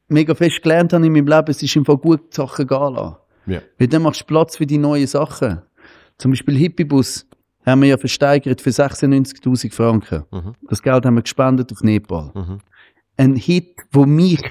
mega 0.07 0.33
fest 0.33 0.61
gelernt 0.61 0.93
habe 0.93 1.05
in 1.05 1.13
meinem 1.13 1.27
Leben. 1.27 1.49
Es 1.49 1.61
ist 1.61 1.77
einfach 1.77 1.99
gut, 1.99 2.31
die 2.31 2.35
Sachen 2.35 2.67
gehen 2.67 2.93
lassen. 2.93 3.15
Ja. 3.45 3.61
Weil 3.77 3.87
dann 3.87 4.01
machst 4.01 4.21
du 4.21 4.25
Platz 4.25 4.57
für 4.57 4.65
die 4.65 4.77
neuen 4.77 5.07
Sachen. 5.07 5.61
Zum 6.17 6.31
Beispiel 6.31 6.57
Hippiebus 6.57 7.27
haben 7.65 7.81
wir 7.81 7.89
ja 7.89 7.97
versteigert 7.97 8.61
für 8.61 8.69
96.000 8.69 9.73
Franken. 9.73 10.23
Das 10.69 10.81
Geld 10.81 11.05
haben 11.05 11.15
wir 11.15 11.21
gespendet 11.21 11.71
auf 11.71 11.81
Nepal. 11.81 12.31
Ein 13.17 13.35
Hit, 13.35 13.75
wo 13.91 14.05
mich 14.05 14.41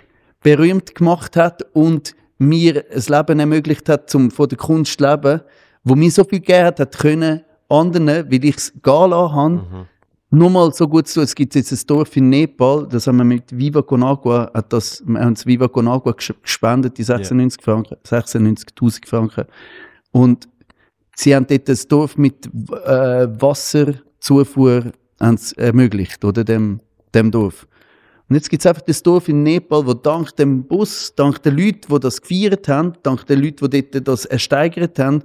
berühmt 0.43 0.95
gemacht 0.95 1.37
hat 1.37 1.62
und 1.72 2.14
mir 2.39 2.85
ein 2.91 3.03
Leben 3.07 3.41
ermöglicht 3.41 3.89
hat, 3.89 4.11
zum 4.11 4.31
von 4.31 4.49
der 4.49 4.59
Kunst 4.59 4.99
zu 4.99 5.05
leben, 5.05 5.41
wo 5.85 5.95
mir 5.95 6.11
so 6.11 6.25
viel 6.25 6.41
gegeben 6.41 6.66
hat, 6.66 6.81
hat 6.81 6.99
können 6.99 7.43
anderen, 7.69 8.07
weil 8.31 8.45
ich 8.45 8.57
es 8.57 8.73
gehen 8.73 9.11
lassen 9.11 9.35
habe, 9.35 9.87
nur 10.31 10.51
mal 10.51 10.73
so 10.73 10.89
gut 10.89 11.07
zu 11.07 11.15
tun. 11.15 11.23
Es 11.25 11.35
gibt 11.35 11.55
jetzt 11.55 11.71
ein 11.73 11.79
Dorf 11.87 12.17
in 12.17 12.29
Nepal, 12.29 12.89
das 12.91 13.07
haben 13.07 13.19
wir 13.19 13.25
mit 13.25 13.57
Viva 13.57 13.83
Con 13.83 14.03
Agua, 14.03 14.51
hat 14.53 14.73
das, 14.73 15.03
wir 15.07 15.21
haben 15.21 15.35
das 15.35 15.47
Viva 15.47 15.69
Con 15.69 15.87
Agua 15.87 16.12
ges- 16.12 16.35
gespendet, 16.43 16.99
die 16.99 17.05
96 17.05 17.62
Franken, 17.62 17.97
96.000 18.05 19.07
Franken. 19.09 19.45
Und 20.11 20.49
sie 21.15 21.35
haben 21.37 21.47
dort 21.47 21.69
ein 21.69 21.79
Dorf 21.89 22.17
mit 22.19 22.47
äh, 22.47 23.29
Wasserzufuhr 23.41 24.93
ermöglicht, 25.57 26.25
oder, 26.25 26.45
dem, 26.45 26.81
dem 27.15 27.31
Dorf. 27.31 27.67
Und 28.29 28.37
jetzt 28.37 28.49
gibt's 28.51 28.67
einfach 28.67 28.83
das 28.83 29.03
Dorf 29.03 29.29
in 29.29 29.43
Nepal, 29.43 29.87
wo 29.87 29.95
dank 29.95 30.35
dem 30.37 30.65
Bus, 30.65 31.12
dank 31.15 31.43
den 31.43 31.57
Leuten, 31.57 31.93
die 31.93 32.01
das 32.01 32.21
gefeiert 32.21 32.69
haben, 32.69 32.95
dank 33.03 33.27
den 33.27 33.41
Leuten, 33.43 33.71
die 33.71 33.91
dort 33.91 34.09
das 34.09 34.25
ersteigert 34.25 34.99
haben, 34.99 35.23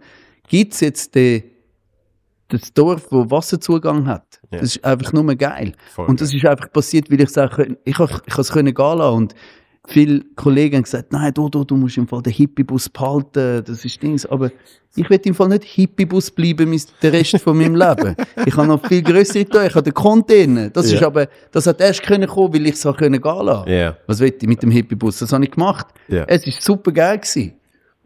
gibt's 0.47 0.81
jetzt 0.81 1.15
den, 1.15 1.43
das 2.49 2.73
Dorf, 2.73 3.07
wo 3.11 3.29
Wasserzugang 3.29 4.07
hat. 4.07 4.39
Ja. 4.51 4.59
Das 4.59 4.75
ist 4.75 4.83
einfach 4.83 5.13
nur 5.13 5.23
geil. 5.35 5.73
Voll 5.93 6.07
und 6.07 6.19
das 6.19 6.33
ist 6.33 6.45
einfach 6.45 6.71
passiert, 6.71 7.09
weil 7.11 7.21
ich 7.21 7.29
sage, 7.29 7.77
ich 7.83 7.97
habe 7.97 8.11
ich 8.25 8.37
es 8.37 8.51
können 8.51 8.73
gehen 8.73 8.97
lassen. 8.97 9.15
Und 9.15 9.35
viele 9.87 10.21
Kollegen 10.35 10.77
haben 10.77 10.83
gesagt, 10.83 11.11
nein, 11.13 11.33
du, 11.33 11.49
du, 11.49 11.63
du 11.63 11.75
musst 11.77 11.97
im 11.97 12.07
Fall 12.07 12.21
den 12.21 12.33
Hippiebus 12.33 12.89
behalten, 12.89 13.63
das 13.65 13.85
ist 13.85 14.01
Dings. 14.01 14.25
Aber 14.25 14.51
ich 14.95 15.07
will 15.09 15.19
im 15.23 15.35
Fall 15.35 15.49
nicht 15.49 15.63
Hippiebus 15.63 16.31
bleiben 16.31 16.69
mit 16.69 16.85
den 17.03 17.11
Rest 17.11 17.39
von 17.39 17.57
meinem 17.57 17.75
Leben. 17.75 18.15
Ich 18.45 18.55
habe 18.57 18.67
noch 18.67 18.85
viel 18.87 19.01
größere 19.03 19.45
tun, 19.45 19.61
ich 19.67 19.73
habe 19.75 19.83
den 19.83 19.93
Container. 19.93 20.69
Das 20.69 20.89
Ja. 20.91 20.97
ist 20.97 21.03
aber, 21.03 21.27
das 21.51 21.67
hat 21.67 21.79
erst 21.81 22.01
können 22.03 22.27
kommen, 22.27 22.53
weil 22.53 22.65
ich 22.67 22.73
es 22.73 22.83
gehen 22.83 23.13
lassen. 23.13 23.69
Ja. 23.69 23.95
Was 24.07 24.19
will 24.19 24.33
ich 24.39 24.47
mit 24.47 24.61
dem 24.63 24.71
Hippiebus? 24.71 25.19
Das 25.19 25.31
habe 25.31 25.43
ich 25.45 25.51
gemacht. 25.51 25.87
Ja. 26.07 26.23
Es 26.27 26.45
ist 26.47 26.61
super 26.63 26.91
geil 26.91 27.17
gewesen. 27.19 27.53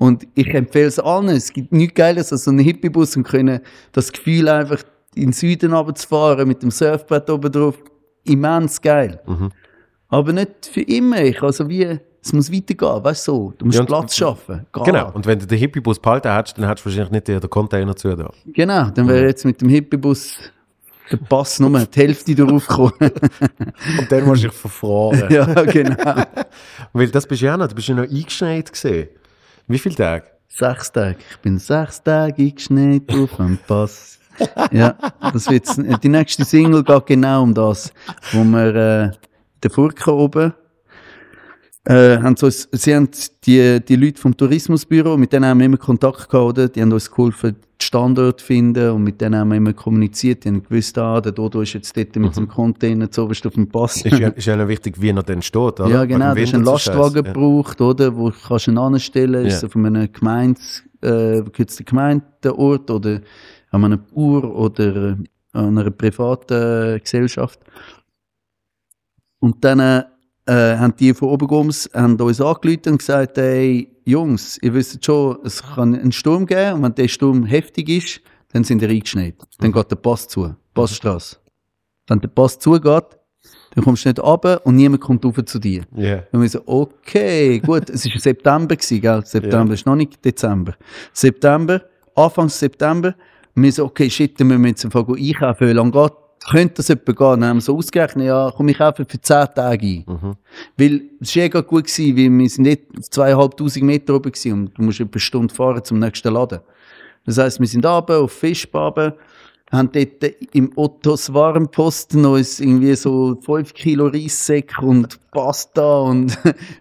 Und 0.04 0.28
ich 0.36 0.54
empfehle 0.54 0.88
es 0.88 1.00
allen. 1.00 1.30
Es 1.30 1.54
gibt 1.54 1.72
nichts 1.72 1.96
Geiles 1.96 2.32
als 2.34 2.44
so 2.44 2.52
einen 2.52 2.60
Hippiebus 2.60 3.16
und 3.16 3.24
können 3.24 3.62
das 3.94 4.12
Gefühl 4.12 4.50
einfach 4.50 4.84
in 5.16 5.28
den 5.28 5.34
Süden 5.34 5.74
runterzufahren 5.74 6.48
mit 6.48 6.62
dem 6.62 6.72
Surfbrett 6.72 7.30
oben 7.30 7.52
drauf. 7.52 7.78
Immens 8.26 8.82
geil. 8.82 9.22
Mhm. 9.26 9.50
Aber 10.10 10.34
nicht 10.34 10.70
für 10.72 10.82
immer. 10.82 11.22
Ich, 11.24 11.42
also 11.42 11.70
wie, 11.70 12.00
es 12.22 12.34
muss 12.34 12.52
weitergehen, 12.52 13.04
weißt 13.04 13.28
du 13.28 13.32
so. 13.32 13.54
Du 13.58 13.66
musst 13.66 13.76
Ja, 13.76 13.82
und- 13.82 13.88
Platz 13.88 14.16
schaffen. 14.16 14.66
Geh. 14.74 14.84
Genau. 14.84 15.12
Und 15.14 15.26
wenn 15.26 15.40
du 15.40 15.46
den 15.48 15.58
Hippiebus 15.58 16.00
behalten 16.00 16.34
hättest, 16.34 16.58
dann 16.58 16.68
hättest 16.68 16.86
du 16.86 16.90
wahrscheinlich 16.90 17.12
nicht 17.12 17.28
den 17.30 17.50
Container 17.50 17.96
zu 17.96 18.16
da. 18.16 18.30
Genau, 18.46 18.90
dann 18.90 19.08
wäre 19.08 19.26
jetzt 19.28 19.46
mit 19.46 19.62
dem 19.62 19.70
Hippiebus 19.70 20.36
der 21.12 21.18
Pass 21.18 21.60
nur 21.60 21.80
die 21.80 22.00
Hälfte 22.00 22.34
darauf 22.36 22.68
gekommen. 22.68 22.94
Und 24.00 24.12
dann 24.12 24.26
musst 24.26 24.44
du 24.44 24.48
dich 24.48 24.58
verfroren. 24.58 25.28
ja, 25.32 25.46
genau. 25.64 26.14
Weil 26.94 27.08
das 27.10 27.26
bist 27.28 27.42
du 27.42 27.46
ja 27.46 27.56
noch, 27.58 27.68
du 27.68 27.76
bist 27.76 27.88
ja 27.88 27.96
noch 27.96 28.04
eingeschneit 28.04 28.72
gesehen. 28.72 29.10
Wie 29.68 29.80
viele 29.80 29.96
Tage? 29.96 30.26
Sechs 30.50 30.92
Tage. 30.92 31.18
Ich 31.32 31.38
bin 31.38 31.58
sechs 31.58 32.04
Tage 32.04 32.42
eingeschneit 32.42 33.10
auf 33.10 33.36
dem 33.38 33.58
Pass. 33.68 34.20
Ja, 34.72 34.96
das 35.32 35.48
wird, 35.48 35.68
die 36.04 36.10
nächste 36.10 36.44
Single 36.44 36.84
geht 36.84 37.06
genau 37.06 37.44
um 37.44 37.54
das, 37.54 37.94
wo 38.32 38.44
wir, 38.44 38.76
äh, 38.76 39.12
der 39.62 39.70
Furka 39.70 40.10
oben, 40.10 40.54
äh, 41.86 42.18
haben 42.18 42.38
so, 42.38 42.50
sie 42.50 42.96
haben 42.96 43.10
die, 43.46 43.80
die 43.86 43.96
Leute 43.98 44.20
vom 44.22 44.36
Tourismusbüro, 44.38 45.18
mit 45.18 45.34
denen 45.34 45.46
haben 45.46 45.60
wir 45.60 45.66
immer 45.66 45.78
Kontakt 45.78 46.30
gehabt, 46.30 46.34
oder? 46.34 46.70
Die 46.70 46.82
haben 46.82 46.92
uns 46.94 47.12
geholfen, 47.12 47.56
den 47.56 47.62
Standort 47.82 48.40
zu 48.40 48.46
finden 48.46 48.92
und 48.92 49.04
mit 49.04 49.20
denen 49.20 49.36
haben 49.36 49.50
wir 49.50 49.58
immer 49.58 49.74
kommuniziert. 49.74 50.46
Die 50.46 50.50
haben 50.50 50.64
gewusst, 50.64 50.98
ah, 50.98 51.20
der 51.20 51.34
Dodo 51.34 51.62
ist 51.62 51.74
jetzt 51.74 51.96
dort 51.98 52.16
mit 52.16 52.36
dem 52.38 52.48
Container 52.48 53.12
zuoberst 53.12 53.46
auf 53.46 53.56
dem 53.56 53.68
Pass. 53.68 53.98
Ist 54.06 54.18
ja, 54.18 54.30
ist 54.30 54.46
ja 54.46 54.56
noch 54.56 54.70
wichtig, 54.70 55.02
wie 55.02 55.10
er 55.10 55.24
dann 55.24 55.42
steht, 55.42 55.58
oder? 55.82 55.88
Ja, 55.90 56.06
genau. 56.06 56.34
Du 56.34 56.42
hast 56.42 56.54
einen 56.54 56.64
Lastwagen 56.64 57.24
gebraucht, 57.24 57.82
oder? 57.82 58.16
Wo 58.16 58.32
kannst 58.32 58.68
du 58.68 58.72
ihn 58.72 58.78
anstellen. 58.78 59.46
Ist 59.46 59.52
Ja. 59.52 59.58
es 59.58 59.64
auf 59.66 59.76
einem 59.76 60.10
Gemeins, 60.10 60.84
äh, 61.02 61.42
den 61.42 61.86
Gemeindeort 61.86 62.90
oder 62.90 63.20
an 63.72 63.84
einem 63.84 64.00
Bauer 64.14 64.56
oder 64.56 64.96
äh, 64.96 65.16
an 65.52 65.78
einer 65.78 65.92
privaten 65.92 67.02
Gesellschaft. 67.02 67.60
Und 69.40 69.62
dann, 69.66 70.06
äh, 70.46 70.78
haben 70.78 70.96
die 70.98 71.14
von 71.14 71.30
Obergums 71.30 71.90
haben 71.94 72.20
uns 72.20 72.42
angerufen 72.42 72.82
und 72.94 72.98
gesagt, 73.00 73.38
hey, 73.38 73.90
Jungs, 74.06 74.58
ihr 74.62 74.74
wisst 74.74 75.04
schon, 75.06 75.38
es 75.44 75.64
kann 75.64 75.96
einen 75.96 76.12
Sturm 76.12 76.46
geben 76.46 76.74
und 76.74 76.84
wenn 76.84 76.96
der 76.96 77.08
Sturm 77.08 77.46
heftig 77.46 77.90
ist, 77.90 78.22
dann 78.52 78.64
sind 78.64 78.82
ihr 78.82 78.90
eingeschneit. 78.90 79.36
Dann 79.60 79.72
geht 79.72 79.90
der 79.92 79.96
Pass 79.96 80.28
zu. 80.28 80.54
Passstrasse. 80.74 81.38
Wenn 82.08 82.20
der 82.20 82.28
Pass 82.30 82.60
zugeht, 82.60 83.06
Du 83.76 83.82
kommst 83.82 84.06
nicht 84.06 84.20
runter 84.20 84.62
und 84.66 84.76
niemand 84.76 85.02
kommt 85.02 85.26
rauf 85.26 85.44
zu 85.46 85.58
dir. 85.58 85.84
Ja. 85.96 86.24
Und 86.32 86.42
wir 86.42 86.50
so, 86.50 86.62
okay, 86.68 87.60
gut, 87.60 87.90
es 87.90 88.06
war 88.06 88.20
September, 88.20 88.76
gewesen, 88.76 89.02
gell? 89.02 89.26
September 89.26 89.70
Ja. 89.70 89.74
ist 89.74 89.86
noch 89.88 89.96
nicht 89.96 90.24
Dezember. 90.24 90.76
September, 91.12 91.82
Anfang 92.16 92.50
September, 92.50 93.16
wir 93.56 93.72
so, 93.72 93.86
okay, 93.86 94.10
shit, 94.10 94.40
dann 94.40 94.48
müssen 94.48 94.62
wir 94.62 94.70
jetzt 94.70 94.86
einfach 94.86 95.08
einkaufen, 95.08 95.68
wie 95.68 95.74
lange 95.74 95.92
geht, 95.92 96.12
könnte 96.50 96.76
das 96.76 96.90
etwa 96.90 97.12
gehen? 97.12 97.42
Dann 97.42 97.50
haben 97.50 97.58
wir 97.58 97.62
so 97.62 97.78
ausgerechnet, 97.78 98.28
ja, 98.28 98.52
komm, 98.56 98.68
ich 98.70 98.78
kaufe 98.78 99.06
für 99.06 99.22
10 99.22 99.48
Tage 99.56 99.86
ein. 99.86 100.06
Mhm. 100.08 100.34
Weil, 100.78 101.02
es 101.20 101.36
war 101.36 101.44
eh 101.44 101.50
gut 101.50 101.86
gewesen, 101.86 102.18
weil 102.18 102.40
wir 102.40 102.50
sind 102.50 102.64
nicht 102.64 102.84
auf 102.98 103.10
zweieinhalbtausend 103.10 103.86
Meter 103.86 104.16
oben 104.16 104.32
gewesen 104.32 104.54
und 104.54 104.78
du 104.78 104.82
musst 104.82 105.00
etwa 105.00 105.12
eine 105.14 105.20
Stunde 105.20 105.54
fahren 105.54 105.84
zum 105.84 106.00
nächsten 106.00 106.34
Laden. 106.34 106.60
Das 107.26 107.38
heisst, 107.38 107.60
wir 107.60 107.68
sind 107.68 107.86
runter 107.86 108.20
auf 108.20 108.32
Fischbaben, 108.32 109.14
haben 109.72 109.90
dort 109.92 110.24
im 110.54 110.72
Ottos 110.76 111.34
Warenposten 111.34 112.26
uns 112.26 112.60
irgendwie 112.60 112.96
so 112.96 113.40
5 113.42 113.74
Kilo 113.74 114.08
Reissäck 114.08 114.82
und 114.82 115.20
Pasta 115.32 116.00
und 116.00 116.38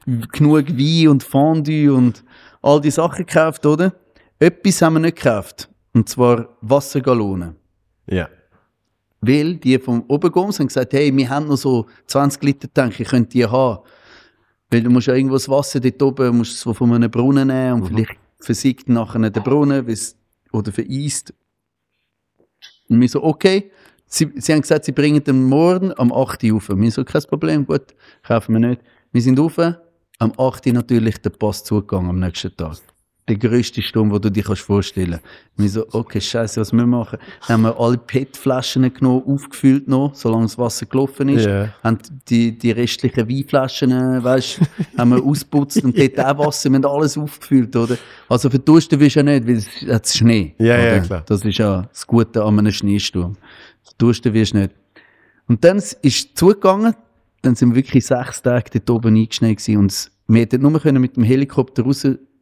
genug 0.32 0.68
Wein 0.68 1.08
und 1.08 1.22
Fondue 1.22 1.92
und 1.92 2.24
all 2.60 2.80
die 2.80 2.90
Sachen 2.90 3.26
gekauft, 3.26 3.64
oder? 3.64 3.92
Etwas 4.38 4.82
haben 4.82 4.94
wir 4.94 5.00
nicht 5.00 5.16
gekauft. 5.16 5.68
Und 5.94 6.08
zwar 6.08 6.48
Wassergallonen. 6.60 7.56
Ja. 8.06 8.28
Weil 9.24 9.54
die 9.54 9.78
vom 9.78 10.02
Obergoms 10.08 10.58
haben 10.58 10.66
gesagt, 10.66 10.92
hey, 10.92 11.16
wir 11.16 11.28
haben 11.30 11.46
noch 11.46 11.56
so 11.56 11.86
20 12.06 12.42
Liter 12.42 12.72
Tank, 12.72 12.98
ihr 12.98 13.06
könnt 13.06 13.32
die 13.32 13.46
haben. 13.46 13.78
Weil 14.68 14.82
du 14.82 14.90
musst 14.90 15.06
ja 15.06 15.14
irgendwo 15.14 15.36
das 15.36 15.48
Wasser 15.48 15.78
dort 15.78 16.02
oben, 16.02 16.38
musst 16.38 16.52
du 16.52 16.70
so 16.70 16.74
von 16.74 16.92
einem 16.92 17.10
Brunnen 17.10 17.46
nehmen 17.46 17.82
und 17.82 17.88
vielleicht 17.88 18.18
versiegt 18.40 18.88
nachher 18.88 19.30
der 19.30 19.40
Brunnen 19.40 19.86
oder 20.52 20.72
vereist. 20.72 21.32
Und 22.88 23.00
wir 23.00 23.08
so, 23.08 23.22
okay. 23.22 23.70
Sie, 24.06 24.30
sie 24.34 24.52
haben 24.52 24.60
gesagt, 24.60 24.84
sie 24.84 24.92
bringen 24.92 25.22
den 25.24 25.44
morgen 25.44 25.96
am 25.98 26.12
8 26.12 26.42
Uhr 26.44 26.54
rauf. 26.54 26.68
Wir 26.68 26.90
so, 26.90 27.04
kein 27.04 27.22
Problem, 27.22 27.64
gut, 27.64 27.94
kaufen 28.22 28.54
wir 28.54 28.68
nicht. 28.68 28.82
Wir 29.12 29.22
sind 29.22 29.38
rauf, 29.38 29.56
am 30.18 30.32
8 30.36 30.66
Uhr 30.66 30.72
natürlich 30.72 31.18
der 31.18 31.30
Pass 31.30 31.64
zugegangen 31.64 32.10
am 32.10 32.18
nächsten 32.18 32.54
Tag. 32.56 32.78
Der 33.28 33.36
grösste 33.36 33.80
Sturm, 33.82 34.10
den 34.10 34.20
du 34.20 34.30
dir 34.30 34.42
kannst 34.42 34.62
vorstellen 34.62 35.20
Wir 35.56 35.68
so, 35.68 35.86
okay, 35.92 36.20
scheiße, 36.20 36.60
was 36.60 36.72
müssen 36.72 36.90
wir 36.90 36.98
machen? 36.98 37.20
Dann 37.46 37.54
haben 37.54 37.62
wir 37.62 37.78
alle 37.78 37.96
PET-Flaschen 37.96 38.92
genommen, 38.92 39.22
aufgefüllt 39.24 39.86
noch, 39.86 40.12
solange 40.14 40.44
das 40.44 40.58
Wasser 40.58 40.86
gelaufen 40.86 41.28
ist. 41.28 41.46
Ja. 41.46 41.68
Haben 41.84 41.98
die, 42.28 42.58
die 42.58 42.72
restlichen 42.72 43.28
Weinflaschen, 43.28 43.92
äh, 43.92 44.24
weißt, 44.24 44.60
haben 44.98 45.10
wir 45.10 45.22
ausputzt 45.22 45.84
und 45.84 45.96
dort 45.96 46.18
auch 46.18 46.46
Wasser, 46.46 46.70
wir 46.70 46.76
haben 46.76 46.84
alles 46.84 47.16
aufgefüllt, 47.16 47.76
oder? 47.76 47.96
Also 48.28 48.50
verdursten 48.50 48.98
wirst 48.98 49.14
du 49.14 49.20
ja 49.20 49.24
nicht, 49.24 49.46
weil 49.46 49.56
es 49.56 49.68
hat 49.88 50.08
Schnee. 50.08 50.56
Ja, 50.58 50.76
ja, 50.78 50.92
oder? 50.96 51.00
klar. 51.00 51.22
Das 51.24 51.44
ist 51.44 51.58
ja 51.58 51.82
das 51.82 52.04
Gute 52.04 52.42
an 52.42 52.58
einem 52.58 52.72
Schneesturm. 52.72 53.36
Verdursten 53.84 54.34
wirst 54.34 54.54
du 54.54 54.58
nicht. 54.58 54.72
Und 55.46 55.62
dann 55.64 55.76
ist 55.76 55.96
es 56.02 56.34
zugegangen, 56.34 56.94
dann 57.42 57.54
sind 57.54 57.70
wir 57.70 57.76
wirklich 57.76 58.06
sechs 58.06 58.42
Tage 58.42 58.80
dort 58.80 58.90
oben 58.90 59.16
eingeschneit 59.16 59.60
und 59.68 60.10
wir 60.28 60.40
hätten 60.40 60.62
nur 60.62 60.80
können 60.80 61.00
mit 61.00 61.16
dem 61.16 61.24
Helikopter 61.24 61.84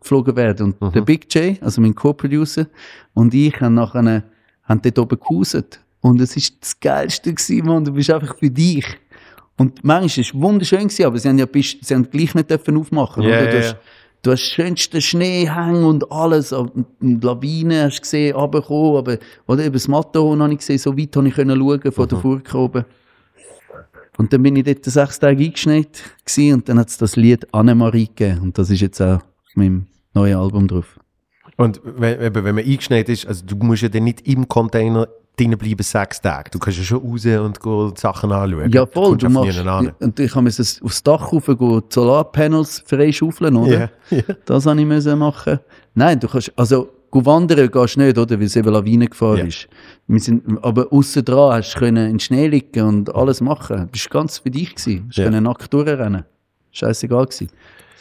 rausgeflogen 0.01 0.37
werden. 0.37 0.75
Und 0.79 0.95
der 0.95 1.03
Big 1.03 1.33
J, 1.35 1.63
also 1.63 1.81
mein 1.81 1.95
Co-Producer, 1.95 2.67
und 3.15 3.35
ich 3.35 3.61
haben 3.61 3.75
nachher, 3.75 4.25
haben 4.65 4.83
dort 4.83 4.99
oben 4.99 5.19
gehuset. 5.21 5.81
Und 6.01 6.21
es 6.21 6.37
ist 6.37 6.57
das 6.61 6.81
Geilste 6.81 7.33
gewesen, 7.33 7.67
Mann. 7.67 7.85
Du 7.85 7.93
bist 7.93 8.11
einfach 8.11 8.37
für 8.39 8.51
dich. 8.51 8.87
Und 9.57 9.85
manchmal 9.85 10.07
ist 10.07 10.19
es 10.19 10.35
wunderschön 10.35 10.89
gewesen, 10.89 11.05
aber 11.05 11.19
sie 11.19 11.29
haben 11.29 11.39
ja 11.39 11.45
bis, 11.45 11.77
sie 11.83 11.95
haben 11.95 12.09
gleich 12.11 12.35
nicht 12.35 12.49
dürfen 12.49 12.79
aufmachen, 12.79 13.23
Ja, 13.23 13.29
oder? 13.29 13.47
Du 13.51 13.57
ja. 13.59 13.63
hast, 13.63 13.77
du 14.23 14.31
hast 14.33 14.41
schönsten 14.41 15.03
Schneehang 15.03 15.85
und 15.85 16.11
alles, 16.11 16.53
und 16.53 16.87
Lawinen 17.01 17.85
hast 17.85 17.99
du 17.99 18.01
gesehen, 18.01 18.35
runtergekommen, 18.35 18.97
aber, 18.97 19.19
oder 19.47 19.65
eben 19.65 19.75
das 19.75 19.87
Matterhorn 19.87 20.43
habe 20.43 20.53
ich 20.55 20.61
gesehen, 20.61 20.79
so 20.79 20.97
weit 20.97 21.15
habe 21.15 21.29
ich 21.29 21.35
können 21.35 21.59
schauen, 21.59 21.93
von 21.93 22.09
der 22.09 22.19
Furche 22.19 22.57
oben. 22.57 22.85
Und 24.17 24.33
dann 24.33 24.43
bin 24.43 24.57
ich 24.57 24.65
dort 24.65 24.85
sechs 24.85 25.19
Tage 25.19 25.45
eingeschneit 25.45 26.03
und 26.39 26.69
dann 26.69 26.79
hat 26.79 26.89
es 26.89 26.97
das 26.97 27.17
Lied 27.17 27.47
Annemarie 27.53 28.07
gegeben, 28.07 28.41
und 28.41 28.57
das 28.57 28.71
ist 28.71 28.81
jetzt 28.81 29.03
auch 29.03 29.21
auf 29.51 29.57
meinem 29.57 29.87
neuen 30.15 30.37
Album 30.37 30.69
drauf. 30.69 30.99
Und 31.57 31.81
wenn, 31.85 32.21
eben, 32.21 32.45
wenn 32.45 32.55
man 32.55 32.65
eingeschneit 32.65 33.09
ist, 33.09 33.27
also 33.27 33.45
du 33.45 33.57
musst 33.57 33.83
ja 33.83 33.89
dann 33.89 34.05
nicht 34.05 34.27
im 34.27 34.49
Container 34.49 35.09
drinnen 35.37 35.59
bleiben 35.59 35.83
sechs 35.83 36.21
Tage. 36.21 36.51
Du 36.51 36.59
kannst 36.59 36.79
ja 36.79 36.85
schon 36.85 36.99
raus 36.99 37.25
und 37.25 37.61
go 37.61 37.93
Sachen 37.97 38.31
anschauen. 38.33 38.71
Ja, 38.73 38.87
voll, 38.87 39.17
du 39.17 39.27
einfach 39.27 39.45
machst, 39.45 39.95
und 40.01 40.21
ich 40.21 40.35
müssen 40.37 40.85
aufs 40.85 41.03
Dach 41.03 41.33
rauf, 41.33 41.47
gehen, 41.47 41.83
Solarpanels 41.89 42.83
freischaufeln, 42.87 43.57
oder? 43.57 43.91
Ja. 44.11 44.23
Das 44.45 44.67
habe 44.67 44.81
ich 44.81 44.87
müssen 44.87 45.19
machen. 45.19 45.59
Nein, 45.95 46.21
du 46.21 46.29
kannst, 46.29 46.53
also, 46.57 46.89
go 47.11 47.25
wandern 47.25 47.71
gehst 47.71 47.97
du 47.97 48.01
nicht, 48.01 48.19
oder? 48.19 48.39
Weil 48.39 48.47
es 48.47 48.57
eben 48.57 48.73
Lawinengefahr 48.73 49.39
Ja. 49.39 49.45
ist. 49.45 49.69
Wir 50.07 50.21
sind, 50.21 50.63
aber 50.63 50.93
aussen 50.93 51.25
dran 51.25 51.55
hast 51.55 51.75
du 51.75 51.79
können 51.79 52.05
in 52.05 52.13
den 52.13 52.21
Schnee 52.21 52.47
liegen 52.47 52.87
und 52.87 53.15
alles 53.15 53.41
machen. 53.41 53.79
Du 53.79 53.87
bist 53.87 54.11
ganz 54.11 54.39
für 54.39 54.51
dich 54.51 54.75
gewesen. 54.75 55.11
Du 55.15 55.23
können 55.23 55.45
nackt 55.45 55.73
durchrennen. 55.73 56.25
Scheißegal 56.73 57.27
gewesen. 57.27 57.51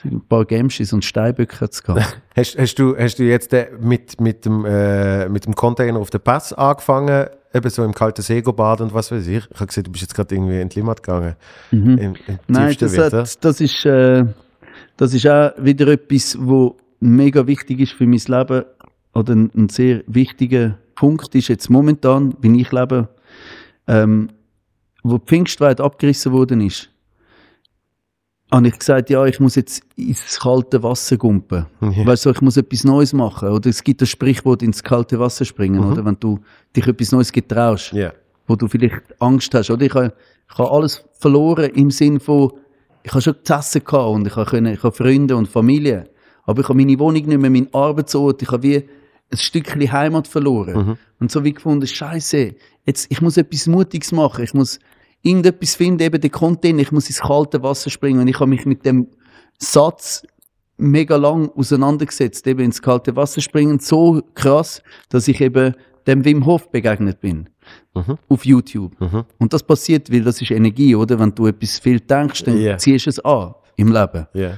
Ein 0.04 0.22
paar 0.28 0.45
Gamschis 0.45 0.93
und 0.93 1.04
Steinböcke 1.04 1.62
hat's 1.62 1.84
gehabt. 1.84 2.18
Hast, 2.36 2.58
hast, 2.58 2.76
du, 2.76 2.95
hast 2.97 3.20
du 3.20 3.24
jetzt 3.24 3.54
äh, 3.54 3.68
mit, 3.82 4.22
mit, 4.22 4.45
dem, 4.45 4.64
äh, 4.64 5.28
mit 5.28 5.45
dem 5.45 5.56
Container 5.56 6.00
auf 6.00 6.10
den 6.10 6.22
Pass 6.22 6.54
angefangen, 6.54 7.28
eben 7.54 7.70
so 7.70 7.84
im 7.84 7.93
kalten 7.93 8.22
See 8.22 8.41
baden 8.41 8.88
und 8.88 8.93
was 8.93 9.12
weiß 9.12 9.28
ich? 9.28 9.43
Ich 9.50 9.56
habe 9.56 9.68
gesehen, 9.68 9.84
du 9.84 9.91
bist 9.91 10.04
jetzt 10.04 10.14
gerade 10.14 10.34
irgendwie 10.34 10.62
in 10.62 10.70
die 10.70 10.80
Limmat 10.80 11.04
gegangen. 11.04 11.36
Im, 11.72 11.97
im 11.97 12.12
Mhm. 12.12 12.18
Nein, 12.47 12.78
das, 12.80 12.97
hat, 12.97 13.43
das 13.43 13.62
ist, 13.62 13.86
äh, 13.86 14.24
das 14.95 15.14
ist 15.14 15.28
auch 15.28 15.52
wieder 15.58 15.88
etwas, 15.88 16.38
wo 16.39 16.78
mega 17.02 17.45
wichtig 17.45 17.82
ist 17.82 17.91
für 17.93 18.06
mein 18.06 18.22
Leben 18.26 18.64
oder 19.14 19.36
ein, 19.36 19.52
ein 19.56 19.70
sehr 19.70 20.04
wichtiger 20.08 20.78
Punkt 20.95 21.34
ist 21.36 21.47
jetzt 21.47 21.70
momentan, 21.70 22.36
wie 22.41 22.62
ich 22.62 22.72
lebe, 22.72 23.08
ähm, 23.88 24.30
wo 25.04 25.18
die 25.18 25.26
Pfingstweide 25.26 25.84
abgerissen 25.84 26.32
worden 26.34 26.62
ist, 26.62 26.89
habe 28.52 28.68
ich 28.68 28.80
gesagt, 28.80 29.10
ja, 29.10 29.26
ich 29.26 29.39
muss 29.39 29.56
jetzt 29.56 29.84
ins 29.95 30.39
kalte 30.39 30.82
Wasser 30.82 31.18
gumpen. 31.18 31.66
Ja. 31.82 32.06
Weißt 32.06 32.26
du, 32.26 32.32
ich 32.32 32.41
muss 32.41 32.58
etwas 32.58 32.84
Neues 32.84 33.14
machen. 33.14 33.50
Oder 33.50 33.70
es 33.70 33.84
gibt 33.84 34.02
das 34.02 34.10
Sprichwort 34.10 34.64
ins 34.64 34.84
kalte 34.84 35.20
Wasser 35.20 35.45
springen, 35.45 35.84
oder? 35.84 36.04
Wenn 36.04 36.18
du 36.20 36.39
dich 36.76 36.88
etwas 36.88 37.12
Neues 37.12 37.32
getraust 37.32 37.93
Ja. 37.93 38.12
wo 38.47 38.56
du 38.56 38.68
vielleicht 38.68 39.02
Angst 39.20 39.54
hast. 39.54 39.70
Oder 39.70 39.86
ich 39.86 39.93
habe, 39.93 40.14
ich 40.52 40.58
habe 40.58 40.72
alles 40.72 41.04
verloren 41.20 41.70
im 41.76 41.91
Sinn 41.91 42.20
von, 42.20 42.52
ich 43.04 43.12
habe 43.12 43.22
schon 43.22 43.36
zu 43.43 43.54
essen 43.54 43.84
gehabt 43.84 44.10
und 44.10 44.26
ich 44.28 44.36
habe, 44.36 44.50
können, 44.50 44.74
ich 44.74 44.82
habe 44.84 44.95
Freunde 44.95 45.36
und 45.36 45.47
Familie. 45.47 46.10
Aber 46.45 46.62
ich 46.62 46.68
habe 46.70 46.78
meine 46.78 46.97
Wohnung 46.97 47.14
nicht 47.26 47.28
mehr, 47.28 47.50
meinen 47.52 47.72
Arbeitsort. 47.74 48.41
Ich 48.41 48.52
habe 48.52 48.64
wie 48.64 48.78
ein 49.32 49.38
Stückchen 49.38 49.91
Heimat 49.91 50.28
verloren. 50.28 50.97
Und 51.20 51.30
so 51.32 51.43
wie 51.43 51.54
gefunden, 51.54 51.86
Scheiße, 51.86 52.56
jetzt, 52.86 53.06
ich 53.12 53.22
muss 53.22 53.38
etwas 53.38 53.68
Mutiges 53.68 54.12
machen. 54.12 54.43
Ich 54.43 54.56
muss 54.56 54.80
irgendetwas 55.22 55.76
finden, 55.76 56.01
eben 56.03 56.20
den 56.22 56.32
Content. 56.32 56.80
Ich 56.80 56.91
muss 56.91 57.07
ins 57.09 57.20
kalte 57.22 57.61
Wasser 57.63 57.89
springen. 57.89 58.22
Und 58.22 58.28
ich 58.28 58.36
habe 58.39 58.47
mich 58.49 58.65
mit 58.65 58.86
dem 58.86 59.07
Satz 59.57 60.24
mega 60.78 61.17
lang 61.17 61.49
auseinandergesetzt, 61.49 62.47
eben 62.47 62.61
ins 62.61 62.82
kalte 62.82 63.15
Wasser 63.15 63.41
springen. 63.41 63.80
So 63.80 64.22
krass, 64.34 64.82
dass 65.09 65.28
ich 65.28 65.41
eben 65.41 65.74
dem 66.07 66.24
Wim 66.26 66.45
Hof 66.45 66.72
begegnet 66.72 67.20
bin 67.20 67.49
auf 68.30 68.45
YouTube. 68.45 68.95
Und 69.38 69.53
das 69.53 69.61
passiert, 69.61 70.11
weil 70.11 70.22
das 70.24 70.41
ist 70.41 70.51
Energie, 70.51 70.95
oder? 70.95 71.20
Wenn 71.20 71.36
du 71.36 71.47
etwas 71.47 71.80
viel 71.80 71.99
denkst, 71.99 72.43
dann 72.45 72.57
Ja. 72.59 72.78
ziehst 72.78 73.05
du 73.05 73.09
es 73.09 73.20
an 73.20 73.53
im 73.76 73.91
Leben. 73.91 74.26
Ja. 74.34 74.57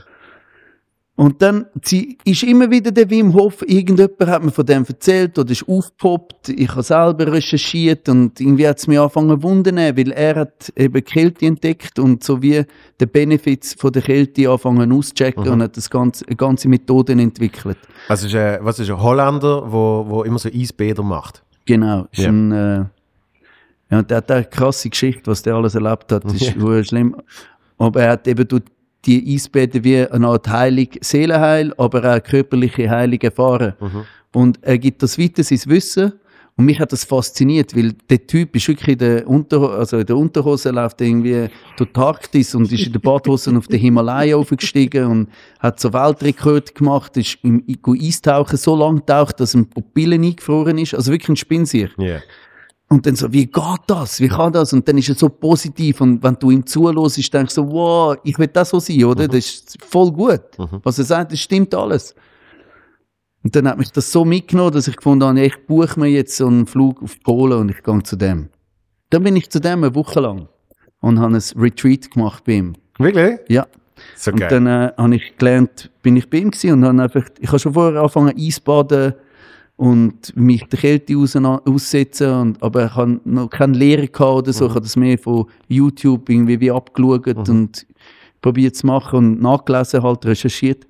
Und 1.18 1.42
dann 1.42 1.66
zie- 1.82 2.18
ist 2.24 2.42
immer 2.44 2.72
wieder 2.72 2.90
der 2.90 3.08
Wim 3.10 3.34
Hof, 3.34 3.62
irgendjemand 3.68 4.28
hat 4.28 4.44
mir 4.44 4.50
von 4.52 4.66
dem 4.66 4.86
erzählt 4.88 5.38
oder 5.38 5.52
ist 5.52 5.68
aufgepoppt. 5.68 6.50
Ich 6.50 6.70
habe 6.72 6.82
selber 6.84 7.32
recherchiert 7.32 8.08
und 8.10 8.40
irgendwie 8.40 8.68
hat 8.68 8.80
es 8.80 8.88
mich 8.88 8.98
angefangen 8.98 9.30
zu 9.40 9.44
wundern, 9.44 9.76
weil 9.76 10.12
er 10.14 10.36
hat 10.38 10.72
eben 10.76 11.04
Kälte 11.04 11.46
entdeckt 11.46 12.00
und 12.00 12.24
so 12.24 12.42
wie 12.42 12.64
die 13.00 13.06
Benefits 13.06 13.74
von 13.76 13.92
der 13.92 14.02
Kälte 14.02 14.48
angefangen 14.50 14.92
auszuchecken 14.94 15.48
und 15.50 15.62
hat 15.62 15.76
das 15.78 15.90
ganze, 15.90 16.26
ganze 16.26 16.70
Methoden 16.70 17.20
entwickelt. 17.20 17.78
Also 18.08 18.26
ist, 18.28 18.34
äh, 18.34 18.58
was 18.62 18.80
ist 18.80 18.90
ein 18.90 19.00
Holländer, 19.00 19.70
wo, 19.72 20.06
wo 20.08 20.24
immer 20.24 20.40
so 20.40 20.50
Eisbäder 20.50 21.04
macht? 21.04 21.44
Genau. 21.66 22.08
Ist 22.12 22.20
Ja. 22.24 22.30
ein, 22.30 22.52
äh, 22.52 22.86
ja, 23.92 24.00
und 24.00 24.10
der 24.10 24.18
hat 24.18 24.32
eine 24.32 24.46
krasse 24.46 24.90
Geschichte, 24.90 25.30
was 25.30 25.44
der 25.44 25.54
alles 25.56 25.76
erlebt 25.76 26.12
hat. 26.12 26.24
Das 26.24 26.34
ist 26.42 26.88
schlimm. 26.88 27.16
Aber 27.78 28.02
er 28.02 28.12
hat 28.14 28.28
eben 28.28 28.48
durch 28.48 28.64
die 29.06 29.34
Eisbäder 29.36 29.84
wie 29.84 30.06
eine 30.06 30.28
Art 30.28 30.48
heilig 30.48 31.00
Seelenheil, 31.02 31.74
aber 31.78 32.16
auch 32.16 32.24
körperliche 32.24 32.90
Heilung 32.90 33.20
erfahren. 33.22 33.74
Und 34.34 34.60
er 34.62 34.78
gibt 34.78 35.04
das 35.04 35.18
weiter, 35.18 35.44
sein 35.44 35.60
Wissen. 35.66 36.14
Und 36.58 36.66
mich 36.66 36.80
hat 36.80 36.92
das 36.92 37.06
fasziniert, 37.06 37.76
weil 37.76 37.94
der 38.10 38.28
Typ 38.28 38.56
ist 38.56 38.68
wirklich 38.68 38.90
in 38.90 38.98
der, 38.98 39.28
Unter 39.28 39.72
also 39.72 39.98
in 39.98 40.06
der 40.06 40.18
Unterhose 40.18 40.70
läuft 40.70 41.02
irgendwie 41.02 41.48
durch 41.78 41.92
die 41.92 42.00
Arktis 42.00 42.54
und 42.54 42.72
ist 42.72 42.86
in 42.86 42.92
der 42.92 43.00
Badhose 43.00 43.56
auf 43.56 43.68
den 43.68 43.80
Himalaya 43.80 44.36
aufgestiegen 44.36 45.06
und 45.06 45.30
hat 45.60 45.80
so 45.80 45.94
Weltrekord 45.94 46.76
gemacht, 46.76 47.16
ist 47.18 47.38
im 47.42 47.64
Eistauchen 47.88 48.58
so 48.58 48.76
lang 48.76 48.98
getaucht, 48.98 49.40
dass 49.40 49.54
die 49.54 49.64
Pupillen 49.64 50.24
eingefroren 50.24 50.78
ist. 50.78 50.94
Also 50.94 51.12
wirklich 51.12 51.30
ein 51.30 51.36
Spinsier. 51.38 51.90
Ja. 51.98 52.20
Und 52.92 53.06
dann 53.06 53.16
so, 53.16 53.32
wie 53.32 53.46
geht 53.46 53.80
das? 53.88 54.20
Wie 54.20 54.28
kann 54.28 54.52
das? 54.52 54.74
Und 54.74 54.86
dann 54.86 54.98
ist 54.98 55.08
er 55.08 55.16
so 55.16 55.30
positiv. 55.30 56.02
Und 56.02 56.22
wenn 56.22 56.36
du 56.36 56.52
ihm 56.52 56.66
zuhörst, 56.66 57.34
denkst 57.34 57.56
du 57.56 57.62
so, 57.62 57.72
wow, 57.72 58.18
ich 58.26 58.38
will 58.38 58.48
das 58.48 58.70
so 58.70 58.82
sein, 58.82 59.06
oder? 59.06 59.30
Das 59.30 59.38
ist 59.38 59.78
voll 59.82 60.12
gut. 60.12 60.42
Was 60.84 61.00
er 61.00 61.06
sagt, 61.06 61.32
das 61.32 61.40
stimmt 61.40 61.74
alles. 61.74 62.14
Und 63.44 63.56
dann 63.56 63.66
hat 63.70 63.78
mich 63.78 63.92
das 63.94 64.12
so 64.12 64.26
mitgenommen, 64.26 64.74
dass 64.74 64.90
ich 64.90 64.98
gefunden 64.98 65.24
habe, 65.26 65.40
ich 65.40 65.66
buche 65.68 65.98
mir 65.98 66.10
jetzt 66.10 66.36
so 66.36 66.48
einen 66.48 66.68
Flug 66.68 67.02
auf 67.02 67.18
Polen 67.24 67.60
und 67.60 67.72
ich 67.72 67.82
gehe 67.82 68.04
zu 68.04 68.18
dem. 68.18 68.50
Dann 69.10 69.24
bin 69.24 69.38
ich 69.38 69.50
zu 69.50 69.62
dem 69.62 69.84
eine 69.86 69.96
Woche 69.96 70.20
lang. 70.20 70.50
und 71.00 71.18
habe 71.18 71.34
ein 71.36 71.44
Retreat 71.56 72.12
gemacht 72.12 72.44
bei 72.44 72.54
ihm. 72.54 72.74
Wirklich? 73.00 73.40
Ja. 73.48 73.68
So 74.18 74.32
Und 74.32 74.40
geil. 74.42 74.50
dann 74.50 74.68
äh, 74.68 74.92
habe 74.98 75.16
ich 75.16 75.38
gelernt, 75.38 75.90
bin 76.02 76.18
ich 76.18 76.30
bei 76.30 76.40
ihm 76.40 76.52
gewesen 76.52 76.74
und 76.74 76.86
habe 76.86 77.04
einfach, 77.04 77.24
ich 77.40 77.48
habe 77.48 77.60
schon 77.60 77.74
vorher 77.74 78.02
angefangen 78.02 78.36
Eisbaden 78.38 79.14
und 79.82 80.36
mich 80.38 80.64
der 80.66 80.78
Kälte 80.78 81.18
aussetzen, 81.18 82.32
und, 82.32 82.62
aber 82.62 82.86
ich 82.86 82.96
habe 82.96 83.20
noch 83.26 83.50
keine 83.50 83.76
Lehre 83.76 84.08
gehabt 84.08 84.20
oder 84.38 84.54
so, 84.54 84.66
ich 84.68 84.72
habe 84.76 84.82
das 84.82 84.96
mehr 84.96 85.18
von 85.18 85.48
YouTube 85.70 86.30
irgendwie 86.30 86.60
wie 86.60 86.70
abgeschaut 86.70 87.50
und 87.50 87.88
probiert 88.42 88.76
zu 88.76 88.86
machen 88.86 89.18
und 89.18 89.42
nachgelesen, 89.42 90.04
halt 90.04 90.24
recherchiert. 90.24 90.86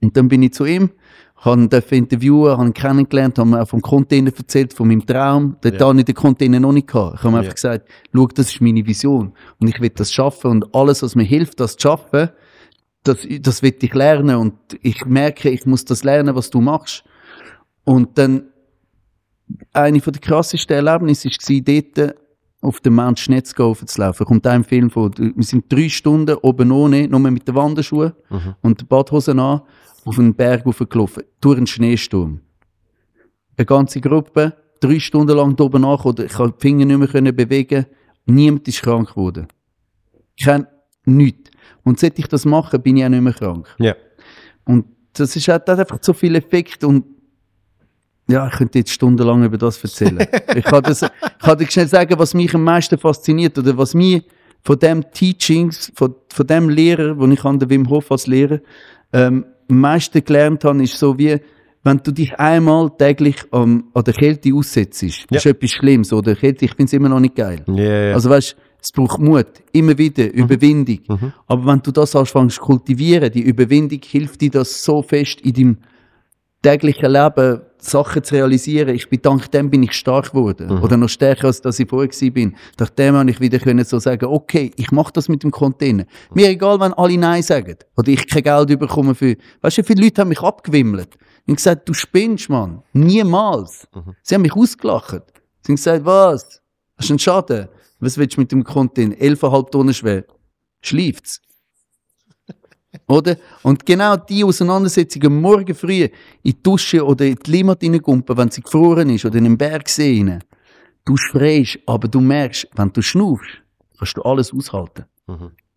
Und 0.00 0.16
dann 0.16 0.28
bin 0.28 0.44
ich 0.44 0.52
zu 0.52 0.66
ihm, 0.66 0.90
habe 1.38 1.62
interviewen, 1.90 2.52
habe 2.56 2.66
ihn 2.66 2.74
kennengelernt, 2.74 3.40
habe 3.40 3.50
mir 3.50 3.62
auch 3.62 3.68
vom 3.68 3.82
Container 3.82 4.30
erzählt, 4.36 4.72
von 4.72 4.86
meinem 4.86 5.04
Traum. 5.04 5.56
Dort 5.60 5.80
Ja. 5.80 5.88
habe 5.88 5.98
ich 5.98 6.04
den 6.04 6.14
Container 6.14 6.60
noch 6.60 6.70
nicht 6.70 6.86
gehabt. 6.86 7.16
Ich 7.16 7.22
habe 7.24 7.30
mir 7.32 7.38
Ja. 7.38 7.42
einfach 7.42 7.54
gesagt, 7.56 7.88
schau, 8.14 8.26
das 8.28 8.50
ist 8.50 8.60
meine 8.60 8.86
Vision. 8.86 9.32
Und 9.58 9.66
ich 9.66 9.80
will 9.80 9.90
das 9.90 10.12
schaffen 10.12 10.52
und 10.52 10.72
alles, 10.76 11.02
was 11.02 11.16
mir 11.16 11.24
hilft, 11.24 11.58
das 11.58 11.76
zu 11.76 11.88
schaffen, 11.88 12.28
das, 13.02 13.26
das 13.40 13.62
will 13.62 13.74
ich 13.80 13.94
lernen. 13.94 14.36
Und 14.36 14.54
ich 14.80 15.04
merke, 15.06 15.50
ich 15.50 15.66
muss 15.66 15.84
das 15.84 16.04
lernen, 16.04 16.36
was 16.36 16.50
du 16.50 16.60
machst. 16.60 17.02
Und 17.88 18.18
dann, 18.18 18.42
eine 19.72 20.02
von 20.02 20.12
der 20.12 20.20
krassesten 20.20 20.76
Erlebnisse 20.76 21.30
war 21.30 21.60
dort, 21.62 22.14
auf 22.60 22.80
dem 22.80 22.96
Mount 22.96 23.18
Schnetzgau 23.18 23.72
zu 23.72 23.98
laufen. 23.98 24.26
Kommt 24.26 24.46
ein 24.46 24.62
Film 24.62 24.90
von, 24.90 25.10
wir 25.16 25.42
sind 25.42 25.72
drei 25.72 25.88
Stunden 25.88 26.36
oben 26.42 26.70
ohne, 26.70 27.08
nur 27.08 27.18
mit 27.20 27.48
den 27.48 27.54
Wanderschuhen 27.54 28.12
und 28.60 28.82
den 28.82 28.86
Badhosen 28.88 29.38
an, 29.38 29.62
auf 30.04 30.18
einen 30.18 30.34
Berg 30.34 30.66
hochgelaufen, 30.66 31.22
durch 31.40 31.56
einen 31.56 31.66
Schneesturm. 31.66 32.42
Eine 33.56 33.64
ganze 33.64 34.02
Gruppe, 34.02 34.52
drei 34.80 34.98
Stunden 34.98 35.34
lang 35.34 35.58
oben 35.58 35.82
angekommen, 35.82 36.26
ich 36.26 36.32
konnte 36.34 36.58
die 36.58 36.68
Finger 36.68 36.84
nicht 36.84 36.98
mehr 36.98 37.08
können 37.08 37.34
bewegen, 37.34 37.86
niemand 38.26 38.68
ist 38.68 38.82
krank 38.82 39.08
geworden. 39.08 39.48
Kein, 40.38 40.66
nichts. 41.06 41.50
Und 41.84 42.00
seit 42.00 42.18
ich 42.18 42.26
das 42.26 42.44
mache, 42.44 42.78
bin 42.78 42.98
ich 42.98 43.04
auch 43.06 43.08
nicht 43.08 43.22
mehr 43.22 43.32
krank. 43.32 43.66
Ja. 43.78 43.96
Und 44.66 44.84
das 45.14 45.34
ist 45.34 45.48
halt 45.48 45.66
hat 45.66 45.78
einfach 45.78 46.00
so 46.02 46.12
viel 46.12 46.34
Effekt 46.34 46.84
und 46.84 47.17
ja, 48.28 48.46
ich 48.46 48.52
könnte 48.54 48.78
jetzt 48.78 48.92
stundenlang 48.92 49.42
über 49.44 49.58
das 49.58 49.82
erzählen. 49.82 50.18
ich 50.54 50.64
kann 50.64 50.82
das, 50.82 51.02
ich 51.02 51.08
kann 51.40 51.58
dir 51.58 51.66
schnell 51.66 51.88
sagen, 51.88 52.18
was 52.18 52.34
mich 52.34 52.54
am 52.54 52.62
meisten 52.62 52.98
fasziniert 52.98 53.58
oder 53.58 53.76
was 53.76 53.94
mir 53.94 54.22
von 54.62 54.78
dem 54.78 55.10
Teachings, 55.12 55.90
von, 55.94 56.14
von 56.28 56.46
dem 56.46 56.68
Lehrer, 56.68 57.14
den 57.14 57.32
ich 57.32 57.44
an 57.44 57.58
der 57.58 57.70
Wim 57.70 57.88
Hof 57.88 58.12
als 58.12 58.26
Lehrer 58.26 58.60
ähm, 59.12 59.46
am 59.70 59.80
meisten 59.80 60.22
gelernt 60.22 60.64
habe, 60.64 60.82
ist 60.82 60.98
so 60.98 61.18
wie, 61.18 61.38
wenn 61.84 61.98
du 61.98 62.12
dich 62.12 62.38
einmal 62.38 62.90
täglich 62.98 63.36
am, 63.50 63.84
an 63.94 64.04
der 64.04 64.14
Kälte 64.14 64.52
aussetzt, 64.54 65.02
das 65.02 65.44
ist 65.44 65.46
etwas 65.46 65.70
Schlimmes, 65.70 66.12
oder 66.12 66.34
Kälte, 66.34 66.66
ich 66.66 66.72
finde 66.72 66.84
es 66.84 66.92
immer 66.92 67.08
noch 67.08 67.20
nicht 67.20 67.34
geil. 67.34 67.64
Ja, 67.66 67.82
ja. 67.82 68.14
Also 68.14 68.28
weißt, 68.30 68.56
es 68.80 68.92
braucht 68.92 69.18
Mut, 69.20 69.46
immer 69.72 69.96
wieder, 69.96 70.32
Überwindung. 70.32 71.00
Aber 71.46 71.66
wenn 71.66 71.80
du 71.80 71.90
das 71.90 72.14
anfängst 72.14 72.56
zu 72.56 72.62
kultivieren, 72.62 73.32
die 73.32 73.42
Überwindung 73.42 74.00
hilft 74.04 74.40
dir 74.40 74.50
das 74.50 74.84
so 74.84 75.02
fest 75.02 75.40
in 75.40 75.52
deinem 75.52 75.78
täglichen 76.62 77.12
Leben 77.12 77.62
Sachen 77.80 78.24
zu 78.24 78.34
realisieren. 78.34 78.94
Ich 78.94 79.08
bin 79.08 79.22
dank 79.22 79.50
dem 79.52 79.70
bin 79.70 79.84
ich 79.84 79.92
stark 79.92 80.32
geworden. 80.32 80.82
Oder 80.82 80.96
noch 80.96 81.08
stärker, 81.08 81.46
als 81.46 81.60
dass 81.60 81.78
ich 81.78 81.88
vorher 81.88 82.10
bin. 82.32 82.56
Dank 82.76 82.96
dem 82.96 83.14
habe 83.14 83.30
ich 83.30 83.40
wieder 83.40 83.58
können 83.58 83.84
so 83.84 83.98
sagen, 83.98 84.26
okay, 84.26 84.72
ich 84.76 84.90
mache 84.90 85.12
das 85.12 85.28
mit 85.28 85.44
dem 85.44 85.50
Container. 85.50 86.04
Mir 86.34 86.48
egal, 86.48 86.80
wenn 86.80 86.92
alle 86.94 87.16
Nein 87.16 87.42
sagen. 87.42 87.76
Oder 87.96 88.08
ich 88.08 88.26
kein 88.26 88.42
Geld 88.42 88.78
bekomme 88.78 89.14
für, 89.14 89.36
weißt 89.60 89.78
du, 89.78 89.84
viele 89.84 90.02
Leute 90.02 90.20
haben 90.20 90.28
mich 90.28 90.42
abgewimmelt. 90.42 91.16
Und 91.46 91.56
gesagt, 91.56 91.88
du 91.88 91.94
spinnst, 91.94 92.50
Mann. 92.50 92.82
Niemals. 92.92 93.88
Sie 94.22 94.34
haben 94.34 94.42
mich 94.42 94.54
ausgelacht. 94.54 95.22
Sie 95.62 95.72
haben 95.72 95.76
gesagt, 95.76 96.04
was? 96.04 96.60
Hast 96.96 97.08
du 97.08 97.12
einen 97.12 97.18
Schaden? 97.18 97.68
Was 98.00 98.18
willst 98.18 98.36
du 98.36 98.40
mit 98.40 98.52
dem 98.52 98.64
Container? 98.64 99.14
11,5 99.14 99.70
Tonnen 99.70 99.94
schwer. 99.94 100.24
Schläft's? 100.80 101.40
Oder? 103.08 103.36
Und 103.62 103.84
genau 103.86 104.16
die 104.16 104.44
Auseinandersetzung 104.44 105.24
am 105.24 105.40
Morgen 105.40 105.74
früh 105.74 106.04
in 106.04 106.10
die 106.44 106.62
Dusche 106.62 107.04
oder 107.04 107.24
in 107.24 107.36
die 107.36 107.50
Limmat 107.50 107.82
reingumpen, 107.82 108.36
wenn 108.36 108.50
sie 108.50 108.60
gefroren 108.60 109.08
ist 109.10 109.24
oder 109.24 109.36
in 109.36 109.44
den 109.44 109.58
Berg 109.58 109.88
sehen. 109.88 110.44
Du 111.06 111.16
schreist, 111.16 111.78
aber 111.86 112.06
du 112.06 112.20
merkst, 112.20 112.68
wenn 112.76 112.92
du 112.92 113.00
schnaufst, 113.00 113.62
kannst 113.98 114.16
du 114.16 114.22
alles 114.22 114.52
aushalten. 114.52 115.06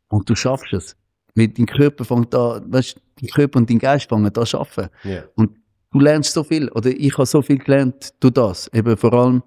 Und 0.10 0.30
du 0.30 0.36
schaffst 0.36 0.74
es. 0.74 0.96
Weil 1.34 1.48
dein 1.48 1.66
Körper 1.66 2.04
fängt 2.04 2.36
an, 2.36 2.70
weißt, 2.72 3.00
dein 3.22 3.30
Körper 3.30 3.60
und 3.60 3.70
dein 3.70 3.80
Geist 3.80 4.10
fangen 4.10 4.26
an 4.26 4.46
zu 4.46 4.60
arbeiten. 4.60 4.90
Ja. 5.06 5.24
Und 5.36 5.52
du 5.94 6.00
lernst 6.02 6.34
so 6.34 6.44
viel, 6.44 6.68
oder 6.70 6.90
ich 6.90 7.14
habe 7.14 7.26
so 7.26 7.42
viel 7.42 7.60
gelernt 7.60 8.14
durch 8.20 8.34
das. 8.34 8.70
Eben 8.74 8.98
vor 8.98 9.14
allem 9.14 9.42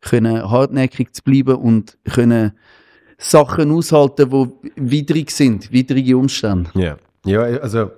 können 0.00 0.50
hartnäckig 0.50 1.12
zu 1.12 1.22
bleiben 1.22 1.56
und 1.56 1.98
können 2.10 2.52
Sachen 3.18 3.70
aushalten, 3.72 4.30
die 4.30 4.70
widrig 4.76 5.30
sind, 5.30 5.70
widrige 5.70 6.16
Umstände. 6.16 6.70
Ja, 6.74 6.96
ja 7.26 7.42
also 7.42 7.90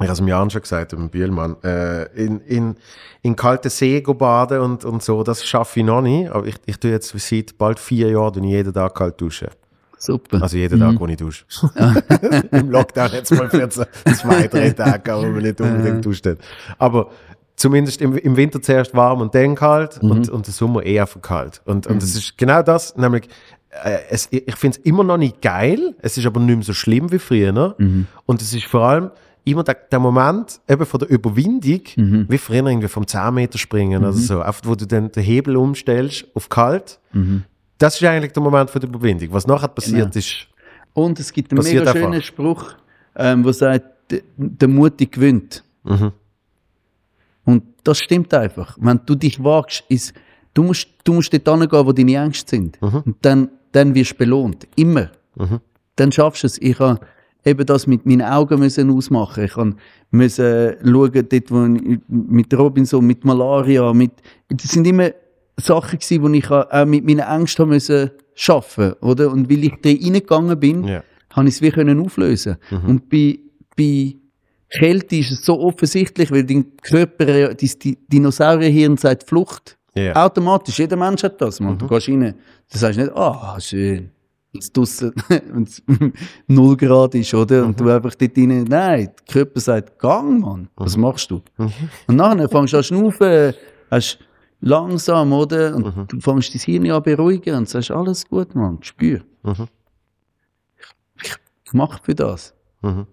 ich 0.00 0.06
habe 0.06 0.12
es 0.12 0.20
im 0.20 0.28
Jahren 0.28 0.50
schon 0.50 0.62
gesagt, 0.62 0.92
im 0.92 1.08
Bühlmann, 1.08 1.56
äh, 1.62 2.04
in, 2.14 2.40
in, 2.40 2.76
in 3.22 3.36
kalte 3.36 3.70
See 3.70 4.00
go 4.00 4.12
baden 4.14 4.60
und, 4.60 4.84
und 4.84 5.02
so, 5.02 5.22
das 5.22 5.44
schaffe 5.44 5.80
ich 5.80 5.86
noch 5.86 6.02
nicht, 6.02 6.30
aber 6.30 6.46
ich, 6.46 6.56
ich 6.66 6.78
tue 6.78 6.90
jetzt 6.90 7.16
seit 7.16 7.56
bald 7.58 7.78
vier 7.78 8.10
Jahren 8.10 8.42
jeden 8.42 8.74
Tag 8.74 8.96
kalt 8.96 9.20
duschen. 9.20 9.48
Super. 9.96 10.42
Also 10.42 10.56
jeden 10.58 10.80
Tag, 10.80 11.00
wo 11.00 11.06
ich 11.06 11.16
dusche. 11.16 11.44
Im 12.50 12.70
Lockdown 12.70 13.12
jetzt 13.12 13.30
mal 13.30 13.48
für 13.48 13.68
zwei, 13.68 14.48
drei 14.48 14.70
Tage, 14.70 15.16
wo 15.16 15.22
man 15.22 15.42
nicht 15.42 15.60
unbedingt 15.60 16.04
duscht. 16.04 16.28
Aber 16.76 17.10
zumindest 17.56 18.02
im, 18.02 18.16
im 18.16 18.36
Winter 18.36 18.60
zuerst 18.60 18.94
warm 18.94 19.20
und 19.20 19.34
dann 19.34 19.54
kalt 19.54 19.98
und, 20.02 20.28
und 20.28 20.46
im 20.46 20.52
Sommer 20.52 20.82
eher 20.82 21.06
kalt. 21.22 21.62
Und, 21.64 21.86
und 21.86 22.02
es 22.02 22.14
ist 22.16 22.36
genau 22.36 22.62
das, 22.62 22.96
nämlich, 22.96 23.28
äh, 23.82 23.98
es, 24.10 24.28
ich 24.30 24.54
finde 24.56 24.78
es 24.78 24.84
immer 24.84 25.02
noch 25.04 25.16
nicht 25.16 25.40
geil, 25.42 25.94
es 26.00 26.16
ist 26.16 26.26
aber 26.26 26.40
nicht 26.40 26.54
mehr 26.56 26.64
so 26.64 26.72
schlimm 26.74 27.10
wie 27.10 27.18
früher. 27.18 27.52
Ne? 27.52 28.06
Und 28.26 28.42
es 28.42 28.52
ist 28.54 28.66
vor 28.66 28.82
allem 28.82 29.10
immer 29.44 29.62
der, 29.64 29.74
der 29.74 29.98
Moment 29.98 30.60
eben 30.68 30.86
von 30.86 31.00
der 31.00 31.10
Überwindung, 31.10 31.80
wie 32.28 32.38
früher 32.38 32.66
irgendwie 32.66 32.88
vom 32.88 33.06
10 33.06 33.34
Meter 33.34 33.58
springen 33.58 34.02
oder 34.02 34.12
so, 34.12 34.40
einfach 34.40 34.62
wo 34.64 34.74
du 34.74 34.86
dann 34.86 35.10
den 35.10 35.22
Hebel 35.22 35.56
umstellst 35.56 36.26
auf 36.34 36.48
kalt. 36.48 36.98
Das 37.78 37.96
ist 38.00 38.04
eigentlich 38.06 38.32
der 38.32 38.42
Moment 38.42 38.70
von 38.70 38.80
der 38.80 38.88
Überwindung. 38.88 39.28
Was 39.32 39.46
nachher 39.46 39.68
passiert 39.68 40.12
Genau. 40.12 40.16
ist, 40.18 40.46
Und 40.94 41.18
es 41.20 41.32
gibt 41.32 41.52
einen 41.52 41.62
mega 41.62 41.80
einfach. 41.80 41.94
schönen 41.94 42.22
Spruch, 42.22 42.74
ähm, 43.16 43.42
der 43.42 43.52
sagt, 43.52 44.10
der, 44.10 44.20
der 44.36 44.68
Mutig 44.68 45.12
gewinnt. 45.12 45.62
Mhm. 45.82 46.12
Und 47.44 47.62
das 47.82 47.98
stimmt 47.98 48.32
einfach. 48.32 48.76
Wenn 48.80 49.00
du 49.04 49.14
dich 49.14 49.42
wagst, 49.42 49.84
ist, 49.88 50.14
du 50.54 50.62
musst, 50.62 50.88
du 51.04 51.12
musst 51.14 51.32
dort 51.34 51.46
hingehen, 51.60 51.86
wo 51.86 51.92
deine 51.92 52.14
Ängste 52.16 52.56
sind. 52.56 52.80
Mhm. 52.80 53.02
Und 53.04 53.16
dann, 53.22 53.48
dann 53.74 53.94
wirst 53.94 54.12
du 54.12 54.16
belohnt. 54.16 54.66
Immer. 54.76 55.10
Dann 55.96 56.12
schaffst 56.12 56.42
du 56.42 56.46
es. 56.46 56.58
Ich 56.60 56.78
habe 56.78 57.00
eben 57.44 57.66
das 57.66 57.86
mit 57.86 58.06
meinen 58.06 58.22
Augen 58.22 58.58
müssen 58.60 58.90
ausmachen. 58.90 59.44
Ich 59.44 59.56
habe 59.56 59.74
müssen 60.10 60.76
schauen, 60.84 61.12
dort, 61.28 61.50
wo 61.50 61.66
ich, 61.66 61.98
mit 62.08 62.54
Robinson, 62.54 63.04
mit 63.06 63.24
Malaria, 63.24 63.92
mit, 63.92 64.12
das 64.48 64.70
sind 64.70 64.86
immer 64.86 65.10
Sachen 65.56 65.98
gewesen, 65.98 66.22
wo 66.22 66.28
ich 66.28 66.50
auch 66.50 66.84
mit 66.86 67.04
meinen 67.04 67.20
Ängsten 67.20 67.68
müssen 67.68 68.10
schaffen, 68.34 68.92
oder? 69.00 69.30
Und 69.30 69.50
weil 69.50 69.64
ich 69.64 69.74
da 69.82 69.88
reingegangen 69.90 70.58
bin, 70.58 70.84
Ja. 70.84 71.02
habe 71.30 71.48
ich 71.48 71.54
es 71.56 71.62
wie 71.62 71.70
können 71.70 72.00
auflösen. 72.00 72.56
Und 72.86 73.08
bei, 73.08 73.38
bei 73.76 74.14
Kälte 74.70 75.16
ist 75.16 75.30
es 75.30 75.44
so 75.44 75.60
offensichtlich, 75.60 76.30
weil 76.32 76.44
dein 76.44 76.76
Körper, 76.82 77.24
dein 77.54 77.56
Di- 77.82 77.98
Dinosaurierhirn 78.08 78.96
sagt 78.96 79.24
Flucht. 79.28 79.76
Ja. 79.96 80.24
Automatisch, 80.24 80.78
jeder 80.78 80.96
Mensch 80.96 81.22
hat 81.22 81.40
das, 81.40 81.60
man. 81.60 81.78
Du 81.78 81.86
gehst 81.86 82.08
rein, 82.08 82.34
du 82.72 82.78
sagst 82.78 82.98
nicht, 82.98 83.12
ah, 83.14 83.58
schön. 83.60 84.10
Jetzt 84.52 84.76
draussen, 84.76 85.12
wenn 85.28 85.64
es 85.64 85.82
0 86.46 86.76
Grad 86.76 87.14
ist, 87.14 87.32
oder? 87.34 87.64
Und 87.64 87.78
du 87.78 87.88
einfach 87.88 88.14
dort 88.14 88.36
rein, 88.36 88.64
nein, 88.64 89.06
der 89.06 89.14
Körper 89.32 89.60
sagt, 89.60 89.98
gang, 89.98 90.40
Mann. 90.40 90.68
Was 90.76 90.96
machst 90.96 91.30
du? 91.30 91.42
Und 91.56 92.16
nachher 92.16 92.48
fängst 92.48 92.72
du 92.72 92.76
an 92.76 92.82
zu 92.82 92.88
schnaufen, 92.88 93.54
hast 93.90 94.18
langsam, 94.60 95.32
oder? 95.32 95.74
Und 95.76 96.12
du 96.12 96.20
fängst 96.20 96.54
dein 96.54 96.60
Hirn 96.60 96.90
an 96.90 97.02
beruhigen 97.02 97.54
und 97.56 97.68
sagst, 97.68 97.90
alles 97.90 98.28
gut, 98.28 98.54
Mann, 98.54 98.78
spür. 98.82 99.20
Ich, 101.22 101.34
ich 101.64 101.72
mach 101.72 102.02
für 102.02 102.14
das. 102.14 102.54
Mhm. 102.82 103.06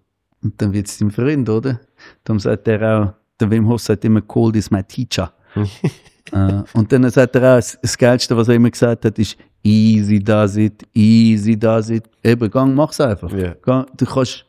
Und 0.43 0.61
dann 0.61 0.73
wird's 0.73 0.97
dein 0.97 1.11
Freund, 1.11 1.47
oder? 1.49 1.79
Darum 2.23 2.39
sagt 2.39 2.67
er 2.67 2.81
auch, 2.81 3.13
der 3.39 3.51
Wim 3.51 3.67
Hof 3.67 3.81
sagt 3.81 4.05
immer, 4.05 4.21
cold 4.21 4.55
is 4.55 4.71
my 4.71 4.83
teacher. 4.83 5.33
äh, 6.31 6.63
und 6.73 6.91
dann 6.91 7.09
sagt 7.09 7.35
er 7.35 7.57
auch, 7.57 7.63
das, 7.81 7.97
Geilste, 7.97 8.35
was 8.35 8.47
er 8.47 8.55
immer 8.55 8.71
gesagt 8.71 9.05
hat, 9.05 9.19
ist, 9.19 9.37
easy 9.63 10.19
does 10.19 10.55
it, 10.57 10.83
easy 10.93 11.57
does 11.57 11.89
it. 11.89 12.05
Eben, 12.23 12.49
gang, 12.49 12.73
mach's 12.75 12.99
einfach. 12.99 13.31
Gang, 13.61 13.85
du 13.97 14.05
kannst, 14.05 14.45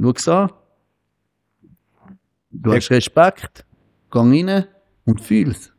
schau's 0.00 0.28
an. 0.28 0.50
Du 2.50 2.72
hast 2.72 2.90
Respekt, 2.90 3.64
gang 4.10 4.32
rein 4.32 4.64
und 5.06 5.20
fühl's. 5.20 5.72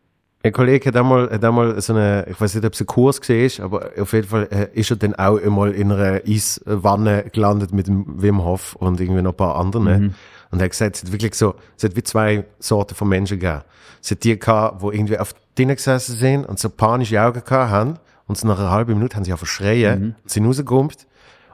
Ein 0.45 0.51
Kollege 0.51 0.89
hat 0.89 0.97
einmal, 0.97 1.29
hat 1.29 1.45
einmal 1.45 1.79
so 1.79 1.93
eine, 1.93 2.25
ich 2.29 2.41
weiß 2.41 2.55
nicht, 2.55 2.65
ob 2.65 2.73
es 2.73 2.81
ein 2.81 2.87
Kurs 2.87 3.21
war, 3.21 3.65
aber 3.65 3.91
auf 3.97 4.11
jeden 4.11 4.27
Fall 4.27 4.47
äh, 4.51 4.67
ist 4.77 4.91
er 4.91 4.97
dann 4.97 5.15
auch 5.15 5.39
einmal 5.39 5.71
in 5.71 5.89
einer 5.89 6.21
Eiswanne 6.27 7.25
gelandet 7.31 7.71
mit 7.71 7.87
dem 7.87 8.21
Wim 8.21 8.43
Hof 8.43 8.75
und 8.75 8.99
irgendwie 8.99 9.21
noch 9.21 9.31
ein 9.31 9.37
paar 9.37 9.55
anderen. 9.55 10.15
Und 10.53 10.59
er 10.59 10.65
hat 10.65 10.71
gesagt, 10.71 10.97
es 10.97 11.01
hat 11.01 11.11
wirklich 11.11 11.33
so, 11.33 11.55
es 11.75 11.83
hat 11.83 11.95
wie 11.95 12.03
zwei 12.03 12.45
Sorten 12.59 12.93
von 12.93 13.09
Menschen 13.09 13.39
gegeben. 13.39 13.63
Es 14.03 14.11
hat 14.11 14.23
die 14.23 14.37
gehabt, 14.37 14.83
die 14.83 14.85
irgendwie 14.95 15.17
auf 15.17 15.33
drinnen 15.55 15.75
gesessen 15.75 16.15
sind 16.15 16.45
und 16.45 16.59
so 16.59 16.69
panische 16.69 17.19
Augen 17.19 17.41
gehabt 17.43 17.71
haben. 17.71 17.95
und 18.27 18.37
so 18.37 18.47
nach 18.47 18.59
einer 18.59 18.69
halben 18.69 18.93
Minute 18.93 19.15
haben 19.15 19.23
sie 19.23 19.31
ja 19.31 19.37
verschreien, 19.37 20.15
sind 20.25 20.45
rausgekommen 20.45 20.91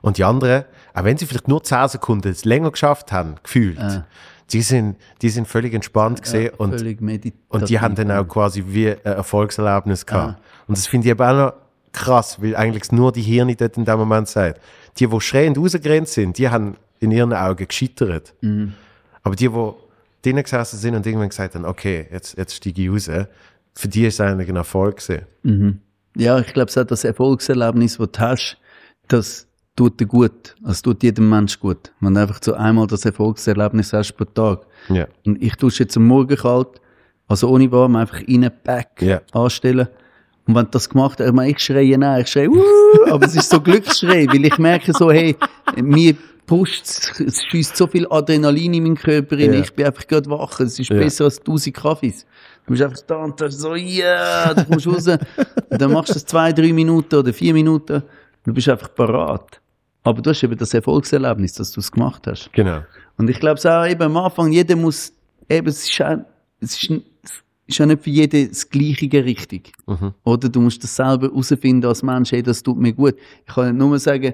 und 0.02 0.18
die 0.18 0.26
anderen, 0.26 0.66
auch 0.94 1.04
wenn 1.06 1.18
sie 1.18 1.26
vielleicht 1.26 1.48
nur 1.48 1.64
10 1.64 1.88
Sekunden 1.88 2.28
es 2.30 2.44
länger 2.44 2.72
geschafft 2.72 3.14
haben, 3.14 3.36
gefühlt, 3.42 3.80
die, 4.52 4.62
sind, 4.62 4.98
die 5.22 5.30
sind 5.30 5.48
völlig 5.48 5.74
entspannt 5.74 6.22
gesehen 6.22 6.52
und, 6.58 6.72
völlig 6.78 7.00
meditativ. 7.00 7.40
und 7.48 7.70
die 7.70 7.80
haben 7.80 7.96
dann 7.96 8.12
auch 8.12 8.28
quasi 8.28 8.66
wie 8.68 8.90
ein 8.90 8.98
Erfolgserlebnis 9.04 10.06
gehabt. 10.06 10.42
Und 10.68 10.78
das 10.78 10.88
finde 10.88 11.08
ich 11.08 11.12
eben 11.12 11.22
auch 11.22 11.34
noch 11.34 11.54
krass, 11.94 12.42
weil 12.42 12.54
eigentlich 12.58 12.92
nur 12.92 13.14
die 13.14 13.22
Hirne 13.22 13.56
dort 13.56 13.78
in 13.78 13.86
dem 13.86 13.98
Moment 13.98 14.28
sagt. 14.28 14.60
Die, 14.98 15.08
die 15.08 15.22
schreiend 15.22 15.58
rausgerannt 15.58 16.10
sind, 16.10 16.38
die 16.38 16.50
haben 16.50 16.76
in 17.00 17.12
ihren 17.12 17.34
Augen 17.34 17.66
gescheitert. 17.68 18.34
Aber 19.24 19.36
die, 19.36 19.48
die 19.50 19.72
drinnen 20.24 20.44
gesessen 20.44 20.78
sind 20.78 20.96
und 20.96 21.06
irgendwann 21.06 21.30
gesagt 21.30 21.56
haben, 21.56 21.66
okay, 21.66 22.08
jetzt, 22.12 22.38
jetzt 22.38 22.56
steige 22.56 22.82
ich 22.84 22.90
raus, 22.90 23.10
für 23.74 23.88
die 23.88 24.06
ist 24.06 24.16
es 24.16 24.22
eigentlich 24.22 24.50
ein 24.50 24.56
Erfolg 24.56 24.98
gewesen. 24.98 25.82
Ja, 26.16 26.40
ich 26.40 26.54
glaube, 26.54 26.70
es 26.70 26.78
hat 26.78 26.92
das 26.92 27.04
Erfolgserlebnis, 27.04 27.98
das 27.98 28.12
du 28.12 28.20
hast, 28.20 28.58
das 29.08 29.48
tut 29.76 30.00
dir 30.00 30.08
gut. 30.08 30.56
Das 30.62 30.82
tut 30.82 31.02
jedem 31.04 31.30
Mensch 31.30 31.58
gut. 31.60 31.94
Wenn 32.02 32.14
du 32.14 32.22
einfach 32.22 32.40
so 32.44 32.54
einmal 32.54 32.88
das 32.88 33.06
Erfolgserlebnis 33.06 33.94
hast 33.94 34.14
pro 34.14 34.26
Tag. 34.26 34.66
Ja. 34.90 35.08
Und 35.26 35.42
ich 35.42 35.56
tue 35.56 35.72
jetzt 35.72 35.96
am 35.96 36.06
Morgen 36.06 36.36
kalt, 36.36 36.82
also 37.30 37.50
ohne 37.50 37.72
warm, 37.72 37.96
einfach 37.96 38.20
Pack 38.64 39.02
Ja. 39.02 39.22
anstellen. 39.32 39.88
Und 40.46 40.56
wenn 40.56 40.66
du 40.66 40.72
das 40.72 40.90
gemacht 40.90 41.20
hast, 41.20 41.28
ich, 41.28 41.34
meine, 41.34 41.52
ich 41.52 41.60
schreie 41.60 41.98
nein, 41.98 42.22
ich 42.24 42.28
schreie, 42.28 42.50
uh, 42.50 42.62
aber 43.10 43.26
es 43.26 43.36
ist 43.36 43.50
so 43.50 43.62
Glücksschrei, 43.62 44.26
weil 44.28 44.46
ich 44.46 44.58
merke 44.58 44.92
so, 44.92 45.12
hey, 45.12 45.38
mir 45.78 46.16
pusht, 46.50 47.20
es 47.20 47.44
schießt 47.44 47.78
so 47.78 47.86
viel 47.86 48.08
Adrenalin 48.10 48.74
in 48.74 48.84
meinen 48.84 48.96
Körper 48.96 49.38
rein, 49.38 49.54
Ja. 49.54 49.60
ich 49.60 49.72
bin 49.72 49.86
einfach 49.86 50.08
gerade 50.08 50.28
wach, 50.32 50.60
es 50.60 50.80
ist 50.80 50.90
Ja. 50.90 50.98
besser 50.98 51.26
als 51.26 51.40
tausend 51.40 51.76
Kaffees. 51.76 52.26
Du 52.66 52.72
bist 52.74 52.82
einfach 52.84 53.02
da 53.06 53.16
und 53.18 53.40
du 53.40 53.52
so, 53.52 53.76
ja, 53.76 54.54
du 54.56 54.66
kommst 54.66 54.88
raus, 54.88 55.08
und 55.08 55.82
dann 55.82 55.92
machst 55.94 56.10
du 56.10 56.14
das 56.16 56.26
zwei, 56.26 56.52
drei 56.52 56.74
Minuten 56.74 57.16
oder 57.16 57.32
vier 57.34 57.54
Minuten, 57.54 58.02
du 58.46 58.54
bist 58.54 58.68
einfach 58.68 58.94
parat. 58.96 59.62
Aber 60.02 60.22
du 60.24 60.30
hast 60.32 60.42
eben 60.44 60.58
das 60.58 60.74
Erfolgserlebnis, 60.74 61.54
dass 61.54 61.72
du 61.72 61.82
es 61.82 61.92
gemacht 61.92 62.26
hast. 62.26 62.52
Genau. 62.54 62.82
Und 63.18 63.30
ich 63.30 63.40
glaube 63.40 63.56
es 63.60 63.66
auch 63.68 63.86
eben 63.86 64.02
am 64.02 64.18
Anfang, 64.18 64.52
jeder 64.52 64.76
muss, 64.76 65.14
eben, 65.48 65.68
es 65.68 65.88
ist 65.88 66.02
auch, 66.02 66.18
es 66.62 66.82
ist, 66.82 66.90
ja 67.78 67.86
nicht 67.86 68.04
für 68.04 68.10
jeden 68.10 68.50
das 68.50 68.68
Gleiche 68.68 69.24
richtig. 69.24 69.72
Mhm. 69.86 70.14
Oder 70.24 70.50
du 70.50 70.62
musst 70.62 70.84
das 70.84 70.96
selber 70.96 71.28
herausfinden 71.28 71.86
als 71.86 72.02
Mensch, 72.02 72.32
hey, 72.32 72.42
das 72.42 72.64
tut 72.64 72.78
mir 72.80 72.94
gut. 72.94 73.16
Ich 73.46 73.54
kann 73.54 73.78
nur 73.78 74.00
sagen, 74.00 74.34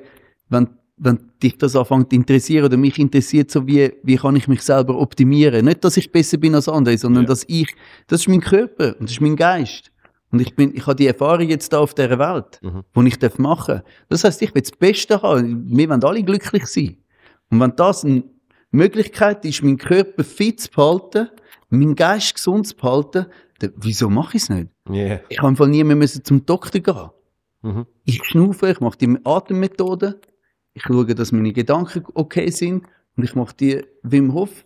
wenn, 0.49 0.69
wenn 0.97 1.19
dich 1.43 1.57
das 1.57 1.75
anfängt 1.75 2.09
zu 2.11 2.15
interessieren 2.15 2.65
oder 2.65 2.77
mich 2.77 2.97
interessiert, 2.99 3.51
so 3.51 3.67
wie, 3.67 3.91
wie 4.03 4.15
kann 4.15 4.35
ich 4.35 4.47
mich 4.47 4.61
selber 4.61 4.97
optimieren? 4.99 5.65
Nicht, 5.65 5.83
dass 5.83 5.97
ich 5.97 6.11
besser 6.11 6.37
bin 6.37 6.55
als 6.55 6.69
andere, 6.69 6.97
sondern 6.97 7.23
Ja. 7.23 7.29
dass 7.29 7.43
ich, 7.47 7.73
das 8.07 8.21
ist 8.21 8.29
mein 8.29 8.41
Körper 8.41 8.93
und 8.99 9.03
das 9.03 9.11
ist 9.11 9.21
mein 9.21 9.35
Geist. 9.35 9.91
Und 10.31 10.39
ich 10.41 10.55
bin, 10.55 10.75
ich 10.75 10.85
habe 10.87 10.95
die 10.95 11.07
Erfahrung 11.07 11.47
jetzt 11.49 11.71
da 11.73 11.79
auf 11.79 11.93
dieser 11.93 12.17
Welt, 12.19 12.59
Mhm. 12.61 12.83
die 12.95 13.07
ich 13.09 13.19
darf 13.19 13.37
machen 13.37 13.81
Das 14.09 14.23
heißt, 14.23 14.41
ich 14.41 14.53
will 14.55 14.61
das 14.61 14.71
Beste 14.71 15.21
haben. 15.21 15.65
Wir 15.69 15.89
wollen 15.89 16.03
alle 16.03 16.23
glücklich 16.23 16.65
sein. 16.67 16.97
Und 17.51 17.59
wenn 17.59 17.75
das 17.75 18.03
eine 18.05 18.23
Möglichkeit 18.71 19.45
ist, 19.45 19.63
meinen 19.63 19.77
Körper 19.77 20.23
fit 20.23 20.59
zu 20.61 20.71
behalten, 20.71 21.29
meinen 21.69 21.95
Geist 21.95 22.35
gesund 22.35 22.67
zu 22.67 22.75
behalten, 22.75 23.25
dann 23.59 23.71
wieso 23.77 24.09
mache 24.09 24.37
ich 24.37 24.43
es 24.43 24.49
nicht? 24.49 24.69
Yeah. 24.89 25.19
Ich 25.29 25.37
habe 25.39 25.49
einfach 25.49 25.67
nie 25.67 25.83
mehr 25.83 25.95
müssen 25.95 26.23
zum 26.23 26.45
Doktor 26.45 26.79
gehen. 26.79 27.09
Mhm. 27.61 27.85
Ich 28.03 28.21
schnaufe, 28.25 28.69
ich 28.69 28.79
mache 28.79 28.97
die 28.97 29.17
Atemmethode, 29.23 30.19
ich 30.75 30.83
schaue, 30.83 31.15
dass 31.15 31.31
meine 31.31 31.53
Gedanken 31.53 32.05
okay 32.13 32.51
sind 32.51 32.85
und 33.15 33.23
ich 33.23 33.33
mache 33.33 33.55
die 33.57 33.83
Wim 34.03 34.33
Hof 34.33 34.65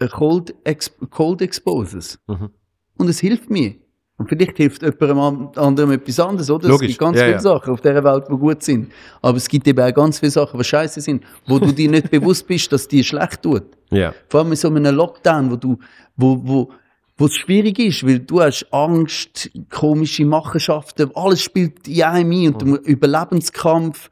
äh, 0.00 0.08
Cold, 0.08 0.54
Ex 0.64 0.92
Cold 1.10 1.40
Exposes. 1.40 2.18
Mhm. 2.26 2.50
Und 2.96 3.08
es 3.08 3.20
hilft 3.20 3.50
mir. 3.50 3.76
Und 4.16 4.28
vielleicht 4.28 4.56
hilft 4.56 4.82
jemandem 4.82 5.50
anderem 5.56 5.90
etwas 5.92 6.20
anderes, 6.20 6.48
oder? 6.48 6.68
Logisch, 6.68 6.82
Es 6.82 6.88
gibt 6.88 7.00
ganz 7.00 7.18
ja, 7.18 7.24
viele 7.24 7.34
ja. 7.34 7.40
Sachen 7.40 7.72
auf 7.72 7.80
dieser 7.80 8.04
Welt, 8.04 8.24
die 8.30 8.36
gut 8.36 8.62
sind. 8.62 8.92
Aber 9.22 9.36
es 9.36 9.48
gibt 9.48 9.66
eben 9.66 9.80
auch 9.80 9.92
ganz 9.92 10.20
viele 10.20 10.30
Sachen, 10.30 10.58
die 10.58 10.64
scheiße 10.64 11.00
sind, 11.00 11.24
wo 11.46 11.58
du 11.58 11.72
dir 11.72 11.90
nicht 11.90 12.10
bewusst 12.12 12.46
bist, 12.46 12.72
dass 12.72 12.86
die 12.86 13.02
schlecht 13.02 13.42
tut. 13.42 13.64
Ja. 13.90 14.14
Vor 14.28 14.40
allem 14.40 14.50
in 14.50 14.56
so 14.56 14.68
einem 14.68 14.94
Lockdown, 14.94 15.50
wo 15.50 15.56
du, 15.56 15.78
wo, 16.16 16.40
wo, 16.44 16.70
wo 17.16 17.26
es 17.26 17.34
schwierig 17.34 17.78
ist, 17.80 18.06
weil 18.06 18.20
du 18.20 18.40
hast 18.40 18.72
Angst, 18.72 19.50
komische 19.68 20.24
Machenschaften, 20.24 21.10
alles 21.14 21.42
spielt 21.42 21.86
in 21.88 22.02
einem 22.02 22.30
ein 22.30 22.54
und 22.54 22.62
du 22.62 22.76
Überlebenskampf. 22.76 24.10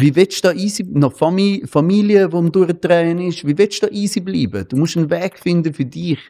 Wie 0.00 0.14
willst 0.14 0.44
du 0.44 0.48
da 0.48 0.54
easy, 0.54 0.84
noch 0.88 1.12
Familie, 1.12 1.66
Familie, 1.66 2.28
die 2.28 2.36
am 2.36 2.52
Durchdrehen 2.52 3.18
ist, 3.18 3.44
wie 3.44 3.58
willst 3.58 3.82
du 3.82 3.86
da 3.86 3.92
easy 3.92 4.20
bleiben? 4.20 4.64
Du 4.68 4.76
musst 4.76 4.96
einen 4.96 5.10
Weg 5.10 5.38
finden 5.38 5.74
für 5.74 5.84
dich, 5.84 6.20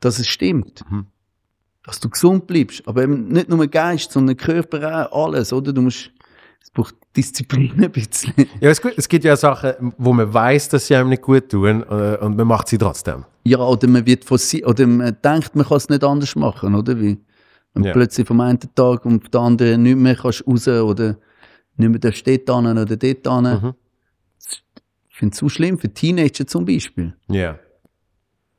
dass 0.00 0.18
es 0.20 0.28
stimmt. 0.28 0.84
Dass 1.84 1.98
du 2.00 2.08
gesund 2.08 2.46
bleibst. 2.46 2.86
Aber 2.86 3.02
eben 3.02 3.28
nicht 3.28 3.48
nur 3.48 3.66
Geist, 3.66 4.12
sondern 4.12 4.36
Körper 4.36 5.10
auch, 5.12 5.26
alles, 5.26 5.52
oder? 5.52 5.72
Du 5.72 5.82
musst, 5.82 6.10
es 6.62 6.70
braucht 6.70 6.94
Disziplin 7.16 7.72
ein 7.82 7.90
bisschen. 7.90 8.32
Ja, 8.60 8.70
es, 8.70 8.80
gibt- 8.80 8.96
es 8.98 9.08
gibt 9.08 9.24
ja 9.24 9.34
Sachen, 9.36 9.92
wo 9.98 10.12
man 10.12 10.32
weiß, 10.32 10.68
dass 10.68 10.86
sie 10.86 10.94
einem 10.94 11.08
nicht 11.08 11.22
gut 11.22 11.48
tun 11.48 11.82
äh, 11.88 12.16
und 12.20 12.36
man 12.36 12.46
macht 12.46 12.68
sie 12.68 12.78
trotzdem. 12.78 13.24
Ja, 13.44 13.58
oder 13.58 13.88
man 13.88 14.06
wird 14.06 14.24
forci 14.24 14.64
oder 14.64 14.86
man 14.86 15.16
denkt, 15.24 15.56
man 15.56 15.66
kann 15.66 15.76
es 15.78 15.88
nicht 15.88 16.04
anders 16.04 16.36
machen, 16.36 16.74
oder? 16.76 17.00
Wie, 17.00 17.18
wenn 17.74 17.82
Ja. 17.84 17.92
plötzlich 17.92 18.26
vom 18.26 18.40
einen 18.40 18.58
Tag 18.74 19.04
und 19.04 19.28
vom 19.32 19.42
anderen 19.42 19.82
nicht 19.82 19.96
mehr 19.96 20.14
kannst 20.16 20.46
raus 20.46 20.66
oder 20.68 21.16
nicht 21.76 21.88
mehr 21.90 21.98
darfst 21.98 22.26
dort 22.26 22.48
hin 22.48 22.66
oder 22.66 22.84
dort 22.84 23.02
hin. 23.02 23.60
Mhm. 23.62 23.74
Ich 25.08 25.16
finde 25.16 25.32
es 25.32 25.38
so 25.38 25.48
schlimm 25.48 25.78
für 25.78 25.92
Teenager 25.92 26.46
zum 26.46 26.64
Beispiel. 26.64 27.14
Ja. 27.28 27.58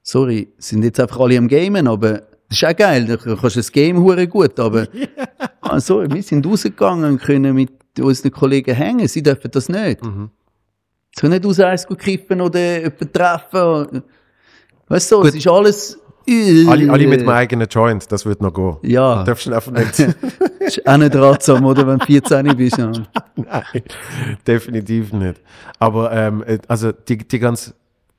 Sorry, 0.01 0.53
sind 0.57 0.83
jetzt 0.83 0.99
einfach 0.99 1.19
alle 1.19 1.37
am 1.37 1.47
Gamen, 1.47 1.87
aber 1.87 2.23
das 2.49 2.61
ist 2.61 2.65
auch 2.65 2.75
geil. 2.75 3.05
Du 3.05 3.17
kannst 3.17 3.57
das 3.57 3.71
Game 3.71 4.01
hure 4.01 4.27
gut, 4.27 4.59
aber 4.59 4.87
ah, 5.61 5.79
sorry, 5.79 6.09
wir 6.09 6.23
sind 6.23 6.45
rausgegangen 6.45 7.11
und 7.11 7.21
können 7.21 7.53
mit 7.53 7.71
unseren 7.99 8.31
Kollegen 8.31 8.73
hängen. 8.73 9.07
Sie 9.07 9.21
dürfen 9.21 9.51
das 9.51 9.69
nicht. 9.69 10.03
Mhm. 10.03 10.31
Sie 11.13 11.21
können 11.21 11.33
nicht 11.33 11.45
aus 11.45 11.59
eins 11.59 11.85
kiffen 11.97 12.41
oder 12.41 12.79
jemanden 12.79 13.11
treffen. 13.11 14.03
Weißt 14.87 15.11
du, 15.11 15.17
Gut. 15.17 15.27
es 15.29 15.35
ist 15.35 15.47
alles. 15.47 15.99
Alle, 16.29 16.91
alle 16.91 17.07
mit 17.07 17.21
dem 17.21 17.29
eigenen 17.29 17.67
Joint, 17.69 18.11
das 18.11 18.25
wird 18.25 18.41
noch 18.41 18.53
gehen. 18.53 18.77
Ja. 18.81 19.23
Darfst 19.23 19.45
du 19.45 19.53
einfach 19.53 19.71
nicht. 19.71 19.99
ist 20.59 20.85
auch 20.85 20.97
nicht 20.97 21.15
ratsam, 21.15 21.65
oder? 21.65 21.87
Wenn 21.87 21.99
du 21.99 22.05
14 22.05 22.57
bist. 22.57 22.77
Ja. 22.77 22.91
Nein, 23.35 23.83
definitiv 24.45 25.13
nicht. 25.13 25.41
Aber 25.79 26.11
ähm, 26.11 26.43
äh, 26.45 26.57
also 26.67 26.91
die, 26.91 27.17
die 27.17 27.39
ganz 27.39 27.73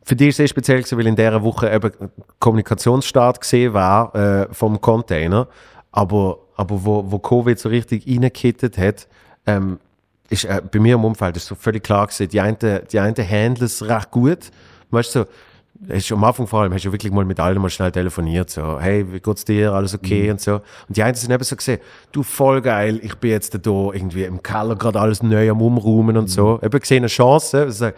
für 0.09 0.17
dich 0.17 0.29
ist 0.29 0.35
es 0.35 0.37
sehr 0.39 0.49
speziell 0.49 0.79
gewesen, 0.79 0.99
weil 0.99 1.07
in 1.07 1.17
dieser 1.17 1.43
Woche 1.43 1.71
eben 1.71 1.91
Kommunikationsstart 2.39 3.43
gesehen 3.43 3.75
war 3.75 4.15
äh, 4.15 4.49
vom 4.53 4.81
Container, 4.81 5.49
aber, 5.93 6.39
aber 6.57 6.83
wo, 6.83 7.05
wo 7.11 7.19
Covid 7.19 7.59
so 7.59 7.69
richtig 7.69 8.07
reingekittet 8.07 8.79
hat, 8.79 9.07
ähm, 9.47 9.79
ist 10.31 10.47
äh, 10.47 10.63
bei 10.73 10.79
mir 10.79 10.95
im 10.95 11.05
Umfeld 11.05 11.37
ist 11.37 11.47
so 11.47 11.55
völlig 11.55 11.83
klar 11.83 12.07
gewesen, 12.07 12.27
die 12.31 12.41
einen, 12.41 12.57
die 12.91 12.99
einen 12.99 13.17
handeln 13.17 13.67
es 13.67 13.87
recht 13.87 14.11
gut, 14.11 14.51
weißt 14.91 15.15
du, 15.15 15.19
so, 15.21 15.27
hast 15.89 16.11
du 16.11 16.15
am 16.15 16.25
Anfang 16.25 16.47
vor 16.47 16.63
allem, 16.63 16.73
hast 16.73 16.85
du 16.85 16.93
wirklich 16.93 17.13
mal 17.13 17.25
mit 17.25 17.39
allen 17.39 17.61
mal 17.61 17.71
schnell 17.71 17.93
telefoniert, 17.93 18.51
so, 18.51 18.81
hey, 18.81 19.11
wie 19.13 19.21
geht's 19.21 19.45
dir, 19.45 19.73
alles 19.73 19.95
okay 19.95 20.31
und 20.31 20.41
so. 20.41 20.55
Und 20.89 20.97
die 20.97 21.03
einen 21.03 21.15
sind 21.15 21.31
eben 21.31 21.45
so 21.45 21.55
gesehen, 21.55 21.81
du, 22.11 22.23
voll 22.23 22.61
geil, 22.61 22.99
ich 23.03 23.15
bin 23.17 23.31
jetzt 23.31 23.55
da 23.55 23.71
irgendwie 23.71 24.25
im 24.25 24.43
Keller 24.43 24.77
gerade 24.77 25.01
alles 25.01 25.23
neu 25.23 25.51
am 25.51 25.63
Umräumen 25.63 26.17
und 26.17 26.29
so. 26.29 26.59
Eben 26.63 26.81
gesehen 26.81 26.99
eine 26.99 27.07
Chance, 27.07 27.63
also, 27.63 27.91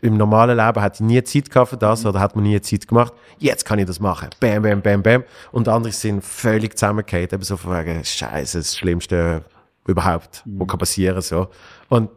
im 0.00 0.16
normalen 0.16 0.56
Leben 0.56 0.80
hat 0.80 0.94
ich 0.94 1.00
nie 1.00 1.22
Zeit 1.24 1.50
gehabt 1.50 1.70
für 1.70 1.76
das 1.76 2.06
oder 2.06 2.18
hat 2.18 2.34
man 2.34 2.44
nie 2.44 2.58
Zeit 2.60 2.88
gemacht. 2.88 3.12
Jetzt 3.38 3.66
kann 3.66 3.78
ich 3.78 3.84
das 3.84 4.00
machen. 4.00 4.30
Bam, 4.40 4.62
bam, 4.62 4.80
bam, 4.80 5.02
bam. 5.02 5.24
Und 5.52 5.68
andere 5.68 5.92
sind 5.92 6.24
völlig 6.24 6.78
zusammengefallen, 6.78 7.28
eben 7.30 7.42
so 7.42 7.56
von 7.56 7.76
wegen, 7.78 8.02
Scheiße, 8.02 8.58
das 8.58 8.76
Schlimmste 8.76 9.44
überhaupt, 9.86 10.42
was 10.46 10.68
kann 10.68 10.78
passieren, 10.78 11.20
so. 11.20 11.48
Und, 11.88 12.10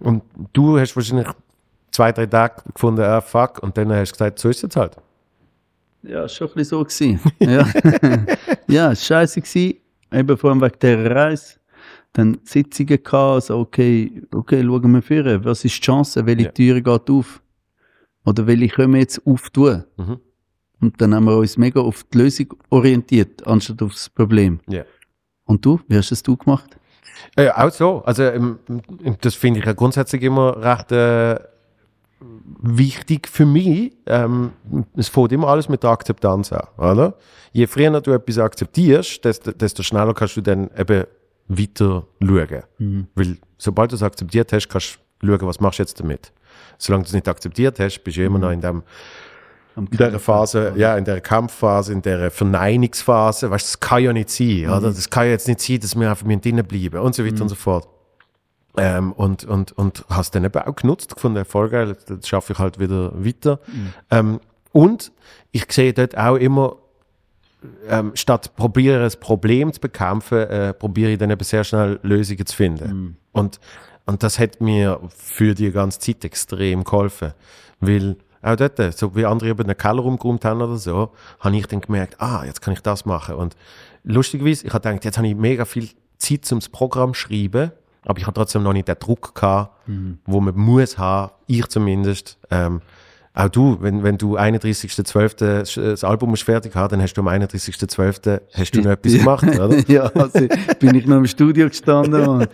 und 0.00 0.22
du 0.52 0.78
hast 0.78 0.94
wahrscheinlich 0.96 1.26
zwei, 1.90 2.12
drei 2.12 2.26
Tage 2.26 2.62
gefunden, 2.72 3.02
ah, 3.02 3.20
fuck, 3.20 3.62
und 3.62 3.76
dann 3.76 3.92
hast 3.92 4.10
du 4.10 4.12
gesagt, 4.12 4.38
so 4.38 4.48
ist 4.48 4.56
es 4.58 4.62
jetzt 4.62 4.76
halt. 4.76 4.96
Ja, 6.02 6.24
ist 6.24 6.34
schon 6.34 6.48
ein 6.48 6.54
bisschen 6.54 6.78
so 6.78 6.84
gewesen. 6.84 7.20
Ja, 7.40 7.66
ja 8.68 8.92
es 8.92 9.04
scheiße 9.04 9.40
gewesen. 9.40 9.78
Eben 10.12 10.36
vor 10.38 10.50
allem 10.50 10.60
wegen 10.60 10.78
dieser 10.80 11.14
Reise. 11.14 11.54
Dann 12.12 12.38
Sitzungen 12.44 13.02
gehabt, 13.02 13.14
also 13.14 13.58
okay, 13.58 14.22
okay, 14.32 14.62
schauen 14.64 14.92
wir 14.92 15.02
führen. 15.02 15.44
Was 15.44 15.64
ist 15.64 15.76
die 15.76 15.80
Chance? 15.80 16.24
Welche 16.24 16.44
Ja. 16.44 16.50
Türe 16.52 16.82
geht 16.82 17.10
auf? 17.10 17.42
Oder 18.24 18.46
welche 18.46 18.68
können 18.68 18.94
wir 18.94 19.00
jetzt 19.00 19.20
auftun? 19.26 19.84
Mhm. 19.96 20.20
Und 20.80 21.00
dann 21.00 21.14
haben 21.14 21.24
wir 21.24 21.36
uns 21.36 21.56
mega 21.56 21.80
auf 21.80 22.04
die 22.04 22.18
Lösung 22.18 22.54
orientiert, 22.70 23.46
anstatt 23.46 23.82
auf 23.82 23.92
das 23.92 24.08
Problem. 24.08 24.60
Ja. 24.68 24.84
Und 25.44 25.64
du? 25.64 25.80
Wie 25.88 25.96
hast 25.96 26.10
das 26.10 26.22
du 26.22 26.36
gemacht? 26.36 26.78
Äh, 27.36 27.50
auch 27.50 27.70
so. 27.70 28.02
Also, 28.04 28.56
das 29.20 29.34
finde 29.34 29.60
ich 29.60 29.66
ja 29.66 29.72
grundsätzlich 29.72 30.22
immer 30.22 30.56
recht 30.62 30.92
äh, 30.92 31.38
wichtig 32.20 33.28
für 33.28 33.46
mich. 33.46 33.92
Ähm, 34.06 34.52
es 34.96 35.08
fängt 35.08 35.32
immer 35.32 35.48
alles 35.48 35.68
mit 35.68 35.82
der 35.82 35.90
Akzeptanz 35.90 36.52
an, 36.52 36.66
oder? 36.76 37.14
Je 37.52 37.66
früher 37.66 38.00
du 38.00 38.12
etwas 38.12 38.38
akzeptierst, 38.38 39.24
desto, 39.24 39.52
desto 39.52 39.82
schneller 39.82 40.14
kannst 40.14 40.36
du 40.36 40.40
dann 40.40 40.70
eben 40.76 41.04
weiter 41.48 42.06
schauen. 42.22 43.08
Weil 43.14 43.38
sobald 43.56 43.92
du 43.92 43.96
es 43.96 44.02
akzeptiert 44.02 44.52
hast, 44.52 44.68
kannst 44.68 44.98
du 45.20 45.26
schauen, 45.26 45.46
was 45.48 45.60
machst 45.60 45.78
du 45.78 45.82
jetzt 45.82 45.98
damit. 46.00 46.32
Solange 46.76 47.04
du 47.04 47.08
es 47.08 47.12
nicht 47.14 47.28
akzeptiert 47.28 47.78
hast, 47.80 48.00
bist 48.04 48.16
du 48.16 48.24
immer 48.24 48.38
noch 48.38 48.50
in 48.50 48.60
dem 48.60 48.82
in 49.76 49.86
dieser 49.86 50.18
Phase, 50.18 50.72
ja, 50.74 50.96
in 50.96 51.04
der 51.04 51.20
Kampfphase, 51.20 51.92
in 51.92 52.02
der 52.02 52.32
Verneinungsphase, 52.32 53.48
weißt 53.48 53.64
du, 53.64 53.68
das 53.68 53.80
kann 53.80 54.02
ja 54.02 54.12
nicht 54.12 54.28
sein, 54.28 54.62
Mhm. 54.62 54.70
oder? 54.72 54.80
Das 54.88 55.08
kann 55.08 55.26
ja 55.26 55.30
jetzt 55.30 55.46
nicht 55.46 55.60
sein, 55.60 55.78
dass 55.78 55.94
wir 55.94 56.10
einfach 56.10 56.26
mit 56.26 56.44
drinnen 56.44 56.66
bleiben 56.66 56.98
und 57.00 57.14
so 57.14 57.24
weiter 57.24 57.42
und 57.42 57.48
so 57.48 57.54
fort. 57.54 57.86
Ähm, 58.76 59.12
und, 59.12 59.44
und, 59.44 59.72
und 59.72 60.04
hast 60.08 60.34
dann 60.34 60.44
eben 60.44 60.62
auch 60.62 60.76
genutzt, 60.76 61.14
gefunden, 61.14 61.44
voll 61.44 61.72
jetzt, 61.72 62.28
schaffe 62.28 62.52
ich 62.52 62.58
halt 62.58 62.78
wieder 62.78 63.12
weiter. 63.14 63.60
Ähm, 64.10 64.40
und 64.72 65.10
ich 65.50 65.70
sehe 65.72 65.92
dort 65.92 66.16
auch 66.16 66.36
immer, 66.36 66.76
ähm, 67.88 68.12
statt 68.14 68.54
probiere 68.54 69.00
das 69.00 69.16
Problem 69.16 69.72
zu 69.72 69.80
bekämpfen, 69.80 70.38
äh, 70.38 70.74
probiere 70.74 71.12
ich 71.12 71.18
dann 71.18 71.30
eben 71.30 71.42
sehr 71.42 71.64
schnell 71.64 71.98
Lösungen 72.02 72.46
zu 72.46 72.54
finden. 72.54 73.16
Und, 73.32 73.58
und 74.06 74.22
das 74.22 74.38
hat 74.38 74.60
mir 74.60 75.00
für 75.08 75.54
die 75.54 75.72
ganze 75.72 75.98
Zeit 75.98 76.24
extrem 76.24 76.84
geholfen. 76.84 77.32
Weil 77.80 78.16
auch 78.42 78.56
dort, 78.56 78.96
so 78.96 79.16
wie 79.16 79.26
andere 79.26 79.50
eben 79.50 79.66
den 79.66 79.76
Keller 79.76 80.04
umgeräumt 80.04 80.44
haben 80.44 80.62
oder 80.62 80.76
so, 80.76 81.12
habe 81.40 81.56
ich 81.56 81.66
dann 81.66 81.80
gemerkt, 81.80 82.20
ah, 82.20 82.44
jetzt 82.44 82.60
kann 82.60 82.74
ich 82.74 82.80
das 82.80 83.04
machen. 83.04 83.34
Und 83.34 83.56
lustigerweise, 84.04 84.66
ich 84.66 84.72
habe 84.72 84.88
gedacht, 84.88 85.04
jetzt 85.04 85.18
habe 85.18 85.26
ich 85.26 85.34
mega 85.34 85.64
viel 85.64 85.88
Zeit 86.18 86.44
zum 86.44 86.60
Programm 86.72 87.14
schreiben, 87.14 87.72
aber 88.08 88.18
ich 88.18 88.26
habe 88.26 88.34
trotzdem 88.34 88.62
noch 88.64 88.72
nicht 88.72 88.88
den 88.88 88.96
Druck 88.98 89.34
gehabt, 89.34 89.70
wo 90.26 90.40
man 90.40 90.56
muss 90.56 90.98
haben, 90.98 91.30
ich 91.46 91.66
zumindest. 91.68 92.38
Ähm, 92.50 92.80
auch 93.34 93.48
du, 93.48 93.76
wenn, 93.80 94.02
wenn 94.02 94.18
du 94.18 94.36
31.12. 94.36 95.76
das 95.92 96.02
Album 96.02 96.30
musst 96.30 96.42
fertig 96.42 96.74
haben, 96.74 96.90
dann 96.90 97.02
hast 97.02 97.14
du 97.14 97.20
am 97.20 97.28
31.12. 97.28 98.40
hast 98.52 98.74
du 98.74 98.80
noch 98.80 98.90
etwas 98.90 99.12
gemacht, 99.12 99.44
oder? 99.46 99.78
ja, 99.88 100.04
also 100.06 100.48
bin 100.80 100.94
ich 100.96 101.06
noch 101.06 101.18
im 101.18 101.26
Studio 101.26 101.68
gestanden, 101.68 102.26
Mann. 102.26 102.48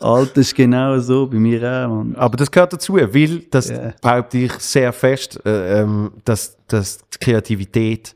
Alter 0.00 0.40
ist 0.40 0.54
genau 0.56 0.98
so, 0.98 1.28
bei 1.28 1.36
mir 1.36 1.62
auch, 1.62 1.88
Mann. 1.88 2.16
Aber 2.16 2.36
das 2.36 2.50
gehört 2.50 2.72
dazu, 2.72 2.96
weil 2.96 3.40
das 3.50 3.68
Ja. 3.68 3.92
behaupte 4.00 4.38
ich 4.38 4.52
sehr 4.54 4.92
fest, 4.92 5.38
äh, 5.46 5.82
ähm, 5.82 6.10
dass, 6.24 6.56
dass 6.66 6.98
die 6.98 7.18
Kreativität 7.20 8.14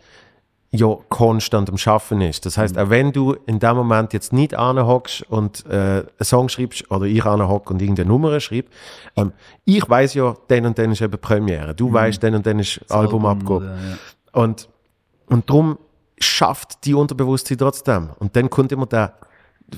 ja 0.70 0.96
konstant 1.08 1.70
am 1.70 1.78
Schaffen 1.78 2.20
ist. 2.20 2.44
Das 2.44 2.58
heißt, 2.58 2.76
auch 2.76 2.90
wenn 2.90 3.12
du 3.12 3.34
in 3.46 3.58
dem 3.58 3.76
Moment 3.76 4.12
jetzt 4.12 4.32
nicht 4.32 4.54
anhockst 4.54 5.22
und 5.30 5.64
äh, 5.66 5.70
einen 5.70 6.06
Song 6.20 6.48
schreibst 6.48 6.90
oder 6.90 7.06
ich 7.06 7.24
anhock 7.24 7.70
und 7.70 7.80
irgendeine 7.80 8.08
Nummer 8.08 8.38
schreibe, 8.40 8.68
ähm, 9.16 9.32
ich 9.64 9.88
weiß 9.88 10.14
ja, 10.14 10.36
dann 10.48 10.66
und 10.66 10.78
dann 10.78 10.92
ist 10.92 11.00
eben 11.00 11.18
Premiere. 11.18 11.74
Du 11.74 11.92
weißt, 11.92 12.22
dann 12.22 12.34
und 12.34 12.46
dann 12.46 12.58
ist 12.58 12.80
Album, 12.90 13.24
Album 13.24 13.56
oder, 13.56 13.66
ja. 13.66 13.98
Und, 14.32 14.68
und 15.26 15.48
darum 15.48 15.78
schafft 16.18 16.84
die 16.84 16.94
Unterbewusstsein 16.94 17.56
trotzdem. 17.56 18.10
Und 18.18 18.36
dann 18.36 18.50
kommt 18.50 18.70
immer 18.72 18.86
der 18.86 19.14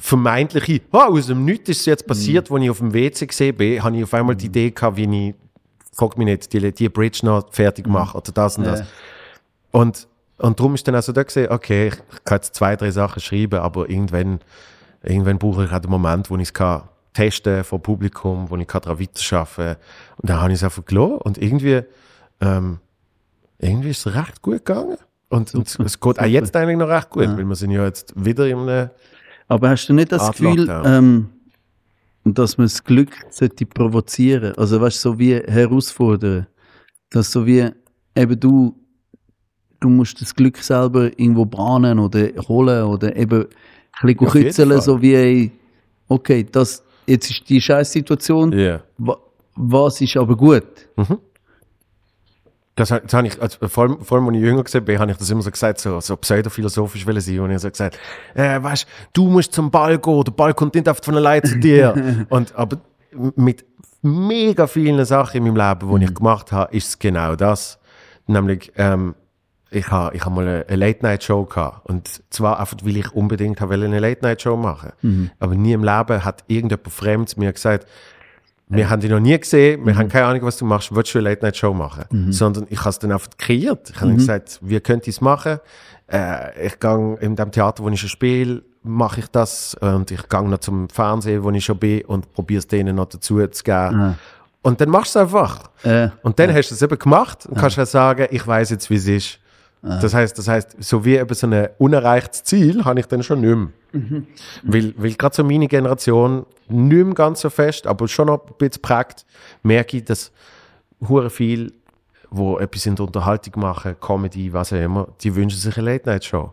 vermeintliche, 0.00 0.82
ah, 0.92 1.06
aus 1.06 1.26
dem 1.26 1.44
Nichts 1.44 1.68
ist 1.68 1.80
es 1.80 1.86
jetzt 1.86 2.06
passiert, 2.06 2.50
als 2.50 2.62
ich 2.62 2.70
auf 2.70 2.78
dem 2.78 2.92
WC 2.94 3.26
gesehen 3.26 3.56
bin, 3.56 3.82
habe 3.82 3.96
ich 3.96 4.04
auf 4.04 4.14
einmal 4.14 4.36
die 4.36 4.46
Idee 4.46 4.70
gehabt, 4.70 4.96
wie 4.96 5.28
ich, 5.28 5.34
frag 5.92 6.16
mich 6.18 6.26
nicht, 6.26 6.52
die, 6.52 6.72
die 6.72 6.88
Bridge 6.88 7.20
noch 7.22 7.52
fertig 7.52 7.86
mache 7.86 8.16
oder 8.16 8.32
das 8.32 8.58
und 8.58 8.64
das. 8.64 8.80
Ja. 8.80 8.86
Und, 9.72 10.08
und 10.40 10.58
darum 10.58 10.74
ist 10.74 10.86
dann 10.88 10.94
also 10.94 11.12
da 11.12 11.22
gesehen, 11.22 11.50
okay, 11.50 11.88
ich 11.88 12.24
kann 12.24 12.36
jetzt 12.36 12.54
zwei, 12.54 12.76
drei 12.76 12.90
Sachen 12.90 13.20
schreiben, 13.20 13.60
aber 13.60 13.88
irgendwann, 13.88 14.40
irgendwann 15.02 15.38
brauche 15.38 15.64
ich 15.64 15.72
auch 15.72 15.78
den 15.78 15.90
Moment, 15.90 16.30
wo 16.30 16.36
ich 16.36 16.42
es 16.42 16.54
kann 16.54 16.82
testen 17.12 17.64
vor 17.64 17.82
Publikum, 17.82 18.50
wo 18.50 18.56
ich 18.56 18.66
daran 18.66 18.98
weiterarbeiten 19.00 19.54
kann. 19.54 19.76
Und 20.16 20.30
dann 20.30 20.40
habe 20.40 20.52
ich 20.52 20.58
es 20.58 20.64
einfach 20.64 20.84
gelassen 20.84 21.18
und 21.18 21.38
irgendwie, 21.38 21.82
ähm, 22.40 22.78
irgendwie 23.58 23.90
ist 23.90 24.06
es 24.06 24.14
recht 24.14 24.42
gut 24.42 24.64
gegangen. 24.64 24.96
Und, 25.28 25.54
und 25.54 25.78
es 25.80 26.00
geht 26.00 26.18
auch 26.18 26.24
jetzt 26.24 26.56
eigentlich 26.56 26.78
noch 26.78 26.88
recht 26.88 27.10
gut, 27.10 27.28
weil 27.28 27.44
wir 27.44 27.54
sind 27.54 27.70
ja 27.70 27.84
jetzt 27.84 28.12
wieder 28.16 28.48
in 28.48 28.58
einem, 28.58 28.90
Aber 29.46 29.70
hast 29.70 29.86
du 29.86 29.92
nicht 29.92 30.10
das 30.10 30.22
Art 30.22 30.36
Gefühl, 30.36 30.68
ähm, 30.84 31.28
dass 32.24 32.58
man 32.58 32.64
das 32.66 32.82
Glück 32.82 33.12
sollte 33.30 33.64
provozieren? 33.64 34.54
Also 34.56 34.80
weißt 34.80 35.04
du, 35.04 35.10
so 35.10 35.18
wie 35.18 35.36
herausfordern. 35.36 36.46
Dass 37.10 37.30
so 37.30 37.46
wie 37.46 37.70
eben 38.16 38.40
du, 38.40 38.74
du 39.80 39.88
musst 39.88 40.20
das 40.20 40.34
Glück 40.34 40.58
selber 40.58 41.06
irgendwo 41.18 41.44
bahnen 41.44 41.98
oder 41.98 42.28
holen 42.48 42.84
oder 42.84 43.16
eben 43.16 43.46
ein 44.02 44.16
bisschen 44.16 44.68
Fall. 44.70 44.80
so 44.82 45.00
wie, 45.02 45.14
ey, 45.14 45.50
okay, 46.08 46.46
das, 46.50 46.82
jetzt 47.06 47.30
ist 47.30 47.48
die 47.48 47.60
scheiß 47.60 47.90
Situation, 47.92 48.52
ja. 48.52 48.80
wa, 48.98 49.16
was 49.56 50.00
ist 50.00 50.16
aber 50.16 50.36
gut? 50.36 50.64
Das, 52.76 52.90
ha- 52.90 53.00
das 53.00 53.12
habe 53.12 53.26
ich, 53.26 53.40
also 53.42 53.68
vor, 53.68 53.84
allem, 53.84 54.00
vor 54.00 54.18
allem, 54.18 54.28
als 54.28 54.36
ich 54.36 54.42
jünger 54.42 54.64
war, 54.64 54.98
habe 55.00 55.10
ich 55.10 55.16
das 55.18 55.30
immer 55.30 55.42
so 55.42 55.50
gesagt, 55.50 55.80
so, 55.80 56.00
so 56.00 56.16
pseudophilosophisch 56.16 57.06
will 57.06 57.20
sein. 57.20 57.40
Und 57.40 57.50
ich 57.50 57.54
habe 57.54 57.58
so 57.60 57.70
gesagt, 57.70 57.98
äh, 58.34 58.62
weißt, 58.62 58.86
du 59.12 59.28
musst 59.28 59.52
zum 59.52 59.70
Ball 59.70 59.98
gehen, 59.98 60.24
der 60.24 60.32
Ball 60.32 60.54
kommt 60.54 60.74
nicht 60.74 60.88
einfach 60.88 61.04
von 61.04 61.16
allein 61.16 61.44
zu 61.44 61.58
dir. 61.58 62.26
und, 62.30 62.54
aber 62.54 62.78
mit 63.36 63.66
mega 64.02 64.66
vielen 64.66 65.04
Sachen 65.04 65.38
in 65.44 65.52
meinem 65.52 65.56
Leben, 65.56 65.98
die 65.98 66.04
ich 66.06 66.14
gemacht 66.14 66.52
habe, 66.52 66.74
ist 66.74 66.88
es 66.88 66.98
genau 66.98 67.36
das. 67.36 67.78
Nämlich, 68.26 68.72
ähm, 68.76 69.14
ich 69.70 69.88
habe 69.90 70.16
ich 70.16 70.24
hab 70.24 70.32
mal 70.32 70.46
eine, 70.46 70.64
eine 70.66 70.76
Late-Night-Show 70.76 71.44
gehabt. 71.44 71.86
Und 71.88 72.22
zwar 72.30 72.58
einfach, 72.60 72.76
weil 72.82 72.96
ich 72.96 73.12
unbedingt 73.12 73.60
wollte 73.60 73.84
eine 73.84 73.98
Late-Night-Show 74.00 74.56
machen. 74.56 74.92
Aber 75.38 75.54
nie 75.54 75.72
im 75.72 75.84
Leben 75.84 76.24
hat 76.24 76.44
irgendjemand 76.48 76.92
Fremdes 76.92 77.36
mir 77.36 77.52
gesagt, 77.52 77.86
wir 78.72 78.88
haben 78.88 79.00
dich 79.00 79.10
noch 79.10 79.18
nie 79.18 79.36
gesehen, 79.38 79.84
wir 79.84 79.96
haben 79.96 80.08
keine 80.08 80.26
Ahnung, 80.26 80.42
was 80.42 80.56
du 80.56 80.64
machst, 80.64 80.94
willst 80.94 81.12
du 81.14 81.18
eine 81.18 81.30
Late-Night-Show 81.30 81.74
machen? 81.74 82.32
Sondern 82.32 82.66
ich 82.70 82.78
habe 82.80 82.90
es 82.90 82.98
dann 83.00 83.10
einfach 83.10 83.28
kreiert. 83.36 83.90
Ich 83.90 84.00
habe 84.00 84.10
gesagt, 84.16 84.60
wir 84.62 84.80
können 84.80 85.02
es 85.04 85.20
machen. 85.20 85.58
Äh, 86.06 86.66
ich 86.66 86.78
gehe 86.78 87.16
in 87.20 87.34
dem 87.36 87.50
Theater, 87.50 87.82
wo 87.82 87.88
ich 87.88 87.98
schon 88.00 88.08
spiele, 88.08 88.62
mache 88.82 89.20
ich 89.20 89.26
das 89.28 89.74
und 89.74 90.10
ich 90.10 90.28
gehe 90.28 90.42
noch 90.48 90.58
zum 90.58 90.88
Fernsehen, 90.88 91.42
wo 91.42 91.50
ich 91.50 91.64
schon 91.64 91.78
bin 91.78 92.02
und 92.06 92.32
probiere 92.32 92.60
es 92.60 92.66
denen 92.68 92.96
noch 92.96 93.06
dazu 93.06 93.44
zu 93.48 93.62
geben. 93.64 94.16
Und 94.62 94.80
dann 94.80 94.88
machst 94.90 95.14
du 95.14 95.18
es 95.18 95.22
einfach. 95.24 95.70
Äh, 95.84 96.10
Und 96.22 96.38
dann 96.38 96.52
hast 96.54 96.70
du 96.70 96.74
es 96.74 96.82
eben 96.82 96.98
gemacht 96.98 97.46
und 97.46 97.56
kannst 97.58 97.76
ja 97.76 97.86
sagen, 97.86 98.26
ich 98.30 98.46
weiß 98.46 98.70
jetzt, 98.70 98.88
wie 98.90 98.96
es 98.96 99.06
ist. 99.08 99.38
Das 99.82 100.12
heißt, 100.12 100.38
das 100.38 100.46
heißt, 100.46 100.76
so 100.82 101.04
wie 101.04 101.16
eben 101.16 101.34
so 101.34 101.46
ein 101.46 101.68
unerreichtes 101.78 102.44
Ziel, 102.44 102.84
habe 102.84 103.00
ich 103.00 103.06
dann 103.06 103.22
schon 103.22 103.40
nicht 103.40 103.56
mehr. 103.56 103.68
Weil, 104.62 104.94
weil 104.96 105.14
gerade 105.14 105.34
so 105.34 105.42
meine 105.42 105.68
Generation 105.68 106.44
nicht 106.68 107.04
mehr 107.04 107.14
ganz 107.14 107.40
so 107.40 107.50
fest, 107.50 107.86
aber 107.86 108.06
schon 108.06 108.26
noch 108.26 108.46
ein 108.46 108.54
bisschen 108.58 108.82
prägt, 108.82 109.24
merke 109.62 109.96
ich, 109.96 110.04
dass 110.04 110.32
hure 111.08 111.30
viel, 111.30 111.72
wo 112.30 112.58
etwas 112.58 112.86
in 112.86 112.94
der 112.96 113.06
Unterhaltung 113.06 113.60
machen, 113.62 113.96
Comedy, 114.00 114.52
was 114.52 114.72
auch 114.72 114.76
immer, 114.76 115.08
die 115.22 115.34
wünschen 115.34 115.58
sich 115.58 115.76
eine 115.78 115.92
Late-Night-Show. 115.92 116.52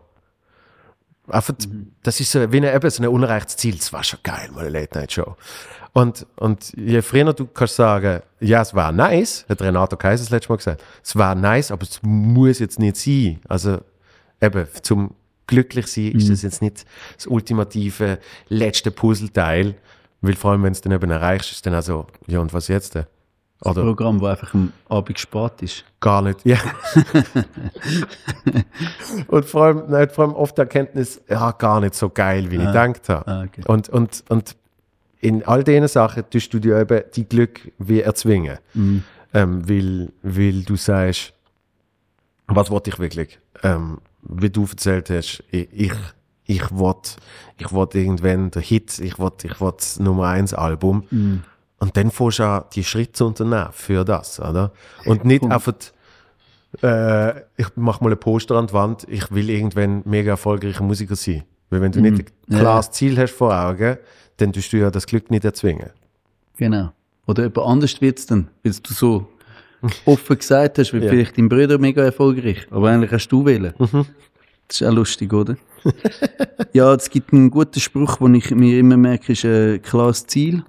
Einfach, 1.28 1.54
das 2.02 2.20
ist 2.20 2.32
so, 2.32 2.50
wie 2.50 2.56
eine, 2.56 2.74
eben 2.74 2.90
so 2.90 3.02
ein 3.02 3.08
unerreichtes 3.08 3.58
Ziel. 3.58 3.76
Es 3.78 3.92
war 3.92 4.02
schon 4.02 4.20
geil, 4.22 4.48
mal 4.54 4.60
eine 4.60 4.70
Late-Night-Show. 4.70 5.36
Und, 5.98 6.26
und 6.36 6.72
je 6.76 7.02
früher 7.02 7.32
du 7.32 7.46
kannst 7.46 7.74
sagen, 7.74 8.22
ja, 8.38 8.62
es 8.62 8.72
war 8.72 8.92
nice, 8.92 9.44
hat 9.48 9.60
Renato 9.60 9.96
Kaiser 9.96 10.22
das 10.22 10.30
letzte 10.30 10.50
Mal 10.50 10.58
gesagt, 10.58 10.84
es 11.02 11.16
war 11.16 11.34
nice, 11.34 11.72
aber 11.72 11.82
es 11.82 11.98
muss 12.04 12.60
jetzt 12.60 12.78
nicht 12.78 12.96
sein. 12.96 13.40
Also, 13.48 13.78
eben, 14.40 14.68
zum 14.82 15.10
glücklich 15.48 15.88
sein 15.88 16.12
ist 16.12 16.30
das 16.30 16.42
jetzt 16.42 16.62
nicht 16.62 16.86
das 17.16 17.26
ultimative 17.26 18.20
letzte 18.48 18.92
Puzzleteil, 18.92 19.74
weil 20.20 20.34
vor 20.34 20.52
allem, 20.52 20.62
wenn 20.62 20.72
es 20.72 20.80
dann 20.80 20.92
eben 20.92 21.10
erreichst, 21.10 21.50
ist 21.50 21.66
dann 21.66 21.74
auch 21.74 21.82
so, 21.82 22.06
ja, 22.28 22.38
und 22.38 22.54
was 22.54 22.68
jetzt 22.68 22.94
denn? 22.94 23.06
Oder 23.62 23.82
Programm, 23.82 24.20
das 24.20 24.30
einfach 24.30 24.54
am 24.54 24.72
Abend 24.88 25.18
spät 25.18 25.62
ist. 25.62 25.84
Gar 25.98 26.22
nicht, 26.22 26.44
ja. 26.44 26.58
und 29.26 29.44
vor 29.46 29.64
allem, 29.64 29.82
nein, 29.88 30.08
vor 30.10 30.26
allem 30.26 30.36
oft 30.36 30.56
die 30.56 30.60
Erkenntnis, 30.60 31.20
ja, 31.28 31.50
gar 31.50 31.80
nicht 31.80 31.96
so 31.96 32.08
geil, 32.08 32.52
wie 32.52 32.56
ich 32.56 32.66
gedacht 32.66 33.08
habe. 33.08 33.26
Ah, 33.26 33.42
okay. 33.42 33.62
und, 33.66 33.88
und, 33.88 34.22
und 34.28 34.54
in 35.20 35.44
all 35.44 35.64
diesen 35.64 35.88
Sachen 35.88 36.28
tust 36.30 36.52
du 36.54 36.58
dir 36.58 36.78
eben 36.78 37.02
die 37.14 37.28
Glück 37.28 37.72
wie 37.78 38.00
erzwingen. 38.00 38.58
Mhm. 38.74 39.02
Ähm, 39.34 39.68
weil, 39.68 40.12
weil 40.22 40.62
du 40.62 40.76
sagst, 40.76 41.32
was 42.46 42.70
wollte 42.70 42.90
ich 42.90 42.98
wirklich? 42.98 43.38
Ähm, 43.62 43.98
wie 44.22 44.50
du 44.50 44.64
erzählt 44.64 45.10
hast, 45.10 45.44
ich, 45.50 45.68
ich, 45.72 45.92
ich 46.44 46.70
wollte 46.70 47.10
ich 47.58 47.72
wollt 47.72 47.94
irgendwann 47.94 48.50
der 48.50 48.62
Hit, 48.62 48.98
ich 48.98 49.18
wollte 49.18 49.48
ich 49.48 49.60
wollt 49.60 49.80
das 49.80 50.00
Nummer 50.00 50.28
1 50.28 50.54
Album. 50.54 51.04
Mhm. 51.10 51.42
Und 51.80 51.96
dann 51.96 52.10
fährst 52.10 52.38
du 52.40 52.44
an, 52.44 52.64
die 52.74 52.84
Schritte 52.84 53.12
zu 53.12 53.26
unternehmen 53.26 53.68
für 53.72 54.04
das, 54.04 54.40
oder? 54.40 54.72
Und 55.04 55.24
nicht 55.24 55.44
einfach, 55.44 55.74
äh, 56.82 57.40
ich 57.56 57.68
mach 57.76 58.00
mal 58.00 58.12
ein 58.12 58.18
Poster 58.18 58.56
an 58.56 58.66
die 58.66 58.72
Wand, 58.72 59.06
ich 59.08 59.30
will 59.30 59.48
irgendwann 59.48 60.02
mega 60.04 60.32
erfolgreicher 60.32 60.82
Musiker 60.82 61.14
sein. 61.14 61.44
Weil 61.70 61.82
wenn 61.82 61.92
du 61.92 62.00
nicht 62.00 62.32
ein 62.48 62.58
klares 62.58 62.90
Ziel 62.90 63.18
hast 63.18 63.34
vor 63.34 63.54
Augen, 63.54 63.98
dann 64.38 64.52
tust 64.52 64.72
du 64.72 64.78
ja 64.78 64.90
das 64.90 65.06
Glück 65.06 65.30
nicht 65.30 65.44
erzwingen. 65.44 65.90
Genau. 66.56 66.92
Oder 67.26 67.44
jemand 67.44 67.66
anders 67.68 68.00
wird's 68.00 68.26
dann, 68.26 68.48
weil 68.64 68.72
du 68.72 68.92
so 68.92 69.28
offen 70.06 70.38
gesagt 70.38 70.78
hast, 70.78 70.92
wie 70.92 70.98
Ja. 70.98 71.10
vielleicht 71.10 71.38
dein 71.38 71.48
Bruder 71.48 71.78
mega 71.78 72.02
erfolgreich, 72.02 72.66
aber 72.70 72.88
eigentlich 72.90 73.12
hast 73.12 73.28
du 73.28 73.44
wählen. 73.44 73.74
Das 74.66 74.80
ist 74.80 74.82
auch 74.86 74.92
lustig, 74.92 75.32
oder? 75.32 75.56
ja, 76.72 76.92
es 76.94 77.08
gibt 77.10 77.32
einen 77.32 77.50
guten 77.50 77.78
Spruch, 77.80 78.16
den 78.16 78.34
ich 78.34 78.50
mir 78.50 78.78
immer 78.78 78.96
merke, 78.96 79.32
ist 79.32 79.44
ein 79.44 79.80
klares 79.82 80.26
Ziel 80.26 80.64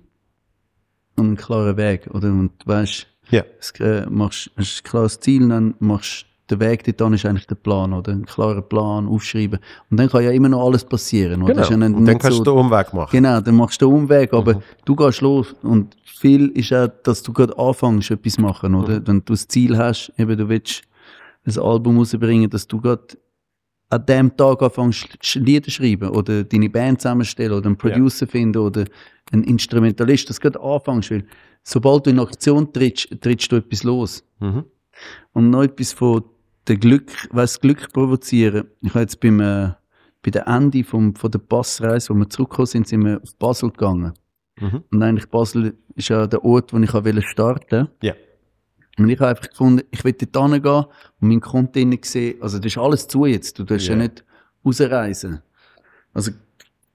und 1.15 1.31
ein 1.31 1.35
klarer 1.37 1.75
Weg, 1.77 2.07
oder? 2.13 2.27
Und 2.29 2.51
du 2.59 2.67
weißt, 2.67 3.07
Ja. 3.31 3.43
es, 3.59 3.71
äh, 3.79 4.05
machst, 4.09 4.51
hast 4.55 4.81
ein 4.81 4.83
klares 4.83 5.19
Ziel, 5.19 5.49
dann 5.49 5.73
machst 5.79 6.25
der 6.49 6.59
Weg 6.59 6.97
dort 6.97 7.13
ist 7.13 7.25
eigentlich 7.25 7.47
der 7.47 7.55
Plan, 7.55 7.93
oder? 7.93 8.11
Ein 8.11 8.25
klarer 8.25 8.61
Plan, 8.61 9.07
aufschreiben. 9.07 9.59
Und 9.89 9.99
dann 9.99 10.09
kann 10.09 10.23
ja 10.23 10.31
immer 10.31 10.49
noch 10.49 10.65
alles 10.65 10.83
passieren, 10.83 11.43
oder? 11.43 11.53
Genau. 11.53 11.67
Ja 11.69 11.75
Und 11.97 12.05
dann 12.05 12.17
kannst 12.17 12.37
so- 12.37 12.43
du 12.43 12.51
den 12.51 12.59
Umweg 12.59 12.93
machen. 12.93 13.09
Genau, 13.11 13.39
dann 13.41 13.55
machst 13.55 13.81
du 13.81 13.87
den 13.87 13.95
Umweg, 13.95 14.33
aber 14.33 14.55
Mhm. 14.55 14.61
du 14.85 14.95
gehst 14.95 15.21
los 15.21 15.55
und 15.63 15.95
viel 16.05 16.47
ist 16.49 16.73
auch, 16.73 16.87
dass 17.03 17.23
du 17.23 17.31
gerade 17.33 17.57
anfängst, 17.57 18.11
etwas 18.11 18.33
zu 18.33 18.41
machen, 18.41 18.75
oder? 18.75 18.99
Mhm. 18.99 19.07
Wenn 19.07 19.17
du 19.19 19.33
das 19.33 19.47
Ziel 19.47 19.77
hast, 19.77 20.11
eben 20.17 20.37
du 20.37 20.49
willst 20.49 20.81
ein 21.45 21.57
Album 21.57 21.97
rausbringen, 21.97 22.49
dass 22.49 22.67
du 22.67 22.81
gerade 22.81 23.03
an 23.91 24.05
dem 24.05 24.35
Tag 24.37 24.61
anfängst, 24.61 25.35
Lieder 25.35 25.71
schreiben 25.71 26.09
oder 26.09 26.43
deine 26.43 26.69
Band 26.69 27.01
zusammenstellen 27.01 27.53
oder 27.57 27.65
einen 27.67 27.77
Producer 27.77 28.27
finden 28.27 28.59
oder 28.59 28.85
einen 29.31 29.43
Instrumentalist, 29.43 30.29
dass 30.29 30.39
du 30.39 30.49
gerade 30.51 30.61
anfängst, 30.63 31.09
weil 31.11 31.25
sobald 31.63 32.05
du 32.05 32.11
in 32.11 32.19
Aktion 32.19 32.71
trittst, 32.71 33.09
trittst 33.21 33.51
du 33.51 33.55
etwas 33.55 33.83
los. 33.83 34.23
Mhm. 34.39 34.65
Und 35.33 35.49
noch 35.49 35.63
etwas 35.63 35.93
von 35.93 36.23
dem 36.69 36.79
Glück, 36.79 37.11
was 37.31 37.59
Glück 37.59 37.91
provozieren. 37.93 38.67
Ich 38.81 38.89
habe 38.91 39.01
jetzt 39.01 39.19
beim, 39.19 39.39
äh, 39.39 39.71
bei 40.21 40.31
der 40.31 40.47
Ende 40.47 40.83
vom, 40.83 41.15
von 41.15 41.31
der 41.31 41.39
Passreise, 41.39 42.09
wo 42.09 42.17
wir 42.17 42.29
zurückgekommen 42.29 42.67
sind, 42.67 42.87
sind 42.87 43.03
wir 43.05 43.21
auf 43.21 43.35
Basel 43.35 43.71
gegangen. 43.71 44.13
Mhm. 44.59 44.83
Und 44.91 45.03
eigentlich 45.03 45.29
Basel 45.29 45.77
ist 45.95 46.09
ja 46.09 46.27
der 46.27 46.43
Ort, 46.43 46.73
wo 46.73 46.77
ich 46.77 46.93
wollte 46.93 47.21
starten 47.21 47.87
Ja. 48.01 48.13
Und 48.97 49.09
ich 49.09 49.19
habe 49.19 49.29
einfach 49.29 49.49
gefunden, 49.49 49.83
ich 49.91 50.03
will 50.03 50.13
dort 50.13 50.51
hingehen 50.51 50.85
und 51.21 51.27
mein 51.27 51.39
Container 51.39 51.95
gesehen, 51.95 52.41
also 52.41 52.57
das 52.57 52.65
ist 52.65 52.77
alles 52.77 53.07
zu 53.07 53.25
jetzt, 53.25 53.57
du 53.57 53.63
darfst 53.63 53.87
ja, 53.87 53.93
Ja. 53.95 54.01
nicht 54.03 54.25
rausreisen. 54.65 55.41
Also, 56.13 56.31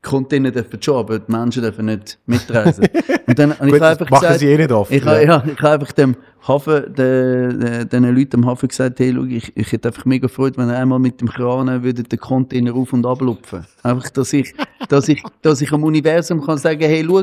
die 0.04 0.08
Container 0.10 0.50
dürfen 0.50 0.82
schon, 0.82 0.96
aber 0.96 1.18
die 1.18 1.32
Menschen 1.32 1.62
dürfen 1.62 1.86
nicht 1.86 2.18
mitreisen. 2.26 2.86
und 3.26 3.38
dann 3.38 3.58
habe 3.58 3.66
ich 3.66 3.72
Gut, 3.72 3.82
einfach 3.82 4.10
machen 4.10 4.20
gesagt, 4.22 4.40
sie 4.40 4.48
eh 4.48 4.56
nicht 4.56 4.72
oft. 4.72 4.90
ich 4.90 5.04
habe, 5.04 5.24
ja, 5.24 5.44
ich 5.46 5.58
habe 5.60 5.70
einfach 5.70 5.92
dem 5.92 6.16
Hafen, 6.46 6.94
den, 6.94 7.60
den, 7.60 7.88
den 7.88 8.14
Leuten 8.14 8.36
am 8.36 8.46
Hafen 8.46 8.68
gesagt, 8.68 9.00
hey, 9.00 9.12
schau, 9.14 9.24
ich, 9.24 9.56
ich 9.56 9.72
hätte 9.72 9.88
einfach 9.88 10.04
mega 10.04 10.28
Freude, 10.28 10.58
wenn 10.58 10.68
ihr 10.68 10.78
einmal 10.78 10.98
mit 10.98 11.20
dem 11.20 11.28
Kran 11.28 11.82
würde 11.82 12.02
den 12.02 12.18
Container 12.18 12.74
auf 12.74 12.92
und 12.92 13.06
ablupfen. 13.06 13.64
Einfach, 13.82 14.10
dass 14.10 14.32
ich, 14.32 14.54
dass 14.88 15.08
ich, 15.08 15.22
dass 15.42 15.60
ich 15.60 15.72
am 15.72 15.82
Universum 15.84 16.44
kann 16.44 16.58
sagen, 16.58 16.82
hey, 16.82 17.04
schau, 17.06 17.22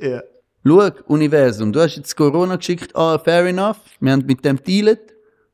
Ja. 0.00 0.22
schau, 0.66 0.90
Universum, 1.06 1.72
du 1.72 1.80
hast 1.80 1.96
jetzt 1.96 2.16
Corona 2.16 2.56
geschickt, 2.56 2.94
ah, 2.96 3.18
fair 3.18 3.46
enough, 3.46 3.78
wir 4.00 4.12
haben 4.12 4.24
mit 4.26 4.44
dem 4.44 4.62
dealet, 4.62 5.00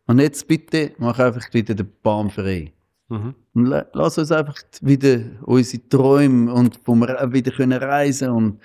und 0.07 0.21
jetzt 0.21 0.49
bitte 0.49 0.93
mach 0.97 1.19
einfach 1.19 1.53
wieder 1.53 1.75
den 1.75 1.93
Bahn 2.03 2.31
frei. 2.31 2.73
Mhm. 3.09 3.35
Und 3.55 3.67
la- 3.67 3.87
lass 3.95 4.19
uns 4.19 4.31
einfach 4.33 4.57
wieder 4.83 5.21
unsere 5.43 5.89
Träume 5.89 6.53
und 6.53 6.79
wo 6.85 6.95
wir 6.95 7.23
auch 7.23 7.33
wieder 7.33 7.51
können 7.53 7.79
reisen 7.83 8.31
und 8.31 8.59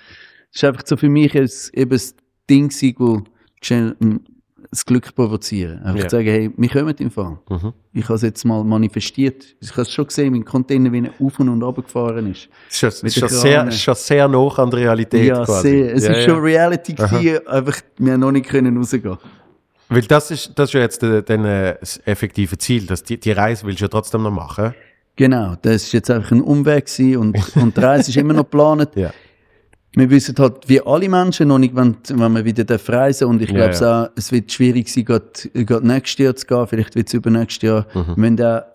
es 0.50 0.56
ist 0.56 0.64
einfach 0.64 0.82
so 0.86 0.96
für 0.96 1.08
mich 1.08 1.34
eben 1.34 1.90
das 1.90 2.14
Ding 2.48 2.70
mm, 2.70 4.16
das 4.70 4.84
Glück 4.84 5.14
provozieren. 5.14 5.78
Einfach 5.82 6.02
Ja. 6.04 6.10
sagen, 6.10 6.26
hey, 6.26 6.50
wir 6.56 6.68
kommen 6.68 6.94
im 6.98 7.10
Fall. 7.10 7.38
Mhm. 7.48 7.72
Ich 7.92 8.04
habe 8.04 8.14
es 8.14 8.22
jetzt 8.22 8.44
mal 8.44 8.62
manifestiert. 8.64 9.44
Ich 9.60 9.70
habe 9.72 9.82
es 9.82 9.90
schon 9.92 10.06
gesehen, 10.06 10.32
mein 10.32 10.44
Container, 10.44 10.90
wie 10.92 11.04
er 11.06 11.12
auf 11.24 11.38
und 11.38 11.48
runter 11.48 11.82
gefahren 11.82 12.30
ist. 12.30 12.48
Ist 12.70 12.78
schon, 12.78 12.88
ist 12.88 13.02
Mit 13.04 13.12
schon, 13.14 13.28
den 13.28 13.36
sehr, 13.38 13.54
Kranen. 13.56 13.68
ist 13.68 13.80
schon 13.80 13.94
sehr 13.94 14.28
nah 14.28 14.48
an 14.58 14.70
der 14.70 14.80
Realität 14.80 15.26
ja, 15.28 15.44
quasi. 15.44 15.68
sehr. 15.68 15.94
Es 15.94 16.04
ja, 16.04 16.10
ist 16.12 16.26
ja. 16.26 16.28
schon 16.34 16.40
Reality 16.42 16.92
gewesen, 16.94 17.46
einfach, 17.46 17.80
wir 17.98 18.12
haben 18.12 18.20
noch 18.20 18.32
nicht 18.32 18.46
können 18.46 18.76
rausgehen. 18.76 19.16
Weil 19.88 20.02
das 20.02 20.30
ist, 20.30 20.52
das 20.56 20.70
ist 20.70 20.74
ja 20.74 20.80
jetzt 20.80 21.02
äh, 21.02 21.22
dann, 21.22 21.44
äh, 21.44 21.76
das 21.78 22.00
effektive 22.06 22.56
Ziel. 22.58 22.86
Dass 22.86 23.02
die, 23.02 23.18
die 23.18 23.32
Reise 23.32 23.66
willst 23.66 23.80
du 23.80 23.84
ja 23.84 23.88
trotzdem 23.88 24.22
noch 24.22 24.30
machen. 24.30 24.74
Genau, 25.16 25.54
das 25.62 25.84
ist 25.84 25.92
jetzt 25.92 26.10
einfach 26.10 26.32
ein 26.32 26.40
Umweg 26.42 26.86
und, 27.16 27.36
und 27.56 27.76
die 27.76 27.80
Reise 27.80 28.10
ist 28.10 28.16
immer 28.16 28.34
noch 28.34 28.44
geplant. 28.44 28.90
Ja. 28.96 29.12
Wir 29.96 30.10
wissen 30.10 30.34
halt, 30.40 30.68
wie 30.68 30.80
alle 30.84 31.08
Menschen 31.08 31.46
noch 31.46 31.58
nicht, 31.60 31.76
wenn, 31.76 31.96
wenn 32.08 32.32
wir 32.32 32.44
wieder 32.44 32.66
reisen 32.88 33.28
und 33.28 33.40
ich 33.40 33.50
Ja, 33.50 33.68
glaube 33.68 33.74
ja. 33.84 34.04
auch, 34.06 34.10
es 34.16 34.32
wird 34.32 34.50
schwierig 34.50 34.88
sein, 34.88 35.04
gerade, 35.04 35.86
nächstes 35.86 36.18
Jahr 36.24 36.34
zu 36.34 36.46
gehen, 36.48 36.66
vielleicht 36.66 36.96
wird 36.96 37.06
es 37.06 37.14
übernächstes 37.14 37.62
Jahr, 37.68 37.86
Mhm. 37.94 38.14
wenn 38.16 38.36
der, 38.36 38.72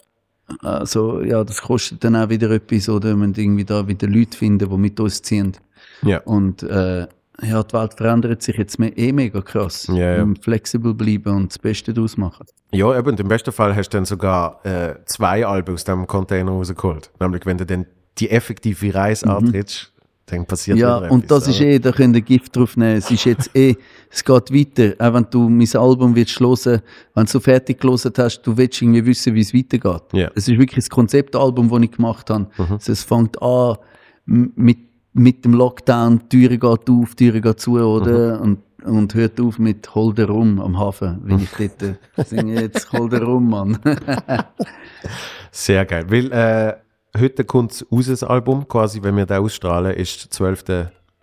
also, 0.61 1.21
ja, 1.21 1.43
das 1.43 1.61
kostet 1.61 2.01
dann 2.05 2.15
auch 2.15 2.29
wieder 2.29 2.49
etwas 2.51 2.87
oder 2.87 3.19
wenn 3.19 3.35
wir 3.35 3.43
irgendwie 3.43 3.65
da 3.65 3.85
wieder 3.85 4.07
Leute 4.07 4.37
finden, 4.37 4.69
die 4.69 4.77
mit 4.77 4.97
uns 5.01 5.21
ziehen. 5.21 5.57
Ja. 6.03 6.19
Und, 6.21 6.63
äh, 6.63 7.05
ja, 7.41 7.63
die 7.63 7.73
Welt 7.73 7.93
verändert 7.93 8.41
sich 8.41 8.57
jetzt 8.57 8.79
me 8.79 8.89
eh 8.97 9.11
mega 9.11 9.41
krass. 9.41 9.87
Ja, 9.87 10.17
ja. 10.17 10.23
Und 10.23 10.43
flexibel 10.43 10.93
bleiben 10.93 11.35
und 11.35 11.51
das 11.51 11.59
Beste 11.59 11.93
daraus 11.93 12.17
machen. 12.17 12.45
Ja, 12.71 12.97
eben, 12.97 13.07
und 13.07 13.19
im 13.19 13.27
besten 13.27 13.51
Fall 13.51 13.75
hast 13.75 13.89
du 13.89 13.97
dann 13.97 14.05
sogar 14.05 14.63
äh, 14.65 14.95
zwei 15.05 15.45
Alben 15.45 15.73
aus 15.73 15.83
dem 15.83 16.05
Container 16.07 16.51
rausgeholt. 16.51 17.11
Nämlich, 17.19 17.45
wenn 17.45 17.57
du 17.57 17.65
dann 17.65 17.85
die 18.17 18.29
effektive 18.29 18.93
Reise 18.93 19.27
antrittst, 19.27 19.91
dann 20.25 20.45
passiert 20.45 20.77
Mhm. 20.77 20.81
Ja, 20.81 20.97
und 20.97 21.25
etwas, 21.25 21.45
das 21.45 21.55
ist 21.55 21.61
eh, 21.61 21.79
da 21.79 21.91
könnt 21.91 22.15
ihr 22.15 22.21
Gift 22.21 22.55
drauf 22.55 22.77
nehmen. 22.77 22.97
Es 22.97 23.09
ist 23.09 23.25
jetzt 23.25 23.55
eh, 23.55 23.75
es 24.11 24.23
geht 24.23 24.53
weiter. 24.53 24.93
Auch 24.99 25.13
wenn 25.13 25.25
du 25.29 25.49
mein 25.49 25.67
Album 25.75 26.15
willst 26.15 26.39
hören, 26.39 26.81
wenn 27.15 27.25
du 27.25 27.31
so 27.31 27.39
fertig 27.39 27.79
gelesen 27.79 28.13
hast, 28.17 28.41
du 28.43 28.55
willst 28.55 28.81
irgendwie 28.81 29.05
wissen, 29.05 29.33
wie 29.33 29.41
es 29.41 29.53
weitergeht. 29.53 30.03
Ja. 30.13 30.29
Es 30.35 30.47
ist 30.47 30.59
wirklich 30.59 30.85
ein 30.85 30.89
Konzeptalbum, 30.89 31.69
das 31.69 31.81
ich 31.81 31.91
gemacht 31.91 32.29
habe. 32.29 32.47
Also 32.57 32.91
es 32.91 33.03
fängt 33.03 33.41
an 33.41 33.77
mit, 34.25 34.77
mit 35.19 35.43
dem 35.45 35.53
Lockdown, 35.53 36.21
die 36.31 36.47
Türe 36.47 36.57
geht 36.57 36.89
auf, 36.89 37.15
die 37.15 37.25
Türe 37.29 37.41
geht 37.41 37.59
zu, 37.59 37.77
oder? 37.79 38.39
Und, 38.41 38.59
und 38.83 39.13
hört 39.13 39.39
auf 39.41 39.59
mit 39.59 39.93
Hol 39.93 40.13
dir 40.13 40.29
rum 40.29 40.59
am 40.61 40.79
Hafen, 40.79 41.19
wenn 41.23 41.39
ich 41.39 41.49
dort 41.57 41.81
äh, 41.83 42.23
singe 42.25 42.61
jetzt 42.61 42.91
Hol 42.93 43.09
dir 43.09 43.23
rum, 43.23 43.49
Mann. 43.49 43.77
Sehr 45.51 45.85
geil. 45.85 46.05
Weil 46.09 46.31
äh, 46.31 47.19
heute 47.19 47.43
kommt 47.43 47.85
raus, 47.91 48.05
das 48.07 48.23
Album, 48.23 48.67
quasi, 48.67 49.01
wenn 49.01 49.15
wir 49.17 49.25
da 49.25 49.39
ausstrahlen, 49.39 49.93
ist 49.95 50.39
der 50.39 50.55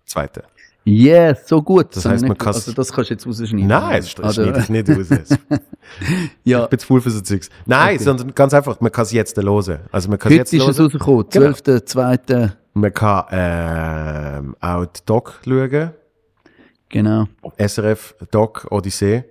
12.2. 0.05 0.41
yes, 0.85 1.47
so 1.47 1.61
gut. 1.61 1.95
Das 1.95 2.05
heisst, 2.05 2.23
ich 2.23 2.27
man 2.29 2.37
nicht- 2.37 2.45
also 2.47 2.71
das 2.73 2.91
kannst 2.91 3.09
du 3.09 3.13
jetzt 3.13 3.25
rausschneiden. 3.27 3.67
Nein, 3.67 4.01
das 4.03 4.23
Also, 4.23 4.43
schneide 4.43 4.59
ich 4.59 4.69
nicht 4.69 4.89
raus. 4.89 5.07
Ich 6.43 6.51
Ja, 6.51 6.65
bin 6.67 6.77
zu 6.79 6.85
voll 6.85 6.99
für 6.99 7.09
so 7.11 7.21
Zeugs. 7.21 7.49
Nein, 7.65 7.97
sondern 7.99 8.35
ganz 8.35 8.53
einfach, 8.53 8.81
man 8.81 8.91
kann 8.91 9.03
es 9.03 9.13
jetzt 9.13 9.37
hören. 9.37 9.79
Also 9.91 10.09
man 10.09 10.19
kann 10.19 10.31
es 10.33 10.37
jetzt 10.37 10.53
ist 10.53 10.61
es 10.67 10.77
hören. 10.77 10.85
rausgekommen, 10.91 11.25
Genau. 11.29 11.47
12.2. 11.47 12.51
Man 12.77 12.93
kann 12.93 13.25
ähm, 13.31 14.55
auch 14.61 14.85
die 14.85 15.01
Doc 15.05 15.39
schauen. 15.43 15.93
Genau. 16.89 17.27
SRF 17.57 18.15
Doc 18.29 18.67
Odyssee, 18.69 19.23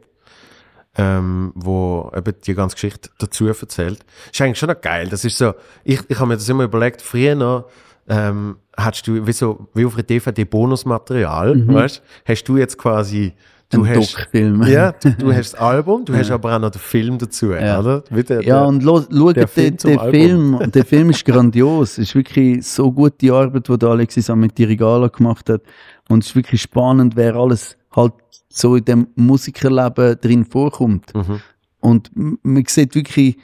ähm, 0.96 1.52
wo 1.54 2.10
eben 2.14 2.34
die 2.44 2.54
ganze 2.54 2.74
Geschichte 2.74 3.10
dazu 3.18 3.46
erzählt. 3.46 4.04
Ist 4.32 4.40
eigentlich 4.40 4.58
schon 4.58 4.68
noch 4.68 4.80
geil. 4.80 5.08
Das 5.08 5.24
ist 5.24 5.38
so, 5.38 5.54
ich, 5.84 6.00
ich 6.08 6.18
habe 6.18 6.28
mir 6.28 6.34
das 6.34 6.48
immer 6.48 6.64
überlegt, 6.64 7.02
früher 7.02 7.36
noch, 7.36 7.70
ähm, 8.08 8.56
hast 8.76 9.06
du, 9.06 9.24
wie 9.26 9.32
so, 9.32 9.68
wie 9.74 9.86
auf 9.86 9.94
einer 9.94 10.02
DVD 10.02 10.44
Bonusmaterial, 10.44 11.68
weißt, 11.68 12.02
hast 12.24 12.44
du 12.44 12.56
jetzt 12.56 12.76
quasi, 12.76 13.32
du. 13.70 13.82
Ein 13.82 13.96
hast, 13.96 14.14
Doc-Film. 14.18 14.62
ja, 14.64 14.92
du, 14.92 15.12
du 15.12 15.32
hast 15.32 15.52
das 15.52 15.60
Album, 15.60 16.04
du 16.04 16.14
hast 16.14 16.30
aber 16.30 16.54
auch 16.54 16.58
noch 16.60 16.70
den 16.70 16.80
Film 16.80 17.18
dazu, 17.18 17.52
Ja. 17.52 17.80
oder? 17.80 18.00
Der, 18.10 18.42
Ja, 18.42 18.64
und 18.64 18.82
schau, 18.82 19.32
der, 19.32 19.48
Film 19.48 19.76
Album. 19.84 20.10
Film, 20.10 20.70
der 20.72 20.84
Film 20.84 21.10
ist 21.10 21.24
grandios. 21.24 21.92
Es 21.92 21.98
ist 21.98 22.14
wirklich 22.14 22.66
so 22.66 22.92
gute 22.92 23.32
Arbeit, 23.32 23.68
die 23.68 23.86
Alexis 23.86 24.28
mit 24.28 24.56
die 24.58 24.64
Regala 24.64 25.08
gemacht 25.08 25.48
hat. 25.50 25.62
Und 26.08 26.22
es 26.22 26.30
ist 26.30 26.36
wirklich 26.36 26.62
spannend, 26.62 27.16
wer 27.16 27.34
alles 27.34 27.76
halt 27.94 28.12
so 28.48 28.76
in 28.76 28.84
dem 28.84 29.08
Musikerleben 29.16 30.16
drin 30.20 30.44
vorkommt. 30.44 31.14
Mhm. 31.14 31.40
Und 31.80 32.10
man 32.14 32.64
sieht 32.66 32.94
wirklich, 32.94 33.36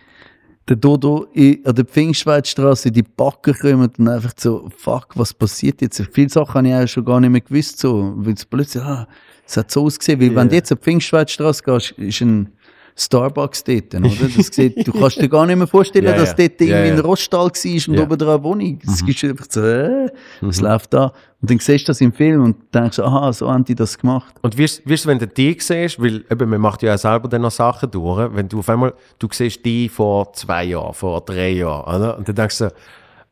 der 0.69 0.77
Dodo 0.77 1.27
in, 1.33 1.65
an 1.67 1.75
der 1.75 1.85
Pfingstweidstraße, 1.85 2.91
die 2.93 3.03
Backen 3.03 3.55
kommen 3.55 3.91
und 3.99 4.09
einfach 4.09 4.33
so, 4.37 4.69
fuck, 4.77 5.09
was 5.17 5.35
passiert 5.35 5.83
jetzt? 5.83 6.01
Viele 6.13 6.29
Sachen 6.29 6.55
habe 6.55 6.69
ich 6.69 6.75
auch 6.75 6.87
schon 6.89 7.05
gar 7.05 7.21
nicht 7.21 7.31
mehr 7.31 7.41
gewusst, 7.41 7.79
so, 7.79 8.13
weil 8.17 8.35
es 8.35 8.45
plötzlich, 8.47 8.83
ah, 8.83 9.07
es 9.53 9.57
hat 9.59 9.71
so 9.71 9.85
ausgesehen, 9.85 10.21
weil 10.21 10.35
wenn 10.35 10.49
du 10.49 10.55
jetzt 10.55 10.73
an 10.73 10.79
die 10.79 10.85
Pfingstweidstraße 10.85 11.63
gehst, 11.63 11.91
ist 11.93 12.21
ein 12.23 12.53
Starbucks 12.97 13.65
dort, 13.65 13.95
oder? 13.95 14.11
Das 14.37 14.47
sieht, 14.49 14.87
du 14.87 14.93
kannst 14.99 15.21
dir 15.21 15.29
gar 15.29 15.47
nicht 15.47 15.57
mehr 15.57 15.67
vorstellen, 15.67 16.07
Ja, 16.07 16.13
dass 16.17 16.35
dort 16.35 16.41
irgendwie 16.61 16.69
Ja, 16.71 16.85
ja. 16.85 16.93
ein 16.95 17.01
Roststall 17.01 17.47
war 17.47 17.75
und. 17.75 17.89
Mhm. 17.89 17.99
oben 17.99 18.19
dran 18.19 18.29
eine 18.35 18.43
Wohnung. 18.43 18.79
Das 18.85 19.03
ist 19.03 19.25
einfach 19.25 19.47
so, 19.49 19.63
äh, 19.63 20.09
was 20.41 20.61
läuft 20.61 20.93
da? 20.95 21.13
Und 21.41 21.51
dann 21.51 21.59
siehst 21.59 21.87
du 21.89 21.91
das 21.91 22.01
im 22.01 22.13
Film 22.13 22.45
und 22.45 22.57
denkst, 22.75 22.99
aha, 22.99 23.33
so 23.33 23.51
haben 23.51 23.65
die 23.65 23.75
das 23.75 23.99
gemacht. 23.99 24.35
Und 24.43 24.57
wie 24.57 24.65
ist, 24.65 25.07
wenn 25.07 25.19
du 25.19 25.27
die 25.27 25.57
siehst, 25.59 26.01
weil 26.03 26.25
eben, 26.31 26.49
man 26.51 26.61
macht 26.61 26.83
ja 26.83 26.95
auch 26.95 26.99
selber 26.99 27.29
dann 27.29 27.43
noch 27.43 27.51
Sachen 27.51 27.91
durch, 27.91 28.35
wenn 28.35 28.49
du 28.49 28.59
auf 28.61 28.69
einmal, 28.69 28.95
du 29.19 29.29
siehst 29.31 29.65
die 29.65 29.89
vor 29.89 30.33
zwei 30.35 30.65
Jahren, 30.65 30.95
vor 30.95 31.21
drei 31.23 31.51
Jahren, 31.51 31.95
oder? 31.97 32.19
Und 32.19 32.29
dann 32.29 32.37
denkst 32.37 32.59
du 32.59 32.71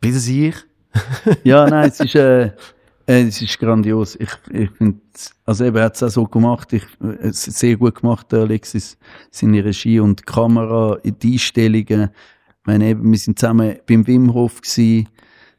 bin 0.01 0.15
das 0.15 0.27
ich? 0.27 0.55
Ja, 1.45 1.69
nein, 1.69 1.89
es 1.91 2.01
ist, 2.01 2.15
äh, 2.15 2.51
es 3.19 3.43
ist 3.43 3.59
grandios. 3.59 4.16
Ich, 4.16 4.31
ich 4.53 4.70
finde, 4.70 5.01
also 5.45 5.65
eben, 5.65 5.77
er 5.77 5.85
hat 5.85 5.97
es 5.97 6.03
auch 6.03 6.11
so 6.11 6.24
gemacht. 6.27 6.73
Ich, 6.73 6.85
es 7.20 7.43
sehr 7.43 7.77
gut 7.77 7.97
gemacht, 7.97 8.31
der 8.31 8.41
Alexis, 8.41 8.97
seine 9.31 9.65
Regie 9.65 10.01
und 10.01 10.20
die 10.20 10.24
Kamera, 10.24 10.99
die 11.03 11.32
Einstellungen. 11.32 12.11
Ich 12.11 12.66
meine, 12.66 12.89
eben, 12.91 13.11
wir 13.11 13.19
sind 13.19 13.39
zusammen 13.39 13.77
beim 13.87 14.07
Wim 14.07 14.32
Hof 14.32 14.61
gewesen, 14.61 15.09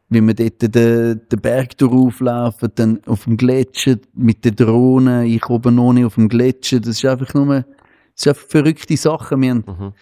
wie 0.10 0.22
wir 0.22 0.34
dort 0.34 0.76
den, 0.76 1.22
den 1.30 1.42
Berg 1.42 1.78
durchlaufen, 1.78 2.70
dann 2.76 3.04
auf 3.06 3.26
dem 3.26 3.38
Gletscher 3.38 3.98
mit 4.14 4.46
den 4.46 4.56
Drohnen, 4.56 5.26
ich 5.26 5.50
oben 5.50 5.80
ohne 5.80 6.06
auf 6.06 6.16
dem 6.16 6.30
Gletscher. 6.30 6.80
Das 6.80 6.98
ist 6.98 7.06
einfach 7.06 7.34
nur, 7.34 7.48
das 7.48 7.66
ist 8.16 8.28
einfach 8.28 8.48
verrückte 8.48 8.98
Sachen. 8.98 9.42
Wir 9.42 9.52
haben, 9.52 9.94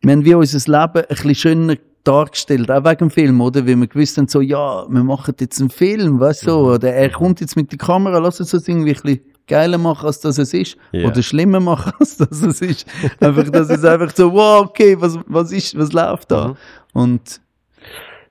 wir 0.00 0.12
haben 0.12 0.24
wie 0.24 0.34
unser 0.34 0.58
Leben 0.58 1.06
ein 1.06 1.08
bisschen 1.08 1.34
schöner 1.34 1.76
dargestellt, 2.04 2.70
auch 2.70 2.84
wegen 2.84 2.98
dem 2.98 3.10
Film, 3.10 3.40
oder? 3.40 3.66
Weil 3.66 3.76
wir 3.76 3.86
gewusst 3.86 4.16
haben, 4.18 4.28
so, 4.28 4.40
ja, 4.40 4.84
wir 4.88 5.02
machen 5.04 5.34
jetzt 5.40 5.60
einen 5.60 5.70
Film, 5.70 6.20
weißt 6.20 6.42
du, 6.46 6.50
so, 6.50 6.58
oder 6.74 6.92
er 6.92 7.10
kommt 7.10 7.40
jetzt 7.40 7.56
mit 7.56 7.70
der 7.72 7.78
Kamera, 7.78 8.18
lass 8.18 8.40
uns 8.40 8.50
das 8.50 8.68
irgendwie 8.68 8.90
ein 8.94 9.00
bisschen 9.02 9.20
geiler 9.46 9.78
machen, 9.78 10.06
als 10.06 10.20
das 10.20 10.38
es 10.38 10.54
ist, 10.54 10.76
Ja. 10.92 11.08
oder 11.08 11.22
schlimmer 11.22 11.60
machen, 11.60 11.92
als 11.98 12.16
das 12.16 12.42
es 12.42 12.60
ist. 12.60 12.86
einfach, 13.20 13.48
dass 13.50 13.68
es 13.70 13.84
einfach 13.84 14.14
so, 14.14 14.32
wow, 14.32 14.66
okay, 14.66 14.96
was, 15.00 15.18
was 15.26 15.50
ist, 15.52 15.76
was 15.78 15.92
läuft 15.92 16.30
da? 16.30 16.54
Und, 16.92 17.40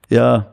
ja, 0.09 0.52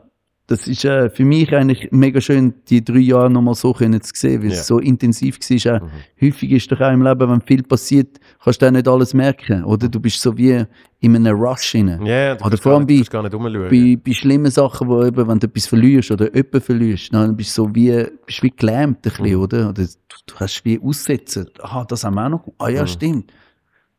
das 0.51 0.67
ist 0.67 0.83
äh, 0.85 1.09
für 1.09 1.23
mich 1.25 1.53
eigentlich 1.55 1.87
mega 1.91 2.19
schön, 2.21 2.53
die 2.69 2.83
drei 2.83 2.99
Jahre 2.99 3.29
nochmal 3.29 3.55
so 3.55 3.73
können 3.73 4.01
zu 4.01 4.11
sehen, 4.13 4.41
weil 4.43 4.49
Ja. 4.51 4.55
es 4.55 4.67
so 4.67 4.79
intensiv 4.79 5.39
war. 5.39 5.75
Auch 5.77 5.81
Mhm. 5.83 5.89
Häufig 6.21 6.51
ist 6.51 6.71
doch 6.71 6.79
auch 6.81 6.91
im 6.91 7.01
Leben, 7.01 7.29
wenn 7.29 7.41
viel 7.41 7.63
passiert, 7.63 8.19
kannst 8.43 8.61
du 8.61 8.67
auch 8.67 8.71
nicht 8.71 8.87
alles 8.87 9.13
merken. 9.13 9.63
Oder 9.63 9.87
du 9.89 9.99
bist 9.99 10.19
so 10.21 10.37
wie 10.37 10.63
in 10.99 11.15
einem 11.15 11.35
Rush 11.35 11.73
rein. 11.75 11.99
Ja, 12.05 12.35
du 12.35 12.45
Oder 12.45 12.57
vor 12.57 12.73
allem 12.73 12.85
nicht, 12.85 13.11
bei-. 13.11 13.21
Bei, 13.69 13.97
bei 14.05 14.11
schlimmen 14.13 14.51
Sachen, 14.51 14.87
wo 14.87 15.03
eben, 15.03 15.27
wenn 15.27 15.39
du 15.39 15.47
etwas 15.47 15.65
verlierst 15.67 16.11
oder 16.11 16.25
jemanden 16.35 16.61
verlierst, 16.61 17.13
dann 17.13 17.35
bist 17.35 17.57
du 17.57 17.63
so 17.63 17.73
wie, 17.75 18.05
bist 18.25 18.43
wie 18.43 18.51
gelähmt 18.51 18.97
ein 18.97 19.01
bisschen, 19.01 19.35
Mhm. 19.35 19.41
oder? 19.41 19.69
Oder 19.69 19.83
du, 19.83 19.87
du 20.27 20.35
hast 20.35 20.63
wie 20.65 20.79
aussetzen. 20.79 21.47
Aha, 21.61 21.85
das 21.85 22.03
haben 22.03 22.15
wir 22.15 22.25
auch 22.25 22.29
noch. 22.29 22.47
Ah 22.59 22.69
ja, 22.69 22.83
Mhm. 22.83 22.87
stimmt. 22.87 23.33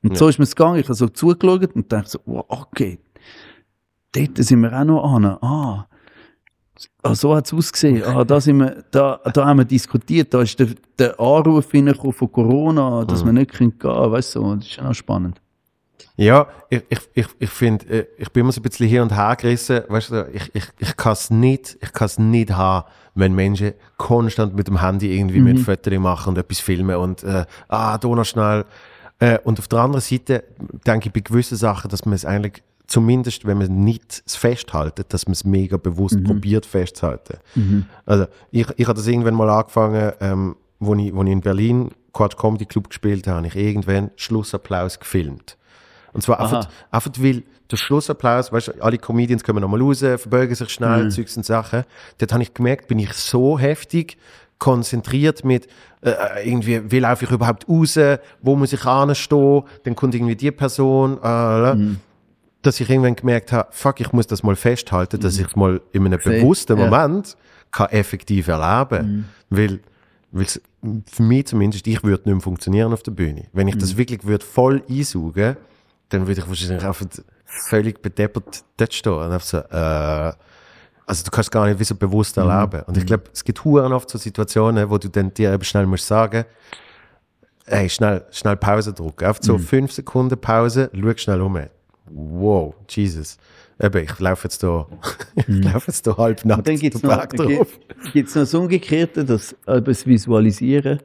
Und 0.03 0.11
Ja. 0.13 0.17
so 0.17 0.29
ist 0.29 0.39
mir 0.39 0.45
es 0.45 0.55
gegangen. 0.55 0.79
Ich 0.81 0.87
habe 0.87 0.95
so 0.95 1.09
zugeschaut 1.09 1.75
und 1.75 1.93
dachte 1.93 2.11
so, 2.11 2.19
wow, 2.27 2.45
okay. 2.49 2.99
Dort 4.15 4.37
sind 4.37 4.61
wir 4.61 4.73
auch 4.79 4.85
noch 4.85 5.05
an. 5.15 5.25
Ah. 5.25 5.87
Ah, 7.03 7.15
so 7.15 7.35
hat 7.35 7.47
es 7.47 7.53
ausgesehen. 7.53 8.05
Ah, 8.05 8.25
da, 8.25 8.41
sind 8.41 8.59
wir, 8.59 8.85
da, 8.91 9.21
da 9.33 9.47
haben 9.47 9.59
wir 9.59 9.65
diskutiert. 9.65 10.33
Da 10.33 10.43
ist 10.43 10.59
der, 10.59 10.69
der 10.99 11.19
Anruf 11.19 11.67
von 11.71 12.33
Corona, 12.33 13.05
dass 13.05 13.23
Mhm. 13.23 13.27
wir 13.29 13.33
nicht 13.33 13.59
gehen 13.59 13.79
können. 13.79 14.13
Weißt 14.13 14.37
du, 14.37 14.55
das 14.55 14.65
ist 14.65 14.73
schon 14.73 14.87
auch 14.87 14.95
spannend. 14.95 15.41
Ja, 16.17 16.47
ich, 16.69 16.83
ich, 16.91 16.99
ich, 17.15 17.27
ich 17.39 17.51
finde, 17.51 17.87
äh, 17.87 18.07
ich 18.19 18.31
bin 18.31 18.43
immer 18.43 18.53
so 18.53 18.61
ein 18.61 18.63
bisschen 18.63 18.87
hier 18.87 19.03
und 19.03 19.17
her 19.17 19.35
gerissen. 19.37 19.81
Weißt 19.89 20.11
du, 20.11 20.29
ich, 20.33 20.51
ich, 20.55 20.65
ich 20.79 20.97
kann 20.97 21.15
es 21.15 21.31
nicht, 21.31 21.79
ich 21.81 21.93
kann's 21.93 22.19
nicht 22.19 22.51
haben, 22.53 22.87
wenn 23.15 23.35
Menschen 23.35 23.73
konstant 23.97 24.55
mit 24.55 24.69
dem 24.69 24.81
Handy 24.81 25.17
irgendwie 25.17 25.41
mit 25.41 25.59
Fotos 25.59 25.99
machen 25.99 26.31
und 26.31 26.39
etwas 26.39 26.61
filmen 26.61 26.97
und, 26.97 27.25
äh, 27.25 27.47
ah, 27.69 27.99
noch 28.03 28.25
schnell. 28.25 28.65
Äh, 29.19 29.39
und 29.45 29.59
auf 29.59 29.69
der 29.69 29.79
anderen 29.81 30.01
Seite 30.03 30.45
denke 30.87 31.09
ich 31.09 31.13
bei 31.13 31.21
gewissen 31.21 31.57
Sachen, 31.57 31.89
dass 31.91 32.05
man 32.05 32.15
es 32.15 32.25
eigentlich, 32.25 32.63
zumindest 32.93 33.47
wenn 33.47 33.57
man 33.57 33.85
nicht 33.85 34.23
es 34.27 34.37
festhaltet, 34.37 35.15
dass 35.15 35.27
man 35.27 35.33
es 35.33 35.45
mega 35.45 35.79
bewusst 35.79 36.23
probiert 36.25 36.67
festzuhalten. 36.67 37.39
Also, 38.05 38.27
ich, 38.51 38.67
ich 38.77 38.87
habe 38.87 38.99
das 38.99 39.07
irgendwann 39.07 39.35
mal 39.35 39.49
angefangen, 39.49 40.13
ähm, 40.21 40.57
wo 40.79 40.95
ich, 40.95 41.15
wo 41.15 41.23
ich 41.23 41.31
in 41.31 41.41
Berlin 41.41 41.91
Quatsch 42.13 42.37
Comedy 42.37 42.67
Club 42.67 42.91
gespielt 42.91 43.27
habe, 43.27 43.39
habe 43.39 43.47
ich 43.47 43.57
irgendwann 43.57 44.11
Schlussapplaus 44.17 45.01
gefilmt. 45.01 45.57
Und 46.13 46.23
zwar 46.23 46.41
einfach, 46.41 46.69
einfach 46.91 47.11
weil 47.19 47.45
der 47.71 47.79
Schlussapplaus, 47.79 48.53
weißt 48.53 48.69
du, 48.69 48.73
alle 48.83 48.99
Comedians 48.99 49.43
kommen 49.43 49.63
nochmal 49.63 49.81
raus, 49.81 50.01
verbeugen 50.01 50.55
sich 50.55 50.69
schnell, 50.69 51.11
Zeugs 51.11 51.35
und 51.39 51.47
Sachen. 51.47 51.85
Dort 52.19 52.33
habe 52.35 52.43
ich 52.43 52.53
gemerkt, 52.53 52.89
bin 52.89 52.99
ich 52.99 53.15
so 53.15 53.59
heftig 53.59 54.19
konzentriert 54.59 55.47
mit, 55.47 55.67
äh, 56.03 56.47
irgendwie, 56.47 56.83
wie 56.91 56.99
laufe 56.99 57.25
ich 57.25 57.31
überhaupt 57.31 57.67
raus, 57.67 57.99
wo 58.43 58.55
muss 58.55 58.75
ich 58.75 58.85
anstehen, 58.85 59.63
dann 59.85 59.97
kommt 59.97 60.15
irgendwie 60.15 60.37
die 60.37 60.51
Person, 60.51 61.19
äh, 61.23 61.97
dass 62.63 62.81
ich 62.81 62.89
irgendwann 62.89 63.17
gemerkt 63.17 63.53
habe, 63.53 63.69
fuck, 63.73 64.01
ich 64.01 64.13
muss 64.13 64.27
das 64.27 64.43
mal 64.43 64.57
festhalten, 64.57 65.21
dass 65.21 65.39
ich 65.39 65.49
es 65.49 65.57
mal 65.57 65.81
in 65.93 66.07
einem 66.07 66.21
bewussten 66.21 66.79
ja. 66.79 66.85
Moment 66.87 67.37
kann 67.73 67.89
effektiv 67.89 68.49
erleben. 68.49 69.29
Weil, 69.51 69.81
weil 70.31 70.47
für 70.47 71.23
mich 71.23 71.47
zumindest, 71.47 71.87
ich 71.87 72.03
würde 72.03 72.23
nicht 72.25 72.35
mehr 72.35 72.41
funktionieren 72.41 72.93
auf 72.93 73.03
der 73.03 73.13
Bühne. 73.13 73.47
Wenn 73.53 73.69
ich 73.69 73.77
das 73.77 73.97
wirklich 73.97 74.25
würde 74.25 74.45
voll 74.45 74.83
einsaugen, 74.89 75.57
dann 76.09 76.27
würde 76.27 76.41
ich 76.41 76.49
wahrscheinlich 76.49 76.85
einfach 76.85 77.07
völlig 77.45 78.01
bedeppert 78.01 78.65
dort 78.77 78.95
stehen 78.95 79.13
und 79.13 79.33
einfach 79.33 79.47
so, 79.47 79.59
äh, 79.59 80.33
also 81.07 81.25
du 81.25 81.31
kannst 81.31 81.51
gar 81.51 81.67
nicht 81.67 81.79
wie 81.79 81.85
so 81.85 81.95
bewusst 81.95 82.37
erleben. 82.37 82.83
Und 82.87 82.97
ich 82.97 83.05
glaube, 83.05 83.25
es 83.33 83.45
gibt 83.45 83.65
huren 83.65 83.93
oft 83.93 84.09
so 84.09 84.19
Situationen, 84.19 84.89
wo 84.89 84.99
du 84.99 85.09
dann 85.09 85.35
dir 85.35 85.53
eben 85.53 85.65
schnell 85.65 85.87
musst 85.87 86.07
sagen, 86.07 86.45
hey, 87.67 87.89
schnell, 87.89 88.25
schnell 88.31 88.57
Pause 88.57 88.93
drücken. 88.93 89.27
Auf 89.27 89.39
so 89.41 89.59
fünf 89.59 89.93
Sekunden 89.93 90.39
Pause, 90.39 90.91
schau 90.95 91.17
schnell 91.17 91.41
um. 91.41 91.59
Wow, 92.15 92.75
Jesus. 92.89 93.39
Eben, 93.81 94.05
ich 94.05 94.19
laufe 94.21 94.45
jetzt 94.47 94.63
da, 94.63 94.87
ich 95.37 95.49
laufe 95.49 95.91
jetzt 95.91 96.07
da 96.07 96.13
Und 96.13 96.45
dann 96.45 96.77
gibt 96.77 96.95
es 96.95 97.01
den 97.01 97.11
noch, 97.11 97.27
drauf. 97.27 97.79
gibt's 98.13 98.35
noch 98.35 98.43
das 98.43 98.55
Umgekehrte, 98.55 99.25
das, 99.25 99.57
äh, 99.67 99.81
das 99.83 100.07
Visualisieren. 100.07 101.01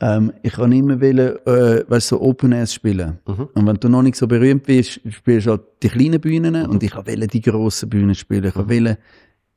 Ähm, 0.00 0.32
ich 0.42 0.52
kann 0.52 0.70
immer 0.70 1.00
wollen, 1.00 1.36
äh, 1.46 1.84
weißt, 1.90 2.08
so 2.08 2.20
Open 2.20 2.52
Airs 2.52 2.72
spielen. 2.72 3.18
Mhm. 3.26 3.48
Und 3.54 3.66
wenn 3.66 3.76
du 3.76 3.88
noch 3.88 4.02
nicht 4.02 4.14
so 4.16 4.28
berühmt 4.28 4.62
bist, 4.64 5.00
spielst 5.08 5.46
du 5.46 5.50
halt 5.52 5.62
die 5.82 5.88
kleinen 5.88 6.20
Bühnen 6.20 6.54
und 6.66 6.82
ich 6.84 6.94
wollte 6.94 7.26
die 7.26 7.40
grossen 7.40 7.88
Bühnen 7.88 8.14
spielen. 8.14 8.44
Ich 8.44 8.54
Mhm. 8.54 8.68
wollte 8.70 8.98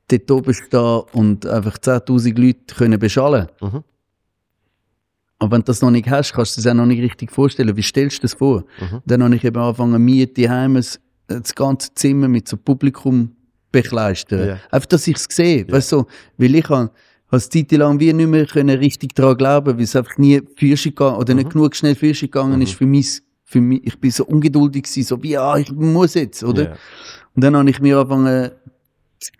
dort 0.08 0.30
oben 0.32 0.54
stehen 0.54 1.02
und 1.12 1.46
einfach 1.46 1.78
10.000 1.78 2.36
Leute 2.40 2.74
können 2.74 2.98
beschallen. 2.98 3.46
Mhm. 3.60 3.84
Aber 5.42 5.50
wenn 5.56 5.62
du 5.62 5.66
das 5.66 5.82
noch 5.82 5.90
nicht 5.90 6.08
hast, 6.08 6.32
kannst 6.34 6.56
du 6.56 6.60
es 6.60 6.66
auch 6.68 6.74
noch 6.74 6.86
nicht 6.86 7.02
richtig 7.02 7.32
vorstellen. 7.32 7.76
Wie 7.76 7.82
stellst 7.82 8.18
du 8.18 8.22
das 8.22 8.34
vor? 8.34 8.60
Mhm. 8.80 9.00
Dann 9.06 9.24
habe 9.24 9.34
ich 9.34 9.44
eben 9.44 9.60
angefangen, 9.60 10.00
mir 10.04 10.26
die 10.26 10.48
das 11.26 11.54
ganze 11.54 11.92
Zimmer 11.94 12.28
mit 12.28 12.46
so 12.46 12.56
Publikum 12.56 13.32
bekleistern. 13.72 14.48
Ja. 14.48 14.58
Einfach, 14.70 14.86
dass 14.86 15.08
ich 15.08 15.16
es 15.16 15.24
sehe. 15.28 15.66
Weißt 15.68 15.90
du, 15.92 16.04
weil 16.38 16.54
ich 16.54 16.68
habe 16.68 16.90
eine 17.28 17.40
Zeit 17.40 17.72
lang 17.72 17.98
wie 17.98 18.12
nicht 18.12 18.28
mehr 18.28 18.46
können 18.46 18.78
richtig 18.78 19.16
daran 19.16 19.36
glauben, 19.36 19.76
weil 19.76 19.82
es 19.82 19.96
einfach 19.96 20.16
nie 20.16 20.42
Fürsche 20.56 20.90
gegangen 20.90 21.16
oder 21.16 21.32
Mhm. 21.34 21.40
nicht 21.40 21.50
genug 21.50 21.74
schnell 21.74 21.96
Fürsche 21.96 22.26
gegangen 22.26 22.62
ist 22.62 22.74
für 22.74 22.86
mich. 22.86 23.20
Für 23.44 23.60
mich, 23.60 23.84
ich 23.84 23.98
bin 23.98 24.10
so 24.10 24.24
ungeduldig 24.24 24.84
gewesen, 24.84 25.02
so 25.02 25.22
wie, 25.22 25.32
ja, 25.32 25.56
ich 25.58 25.70
muss 25.72 26.14
jetzt, 26.14 26.42
oder? 26.42 26.62
Ja. 26.62 26.76
Und 27.34 27.44
dann 27.44 27.56
habe 27.56 27.68
ich 27.68 27.80
mir 27.80 27.98
angefangen, 27.98 28.50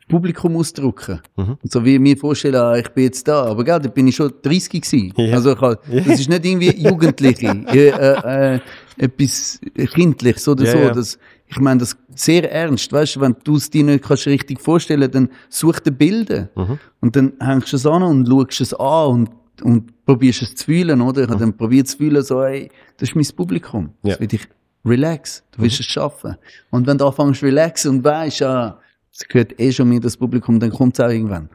Publikum 0.09 0.57
auszudrücken. 0.57 1.21
Mhm. 1.37 1.57
So 1.65 1.85
wie 1.85 1.95
ich 1.95 2.01
mir 2.01 2.17
vorstellen, 2.17 2.57
ah, 2.57 2.77
ich 2.77 2.89
bin 2.91 3.05
jetzt 3.05 3.27
da. 3.27 3.45
Aber 3.47 3.65
gell, 3.65 3.81
da 3.81 3.89
bin 3.89 4.07
ich 4.09 4.17
schon 4.17 4.33
30 4.43 4.83
gewesen. 4.83 5.13
Ja. 5.17 5.35
Also 5.35 5.53
ich 5.53 5.61
hab, 5.61 5.83
das 5.91 6.21
ist 6.21 6.29
nicht 6.29 6.45
irgendwie 6.45 6.77
Jugendliche, 6.77 7.49
äh, 7.73 8.55
äh, 8.55 8.61
etwas 8.99 9.61
Kindliches 9.95 10.47
oder 10.49 10.65
Ja, 10.65 10.73
so. 10.73 10.79
ja. 10.79 10.91
Das, 10.93 11.19
ich 11.47 11.59
meine 11.59 11.81
das 11.81 11.97
sehr 12.15 12.51
ernst. 12.51 12.93
Weißt 12.93 13.17
du, 13.17 13.21
wenn 13.21 13.37
du 13.45 13.57
es 13.57 13.69
dir 13.71 13.85
nicht 13.85 14.05
kannst 14.05 14.27
richtig 14.27 14.61
vorstellen 14.61 15.11
dann 15.11 15.29
such 15.49 15.81
dir 15.81 15.91
Bilder. 15.93 16.49
Mhm. 16.55 16.79
Und 17.01 17.17
dann 17.17 17.33
hängst 17.41 17.73
du 17.73 17.77
es 17.77 17.87
an 17.87 18.03
und 18.03 18.27
schaust 18.29 18.61
es 18.61 18.75
an 18.75 19.11
und, 19.11 19.31
und 19.63 20.05
probierst 20.07 20.43
es 20.43 20.55
zu 20.55 20.65
fühlen, 20.67 21.01
oder? 21.01 21.23
Ich 21.23 21.29
habe 21.29 21.39
dann 21.41 21.57
probiert 21.57 21.89
zu 21.89 21.97
fühlen, 21.99 22.23
so, 22.23 22.43
ey, 22.43 22.71
das 22.99 23.11
ist 23.11 23.15
mein 23.17 23.27
Publikum. 23.37 23.91
Ja. 24.03 24.11
Das 24.13 24.21
will 24.21 24.29
ich 24.33 24.49
relax. 24.85 25.45
Du 25.53 25.63
willst 25.63 25.79
es 25.81 25.87
schaffen. 25.87 26.37
Und 26.71 26.87
wenn 26.87 26.99
du 26.99 27.07
anfängst 27.07 27.41
zu 27.41 27.47
relaxen 27.47 27.91
und 27.97 28.05
weißt, 28.05 28.41
ja, 28.41 28.79
es 29.13 29.29
gehört 29.29 29.61
eh 29.61 29.73
schon 29.73 29.89
mir 29.89 30.01
das 30.01 30.17
Publikum, 30.17 30.59
dann 30.61 30.71
kommt 30.71 30.99
es 30.99 31.05
auch 31.05 31.11
irgendwann. 31.11 31.49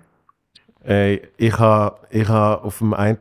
Ey, 0.84 1.22
ich 1.38 1.58
habe 1.60 1.98
ich 2.12 2.28
ha 2.30 2.56
auf 2.56 2.78
dem 2.78 2.94
einen, 2.94 3.18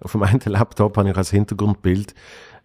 auf 0.00 0.12
dem 0.12 0.22
einen 0.22 0.40
Laptop 0.46 0.96
habe 0.96 1.10
ich 1.10 1.16
als 1.16 1.30
Hintergrundbild 1.30 2.14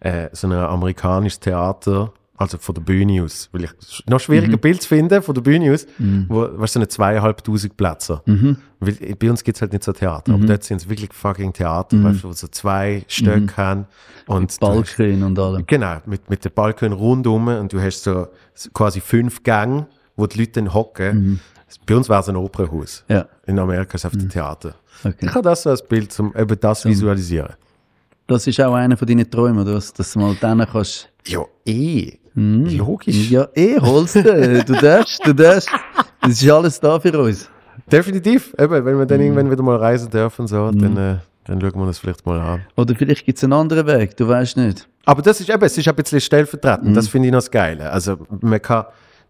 äh, 0.00 0.28
so 0.32 0.46
ein 0.46 0.52
amerikanisches 0.54 1.40
Theater, 1.40 2.12
also 2.38 2.56
von 2.58 2.74
der 2.74 2.82
Bühne 2.82 3.22
aus, 3.22 3.48
weil 3.52 3.64
ich 3.64 3.70
noch 4.08 4.20
schwieriger 4.20 4.56
Bild 4.56 4.80
zu 4.82 4.88
finden 4.88 5.22
von 5.22 5.34
der 5.34 5.42
Bühne 5.42 5.72
aus, 5.74 5.86
wo, 6.28 6.48
weißt 6.58 6.74
so 6.74 6.78
eine 6.78 6.88
zweieinhalbtausend 6.88 7.76
Plätze. 7.76 8.22
Weil 8.80 8.94
äh, 9.02 9.14
bei 9.14 9.28
uns 9.30 9.42
gibt 9.44 9.56
es 9.56 9.62
halt 9.62 9.72
nicht 9.72 9.84
so 9.84 9.92
Theater, 9.92 10.32
aber 10.34 10.46
dort 10.46 10.64
sind 10.64 10.78
es 10.82 10.88
wirklich 10.88 11.12
fucking 11.12 11.52
Theater, 11.52 12.02
weißt 12.04 12.24
du, 12.24 12.28
wo 12.28 12.32
so 12.32 12.46
zwei 12.48 13.04
Stöcke 13.08 13.56
haben 13.58 13.86
und 14.26 14.50
hast- 14.50 14.60
Balken 14.60 15.22
und 15.22 15.38
allem. 15.38 15.64
Genau, 15.66 15.96
mit, 16.06 16.30
mit 16.30 16.44
den 16.46 16.52
Balkon 16.52 16.92
rundum 16.92 17.48
und 17.48 17.72
du 17.74 17.80
hast 17.80 18.04
so 18.04 18.28
quasi 18.72 19.00
fünf 19.00 19.42
Gänge, 19.42 19.86
wo 20.16 20.26
die 20.26 20.38
Leute 20.40 20.52
dann 20.62 20.72
hocken. 20.74 21.40
Bei 21.86 21.96
uns 21.96 22.08
wäre 22.08 22.20
es 22.20 22.28
ein 22.28 22.36
Opernhaus. 22.36 23.04
Ja, 23.08 23.26
In 23.46 23.58
Amerika 23.58 23.94
ist 23.94 24.04
es 24.04 24.04
einfach 24.06 24.18
ein 24.20 24.28
Theater. 24.28 24.74
okay. 25.04 25.16
Ich 25.26 25.28
habe 25.34 25.42
das 25.42 25.62
so 25.62 25.70
als 25.70 25.86
Bild, 25.86 26.18
um 26.20 26.32
eben 26.36 26.58
das 26.60 26.84
visualisieren. 26.84 27.54
Das 28.26 28.46
ist 28.46 28.60
auch 28.60 28.74
einer 28.74 28.96
von 28.96 29.06
deinen 29.06 29.30
Träumen, 29.30 29.66
was? 29.66 29.92
dass 29.92 30.12
du 30.12 30.18
mal 30.20 30.36
dann 30.40 30.66
kannst. 30.66 31.08
Ja, 31.26 31.40
eh. 31.64 32.12
Logisch. 32.34 33.30
Ja, 33.30 33.48
eh, 33.54 33.78
holst 33.80 34.16
du. 34.16 34.22
Du 34.64 34.72
darfst, 34.74 35.20
du 35.26 35.32
darfst. 35.32 35.70
Das 36.20 36.42
ist 36.42 36.50
alles 36.50 36.78
da 36.80 36.98
für 37.00 37.18
uns. 37.18 37.48
Definitiv. 37.90 38.52
Eben, 38.58 38.84
wenn 38.84 38.98
wir 38.98 39.06
dann 39.06 39.18
Mhm. 39.18 39.24
irgendwann 39.26 39.50
wieder 39.50 39.62
mal 39.62 39.76
reisen 39.76 40.10
dürfen 40.10 40.46
so, 40.46 40.70
dann, 40.70 40.96
äh, 40.96 41.16
dann 41.44 41.60
schauen 41.60 41.78
wir 41.80 41.86
das 41.86 41.98
vielleicht 41.98 42.26
mal 42.26 42.40
an. 42.40 42.62
Oder 42.76 42.94
vielleicht 42.94 43.24
gibt 43.24 43.38
es 43.38 43.44
einen 43.44 43.52
anderen 43.52 43.86
Weg, 43.86 44.16
du 44.16 44.26
weißt 44.28 44.56
nicht. 44.56 44.88
Aber 45.04 45.22
das 45.22 45.40
ist 45.40 45.48
eben, 45.48 45.62
es 45.62 45.78
ist 45.78 45.86
ein 45.88 45.94
bisschen 45.94 46.20
stellvertretend. 46.20 46.90
Mhm. 46.90 46.94
Das 46.94 47.08
finde 47.08 47.28
ich 47.28 47.32
noch 47.32 47.38
das 47.38 47.50
Geile. 47.50 47.90
Also, 47.90 48.18
man 48.40 48.60
kann, 48.60 48.86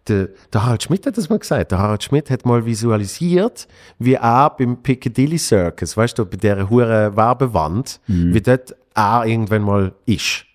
der, 0.09 0.29
der 0.53 0.63
Harald 0.65 0.83
Schmidt 0.83 1.05
hat 1.05 1.17
das 1.17 1.29
mal 1.29 1.39
gesagt. 1.39 1.71
Der 1.71 1.79
Harald 1.79 2.03
Schmidt 2.03 2.29
hat 2.29 2.45
mal 2.45 2.65
visualisiert, 2.65 3.67
wie 3.99 4.13
er 4.15 4.49
beim 4.57 4.81
Piccadilly 4.81 5.37
Circus, 5.37 5.95
weißt 5.97 6.17
du, 6.17 6.25
bei 6.25 6.37
dieser 6.37 6.69
hure 6.69 7.15
Werbewand, 7.15 7.99
Mhm. 8.07 8.33
wie 8.33 8.41
dort 8.41 8.75
er 8.95 9.25
irgendwann 9.25 9.61
mal 9.63 9.93
ist. 10.05 10.45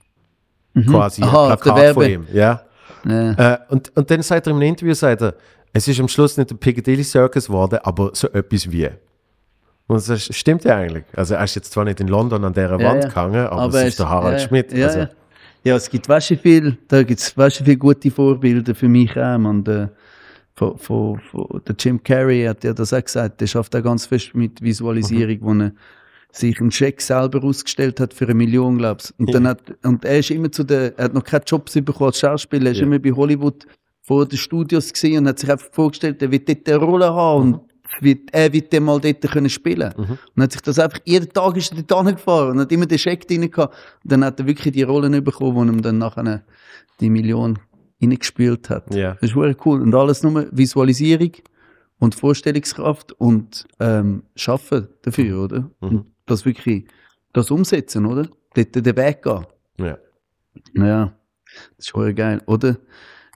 Quasi 0.88 1.20
Mhm. 1.22 1.28
Aha, 1.28 1.42
ein 1.44 1.48
der 1.50 1.56
Plakat 1.56 1.94
von 1.94 2.04
ihm. 2.04 2.26
Ja. 2.32 2.62
Ja. 3.04 3.32
Äh, 3.54 3.58
und, 3.68 3.92
und 3.96 4.10
dann 4.10 4.22
sagt 4.22 4.46
er 4.46 4.52
im 4.52 4.62
Interview, 4.62 4.94
sagt 4.94 5.22
er, 5.22 5.34
es 5.72 5.88
ist 5.88 5.98
am 6.00 6.08
Schluss 6.08 6.36
nicht 6.36 6.50
der 6.50 6.54
Piccadilly 6.56 7.02
Circus 7.04 7.46
geworden, 7.46 7.78
aber 7.82 8.10
so 8.14 8.28
etwas 8.28 8.70
wie. 8.70 8.88
Und 9.88 10.08
das 10.08 10.24
stimmt 10.34 10.64
ja 10.64 10.76
eigentlich. 10.76 11.04
Also 11.14 11.34
er 11.34 11.44
ist 11.44 11.54
jetzt 11.56 11.72
zwar 11.72 11.84
nicht 11.84 12.00
in 12.00 12.08
London 12.08 12.44
an 12.44 12.52
dieser 12.52 12.78
Ja, 12.80 12.88
Wand 12.90 13.02
ja. 13.04 13.08
gegangen, 13.08 13.46
aber, 13.46 13.68
es 13.82 13.88
ist 13.88 13.98
der 13.98 14.08
Harald 14.08 14.40
Schmidt. 14.40 14.72
Also, 14.72 15.06
ja. 15.64 15.70
ja, 15.70 15.76
es 15.76 15.88
gibt 15.90 16.08
weißt 16.08 16.30
du 16.30 16.36
viel, 16.36 16.78
da 16.88 17.02
gibt 17.02 17.20
es 17.20 17.36
weißt 17.36 17.60
du 17.60 17.64
viel 17.64 17.76
gute 17.76 18.10
Vorbilder 18.10 18.74
für 18.74 18.88
mich 18.88 19.16
auch. 19.16 19.38
Man, 19.38 19.64
der, 19.64 19.90
von, 20.54 20.76
von, 20.78 21.20
von, 21.20 21.62
der 21.66 21.74
Jim 21.78 22.02
Carrey 22.02 22.44
hat 22.44 22.64
ja 22.64 22.72
das 22.72 22.92
auch 22.92 23.02
gesagt, 23.02 23.40
der 23.40 23.46
schafft 23.46 23.74
auch 23.74 23.82
ganz 23.82 24.06
fest 24.06 24.34
mit 24.34 24.60
Visualisierung, 24.60 25.38
wo 25.40 25.52
er 25.54 25.72
sich 26.30 26.60
einen 26.60 26.70
Scheck 26.70 27.00
selber 27.00 27.44
ausgestellt 27.44 28.00
hat 28.00 28.14
für 28.14 28.24
eine 28.24 28.34
Million, 28.34 28.78
glaubst 28.78 29.14
Und, 29.18 29.34
dann 29.34 29.46
hat, 29.46 29.60
und 29.84 30.04
er 30.04 30.18
ist 30.18 30.30
immer 30.30 30.50
zu 30.50 30.64
der, 30.64 30.98
er 30.98 31.04
hat 31.06 31.14
noch 31.14 31.24
keine 31.24 31.44
Jobs 31.44 31.74
bekommen 31.74 32.08
als 32.08 32.20
Schauspieler, 32.20 32.66
er 32.66 32.72
ist 32.72 32.78
Ja. 32.78 32.86
immer 32.86 32.98
bei 32.98 33.12
Hollywood 33.12 33.66
vor 34.00 34.26
den 34.26 34.38
Studios 34.38 34.92
gesehen 34.92 35.18
und 35.18 35.28
hat 35.28 35.38
sich 35.38 35.50
einfach 35.50 35.68
vorgestellt, 35.70 36.22
er 36.22 36.30
wird 36.30 36.48
dort 36.48 36.68
eine 36.68 36.78
Rolle 36.78 37.12
haben 37.12 37.54
und 37.54 37.71
wird, 38.00 38.30
er 38.32 38.52
wird 38.52 38.72
dann 38.72 38.84
mal 38.84 39.00
dort 39.00 39.20
können 39.22 39.50
spielen. 39.50 39.92
Und 39.94 40.42
hat 40.42 40.52
sich 40.52 40.62
das 40.62 40.78
einfach, 40.78 41.00
jeden 41.04 41.28
Tag 41.32 41.56
ist 41.56 41.72
er 41.72 41.82
dort 41.82 42.06
hingefahren 42.06 42.52
und 42.52 42.60
hat 42.60 42.72
immer 42.72 42.86
den 42.86 42.98
Scheck 42.98 43.26
drin 43.26 43.50
gehabt. 43.50 43.74
Und 44.02 44.12
dann 44.12 44.24
hat 44.24 44.40
er 44.40 44.46
wirklich 44.46 44.72
die 44.72 44.82
Rollen 44.82 45.22
bekommen, 45.22 45.54
wo 45.54 45.62
ihm 45.64 45.82
dann 45.82 45.98
nachher 45.98 46.42
die 47.00 47.10
Million 47.10 47.58
reingespült 48.00 48.70
hat. 48.70 48.94
Ja. 48.94 49.14
Das 49.14 49.30
ist 49.30 49.36
wirklich 49.36 49.64
cool. 49.66 49.80
Und 49.80 49.94
alles 49.94 50.22
nur 50.22 50.46
Visualisierung 50.50 51.32
und 51.98 52.14
Vorstellungskraft 52.14 53.12
und 53.12 53.66
ähm, 53.78 54.24
Schaffen 54.34 54.88
dafür, 55.02 55.44
oder? 55.44 55.70
Und 55.80 56.06
das 56.26 56.44
wirklich, 56.44 56.86
das 57.32 57.50
umsetzen, 57.50 58.06
oder? 58.06 58.28
Dort 58.54 58.74
den 58.74 58.96
Weg 58.96 59.22
gehen. 59.22 59.46
Ja. 59.78 59.98
Ja, 60.74 61.12
das 61.76 61.86
ist 61.86 61.88
schon 61.88 62.14
geil, 62.14 62.42
oder? 62.46 62.76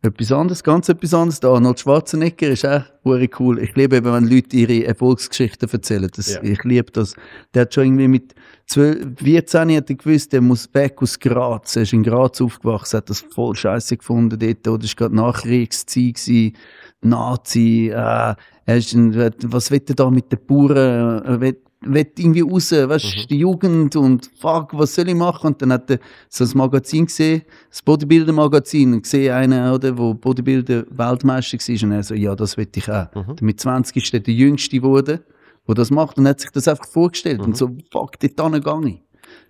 Etwas 0.07 0.31
anderes, 0.31 0.62
ganz 0.62 0.89
etwas 0.89 1.12
anderes. 1.12 1.41
Der 1.41 1.51
Arnold 1.51 1.81
Schwarzenegger 1.81 2.49
ist 2.49 2.65
auch 2.65 2.83
hure 3.05 3.28
cool. 3.41 3.59
Ich 3.59 3.74
liebe 3.74 3.97
eben, 3.97 4.12
wenn 4.12 4.28
Leute 4.28 4.57
ihre 4.57 4.85
Erfolgsgeschichten 4.85 5.69
erzählen. 5.69 6.09
Das, 6.15 6.35
Ja. 6.35 6.43
Ich 6.43 6.62
liebe 6.62 6.93
das. 6.93 7.15
Der 7.53 7.62
hat 7.62 7.74
schon 7.74 7.87
irgendwie 7.87 8.09
mit 8.09 8.35
12, 8.66 9.19
14 9.19 9.77
hat 9.77 9.91
er 9.91 9.97
gewusst, 9.97 10.33
der 10.33 10.41
muss 10.41 10.73
weg 10.73 11.03
aus 11.03 11.19
Graz. 11.19 11.74
Er 11.74 11.83
ist 11.83 11.93
in 11.93 12.05
Graz 12.05 12.41
aufgewachsen, 12.41 12.99
hat 12.99 13.11
das 13.11 13.20
voll 13.20 13.57
scheiße 13.57 13.97
gefunden 13.97 14.39
dort. 14.39 14.69
Oder 14.69 14.85
ist 14.85 14.97
gerade 14.97 15.16
Nachkriegszeit 15.16 16.15
gewesen. 16.15 16.57
Nazi, 17.01 17.89
äh, 17.93 18.35
er 18.66 18.77
ist 18.77 18.93
ein, 18.95 19.33
was 19.45 19.70
will 19.70 19.83
er 19.89 19.95
da 19.95 20.11
mit 20.11 20.31
den 20.31 20.39
Bauern? 20.47 21.23
Er 21.24 21.41
will, 21.41 21.57
will 21.93 22.07
irgendwie 22.19 22.41
raus, 22.41 22.73
weißt 22.73 23.05
du, 23.05 23.27
die 23.29 23.39
Jugend 23.39 23.97
und 23.97 24.31
fuck, 24.41 24.71
was 24.73 24.95
soll 24.95 25.09
ich 25.09 25.15
machen? 25.15 25.49
Und 25.49 25.63
dann 25.63 25.73
hat 25.73 25.91
er 25.91 25.99
so 26.29 26.45
ein 26.45 26.51
Magazin 26.55 27.07
gesehen, 27.07 27.43
das 27.71 27.83
Bodybuilder-Magazin, 27.83 28.93
und 28.95 29.03
gesehen 29.03 29.33
einen, 29.33 29.73
oder, 29.73 29.97
wo 29.97 30.15
Bodybuilder-Weltmeister 30.15 31.59
war, 31.59 31.83
und 31.89 31.93
er 31.93 32.03
so, 32.03 32.15
ja, 32.15 32.35
das 32.35 32.57
will 32.57 32.69
ich 32.75 32.91
auch. 32.91 33.15
Mhm. 33.15 33.37
Mit 33.41 33.61
20 33.61 33.97
ist 33.97 34.15
er 34.15 34.21
der 34.21 34.35
Jüngste 34.35 34.77
geworden, 34.77 35.21
der 35.69 35.75
das 35.75 35.91
macht, 35.91 36.19
und 36.19 36.27
hat 36.29 36.41
sich 36.41 36.51
das 36.51 36.69
einfach 36.69 36.87
vorgestellt, 36.87 37.41
und 37.41 37.57
so, 37.57 37.77
fuck, 37.93 38.19
dort 38.21 38.87
ich. 38.87 39.03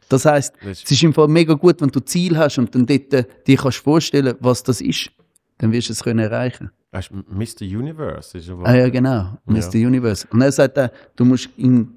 Das 0.09 0.25
heisst, 0.25 0.55
Mhm. 0.63 0.69
Das- 0.69 0.83
es 0.85 0.91
ist 0.91 1.03
im 1.03 1.13
Fall 1.13 1.29
mega 1.29 1.55
gut, 1.55 1.81
wenn 1.81 1.89
du 1.91 2.01
Ziel 2.01 2.37
hast 2.37 2.59
und 2.59 2.75
dann 2.75 2.87
dort 2.87 3.13
äh, 3.13 3.25
dir 3.47 3.57
kannst 3.57 3.79
vorstellen, 3.79 4.35
was 4.41 4.63
das 4.63 4.81
ist. 4.81 5.11
Dann 5.59 5.73
wirst 5.73 5.89
du 5.89 5.93
es 5.95 6.05
können 6.05 6.19
erreichen. 6.21 6.71
Weißt 6.93 7.11
Mr. 7.13 7.63
Universe 7.63 8.39
ist 8.39 8.47
ja 8.49 8.55
Ah 8.63 8.75
ja, 8.75 8.89
genau. 8.89 9.37
Mr. 9.47 9.75
Universe. 9.75 10.27
Und 10.31 10.41
er 10.43 10.53
sagt 10.53 10.79
auch, 10.79 10.89
du 11.17 11.25
musst 11.25 11.49
in, 11.57 11.89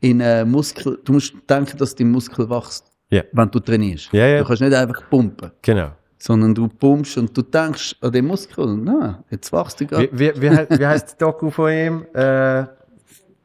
in 0.00 0.20
äh, 0.20 0.44
Muskel, 0.44 0.98
du 1.04 1.12
musst 1.14 1.34
denken, 1.48 1.76
dass 1.78 1.94
dein 1.94 2.10
Muskel 2.10 2.48
wächst, 2.48 2.84
Ja. 3.10 3.22
wenn 3.32 3.50
du 3.50 3.58
trainierst. 3.60 4.12
Ja, 4.12 4.26
ja. 4.26 4.38
Du 4.40 4.44
kannst 4.46 4.62
nicht 4.62 4.74
einfach 4.74 5.02
pumpen, 5.10 5.50
Genau. 5.62 5.90
sondern 6.18 6.54
du 6.54 6.68
pumpst 6.68 7.16
und 7.18 7.36
du 7.36 7.42
denkst 7.42 7.96
an 8.00 8.12
den 8.12 8.26
Muskel. 8.26 8.76
Na, 8.76 9.24
jetzt 9.30 9.52
wächst 9.52 9.80
du 9.80 9.84
Wie, 9.84 9.88
gerade. 9.88 10.08
wie, 10.12 10.32
wie, 10.40 10.78
wie 10.78 10.86
heißt 10.86 11.12
die 11.12 11.18
Doku 11.18 11.50
von 11.50 11.70
ihm? 11.72 12.06
Äh, 12.14 12.64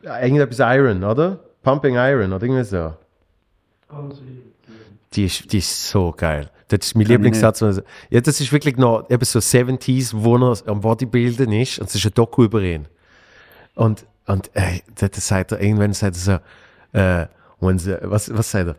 irgendetwas 0.04 0.60
Iron, 0.60 1.04
oder? 1.04 1.40
Pumping 1.64 1.96
Iron, 1.96 2.34
oder 2.34 2.44
irgendwie 2.44 2.64
so. 2.64 2.94
Die 5.14 5.26
ist, 5.26 5.52
die 5.52 5.60
ist 5.60 5.90
so 5.90 6.12
geil. 6.16 6.50
Das 6.68 6.80
ist 6.88 6.96
mein 6.96 7.06
Kann 7.06 7.14
Lieblingssatz. 7.14 7.62
Ja, 8.10 8.20
das 8.22 8.42
ist 8.42 8.52
wirklich 8.52 8.78
noch 8.78 9.08
eben 9.10 9.24
so 9.26 9.40
70s, 9.40 10.12
wo 10.16 10.38
er 10.38 10.58
am 10.68 10.82
Bodybuilden 10.82 11.52
ist. 11.52 11.78
Und 11.80 11.88
es 11.90 11.96
ist 11.96 12.06
ein 12.06 12.14
Doku 12.16 12.44
über 12.46 12.62
ihn. 12.62 12.88
Und, 13.76 14.06
und 14.28 14.50
äh, 14.54 14.80
das 14.96 15.28
sagt 15.28 15.52
er, 15.52 15.62
irgendwann 15.62 15.94
sagt 15.94 16.16
er 16.16 16.20
so, 16.20 16.98
äh, 16.98 17.28
when 17.60 17.78
the, 17.78 17.96
was, 18.02 18.30
was 18.36 18.52
sagt 18.52 18.68
er? 18.68 18.76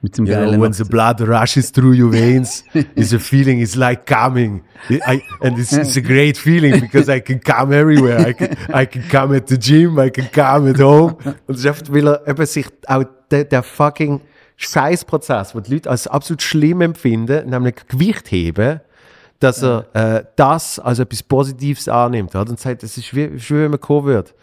Mit 0.00 0.16
dem 0.16 0.24
geilen 0.24 0.58
when 0.58 0.72
the 0.72 0.84
blood 0.84 1.20
rushes 1.20 1.70
through 1.70 1.92
your 1.92 2.10
veins, 2.10 2.64
is 2.94 3.12
a 3.12 3.18
feeling 3.18 3.60
is 3.60 3.76
like 3.76 4.06
coming, 4.06 4.62
I, 4.88 5.22
and 5.42 5.58
it's, 5.58 5.72
it's 5.72 5.96
a 5.96 6.00
great 6.00 6.38
feeling 6.38 6.80
because 6.80 7.10
I 7.10 7.20
can 7.20 7.40
come 7.40 7.72
everywhere. 7.72 8.26
I 8.26 8.32
can, 8.32 8.56
I 8.72 8.86
can 8.86 9.02
come 9.10 9.36
at 9.36 9.48
the 9.48 9.58
gym, 9.58 9.98
I 9.98 10.08
can 10.08 10.30
come 10.32 10.70
at 10.70 10.80
home. 10.80 11.16
Und 11.46 11.66
einfach, 11.66 11.82
weil 11.90 12.08
er 12.08 12.26
eben 12.26 12.46
sich 12.46 12.66
auch 12.86 13.04
der, 13.30 13.44
der 13.44 13.62
fucking 13.62 14.22
Scheißprozess, 14.56 15.54
wo 15.54 15.60
die 15.60 15.74
Leute 15.74 15.90
als 15.90 16.06
absolut 16.06 16.42
schlimm 16.42 16.80
empfinden, 16.80 17.50
nämlich 17.50 17.74
Gewicht 17.88 18.30
heben, 18.30 18.80
dass 19.40 19.62
er 19.62 19.86
äh, 19.92 20.24
das 20.36 20.78
als 20.78 21.00
etwas 21.00 21.22
Positives 21.22 21.88
annimmt 21.88 22.34
oder? 22.34 22.50
und 22.50 22.60
sagt, 22.60 22.82
es 22.82 22.96
ist 22.96 23.14
wie, 23.14 23.24
ist 23.24 23.50
wie 23.50 23.56
wenn 23.56 23.72
man 23.72 23.80
kommen 23.80 24.06
wird. 24.06 24.34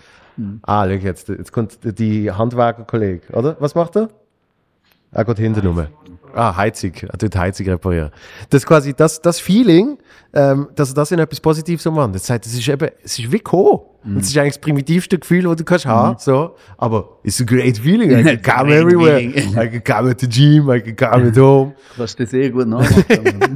Ah, 0.63 0.85
schau 0.85 0.93
jetzt, 0.93 1.29
jetzt 1.29 1.51
kommt 1.51 1.79
die 1.83 2.31
Handwerkerkollege, 2.31 3.33
oder? 3.33 3.55
Was 3.59 3.75
macht 3.75 3.95
er? 3.95 4.09
Er 5.11 5.25
geht 5.25 5.39
hinten 5.39 5.65
rum. 5.65 5.87
Ah, 6.33 6.55
Heizung. 6.55 6.91
Er 7.01 7.17
tut 7.17 7.35
Heizung 7.35 7.67
reparieren. 7.67 8.11
Das 8.49 8.61
ist 8.63 8.67
quasi 8.67 8.93
das, 8.93 9.21
das 9.21 9.39
Feeling, 9.39 9.97
ähm, 10.33 10.67
dass 10.75 10.89
er 10.91 10.95
das 10.95 11.11
in 11.11 11.19
etwas 11.19 11.39
Positives 11.39 11.85
umwandelt. 11.85 12.21
Das 12.21 12.27
sagt, 12.27 12.45
es 12.45 12.53
ist 12.53 12.67
eben, 12.67 12.89
es 13.03 13.17
ist 13.19 13.31
wie 13.31 13.37
gekommen. 13.37 13.79
Und 14.05 14.17
Es 14.21 14.29
ist 14.29 14.37
eigentlich 14.37 14.53
das 14.53 14.61
primitivste 14.61 15.19
Gefühl, 15.19 15.43
das 15.43 15.57
du 15.57 15.63
kannst 15.65 15.85
haben, 15.85 16.15
so. 16.19 16.55
Aber 16.77 17.17
it's 17.23 17.41
a 17.41 17.43
great 17.43 17.77
feeling. 17.79 18.11
I 18.11 18.23
can 18.37 18.41
come 18.55 18.73
everywhere. 18.73 19.19
feeling. 19.19 19.57
I 19.57 19.67
can 19.69 19.83
come 19.83 20.09
at 20.11 20.21
the 20.21 20.27
gym, 20.29 20.69
I 20.71 20.79
can 20.79 20.95
come 20.95 21.27
at 21.27 21.37
home. 21.37 21.73
Kannst 21.97 22.17
du 22.17 22.25
sehr 22.25 22.49
gut 22.49 22.67
nachmachen. 22.67 23.03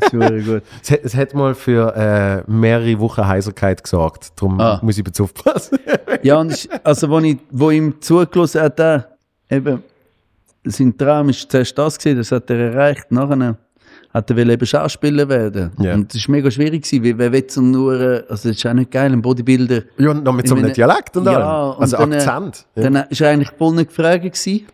das 0.02 0.12
wirklich 0.12 0.46
gut. 0.46 0.64
Es 0.82 0.92
es 0.92 1.16
hat 1.16 1.34
mal 1.34 1.56
für 1.56 1.96
äh, 1.96 2.52
mehrere 2.52 3.00
Wochen 3.00 3.26
Heiserkeit 3.26 3.84
gesorgt. 3.84 4.34
Darum 4.36 4.60
Ah. 4.60 4.80
muss 4.84 4.98
ich 4.98 5.06
jetzt 5.08 5.22
aufpassen. 5.22 5.78
Ja, 6.24 6.40
und 6.42 6.52
ich, 6.52 6.68
also, 6.84 7.10
wo, 7.10 7.20
ich, 7.20 7.38
wo 7.52 7.70
ihm 7.72 8.02
zugelassen 8.02 8.62
hat, 8.62 9.08
eben, 9.50 9.82
sein 10.66 10.98
Traum 10.98 11.30
ist 11.30 11.52
zuerst 11.52 11.78
das 11.78 11.98
gewesen, 11.98 12.18
das 12.18 12.32
hat 12.32 12.50
er 12.50 12.58
erreicht. 12.72 13.12
Nachher 13.12 13.58
hat 14.14 14.30
er 14.30 14.38
eben 14.38 14.66
Schauspieler 14.66 15.28
werden. 15.28 15.72
Ja. 15.80 15.94
Und 15.96 16.14
das 16.14 16.28
war 16.28 16.32
mega 16.36 16.52
schwierig 16.52 16.84
gewesen, 16.84 17.04
weil 17.04 17.18
wer 17.18 17.32
will 17.32 17.46
so 17.50 17.62
nur, 17.62 18.00
äh, 18.00 18.24
also 18.30 18.50
das 18.50 18.58
ist 18.58 18.66
auch 18.66 18.74
nicht 18.74 18.92
geil, 18.92 19.12
ein 19.12 19.22
Bodybuilder. 19.22 19.84
ja, 19.98 20.12
und 20.12 20.24
noch 20.24 20.34
mit 20.34 20.48
so 20.48 20.56
einem 20.56 20.72
Dialekt 20.72 21.18
und 21.18 21.26
Ja, 21.26 21.32
allem. 21.40 21.76
und 21.78 21.82
Also 21.82 21.98
dann, 21.98 22.12
äh, 22.12 22.16
Akzent. 22.18 22.66
Ja. 22.76 22.84
Dann 22.90 22.96
ist 23.10 23.22
er 23.22 23.30
eigentlich 23.32 23.52
voll 23.58 23.74
nicht 23.76 23.88
gefragt 23.90 24.24
gewesen. 24.24 24.68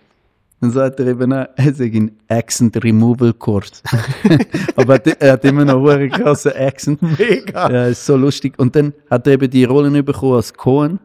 Dann 0.62 0.72
sagt 0.72 1.00
er 1.00 1.08
eben, 1.08 1.32
auch, 1.32 1.46
er 1.56 1.74
sei 1.74 1.86
ein 1.86 2.12
Accent 2.28 2.84
Removal 2.84 3.32
Course. 3.34 3.82
Aber 4.76 4.96
er 5.06 5.32
hat- 5.34 5.44
er 5.46 5.50
immer 5.50 5.64
noch 5.64 5.88
einen 5.88 6.10
krassen 6.12 6.52
Accent. 6.54 7.02
Mega. 7.02 7.72
Ja, 7.72 7.86
ist 7.88 8.06
so 8.06 8.18
lustig. 8.18 8.56
Und 8.60 8.76
dann 8.76 8.94
hat 9.10 9.26
er 9.26 9.34
eben 9.34 9.50
die 9.50 9.64
Rollen 9.64 9.94
bekommen 10.04 10.36
als 10.36 10.54
Cohen, 10.54 11.00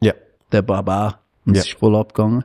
Ja. 0.00 0.14
der 0.50 0.62
Baba. 0.62 1.20
Und 1.46 1.56
es 1.56 1.66
ist 1.68 1.78
voll 1.78 1.94
abgegangen. 1.94 2.42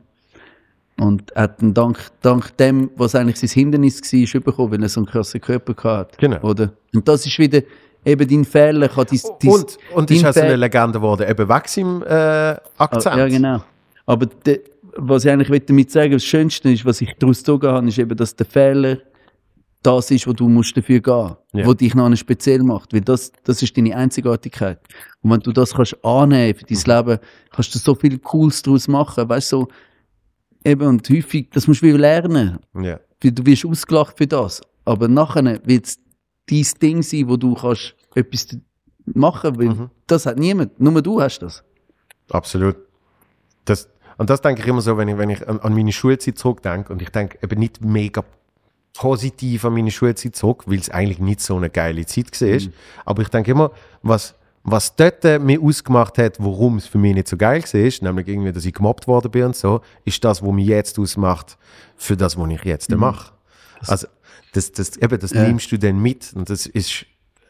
Und 0.99 1.31
hat 1.35 1.61
dann 1.61 1.73
dank, 1.73 1.97
dank 2.21 2.55
dem, 2.57 2.91
was 2.95 3.15
eigentlich 3.15 3.39
sein 3.39 3.49
Hindernis 3.49 4.01
war, 4.01 4.41
bekommen, 4.41 4.71
weil 4.73 4.83
er 4.83 4.89
so 4.89 4.99
einen 4.99 5.07
krassen 5.07 5.41
Körper 5.41 5.75
hatte. 5.83 6.17
Genau. 6.19 6.39
Oder? 6.41 6.73
Und 6.93 7.07
das 7.07 7.25
ist 7.25 7.37
wieder 7.39 7.61
eben 8.05 8.27
dein 8.27 8.45
Fehler. 8.45 8.89
Kann 8.89 9.07
dies, 9.09 9.25
dies, 9.41 9.51
Und, 9.51 9.77
und 9.95 10.11
ist 10.11 10.23
auch 10.25 10.33
so 10.33 10.41
eine 10.41 10.55
Legende 10.55 10.99
geworden, 10.99 11.27
eben 11.27 11.49
weg 11.49 11.77
im 11.77 12.03
äh, 12.03 12.55
Akzent. 12.77 13.17
Ja, 13.17 13.27
genau. 13.27 13.63
Aber 14.05 14.27
de, 14.27 14.61
was 14.95 15.25
ich 15.25 15.31
eigentlich 15.31 15.49
will 15.49 15.61
damit 15.61 15.89
sagen 15.91 16.13
das 16.13 16.23
Schönste 16.23 16.71
ist, 16.71 16.85
was 16.85 17.01
ich 17.01 17.15
daraus 17.17 17.39
gezogen 17.39 17.67
habe, 17.67 17.87
ist 17.87 17.97
eben, 17.97 18.15
dass 18.15 18.35
der 18.35 18.45
Fehler 18.45 18.97
das 19.81 20.11
ist, 20.11 20.27
wo 20.27 20.33
du 20.33 20.47
musst 20.47 20.77
dafür 20.77 20.99
gehen 21.01 21.35
Ja. 21.53 21.65
wo 21.65 21.73
dich 21.73 21.93
noch 21.93 22.15
speziell 22.15 22.63
macht. 22.63 22.93
Weil 22.93 23.01
das, 23.01 23.31
das 23.43 23.61
ist 23.61 23.75
deine 23.75 23.95
Einzigartigkeit. 23.95 24.79
Und 25.21 25.31
wenn 25.31 25.39
du 25.41 25.51
das 25.51 25.73
kannst 25.73 25.97
annehmen 26.05 26.55
für 26.57 26.65
dein 26.65 26.77
Mhm. 26.77 27.07
Leben, 27.09 27.19
kannst 27.51 27.75
du 27.75 27.79
so 27.79 27.95
viel 27.95 28.17
Cooles 28.19 28.61
daraus 28.61 28.87
machen. 28.87 29.27
Weißt 29.27 29.51
du, 29.51 29.57
so, 29.61 29.67
eben, 30.65 30.87
und 30.87 31.07
häufig, 31.09 31.49
das 31.51 31.67
musst 31.67 31.81
du 31.81 31.87
wieder 31.87 31.97
lernen. 31.97 32.59
Weil 32.73 32.99
Du 33.21 33.45
wirst 33.45 33.65
ausgelacht 33.65 34.17
für 34.17 34.27
das. 34.27 34.61
Aber 34.85 35.07
nachher 35.07 35.43
wird 35.65 35.85
es 35.85 35.97
dein 36.49 36.79
Ding 36.81 37.03
sein, 37.03 37.29
wo 37.29 37.37
du 37.37 37.53
kannst 37.55 37.95
etwas 38.15 38.47
machen, 39.05 39.57
weil 39.57 39.67
Mhm. 39.69 39.89
das 40.07 40.25
hat 40.25 40.37
niemand. 40.37 40.79
Nur 40.79 41.01
du 41.01 41.21
hast 41.21 41.39
das. 41.39 41.63
Absolut. 42.31 42.75
Das, 43.65 43.87
und 44.17 44.29
das 44.29 44.41
denke 44.41 44.61
ich 44.61 44.67
immer 44.67 44.81
so, 44.81 44.97
wenn 44.97 45.07
ich, 45.07 45.17
wenn 45.17 45.29
ich 45.29 45.47
an, 45.47 45.59
an 45.59 45.73
meine 45.73 45.91
Schulzeit 45.91 46.37
zurückdenke 46.37 46.91
und 46.91 47.01
ich 47.01 47.09
denke 47.09 47.37
eben 47.41 47.59
nicht 47.59 47.83
mega 47.83 48.23
positiv 48.93 49.65
an 49.65 49.73
meine 49.73 49.91
Schulzeit 49.91 50.35
zurück, 50.35 50.63
weil 50.67 50.77
es 50.79 50.89
eigentlich 50.89 51.19
nicht 51.19 51.39
so 51.41 51.55
eine 51.57 51.69
geile 51.69 52.05
Zeit 52.05 52.39
war. 52.41 52.59
Aber 53.05 53.21
ich 53.21 53.29
denke 53.29 53.51
immer, 53.51 53.71
was, 54.01 54.35
was 54.63 54.95
dort 54.95 55.25
äh, 55.25 55.39
mir 55.39 55.61
ausgemacht 55.61 56.17
hat, 56.17 56.37
warum 56.39 56.77
es 56.77 56.87
für 56.87 56.97
mich 56.97 57.13
nicht 57.13 57.27
so 57.27 57.35
geil 57.37 57.61
war, 57.63 57.91
nämlich 58.07 58.27
irgendwie, 58.27 58.51
dass 58.51 58.63
ich 58.65 58.73
gemobbt 58.73 59.07
worden 59.07 59.29
bin 59.31 59.43
und 59.45 59.55
so, 59.55 59.81
ist 60.05 60.23
das, 60.23 60.41
was 60.41 60.51
mich 60.53 60.67
jetzt 60.67 60.97
ausmacht 60.99 61.57
für 61.97 62.15
das, 62.15 62.37
was 62.37 62.49
ich 62.49 62.63
jetzt 62.63 62.89
mache. 62.95 63.33
Also, 63.87 64.07
das, 64.53 64.71
das, 64.71 64.95
eben, 64.97 65.19
das 65.19 65.31
Ja. 65.31 65.43
nimmst 65.47 65.71
du 65.71 65.77
dann 65.79 66.01
mit 66.01 66.31
und 66.35 66.49
das 66.49 66.65
ist 66.65 67.05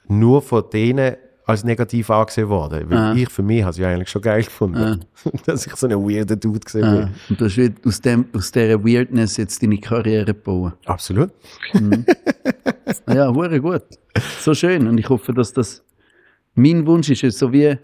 nur 0.07 0.41
von 0.41 0.63
denen 0.73 1.15
als 1.45 1.65
negativ 1.65 2.09
angesehen 2.09 2.47
worden. 2.47 2.89
Weil 2.89 2.97
Ah. 2.97 3.13
ich 3.13 3.29
für 3.29 3.43
mich 3.43 3.61
habe 3.61 3.71
es 3.71 3.77
ja 3.77 3.89
eigentlich 3.89 4.09
schon 4.09 4.21
geil 4.21 4.43
gefunden, 4.43 5.03
dass 5.45 5.67
ich 5.67 5.75
so 5.75 5.85
einen 5.87 6.01
weirden 6.09 6.39
Dude 6.39 6.61
gesehen 6.61 6.81
bin. 6.89 7.09
und 7.29 7.41
du 7.41 7.45
hast 7.45 7.57
wieder 7.57 7.75
aus, 7.85 7.99
dem, 8.01 8.25
aus 8.33 8.51
dieser 8.51 8.83
Weirdness 8.83 9.35
jetzt 9.37 9.61
deine 9.61 9.77
Karriere 9.77 10.33
bauen. 10.33 10.73
Absolut. 10.85 11.31
Ja, 13.07 13.33
hure 13.33 13.59
gut. 13.61 13.83
So 14.39 14.53
schön. 14.53 14.87
Und 14.87 14.97
ich 14.97 15.09
hoffe, 15.09 15.33
dass 15.33 15.53
das 15.53 15.83
mein 16.55 16.85
Wunsch 16.85 17.09
ist, 17.09 17.23
ist 17.23 17.39
so 17.39 17.51
wie, 17.51 17.77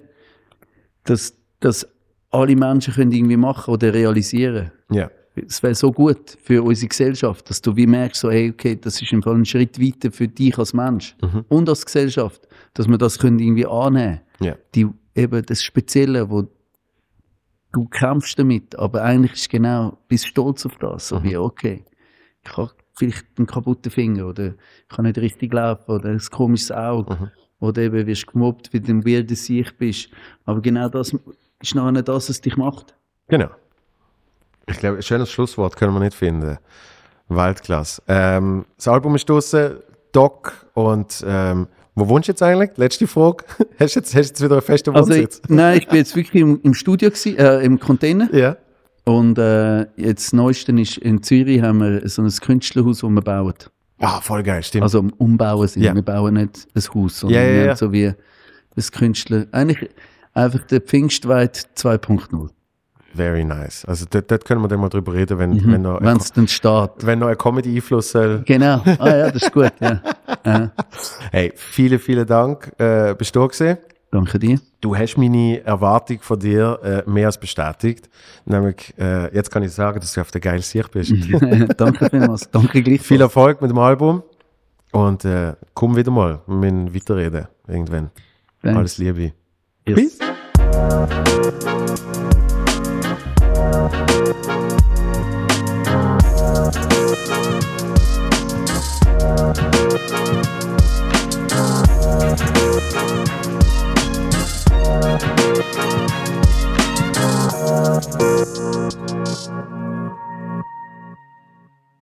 dass, 1.03 1.35
dass 1.59 1.87
alle 2.31 2.55
Menschen 2.55 2.93
können 2.93 3.11
irgendwie 3.11 3.37
machen 3.37 3.73
oder 3.73 3.93
realisieren. 3.93 4.71
Ja. 4.91 5.09
es 5.35 5.63
wäre 5.63 5.75
so 5.75 5.91
gut 5.91 6.37
für 6.41 6.61
unsere 6.63 6.89
Gesellschaft, 6.89 7.49
dass 7.49 7.61
du 7.61 7.75
wie 7.75 7.87
merkst, 7.87 8.21
so, 8.21 8.29
hey, 8.31 8.49
okay, 8.51 8.75
das 8.79 9.01
ist 9.01 9.11
im 9.11 9.23
Fall 9.23 9.35
ein 9.35 9.45
Schritt 9.45 9.79
weiter 9.79 10.11
für 10.11 10.27
dich 10.27 10.57
als 10.57 10.73
Mensch 10.73 11.15
und 11.47 11.69
als 11.69 11.85
Gesellschaft, 11.85 12.47
dass 12.73 12.87
wir 12.87 12.97
das 12.97 13.17
können 13.19 13.39
irgendwie 13.39 13.65
annehmen 13.65 14.21
Ja. 14.39 14.55
die 14.75 14.87
eben 15.15 15.45
das 15.45 15.63
Spezielle, 15.63 16.29
wo 16.29 16.47
du 17.71 17.85
kämpfst 17.85 18.37
damit, 18.39 18.75
aber 18.77 19.03
eigentlich 19.03 19.33
ist 19.33 19.49
genau, 19.49 19.97
bist 20.07 20.27
stolz 20.27 20.65
auf 20.65 20.75
das, 20.77 21.07
so 21.09 21.23
wie, 21.23 21.37
okay, 21.37 21.83
ich 22.43 22.57
habe 22.57 22.71
vielleicht 22.95 23.25
einen 23.37 23.47
kaputten 23.47 23.91
Finger 23.91 24.27
oder 24.27 24.47
ich 24.47 24.95
kann 24.95 25.05
nicht 25.05 25.17
richtig 25.17 25.53
laufen 25.53 25.91
oder 25.91 26.09
ein 26.09 26.19
komisches 26.31 26.71
Auge 26.71 27.31
oder 27.59 27.81
eben 27.81 28.07
wirst 28.07 28.27
gemobbt, 28.27 28.73
weil 28.73 28.81
du 28.81 28.91
ein 28.91 29.05
weirder 29.05 29.35
Sieg 29.35 29.77
bist, 29.77 30.09
aber 30.45 30.61
genau 30.61 30.89
das 30.89 31.15
ist 31.61 31.75
nachher 31.75 32.01
das, 32.01 32.29
was 32.29 32.41
dich 32.41 32.57
macht. 32.57 32.95
Genau. 33.27 33.49
Ich 34.67 34.77
glaube, 34.77 34.97
ein 34.97 35.03
schönes 35.03 35.31
Schlusswort 35.31 35.75
können 35.75 35.93
wir 35.93 35.99
nicht 35.99 36.13
finden. 36.13 36.57
Weltklasse. 37.27 38.01
Ähm, 38.07 38.65
das 38.75 38.87
Album 38.87 39.15
ist 39.15 39.29
draussen, 39.29 39.77
Doc, 40.11 40.65
und 40.73 41.23
ähm, 41.27 41.67
wo 41.95 42.07
wohnst 42.07 42.27
du 42.27 42.31
jetzt 42.31 42.41
eigentlich? 42.41 42.71
Letzte 42.77 43.07
Frage. 43.07 43.43
hast 43.79 43.95
du 43.95 43.99
jetzt, 43.99 44.15
hast 44.15 44.15
du 44.15 44.19
jetzt 44.19 44.43
wieder 44.43 44.55
einen 44.55 44.61
festen 44.61 44.95
Also, 44.95 45.13
ich, 45.13 45.27
nein, 45.47 45.77
ich 45.77 45.87
bin 45.87 45.97
jetzt 45.97 46.15
wirklich 46.15 46.41
im, 46.41 46.59
im 46.63 46.73
Studio 46.73 47.09
gewesen, 47.09 47.37
äh, 47.37 47.61
im 47.61 47.79
Container 47.79 48.33
ja. 48.33 48.57
und 49.05 49.37
äh, 49.37 49.81
jetzt 49.97 50.27
das 50.27 50.33
Neueste 50.33 50.71
ist, 50.73 50.97
in 50.97 51.21
Zürich 51.21 51.61
haben 51.61 51.79
wir 51.79 52.07
so 52.07 52.21
ein 52.21 52.29
Künstlerhaus, 52.29 52.99
das 52.99 53.09
wir 53.09 53.21
bauen. 53.21 53.53
Ah, 53.99 54.21
voll 54.21 54.43
geil, 54.43 54.63
stimmt. 54.63 54.83
Also 54.83 55.05
Umbauen 55.17 55.67
sind. 55.67 55.83
Ja. 55.83 55.93
Wir 55.93 56.01
bauen 56.01 56.35
nicht 56.35 56.67
ein 56.73 56.83
Haus, 56.93 57.19
sondern 57.19 57.41
Ja, 57.41 57.47
ja, 57.49 57.65
ja. 57.65 57.75
so 57.75 57.91
wie 57.91 58.13
das 58.75 58.91
Künstler. 58.91 59.45
Eigentlich 59.51 59.89
einfach 60.33 60.63
der 60.65 60.81
Pfingstweit 60.81 61.67
2.0. 61.75 62.49
Very 63.13 63.43
nice. 63.43 63.85
Also 63.85 64.05
dort, 64.09 64.45
können 64.45 64.61
wir 64.61 64.67
dann 64.67 64.79
mal 64.79 64.89
drüber 64.89 65.13
reden, 65.13 65.39
wenn, 65.39 65.71
wenn 65.71 65.81
noch, 65.81 65.99
Wenn 66.01 66.17
es 66.17 66.31
dann 66.31 66.47
wenn 67.01 67.19
noch 67.19 67.27
ein 67.27 67.37
Comedy-Einfluss 67.37 68.11
soll. 68.11 68.43
Genau. 68.45 68.81
Ah 68.99 69.09
ja, 69.09 69.31
das 69.31 69.43
ist 69.43 69.51
gut. 69.51 69.71
Ja. 69.79 70.01
ja. 70.45 70.71
Hey, 71.31 71.51
vielen, 71.55 71.99
vielen 71.99 72.27
Dank. 72.27 72.71
Äh, 72.77 73.15
bist 73.17 73.35
du 73.35 73.39
da 73.41 73.47
gewesen? 73.47 73.77
Danke 74.11 74.39
dir. 74.39 74.59
Du 74.81 74.95
hast 74.95 75.17
meine 75.17 75.63
Erwartung 75.63 76.19
von 76.21 76.39
dir 76.39 76.79
äh, 77.05 77.09
mehr 77.09 77.27
als 77.27 77.39
bestätigt. 77.39 78.09
Nämlich, 78.45 78.93
äh, 78.97 79.33
jetzt 79.35 79.51
kann 79.51 79.61
ich 79.61 79.71
sagen, 79.71 79.99
dass 79.99 80.13
du 80.13 80.21
auf 80.21 80.31
der 80.31 80.41
geilen 80.41 80.61
Sicht 80.61 80.91
bist. 80.91 81.11
Danke 81.77 82.09
vielmals. 82.09 82.49
Danke 82.49 82.81
gleich. 82.81 83.01
Viel 83.01 83.21
Erfolg 83.21 83.61
mit 83.61 83.69
dem 83.69 83.77
Album 83.77 84.23
und 84.91 85.25
äh, 85.25 85.53
komm 85.73 85.95
wieder 85.95 86.11
mal. 86.11 86.41
Wir 86.47 86.55
müssen 86.55 86.95
weiterreden 86.95 87.47
irgendwann. 87.67 88.09
Alles 88.63 88.97
Liebe. 88.97 89.33
Yes. 89.85 90.17
Thank 94.31 94.78
Thank 105.61 105.75
you. 109.73 109.88